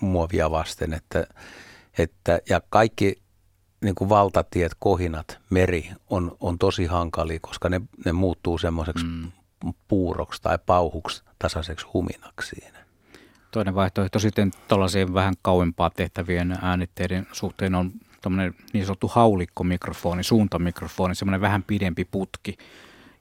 muovia 0.02 0.52
vasten. 0.52 0.94
Että, 0.94 1.27
että, 1.98 2.39
ja 2.49 2.61
kaikki 2.69 3.22
niin 3.81 3.95
kuin 3.95 4.10
valtatiet, 4.10 4.72
kohinat, 4.80 5.39
meri 5.49 5.89
on, 6.10 6.38
on 6.39 6.57
tosi 6.57 6.85
hankalia, 6.85 7.39
koska 7.41 7.69
ne, 7.69 7.81
ne 8.06 8.11
muuttuu 8.11 8.57
semmoiseksi 8.57 9.06
mm. 9.06 9.31
puuroksi 9.88 10.41
tai 10.41 10.60
pauhuksi 10.65 11.23
tasaiseksi 11.39 11.85
huminaksi 11.94 12.56
siinä. 12.56 12.86
Toinen 13.52 13.76
vaihtoehto 13.76 14.19
sitten 14.19 14.52
tuollaiseen 14.68 15.14
vähän 15.14 15.34
kauempaa 15.41 15.90
tehtävien 15.90 16.57
äänitteiden 16.61 17.28
suhteen 17.32 17.76
on 17.76 17.91
tämmöinen 18.22 18.53
niin 18.74 18.86
sanottu 18.86 19.07
haulikkomikrofoni, 19.07 20.24
suuntamikrofoni, 20.24 21.15
semmoinen 21.15 21.41
vähän 21.41 21.64
pidempi 21.64 22.06
putki. 22.06 22.57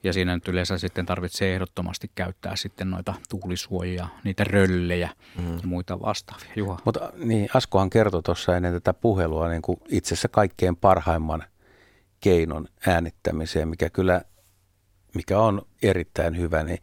Ja 0.03 0.13
siinä 0.13 0.35
nyt 0.35 0.47
yleensä 0.47 0.77
sitten 0.77 1.05
tarvitsee 1.05 1.53
ehdottomasti 1.53 2.11
käyttää 2.15 2.55
sitten 2.55 2.89
noita 2.89 3.13
tuulisuojia, 3.29 4.07
niitä 4.23 4.43
röllejä 4.43 5.09
mm. 5.37 5.53
ja 5.53 5.67
muita 5.67 5.99
vastaavia. 6.01 6.51
Juha. 6.55 6.77
Mutta 6.85 7.11
niin, 7.15 7.49
Askohan 7.53 7.89
kertoi 7.89 8.23
tuossa 8.23 8.55
ennen 8.55 8.73
tätä 8.73 8.93
puhelua 8.93 9.49
niin 9.49 9.61
kuin 9.61 9.79
itse 9.89 10.13
asiassa 10.13 10.27
kaikkein 10.27 10.75
parhaimman 10.75 11.43
keinon 12.19 12.67
äänittämiseen, 12.87 13.67
mikä 13.67 13.89
kyllä, 13.89 14.21
mikä 15.15 15.39
on 15.39 15.61
erittäin 15.81 16.37
hyvä, 16.37 16.63
niin 16.63 16.79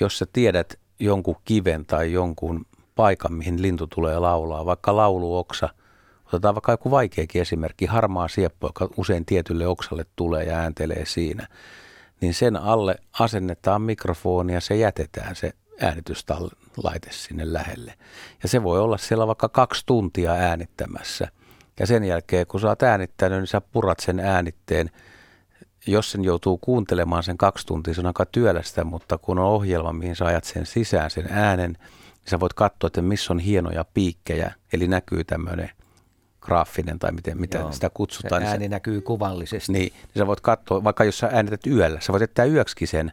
jos 0.00 0.18
sä 0.18 0.26
tiedät 0.32 0.74
jonkun 1.00 1.36
kiven 1.44 1.86
tai 1.86 2.12
jonkun 2.12 2.66
paikan, 2.94 3.32
mihin 3.32 3.62
lintu 3.62 3.86
tulee 3.86 4.18
laulaa, 4.18 4.66
vaikka 4.66 4.96
lauluoksa, 4.96 5.68
otetaan 6.26 6.54
vaikka 6.54 6.72
joku 6.72 6.90
vaikeakin 6.90 7.42
esimerkki, 7.42 7.86
harmaa 7.86 8.28
sieppo, 8.28 8.66
joka 8.66 8.88
usein 8.96 9.24
tietylle 9.24 9.66
oksalle 9.66 10.06
tulee 10.16 10.44
ja 10.44 10.56
ääntelee 10.56 11.04
siinä, 11.06 11.46
niin 12.20 12.34
sen 12.34 12.56
alle 12.56 12.96
asennetaan 13.20 13.82
mikrofoni 13.82 14.54
ja 14.54 14.60
se 14.60 14.76
jätetään 14.76 15.36
se 15.36 15.52
äänityslaite 15.80 17.10
sinne 17.10 17.52
lähelle. 17.52 17.94
Ja 18.42 18.48
se 18.48 18.62
voi 18.62 18.80
olla 18.80 18.98
siellä 18.98 19.26
vaikka 19.26 19.48
kaksi 19.48 19.82
tuntia 19.86 20.32
äänittämässä. 20.32 21.28
Ja 21.80 21.86
sen 21.86 22.04
jälkeen, 22.04 22.46
kun 22.46 22.60
sä 22.60 22.68
oot 22.68 22.82
äänittänyt, 22.82 23.38
niin 23.38 23.46
sä 23.46 23.60
purat 23.60 24.00
sen 24.00 24.20
äänitteen. 24.20 24.90
Jos 25.86 26.10
sen 26.10 26.24
joutuu 26.24 26.58
kuuntelemaan 26.58 27.22
sen 27.22 27.38
kaksi 27.38 27.66
tuntia, 27.66 27.94
se 27.94 28.00
on 28.00 28.06
aika 28.06 28.26
työlästä, 28.26 28.84
mutta 28.84 29.18
kun 29.18 29.38
on 29.38 29.44
ohjelma, 29.44 29.92
mihin 29.92 30.16
sä 30.16 30.24
ajat 30.24 30.44
sen 30.44 30.66
sisään, 30.66 31.10
sen 31.10 31.26
äänen, 31.30 31.76
niin 32.24 32.30
sä 32.30 32.40
voit 32.40 32.52
katsoa, 32.52 32.86
että 32.86 33.02
missä 33.02 33.32
on 33.32 33.38
hienoja 33.38 33.84
piikkejä, 33.94 34.52
eli 34.72 34.88
näkyy 34.88 35.24
tämmöinen 35.24 35.70
graafinen 36.40 36.98
tai 36.98 37.12
miten, 37.12 37.40
mitä 37.40 37.58
Joo, 37.58 37.72
sitä 37.72 37.86
Se 37.86 37.90
kutsutaan. 37.94 38.42
niin 38.42 38.48
se- 38.48 38.52
ääni 38.52 38.68
näkyy 38.68 39.00
kuvallisesti. 39.00 39.72
niin, 39.72 39.92
niin 39.92 40.18
sä 40.18 40.26
voit 40.26 40.40
katsoa, 40.40 40.84
vaikka 40.84 41.04
jos 41.04 41.18
sä 41.18 41.30
äänität 41.32 41.66
yöllä, 41.66 42.00
sä 42.00 42.12
voit 42.12 42.20
jättää 42.20 42.44
yöksikin 42.44 42.88
sen 42.88 43.12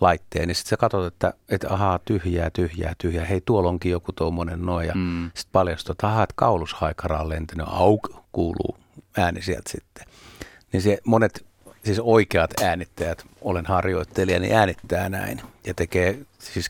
laitteen, 0.00 0.48
niin 0.48 0.54
sitten 0.56 0.70
sä 0.70 0.76
katsot, 0.76 1.06
että, 1.06 1.34
että 1.48 1.72
ahaa, 1.72 1.98
tyhjää, 1.98 2.50
tyhjää, 2.50 2.94
tyhjää, 2.98 3.24
hei 3.24 3.40
tuolla 3.44 3.68
onkin 3.68 3.92
joku 3.92 4.12
tuommoinen 4.12 4.62
noin, 4.62 4.88
ja 4.88 4.94
mm. 4.94 5.24
sitten 5.34 5.52
paljastuu, 5.52 5.92
että 5.92 6.06
ahaa, 6.06 6.22
että 6.22 6.34
kaulushaikara 6.36 7.20
on 7.20 7.28
lentänyt, 7.28 7.66
auk, 7.70 8.08
kuuluu 8.32 8.76
ääni 9.18 9.42
sieltä 9.42 9.70
sitten. 9.70 10.06
Niin 10.72 10.82
se 10.82 10.98
monet 11.04 11.46
siis 11.84 12.00
oikeat 12.02 12.50
äänittäjät, 12.62 13.24
olen 13.40 13.66
harjoittelija, 13.66 14.40
niin 14.40 14.54
äänittää 14.54 15.08
näin 15.08 15.40
ja 15.66 15.74
tekee 15.74 16.18
siis 16.38 16.68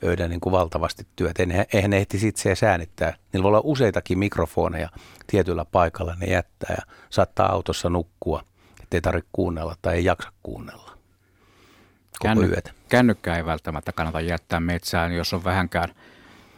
kesäöidä 0.00 0.28
niin 0.28 0.40
kuin 0.40 0.52
valtavasti 0.52 1.06
työtä. 1.16 1.42
Eihän 1.74 1.90
ne 1.90 1.96
ehtisi 1.96 2.28
itse 2.28 2.54
äänittää. 2.66 3.14
Niillä 3.32 3.42
voi 3.42 3.48
olla 3.48 3.60
useitakin 3.64 4.18
mikrofoneja 4.18 4.88
tietyllä 5.26 5.64
paikalla, 5.64 6.14
ne 6.14 6.26
jättää 6.26 6.74
ja 6.78 6.94
saattaa 7.10 7.52
autossa 7.52 7.90
nukkua, 7.90 8.42
ettei 8.82 9.00
tarvitse 9.00 9.30
kuunnella 9.32 9.76
tai 9.82 9.94
ei 9.94 10.04
jaksa 10.04 10.32
kuunnella. 10.42 10.98
Känny, 12.22 12.46
yötä. 12.46 12.70
Kännykkä 12.88 13.36
ei 13.36 13.46
välttämättä 13.46 13.92
kannata 13.92 14.20
jättää 14.20 14.60
metsään, 14.60 15.12
jos 15.12 15.34
on 15.34 15.44
vähänkään, 15.44 15.94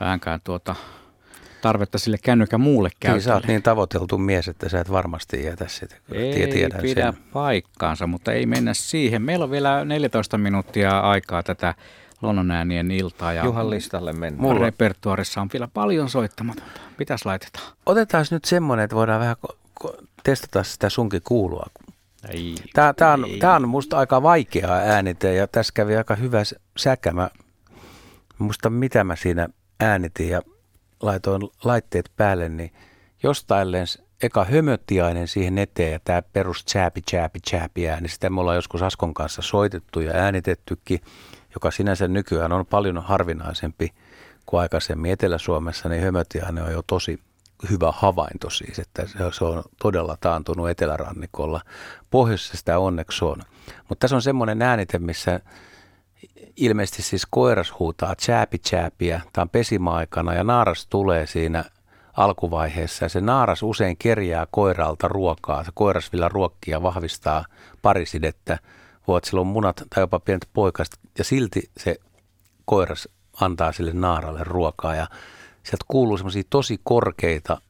vähänkään 0.00 0.40
tuota, 0.44 0.76
tarvetta 1.62 1.98
sille 1.98 2.18
kännykän 2.18 2.60
muulle 2.60 2.90
käytölle. 3.00 3.16
Niin, 3.16 3.24
sä 3.24 3.34
oot 3.34 3.46
niin 3.46 3.62
tavoiteltu 3.62 4.18
mies, 4.18 4.48
että 4.48 4.68
sä 4.68 4.80
et 4.80 4.90
varmasti 4.90 5.44
jätä 5.44 5.68
sitä. 5.68 5.96
Ei 6.12 6.48
tiedän 6.52 6.80
pidä 6.82 7.12
sen. 7.12 7.22
paikkaansa, 7.32 8.06
mutta 8.06 8.32
ei 8.32 8.46
mennä 8.46 8.74
siihen. 8.74 9.22
Meillä 9.22 9.44
on 9.44 9.50
vielä 9.50 9.84
14 9.84 10.38
minuuttia 10.38 11.00
aikaa 11.00 11.42
tätä 11.42 11.74
Luonnonäänien 12.22 12.90
iltaa. 12.90 13.32
Ja 13.32 13.44
Juhan 13.44 13.70
listalle 13.70 14.12
mennään. 14.12 14.42
Mulla 14.42 14.60
repertuarissa 14.60 15.40
on 15.40 15.48
vielä 15.52 15.68
paljon 15.74 16.10
soittamatonta. 16.10 16.80
Mitäs 16.98 17.24
laitetaan? 17.24 17.72
Otetaan 17.86 18.26
nyt 18.30 18.44
semmoinen, 18.44 18.84
että 18.84 18.96
voidaan 18.96 19.20
vähän 19.20 19.36
testata 20.22 20.62
sitä 20.62 20.88
sunkin 20.88 21.22
kuulua. 21.24 21.66
Ei, 22.28 22.54
tämä, 22.72 22.92
tämä, 22.92 23.12
on, 23.12 23.24
ei. 23.24 23.38
tämä 23.38 23.56
on 23.56 23.68
musta 23.68 23.98
aika 23.98 24.22
vaikeaa 24.22 24.76
äänitä 24.76 25.28
ja 25.28 25.46
tässä 25.46 25.72
kävi 25.74 25.96
aika 25.96 26.14
hyvä 26.14 26.42
säkä. 26.76 27.12
Mä 27.12 27.30
muista 28.38 28.70
mitä 28.70 29.04
mä 29.04 29.16
siinä 29.16 29.48
äänitin 29.80 30.28
ja 30.28 30.42
laitoin 31.02 31.42
laitteet 31.64 32.10
päälle, 32.16 32.48
niin 32.48 32.72
jostain 33.22 33.72
lens 33.72 34.02
eka 34.22 34.44
hömöttiainen 34.44 35.28
siihen 35.28 35.58
eteen 35.58 35.92
ja 35.92 36.00
tämä 36.04 36.22
perus 36.22 36.64
chääpi, 36.66 37.02
chääpi, 37.10 37.40
chääpi 37.50 37.88
ääni. 37.88 38.08
Sitä 38.08 38.30
me 38.30 38.40
ollaan 38.40 38.56
joskus 38.56 38.82
Askon 38.82 39.14
kanssa 39.14 39.42
soitettu 39.42 40.00
ja 40.00 40.12
äänitettykin, 40.12 41.00
joka 41.54 41.70
sinänsä 41.70 42.08
nykyään 42.08 42.52
on 42.52 42.66
paljon 42.66 42.98
harvinaisempi 43.02 43.94
kuin 44.46 44.60
aikaisemmin 44.60 45.12
Etelä-Suomessa, 45.12 45.88
niin 45.88 46.02
hömöttiainen 46.02 46.64
on 46.64 46.72
jo 46.72 46.82
tosi 46.86 47.20
hyvä 47.70 47.92
havainto 47.96 48.50
siis, 48.50 48.78
että 48.78 49.06
se 49.32 49.44
on 49.44 49.62
todella 49.82 50.16
taantunut 50.20 50.70
etelärannikolla. 50.70 51.60
Pohjoisessa 52.10 52.56
sitä 52.56 52.78
onneksi 52.78 53.24
on. 53.24 53.42
Mutta 53.88 54.00
tässä 54.00 54.16
on 54.16 54.22
semmoinen 54.22 54.62
äänite, 54.62 54.98
missä 54.98 55.40
ilmeisesti 56.56 57.02
siis 57.02 57.26
koiras 57.30 57.72
huutaa 57.78 58.14
chääpi 58.16 58.58
chääpiä. 58.58 59.20
Tämä 59.32 59.42
on 59.42 59.48
pesimäaikana 59.48 60.34
ja 60.34 60.44
naaras 60.44 60.86
tulee 60.86 61.26
siinä 61.26 61.64
alkuvaiheessa 62.16 63.04
ja 63.04 63.08
se 63.08 63.20
naaras 63.20 63.62
usein 63.62 63.96
kerjää 63.96 64.46
koiralta 64.50 65.08
ruokaa. 65.08 65.64
Se 65.64 65.70
koiras 65.74 66.12
vielä 66.12 66.28
ruokkia 66.28 66.82
vahvistaa 66.82 67.44
parisidettä. 67.82 68.58
Voit 69.08 69.24
silloin 69.24 69.46
munat 69.46 69.82
tai 69.94 70.02
jopa 70.02 70.20
pienet 70.20 70.48
poikaset 70.52 70.98
ja 71.18 71.24
silti 71.24 71.70
se 71.76 71.96
koiras 72.64 73.08
antaa 73.40 73.72
sille 73.72 73.92
naaralle 73.92 74.44
ruokaa 74.44 74.94
ja 74.94 75.06
sieltä 75.62 75.84
kuuluu 75.88 76.16
semmoisia 76.16 76.42
tosi 76.50 76.80
korkeita 76.84 77.60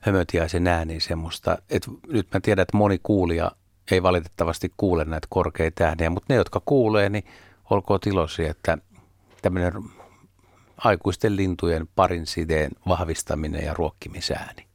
hömötiäisen 0.00 0.66
ääniä 0.66 1.00
semmoista, 1.00 1.58
että 1.70 1.90
nyt 2.08 2.28
mä 2.34 2.40
tiedän, 2.40 2.62
että 2.62 2.76
moni 2.76 3.00
kuulija 3.02 3.52
ei 3.90 4.02
valitettavasti 4.02 4.72
kuule 4.76 5.04
näitä 5.04 5.26
korkeita 5.30 5.84
ääniä, 5.84 6.10
mutta 6.10 6.26
ne, 6.28 6.36
jotka 6.36 6.62
kuulee, 6.64 7.08
niin 7.08 7.24
olkoon 7.70 8.00
tiloisia, 8.00 8.50
että 8.50 8.78
tämmöinen 9.42 9.72
aikuisten 10.76 11.36
lintujen 11.36 11.88
parin 11.96 12.26
sideen 12.26 12.70
vahvistaminen 12.88 13.64
ja 13.64 13.74
ruokkimisääni. 13.74 14.69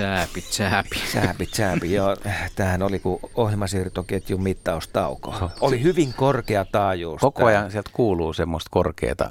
Sääpi, 0.00 0.40
sääpi. 0.40 0.98
Sääpi, 1.12 1.48
sääpi, 1.52 1.92
joo. 1.92 2.16
Tämähän 2.56 2.82
oli 2.82 2.98
kuin 2.98 3.20
ohjelmasiirtoketjun 3.34 4.42
mittaustauko. 4.42 5.50
Oli 5.60 5.82
hyvin 5.82 6.14
korkea 6.16 6.64
taajuus. 6.64 7.20
Koko 7.20 7.44
ajan 7.44 7.70
sieltä 7.70 7.90
kuuluu 7.92 8.32
semmoista 8.32 8.68
korkeata 8.70 9.30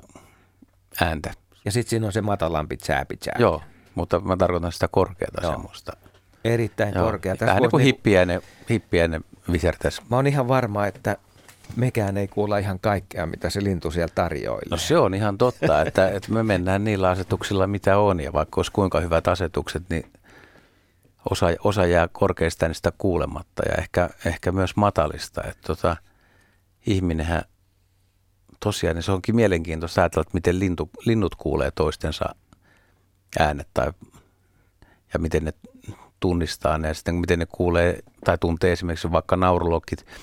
ääntä. 1.01 1.33
Ja 1.65 1.71
sitten 1.71 1.89
siinä 1.89 2.05
on 2.05 2.13
se 2.13 2.21
matalampi 2.21 2.77
sääpi, 2.83 3.17
sääpi. 3.23 3.41
Joo, 3.41 3.61
mutta 3.95 4.19
mä 4.19 4.37
tarkoitan 4.37 4.71
sitä 4.71 4.87
korkeata 4.87 5.41
joo. 5.41 5.51
semmoista. 5.51 5.91
Erittäin 6.43 6.93
Joo. 6.95 7.05
korkea. 7.05 7.35
Vähän 7.41 7.61
niin 7.61 7.71
kuin 7.71 7.83
hippiäinen, 7.83 8.41
hippiäinen 8.69 9.23
visertäisi. 9.51 10.01
Mä 10.09 10.15
oon 10.15 10.27
ihan 10.27 10.47
varma, 10.47 10.87
että 10.87 11.17
mekään 11.75 12.17
ei 12.17 12.27
kuulla 12.27 12.57
ihan 12.57 12.79
kaikkea, 12.79 13.25
mitä 13.25 13.49
se 13.49 13.63
lintu 13.63 13.91
siellä 13.91 14.11
tarjoilee. 14.15 14.67
No 14.71 14.77
se 14.77 14.97
on 14.97 15.13
ihan 15.13 15.37
totta, 15.37 15.81
että, 15.81 16.09
että 16.09 16.31
me 16.31 16.43
mennään 16.43 16.83
niillä 16.83 17.09
asetuksilla, 17.09 17.67
mitä 17.67 17.97
on. 17.97 18.19
Ja 18.19 18.33
vaikka 18.33 18.59
olisi 18.59 18.71
kuinka 18.71 18.99
hyvät 18.99 19.27
asetukset, 19.27 19.83
niin 19.89 20.05
osa, 21.31 21.47
osa 21.63 21.85
jää 21.85 22.07
korkeista 22.07 22.65
äänistä 22.65 22.91
kuulematta 22.97 23.63
ja 23.69 23.75
ehkä, 23.75 24.09
ehkä 24.25 24.51
myös 24.51 24.75
matalista. 24.75 25.43
Että 25.43 25.67
tota, 25.67 25.97
ihminenhän 26.85 27.43
tosiaan, 28.59 28.95
niin 28.95 29.03
se 29.03 29.11
onkin 29.11 29.35
mielenkiintoista 29.35 30.01
ajatella, 30.01 30.21
että 30.21 30.33
miten 30.33 30.59
lintu, 30.59 30.89
linnut 31.05 31.35
kuulee 31.35 31.71
toistensa 31.71 32.35
äänet 33.39 33.67
tai, 33.73 33.91
ja 35.13 35.19
miten 35.19 35.45
ne 35.45 35.53
tunnistaa 36.19 36.77
ne 36.77 36.87
ja 36.87 36.93
sitten 36.93 37.15
miten 37.15 37.39
ne 37.39 37.45
kuulee 37.45 37.99
tai 38.25 38.37
tuntee 38.37 38.71
esimerkiksi 38.71 39.11
vaikka 39.11 39.35
naurulokit– 39.35 40.05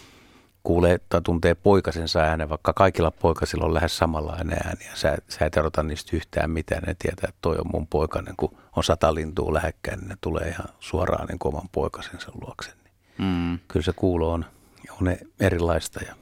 kuulee 0.66 1.00
tai 1.08 1.20
tuntee 1.22 1.54
poikasensa 1.54 2.20
äänen, 2.20 2.48
vaikka 2.48 2.72
kaikilla 2.72 3.10
poikasilla 3.10 3.64
on 3.64 3.74
lähes 3.74 3.98
samanlainen 3.98 4.58
ääni 4.66 4.84
ja 4.84 4.96
sä, 4.96 5.16
sä 5.28 5.46
et 5.46 5.56
erota 5.56 5.82
niistä 5.82 6.16
yhtään 6.16 6.50
mitään. 6.50 6.82
Ne 6.82 6.96
tietää, 6.98 7.28
että 7.28 7.38
toi 7.42 7.56
on 7.56 7.70
mun 7.72 7.86
poikainen, 7.86 8.34
kun 8.36 8.56
on 8.76 8.84
sata 8.84 9.14
lintua 9.14 9.54
lähekkäin, 9.54 10.00
niin 10.00 10.08
ne 10.08 10.16
tulee 10.20 10.48
ihan 10.48 10.68
suoraan 10.80 11.28
niin 11.28 11.38
oman 11.44 11.68
poikasensa 11.72 12.32
luokse. 12.40 12.70
Mm. 13.18 13.58
Kyllä 13.68 13.84
se 13.84 13.92
kuulo 13.96 14.32
on, 14.32 14.44
on 15.00 15.16
erilaista 15.40 16.00
ja 16.06 16.14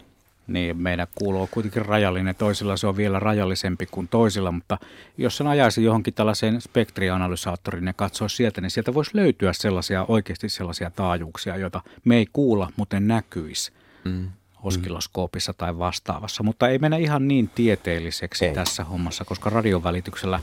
niin 0.47 0.77
meidän 0.77 1.07
kuulo 1.15 1.43
on 1.43 1.49
kuitenkin 1.51 1.87
rajallinen. 1.87 2.35
Toisilla 2.35 2.77
se 2.77 2.87
on 2.87 2.97
vielä 2.97 3.21
rajallisempi 3.21 3.87
kuin 3.87 4.09
toisilla, 4.09 4.53
mutta 4.53 4.79
jos 5.19 5.37
sen 5.37 5.47
ajaisi 5.47 5.85
johonkin 5.85 6.15
tällaiseen 6.15 6.61
spektrianalysaattoriin 6.61 7.87
ja 7.87 7.93
katsoo 7.93 8.29
sieltä, 8.29 8.61
niin 8.61 8.71
sieltä 8.71 8.95
voisi 8.95 9.11
löytyä 9.15 9.53
sellaisia, 9.53 10.05
oikeasti 10.09 10.49
sellaisia 10.49 10.91
taajuuksia, 10.91 11.57
joita 11.57 11.81
me 12.05 12.17
ei 12.17 12.27
kuulla, 12.33 12.71
mutta 12.77 13.01
näkyisi 13.01 13.73
mm. 14.05 14.29
oskiloskoopissa 14.63 15.53
mm. 15.53 15.57
tai 15.57 15.79
vastaavassa. 15.79 16.43
Mutta 16.43 16.69
ei 16.69 16.79
mennä 16.79 16.97
ihan 16.97 17.29
niin 17.29 17.51
tieteelliseksi 17.55 18.47
ei. 18.47 18.55
tässä 18.55 18.85
hommassa, 18.85 19.25
koska 19.25 19.51
radion 19.51 19.83
välityksellä 19.83 20.41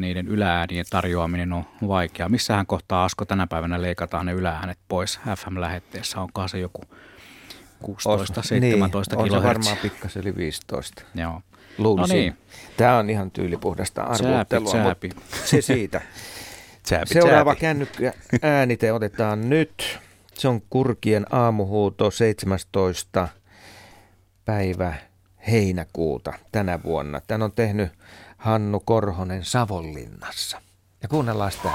niiden 0.00 0.28
ylääänien 0.28 0.84
tarjoaminen 0.90 1.52
on 1.52 1.64
vaikeaa. 1.88 2.28
Missähän 2.28 2.66
kohtaa 2.66 3.04
Asko 3.04 3.24
tänä 3.24 3.46
päivänä 3.46 3.82
leikataan 3.82 4.26
ne 4.26 4.32
ylääänet 4.32 4.78
pois 4.88 5.20
FM-lähetteessä? 5.36 6.20
Onkohan 6.20 6.48
se 6.48 6.58
joku 6.58 6.82
16, 7.82 8.42
17 8.42 9.16
niin, 9.16 9.22
on 9.22 9.40
se 9.40 9.46
varmaan 9.46 9.76
pikkasen 9.76 10.22
yli 10.22 10.36
15. 10.36 11.02
Joo. 11.14 11.42
Luulisin. 11.78 12.16
No 12.16 12.20
niin. 12.20 12.36
Tämä 12.76 12.98
on 12.98 13.10
ihan 13.10 13.30
tyylipuhdasta 13.30 14.02
arvottelua, 14.02 14.72
Sääpi, 14.72 15.10
se 15.44 15.60
siitä. 15.60 16.00
Sääpi, 16.88 17.14
Seuraava 17.14 17.50
sääpi. 17.50 17.60
kännykkä 17.60 18.12
äänite 18.42 18.92
otetaan 18.92 19.50
nyt. 19.50 19.98
Se 20.42 20.48
on 20.48 20.62
Kurkien 20.70 21.26
aamuhuuto 21.30 22.10
17. 22.10 23.28
päivä 24.44 24.94
heinäkuuta 25.50 26.32
tänä 26.52 26.82
vuonna. 26.84 27.20
Tän 27.26 27.42
on 27.42 27.52
tehnyt 27.52 27.92
Hannu 28.36 28.80
Korhonen 28.80 29.44
Savonlinnassa. 29.44 30.60
Ja 31.02 31.08
kuunnellaan 31.08 31.52
sitä. 31.52 31.68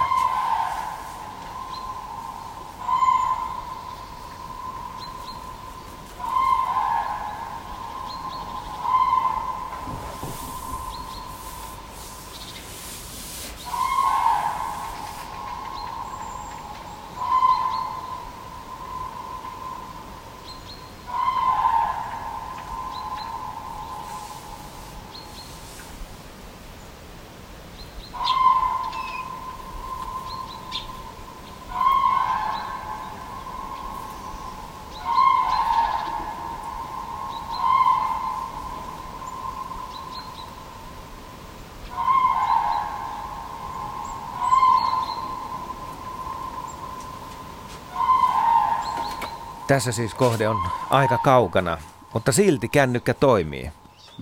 Tässä 49.67 49.91
siis 49.91 50.13
kohde 50.13 50.49
on 50.49 50.57
aika 50.89 51.17
kaukana, 51.17 51.77
mutta 52.13 52.31
silti 52.31 52.67
kännykkä 52.67 53.13
toimii. 53.13 53.71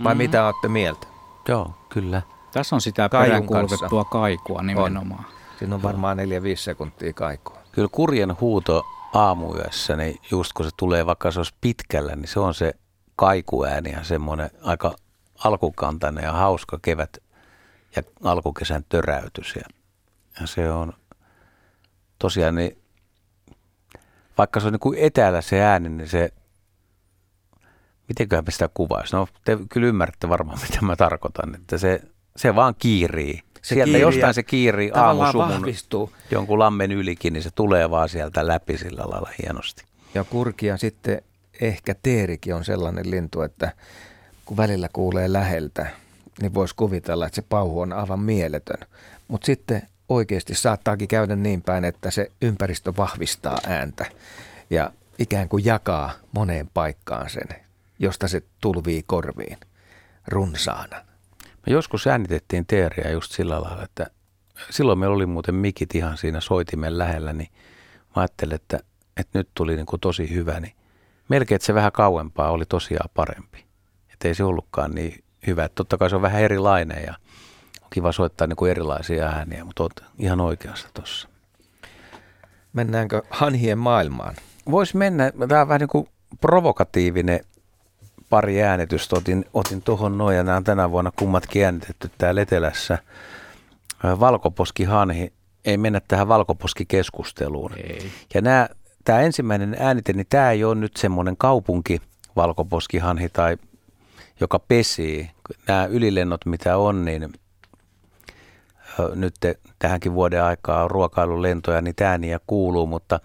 Vai 0.04 0.14
mm. 0.14 0.18
mitä 0.18 0.46
olette 0.46 0.68
mieltä? 0.68 1.06
Joo, 1.48 1.74
kyllä. 1.88 2.22
Tässä 2.52 2.76
on 2.76 2.80
sitä 2.80 3.08
peräänkuulutettua 3.08 4.04
kaikua 4.04 4.62
nimenomaan. 4.62 5.24
On. 5.24 5.30
Siinä 5.58 5.74
on 5.74 5.82
varmaan 5.82 6.18
4-5 6.18 6.20
sekuntia 6.56 7.12
kaikua. 7.12 7.58
Kyllä 7.72 7.88
kurjen 7.92 8.36
huuto 8.40 8.86
aamuyössä, 9.14 9.96
niin 9.96 10.20
just 10.30 10.52
kun 10.52 10.64
se 10.64 10.70
tulee, 10.76 11.06
vaikka 11.06 11.30
se 11.30 11.40
olisi 11.40 11.54
pitkällä, 11.60 12.16
niin 12.16 12.28
se 12.28 12.40
on 12.40 12.54
se 12.54 12.74
kaikuääni 13.16 13.92
ja 13.92 14.04
semmoinen 14.04 14.50
aika 14.62 14.94
alkukantainen 15.44 16.24
ja 16.24 16.32
hauska 16.32 16.78
kevät 16.82 17.16
ja 17.96 18.02
alkukesän 18.24 18.84
töräytys. 18.88 19.56
Ja, 19.56 19.62
ja 20.40 20.46
se 20.46 20.70
on 20.70 20.92
tosiaan, 22.18 22.54
niin, 22.54 22.78
vaikka 24.38 24.60
se 24.60 24.66
on 24.66 24.72
niin 24.72 24.80
kuin 24.80 24.98
etäällä 24.98 25.40
se 25.40 25.62
ääni, 25.62 25.88
niin 25.88 26.08
se, 26.08 26.32
mitenköhän 28.08 28.44
me 28.44 28.50
sitä 28.50 28.68
kuvaisi? 28.74 29.16
No 29.16 29.28
te 29.44 29.58
kyllä 29.68 29.86
ymmärrätte 29.86 30.28
varmaan, 30.28 30.58
mitä 30.70 30.78
mä 30.82 30.96
tarkoitan, 30.96 31.54
että 31.54 31.78
se, 31.78 32.00
se 32.36 32.54
vaan 32.54 32.74
kiirii. 32.78 33.42
Se 33.62 33.74
sieltä 33.74 33.84
kiiri 33.84 34.00
jostain 34.00 34.34
se 34.34 34.42
kiiri 34.42 34.90
aamusumun 34.94 35.48
vahvistuu. 35.48 36.12
jonkun 36.30 36.58
lammen 36.58 36.92
ylikin, 36.92 37.32
niin 37.32 37.42
se 37.42 37.50
tulee 37.54 37.90
vaan 37.90 38.08
sieltä 38.08 38.46
läpi 38.46 38.78
sillä 38.78 39.02
lailla 39.06 39.30
hienosti. 39.42 39.84
Ja 40.14 40.24
kurkia 40.24 40.76
sitten 40.76 41.22
ehkä 41.60 41.94
teerikin 42.02 42.54
on 42.54 42.64
sellainen 42.64 43.10
lintu, 43.10 43.42
että 43.42 43.72
kun 44.44 44.56
välillä 44.56 44.88
kuulee 44.92 45.32
läheltä, 45.32 45.86
niin 46.40 46.54
voisi 46.54 46.74
kuvitella, 46.74 47.26
että 47.26 47.36
se 47.36 47.42
pauhu 47.48 47.80
on 47.80 47.92
aivan 47.92 48.20
mieletön. 48.20 48.88
Mutta 49.28 49.46
sitten 49.46 49.82
oikeasti 50.08 50.54
saattaakin 50.54 51.08
käydä 51.08 51.36
niin 51.36 51.62
päin, 51.62 51.84
että 51.84 52.10
se 52.10 52.32
ympäristö 52.42 52.92
vahvistaa 52.96 53.58
ääntä 53.66 54.06
ja 54.70 54.90
ikään 55.18 55.48
kuin 55.48 55.64
jakaa 55.64 56.12
moneen 56.32 56.70
paikkaan 56.74 57.30
sen, 57.30 57.48
josta 57.98 58.28
se 58.28 58.42
tulvii 58.60 59.02
korviin 59.06 59.58
runsaana. 60.28 60.96
Me 61.66 61.72
joskus 61.72 62.06
äänitettiin 62.06 62.66
teeriä 62.66 63.10
just 63.10 63.32
sillä 63.32 63.62
lailla, 63.62 63.82
että 63.82 64.06
silloin 64.70 64.98
meillä 64.98 65.16
oli 65.16 65.26
muuten 65.26 65.54
mikit 65.54 65.94
ihan 65.94 66.16
siinä 66.18 66.40
soitimen 66.40 66.98
lähellä, 66.98 67.32
niin 67.32 67.48
mä 68.16 68.22
ajattelin, 68.22 68.54
että, 68.54 68.78
että 69.16 69.38
nyt 69.38 69.48
tuli 69.54 69.76
niin 69.76 69.86
kuin 69.86 70.00
tosi 70.00 70.34
hyvä, 70.34 70.60
niin 70.60 70.72
melkein, 71.28 71.56
että 71.56 71.66
se 71.66 71.74
vähän 71.74 71.92
kauempaa 71.92 72.50
oli 72.50 72.64
tosiaan 72.66 73.10
parempi. 73.14 73.64
Että 74.12 74.28
ei 74.28 74.34
se 74.34 74.44
ollutkaan 74.44 74.90
niin 74.90 75.24
hyvä. 75.46 75.64
Että 75.64 75.74
totta 75.74 75.98
kai 75.98 76.10
se 76.10 76.16
on 76.16 76.22
vähän 76.22 76.42
erilainen 76.42 77.04
ja 77.06 77.14
on 77.86 77.90
kiva 77.90 78.12
soittaa 78.12 78.46
niin 78.46 78.56
kuin 78.56 78.70
erilaisia 78.70 79.26
ääniä, 79.26 79.64
mutta 79.64 79.82
olet 79.82 80.02
ihan 80.18 80.40
oikeassa 80.40 80.88
tuossa. 80.94 81.28
Mennäänkö 82.72 83.22
hanhien 83.30 83.78
maailmaan? 83.78 84.34
Voisi 84.70 84.96
mennä. 84.96 85.32
Tämä 85.48 85.60
on 85.60 85.68
vähän 85.68 85.80
niin 85.80 85.88
kuin 85.88 86.08
provokatiivinen 86.40 87.40
pari 88.30 88.62
äänitystä. 88.62 89.16
Otin, 89.16 89.44
otin 89.54 89.82
tuohon 89.82 90.18
noin 90.18 90.36
ja 90.36 90.42
nämä 90.42 90.56
on 90.56 90.64
tänä 90.64 90.90
vuonna 90.90 91.12
kummatkin 91.18 91.64
äänitetty 91.64 92.10
täällä 92.18 92.40
Etelässä. 92.40 92.98
Valkoposkihanhi. 94.20 95.32
Ei 95.64 95.76
mennä 95.76 96.00
tähän 96.08 96.28
valkoposkikeskusteluun. 96.28 97.72
Ei. 97.76 98.10
Ja 98.34 98.40
nämä, 98.40 98.68
tämä 99.04 99.20
ensimmäinen 99.20 99.76
äänite, 99.80 100.12
niin 100.12 100.26
tämä 100.30 100.50
ei 100.50 100.64
ole 100.64 100.74
nyt 100.74 100.96
semmoinen 100.96 101.36
kaupunki 101.36 102.00
valkoposkihanhi 102.36 103.28
tai 103.28 103.56
joka 104.40 104.58
pesii. 104.58 105.30
Nämä 105.68 105.86
ylilennot, 105.86 106.46
mitä 106.46 106.76
on, 106.76 107.04
niin 107.04 107.32
nyt 109.14 109.34
tähänkin 109.78 110.14
vuoden 110.14 110.42
aikaa 110.42 110.84
on 110.84 110.90
ruokailulentoja, 110.90 111.80
niin 111.80 111.94
ääniä 112.00 112.40
kuuluu, 112.46 112.86
mutta, 112.86 113.20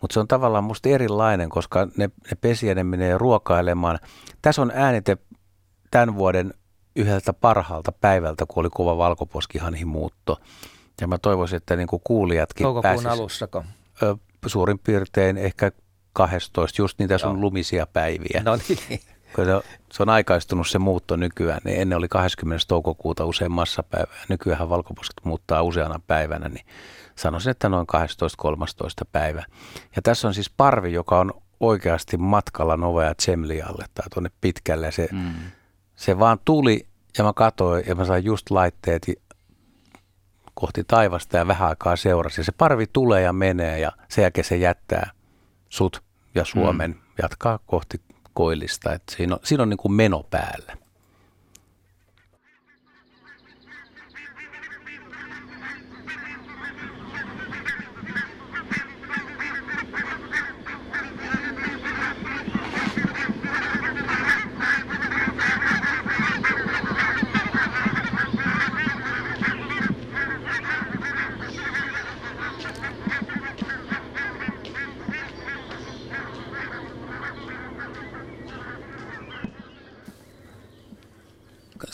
mutta 0.00 0.14
se 0.14 0.20
on 0.20 0.28
tavallaan 0.28 0.64
musta 0.64 0.88
erilainen, 0.88 1.48
koska 1.48 1.88
ne, 1.96 2.10
ne 2.30 2.36
pesijä, 2.40 2.74
ne 2.74 2.84
menee 2.84 3.18
ruokailemaan. 3.18 3.98
Tässä 4.42 4.62
on 4.62 4.72
äänite 4.74 5.16
tämän 5.90 6.14
vuoden 6.14 6.54
yhdeltä 6.96 7.32
parhaalta 7.32 7.92
päivältä, 7.92 8.46
kun 8.48 8.60
oli 8.60 8.70
kova 8.70 8.98
valkoposkihanhi 8.98 9.84
muutto. 9.84 10.40
Ja 11.00 11.06
mä 11.06 11.18
toivoisin, 11.18 11.56
että 11.56 11.76
niin 11.76 11.88
kuin 11.88 12.02
kuulijatkin 12.04 12.64
Toukokuun 12.64 12.82
pääsis, 12.82 13.06
alussako? 13.06 13.64
Ö, 14.02 14.16
suurin 14.46 14.78
piirtein 14.78 15.38
ehkä 15.38 15.72
12, 16.12 16.82
just 16.82 16.98
niitä 16.98 17.18
sun 17.18 17.30
Joo. 17.30 17.40
lumisia 17.40 17.86
päiviä. 17.86 18.42
No 18.44 18.56
niin 18.56 19.00
kun 19.34 19.44
se, 19.92 20.02
on 20.02 20.08
aikaistunut 20.08 20.68
se 20.68 20.78
muutto 20.78 21.16
nykyään, 21.16 21.60
niin 21.64 21.80
ennen 21.80 21.98
oli 21.98 22.08
20. 22.08 22.64
toukokuuta 22.68 23.24
usein 23.24 23.52
massapäivä, 23.52 24.12
nykyään 24.28 24.68
valkoposket 24.68 25.24
muuttaa 25.24 25.62
useana 25.62 26.00
päivänä, 26.06 26.48
niin 26.48 26.66
sanoisin, 27.16 27.50
että 27.50 27.68
noin 27.68 27.86
12-13 28.46 29.06
päivä. 29.12 29.44
Ja 29.96 30.02
tässä 30.02 30.28
on 30.28 30.34
siis 30.34 30.50
parvi, 30.50 30.92
joka 30.92 31.18
on 31.18 31.32
oikeasti 31.60 32.16
matkalla 32.16 32.76
Novea 32.76 33.14
Zemlialle 33.22 33.84
tai 33.94 34.06
tuonne 34.14 34.30
pitkälle. 34.40 34.92
Se, 34.92 35.08
mm. 35.12 35.32
se 35.96 36.18
vaan 36.18 36.38
tuli 36.44 36.86
ja 37.18 37.24
mä 37.24 37.32
katsoin 37.32 37.84
ja 37.86 37.94
mä 37.94 38.04
sain 38.04 38.24
just 38.24 38.50
laitteet 38.50 39.06
kohti 40.54 40.84
taivasta 40.84 41.36
ja 41.36 41.46
vähän 41.46 41.68
aikaa 41.68 41.96
seurasi. 41.96 42.44
Se 42.44 42.52
parvi 42.52 42.86
tulee 42.92 43.22
ja 43.22 43.32
menee 43.32 43.78
ja 43.78 43.92
sen 44.08 44.22
jälkeen 44.22 44.44
se 44.44 44.56
jättää 44.56 45.10
sut 45.68 46.02
ja 46.34 46.44
Suomen, 46.44 46.90
mm. 46.90 47.00
jatkaa 47.22 47.58
kohti 47.66 48.00
koillista. 48.34 48.92
Että 48.92 49.16
siinä 49.16 49.34
on, 49.34 49.40
siinä 49.44 49.62
on 49.62 49.68
niin 49.68 49.78
kuin 49.78 49.92
meno 49.92 50.22
päällä. 50.30 50.76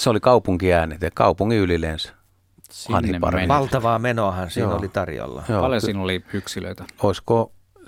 Se 0.07 0.11
oli 0.11 0.21
kaupunkiäänite, 0.21 1.11
kaupungin 1.15 1.59
ylilensä. 1.59 2.13
Valtavaa 3.49 3.99
menoahan 3.99 4.51
siinä 4.51 4.69
Joo. 4.69 4.79
oli 4.79 4.89
tarjolla. 4.89 5.45
Joo. 5.49 5.61
Paljon 5.61 5.81
siinä 5.81 6.01
oli 6.01 6.25
yksilöitä? 6.33 6.85
Olisiko 7.03 7.53
70-80 7.79 7.83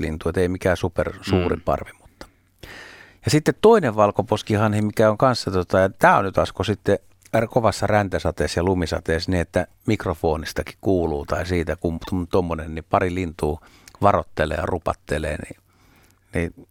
lintua, 0.00 0.30
että 0.30 0.40
ei 0.40 0.48
mikään 0.48 0.76
super 0.76 1.12
suuri 1.20 1.56
mm. 1.56 1.62
parvi. 1.62 1.90
Mutta. 2.00 2.26
Ja 3.24 3.30
sitten 3.30 3.54
toinen 3.60 3.96
valkoposkihanhi, 3.96 4.82
mikä 4.82 5.10
on 5.10 5.18
kanssa, 5.18 5.50
tota, 5.50 5.78
ja 5.78 5.88
tämä 5.88 6.16
on 6.16 6.24
nyt 6.24 6.38
Asko 6.38 6.64
sitten 6.64 6.98
kovassa 7.50 7.86
räntäsateessa 7.86 8.60
ja 8.60 8.64
lumisateessa 8.64 9.30
niin, 9.30 9.40
että 9.40 9.66
mikrofonistakin 9.86 10.78
kuuluu 10.80 11.26
tai 11.26 11.46
siitä, 11.46 11.76
kun 11.76 12.00
tuommoinen, 12.30 12.74
niin 12.74 12.84
pari 12.90 13.14
lintua 13.14 13.60
varottelee 14.02 14.56
ja 14.56 14.66
rupattelee, 14.66 15.36
niin, 15.36 15.62
niin 16.34 16.66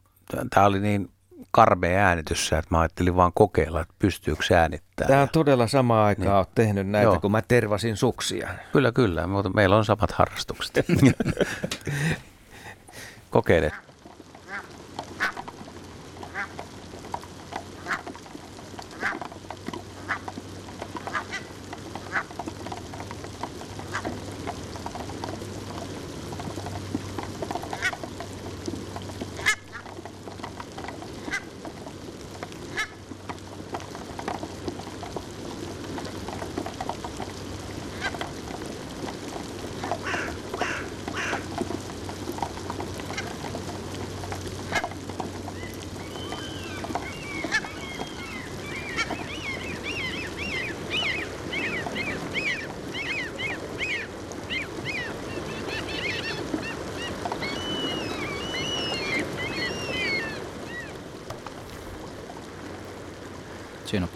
tämä 0.50 0.66
oli 0.66 0.80
niin 0.80 1.10
karmea 1.52 2.06
äänitys, 2.08 2.54
että 2.54 2.68
mä 2.70 2.80
ajattelin 2.80 3.16
vaan 3.16 3.32
kokeilla, 3.36 3.82
että 3.82 3.94
pystyykö 4.00 4.56
äänittämään. 4.56 5.08
Tämä 5.08 5.22
on 5.22 5.30
todella 5.30 5.68
sama 5.68 6.06
aikaa 6.06 6.44
niin. 6.44 6.52
tehnyt 6.56 6.88
näitä, 6.88 7.06
Joo. 7.06 7.20
kun 7.20 7.32
mä 7.32 7.42
tervasin 7.42 7.98
suksia. 7.98 8.50
Kyllä, 8.72 8.92
kyllä, 8.92 9.28
mutta 9.28 9.50
meillä 9.50 9.76
on 9.76 9.86
samat 9.86 10.12
harrastukset. 10.12 10.86
Kokeile. 13.30 13.72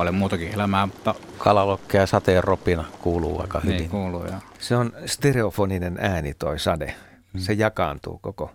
Paljon 0.02 0.16
muutakin 0.16 0.54
elämää, 0.54 0.86
mutta... 0.86 1.16
Kalalokke 1.38 1.98
ja 1.98 2.08
sateen 2.08 2.44
ropina 2.44 2.84
kuuluu 3.02 3.42
aika 3.42 3.58
niin, 3.58 3.66
hyvin. 3.66 3.78
Niin, 3.78 3.90
kuuluu, 3.90 4.26
joo. 4.26 4.40
Se 4.60 4.76
on 4.76 4.92
stereofoninen 5.06 5.98
ääni 6.02 6.34
toi 6.34 6.60
sade. 6.60 6.96
Se 7.38 7.54
jakaantuu 7.54 8.20
koko 8.22 8.52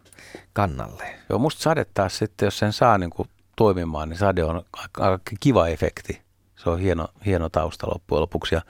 kannalle. 0.53 1.05
Joo, 1.29 1.39
musta 1.39 1.63
sade 1.63 1.87
taas 1.95 2.19
sitten, 2.19 2.47
jos 2.47 2.59
sen 2.59 2.73
saa 2.73 2.99
niin 2.99 3.11
kuin 3.11 3.29
toimimaan, 3.57 4.09
niin 4.09 4.19
sade 4.19 4.45
on 4.45 4.63
aika, 4.73 5.05
aika 5.05 5.23
kiva 5.41 5.69
efekti. 5.69 6.23
Se 6.57 6.71
on 6.71 6.79
hieno, 6.79 7.09
hieno 7.27 7.49
tausta 7.49 7.87
loppujen 7.87 8.21
lopuksi 8.21 8.55
ja 8.55 8.63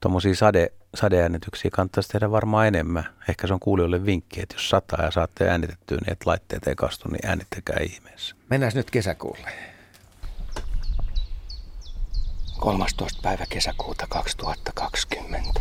tuommoisia 0.00 0.34
sade, 0.34 0.72
sadeäänityksiä 0.94 1.70
kannattaisi 1.70 2.08
tehdä 2.08 2.30
varmaan 2.30 2.66
enemmän. 2.66 3.04
Ehkä 3.28 3.46
se 3.46 3.54
on 3.54 3.60
kuulijoille 3.60 4.06
vinkki, 4.06 4.40
että 4.42 4.54
jos 4.54 4.68
sataa 4.70 5.04
ja 5.04 5.10
saatte 5.10 5.48
äänitettyä 5.48 5.98
niin, 5.98 6.12
että 6.12 6.30
laitteet 6.30 6.66
ei 6.66 6.74
kastu, 6.74 7.08
niin 7.08 7.26
äänittäkää 7.26 7.76
ihmeessä. 7.82 8.34
Mennään 8.50 8.72
nyt 8.74 8.90
kesäkuulle. 8.90 9.50
13. 12.60 13.20
päivä 13.22 13.46
kesäkuuta 13.48 14.06
2020. 14.06 15.60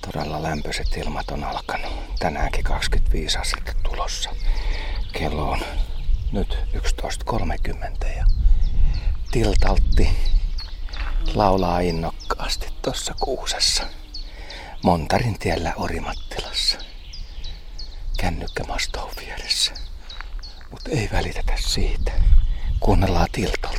Todella 0.00 0.42
lämpöiset 0.42 0.96
ilmat 0.96 1.30
on 1.30 1.44
alkanut. 1.44 1.92
Tänäänkin 2.18 2.64
25 2.64 3.38
astetta 3.38 3.72
tulossa. 3.82 4.30
Kello 5.12 5.50
on 5.50 5.60
nyt 6.32 6.58
11.30 6.74 8.06
ja 8.16 8.24
tiltaltti 9.30 10.08
laulaa 11.34 11.80
innokkaasti 11.80 12.66
tuossa 12.82 13.14
kuusessa. 13.20 13.86
Montarin 14.82 15.38
tiellä 15.38 15.72
Orimattilassa. 15.76 16.78
Kännykkä 18.18 18.64
mastoon 18.64 19.12
vieressä. 19.20 19.72
Mutta 20.70 20.90
ei 20.90 21.08
välitetä 21.12 21.52
siitä. 21.56 22.12
Kuunnellaan 22.80 23.28
tiltalttia. 23.32 23.77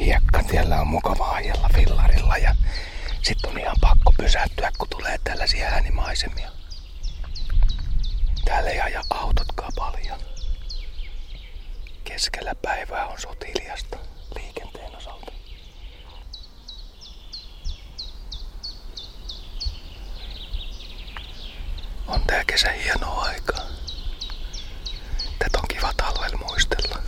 Hiekkatiellä 0.00 0.80
on 0.80 0.86
mukava 0.86 1.30
ajella 1.30 1.68
fillarilla 1.74 2.36
ja 2.36 2.54
sitten 3.22 3.50
on 3.50 3.58
ihan 3.58 3.76
pakko 3.80 4.12
pysähtyä, 4.16 4.70
kun 4.78 4.88
tulee 4.88 5.18
tällaisia 5.24 5.66
äänimaisemia. 5.68 6.50
Täällä 8.44 8.70
ei 8.70 8.80
aja 8.80 9.02
autotkaan 9.10 9.72
paljon. 9.76 10.18
Keskellä 12.04 12.54
päivää 12.54 13.06
on 13.06 13.20
sotiliasta 13.20 13.98
liikenteen 14.36 14.96
osalta. 14.96 15.32
On 22.06 22.22
tää 22.26 22.44
kesä 22.44 22.72
hienoa 22.72 23.22
aikaa. 23.22 23.64
Tätä 25.38 25.58
on 25.58 25.68
kiva 25.68 25.92
talvella 25.96 26.38
muistella. 26.38 27.00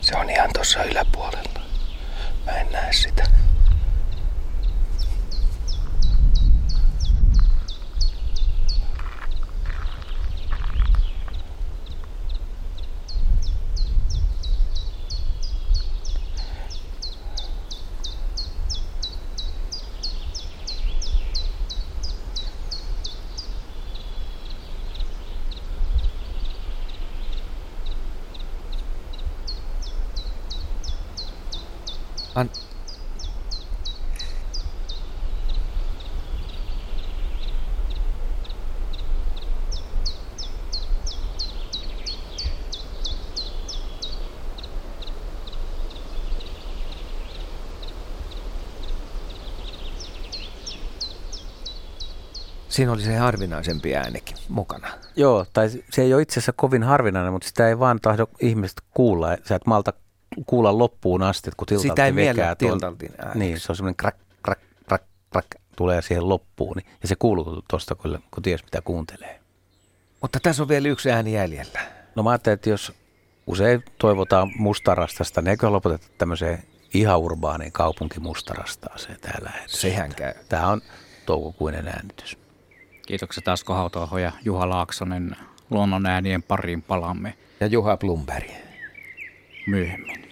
Se 0.00 0.16
on 0.16 0.30
ihan 0.30 0.50
tuossa 0.54 0.82
yläpuolella. 0.84 1.60
Mä 2.46 2.52
en 2.52 2.72
näe 2.72 2.92
sitä. 2.92 3.26
An- 32.36 32.50
Siinä 52.76 52.92
oli 52.92 53.02
se 53.02 53.16
harvinaisempi 53.16 53.96
äänikin 53.96 54.36
mukana. 54.48 54.88
Joo, 55.16 55.46
tai 55.52 55.68
se 55.90 56.02
ei 56.02 56.14
ole 56.14 56.22
itse 56.22 56.32
asiassa 56.32 56.52
kovin 56.52 56.82
harvinainen, 56.82 57.32
mutta 57.32 57.48
sitä 57.48 57.68
ei 57.68 57.78
vaan 57.78 58.00
tahdo 58.02 58.26
ihmiset 58.40 58.82
kuulla. 58.94 59.36
Sä 59.44 59.54
et 59.54 59.66
malta 59.66 59.92
kuulla 60.46 60.78
loppuun 60.78 61.22
asti, 61.22 61.50
että 61.50 61.56
kun 61.56 61.66
tiltalti 61.66 61.88
Sitä 61.88 62.06
ei 62.06 62.12
tuon- 62.12 62.56
tiltaltin 62.58 63.12
ääneksi. 63.18 63.38
Niin, 63.38 63.60
se 63.60 63.72
on 63.72 63.76
semmoinen 63.76 63.96
krak, 63.96 64.16
krak, 64.42 64.58
krak, 64.86 65.02
krak, 65.30 65.46
tulee 65.76 66.02
siihen 66.02 66.28
loppuun. 66.28 66.76
Niin, 66.76 66.86
ja 67.02 67.08
se 67.08 67.16
kuuluu 67.18 67.62
tuosta, 67.70 67.94
kun, 67.94 68.18
kun 68.30 68.42
ties 68.42 68.64
mitä 68.64 68.82
kuuntelee. 68.82 69.40
Mutta 70.22 70.40
tässä 70.42 70.62
on 70.62 70.68
vielä 70.68 70.88
yksi 70.88 71.10
ääni 71.10 71.32
jäljellä. 71.32 71.80
No 72.14 72.22
mä 72.22 72.30
ajattelin, 72.30 72.54
että 72.54 72.70
jos 72.70 72.92
usein 73.46 73.84
toivotaan 73.98 74.52
mustarastasta, 74.58 75.42
niin 75.42 75.50
eikö 75.50 75.70
lopeteta 75.70 76.06
tämmöiseen 76.18 76.62
ihan 76.94 77.18
urbaaniin 77.18 77.72
kaupunkimustarastaan 77.72 78.98
täällä. 79.20 79.52
Sehän 79.66 80.14
käy. 80.14 80.34
Tämä 80.48 80.66
on 80.68 80.82
toukokuinen 81.26 81.88
äänitys. 81.88 82.45
Kiitokset 83.06 83.48
Asko 83.48 83.74
Hautaho 83.74 84.18
ja 84.18 84.32
Juha 84.44 84.68
Laaksonen 84.68 85.36
luonnon 85.70 86.06
äänien 86.06 86.42
pariin 86.42 86.82
palaamme 86.82 87.34
Ja 87.60 87.66
Juha 87.66 87.96
Blumberg. 87.96 88.50
myöhemmin. 89.66 90.28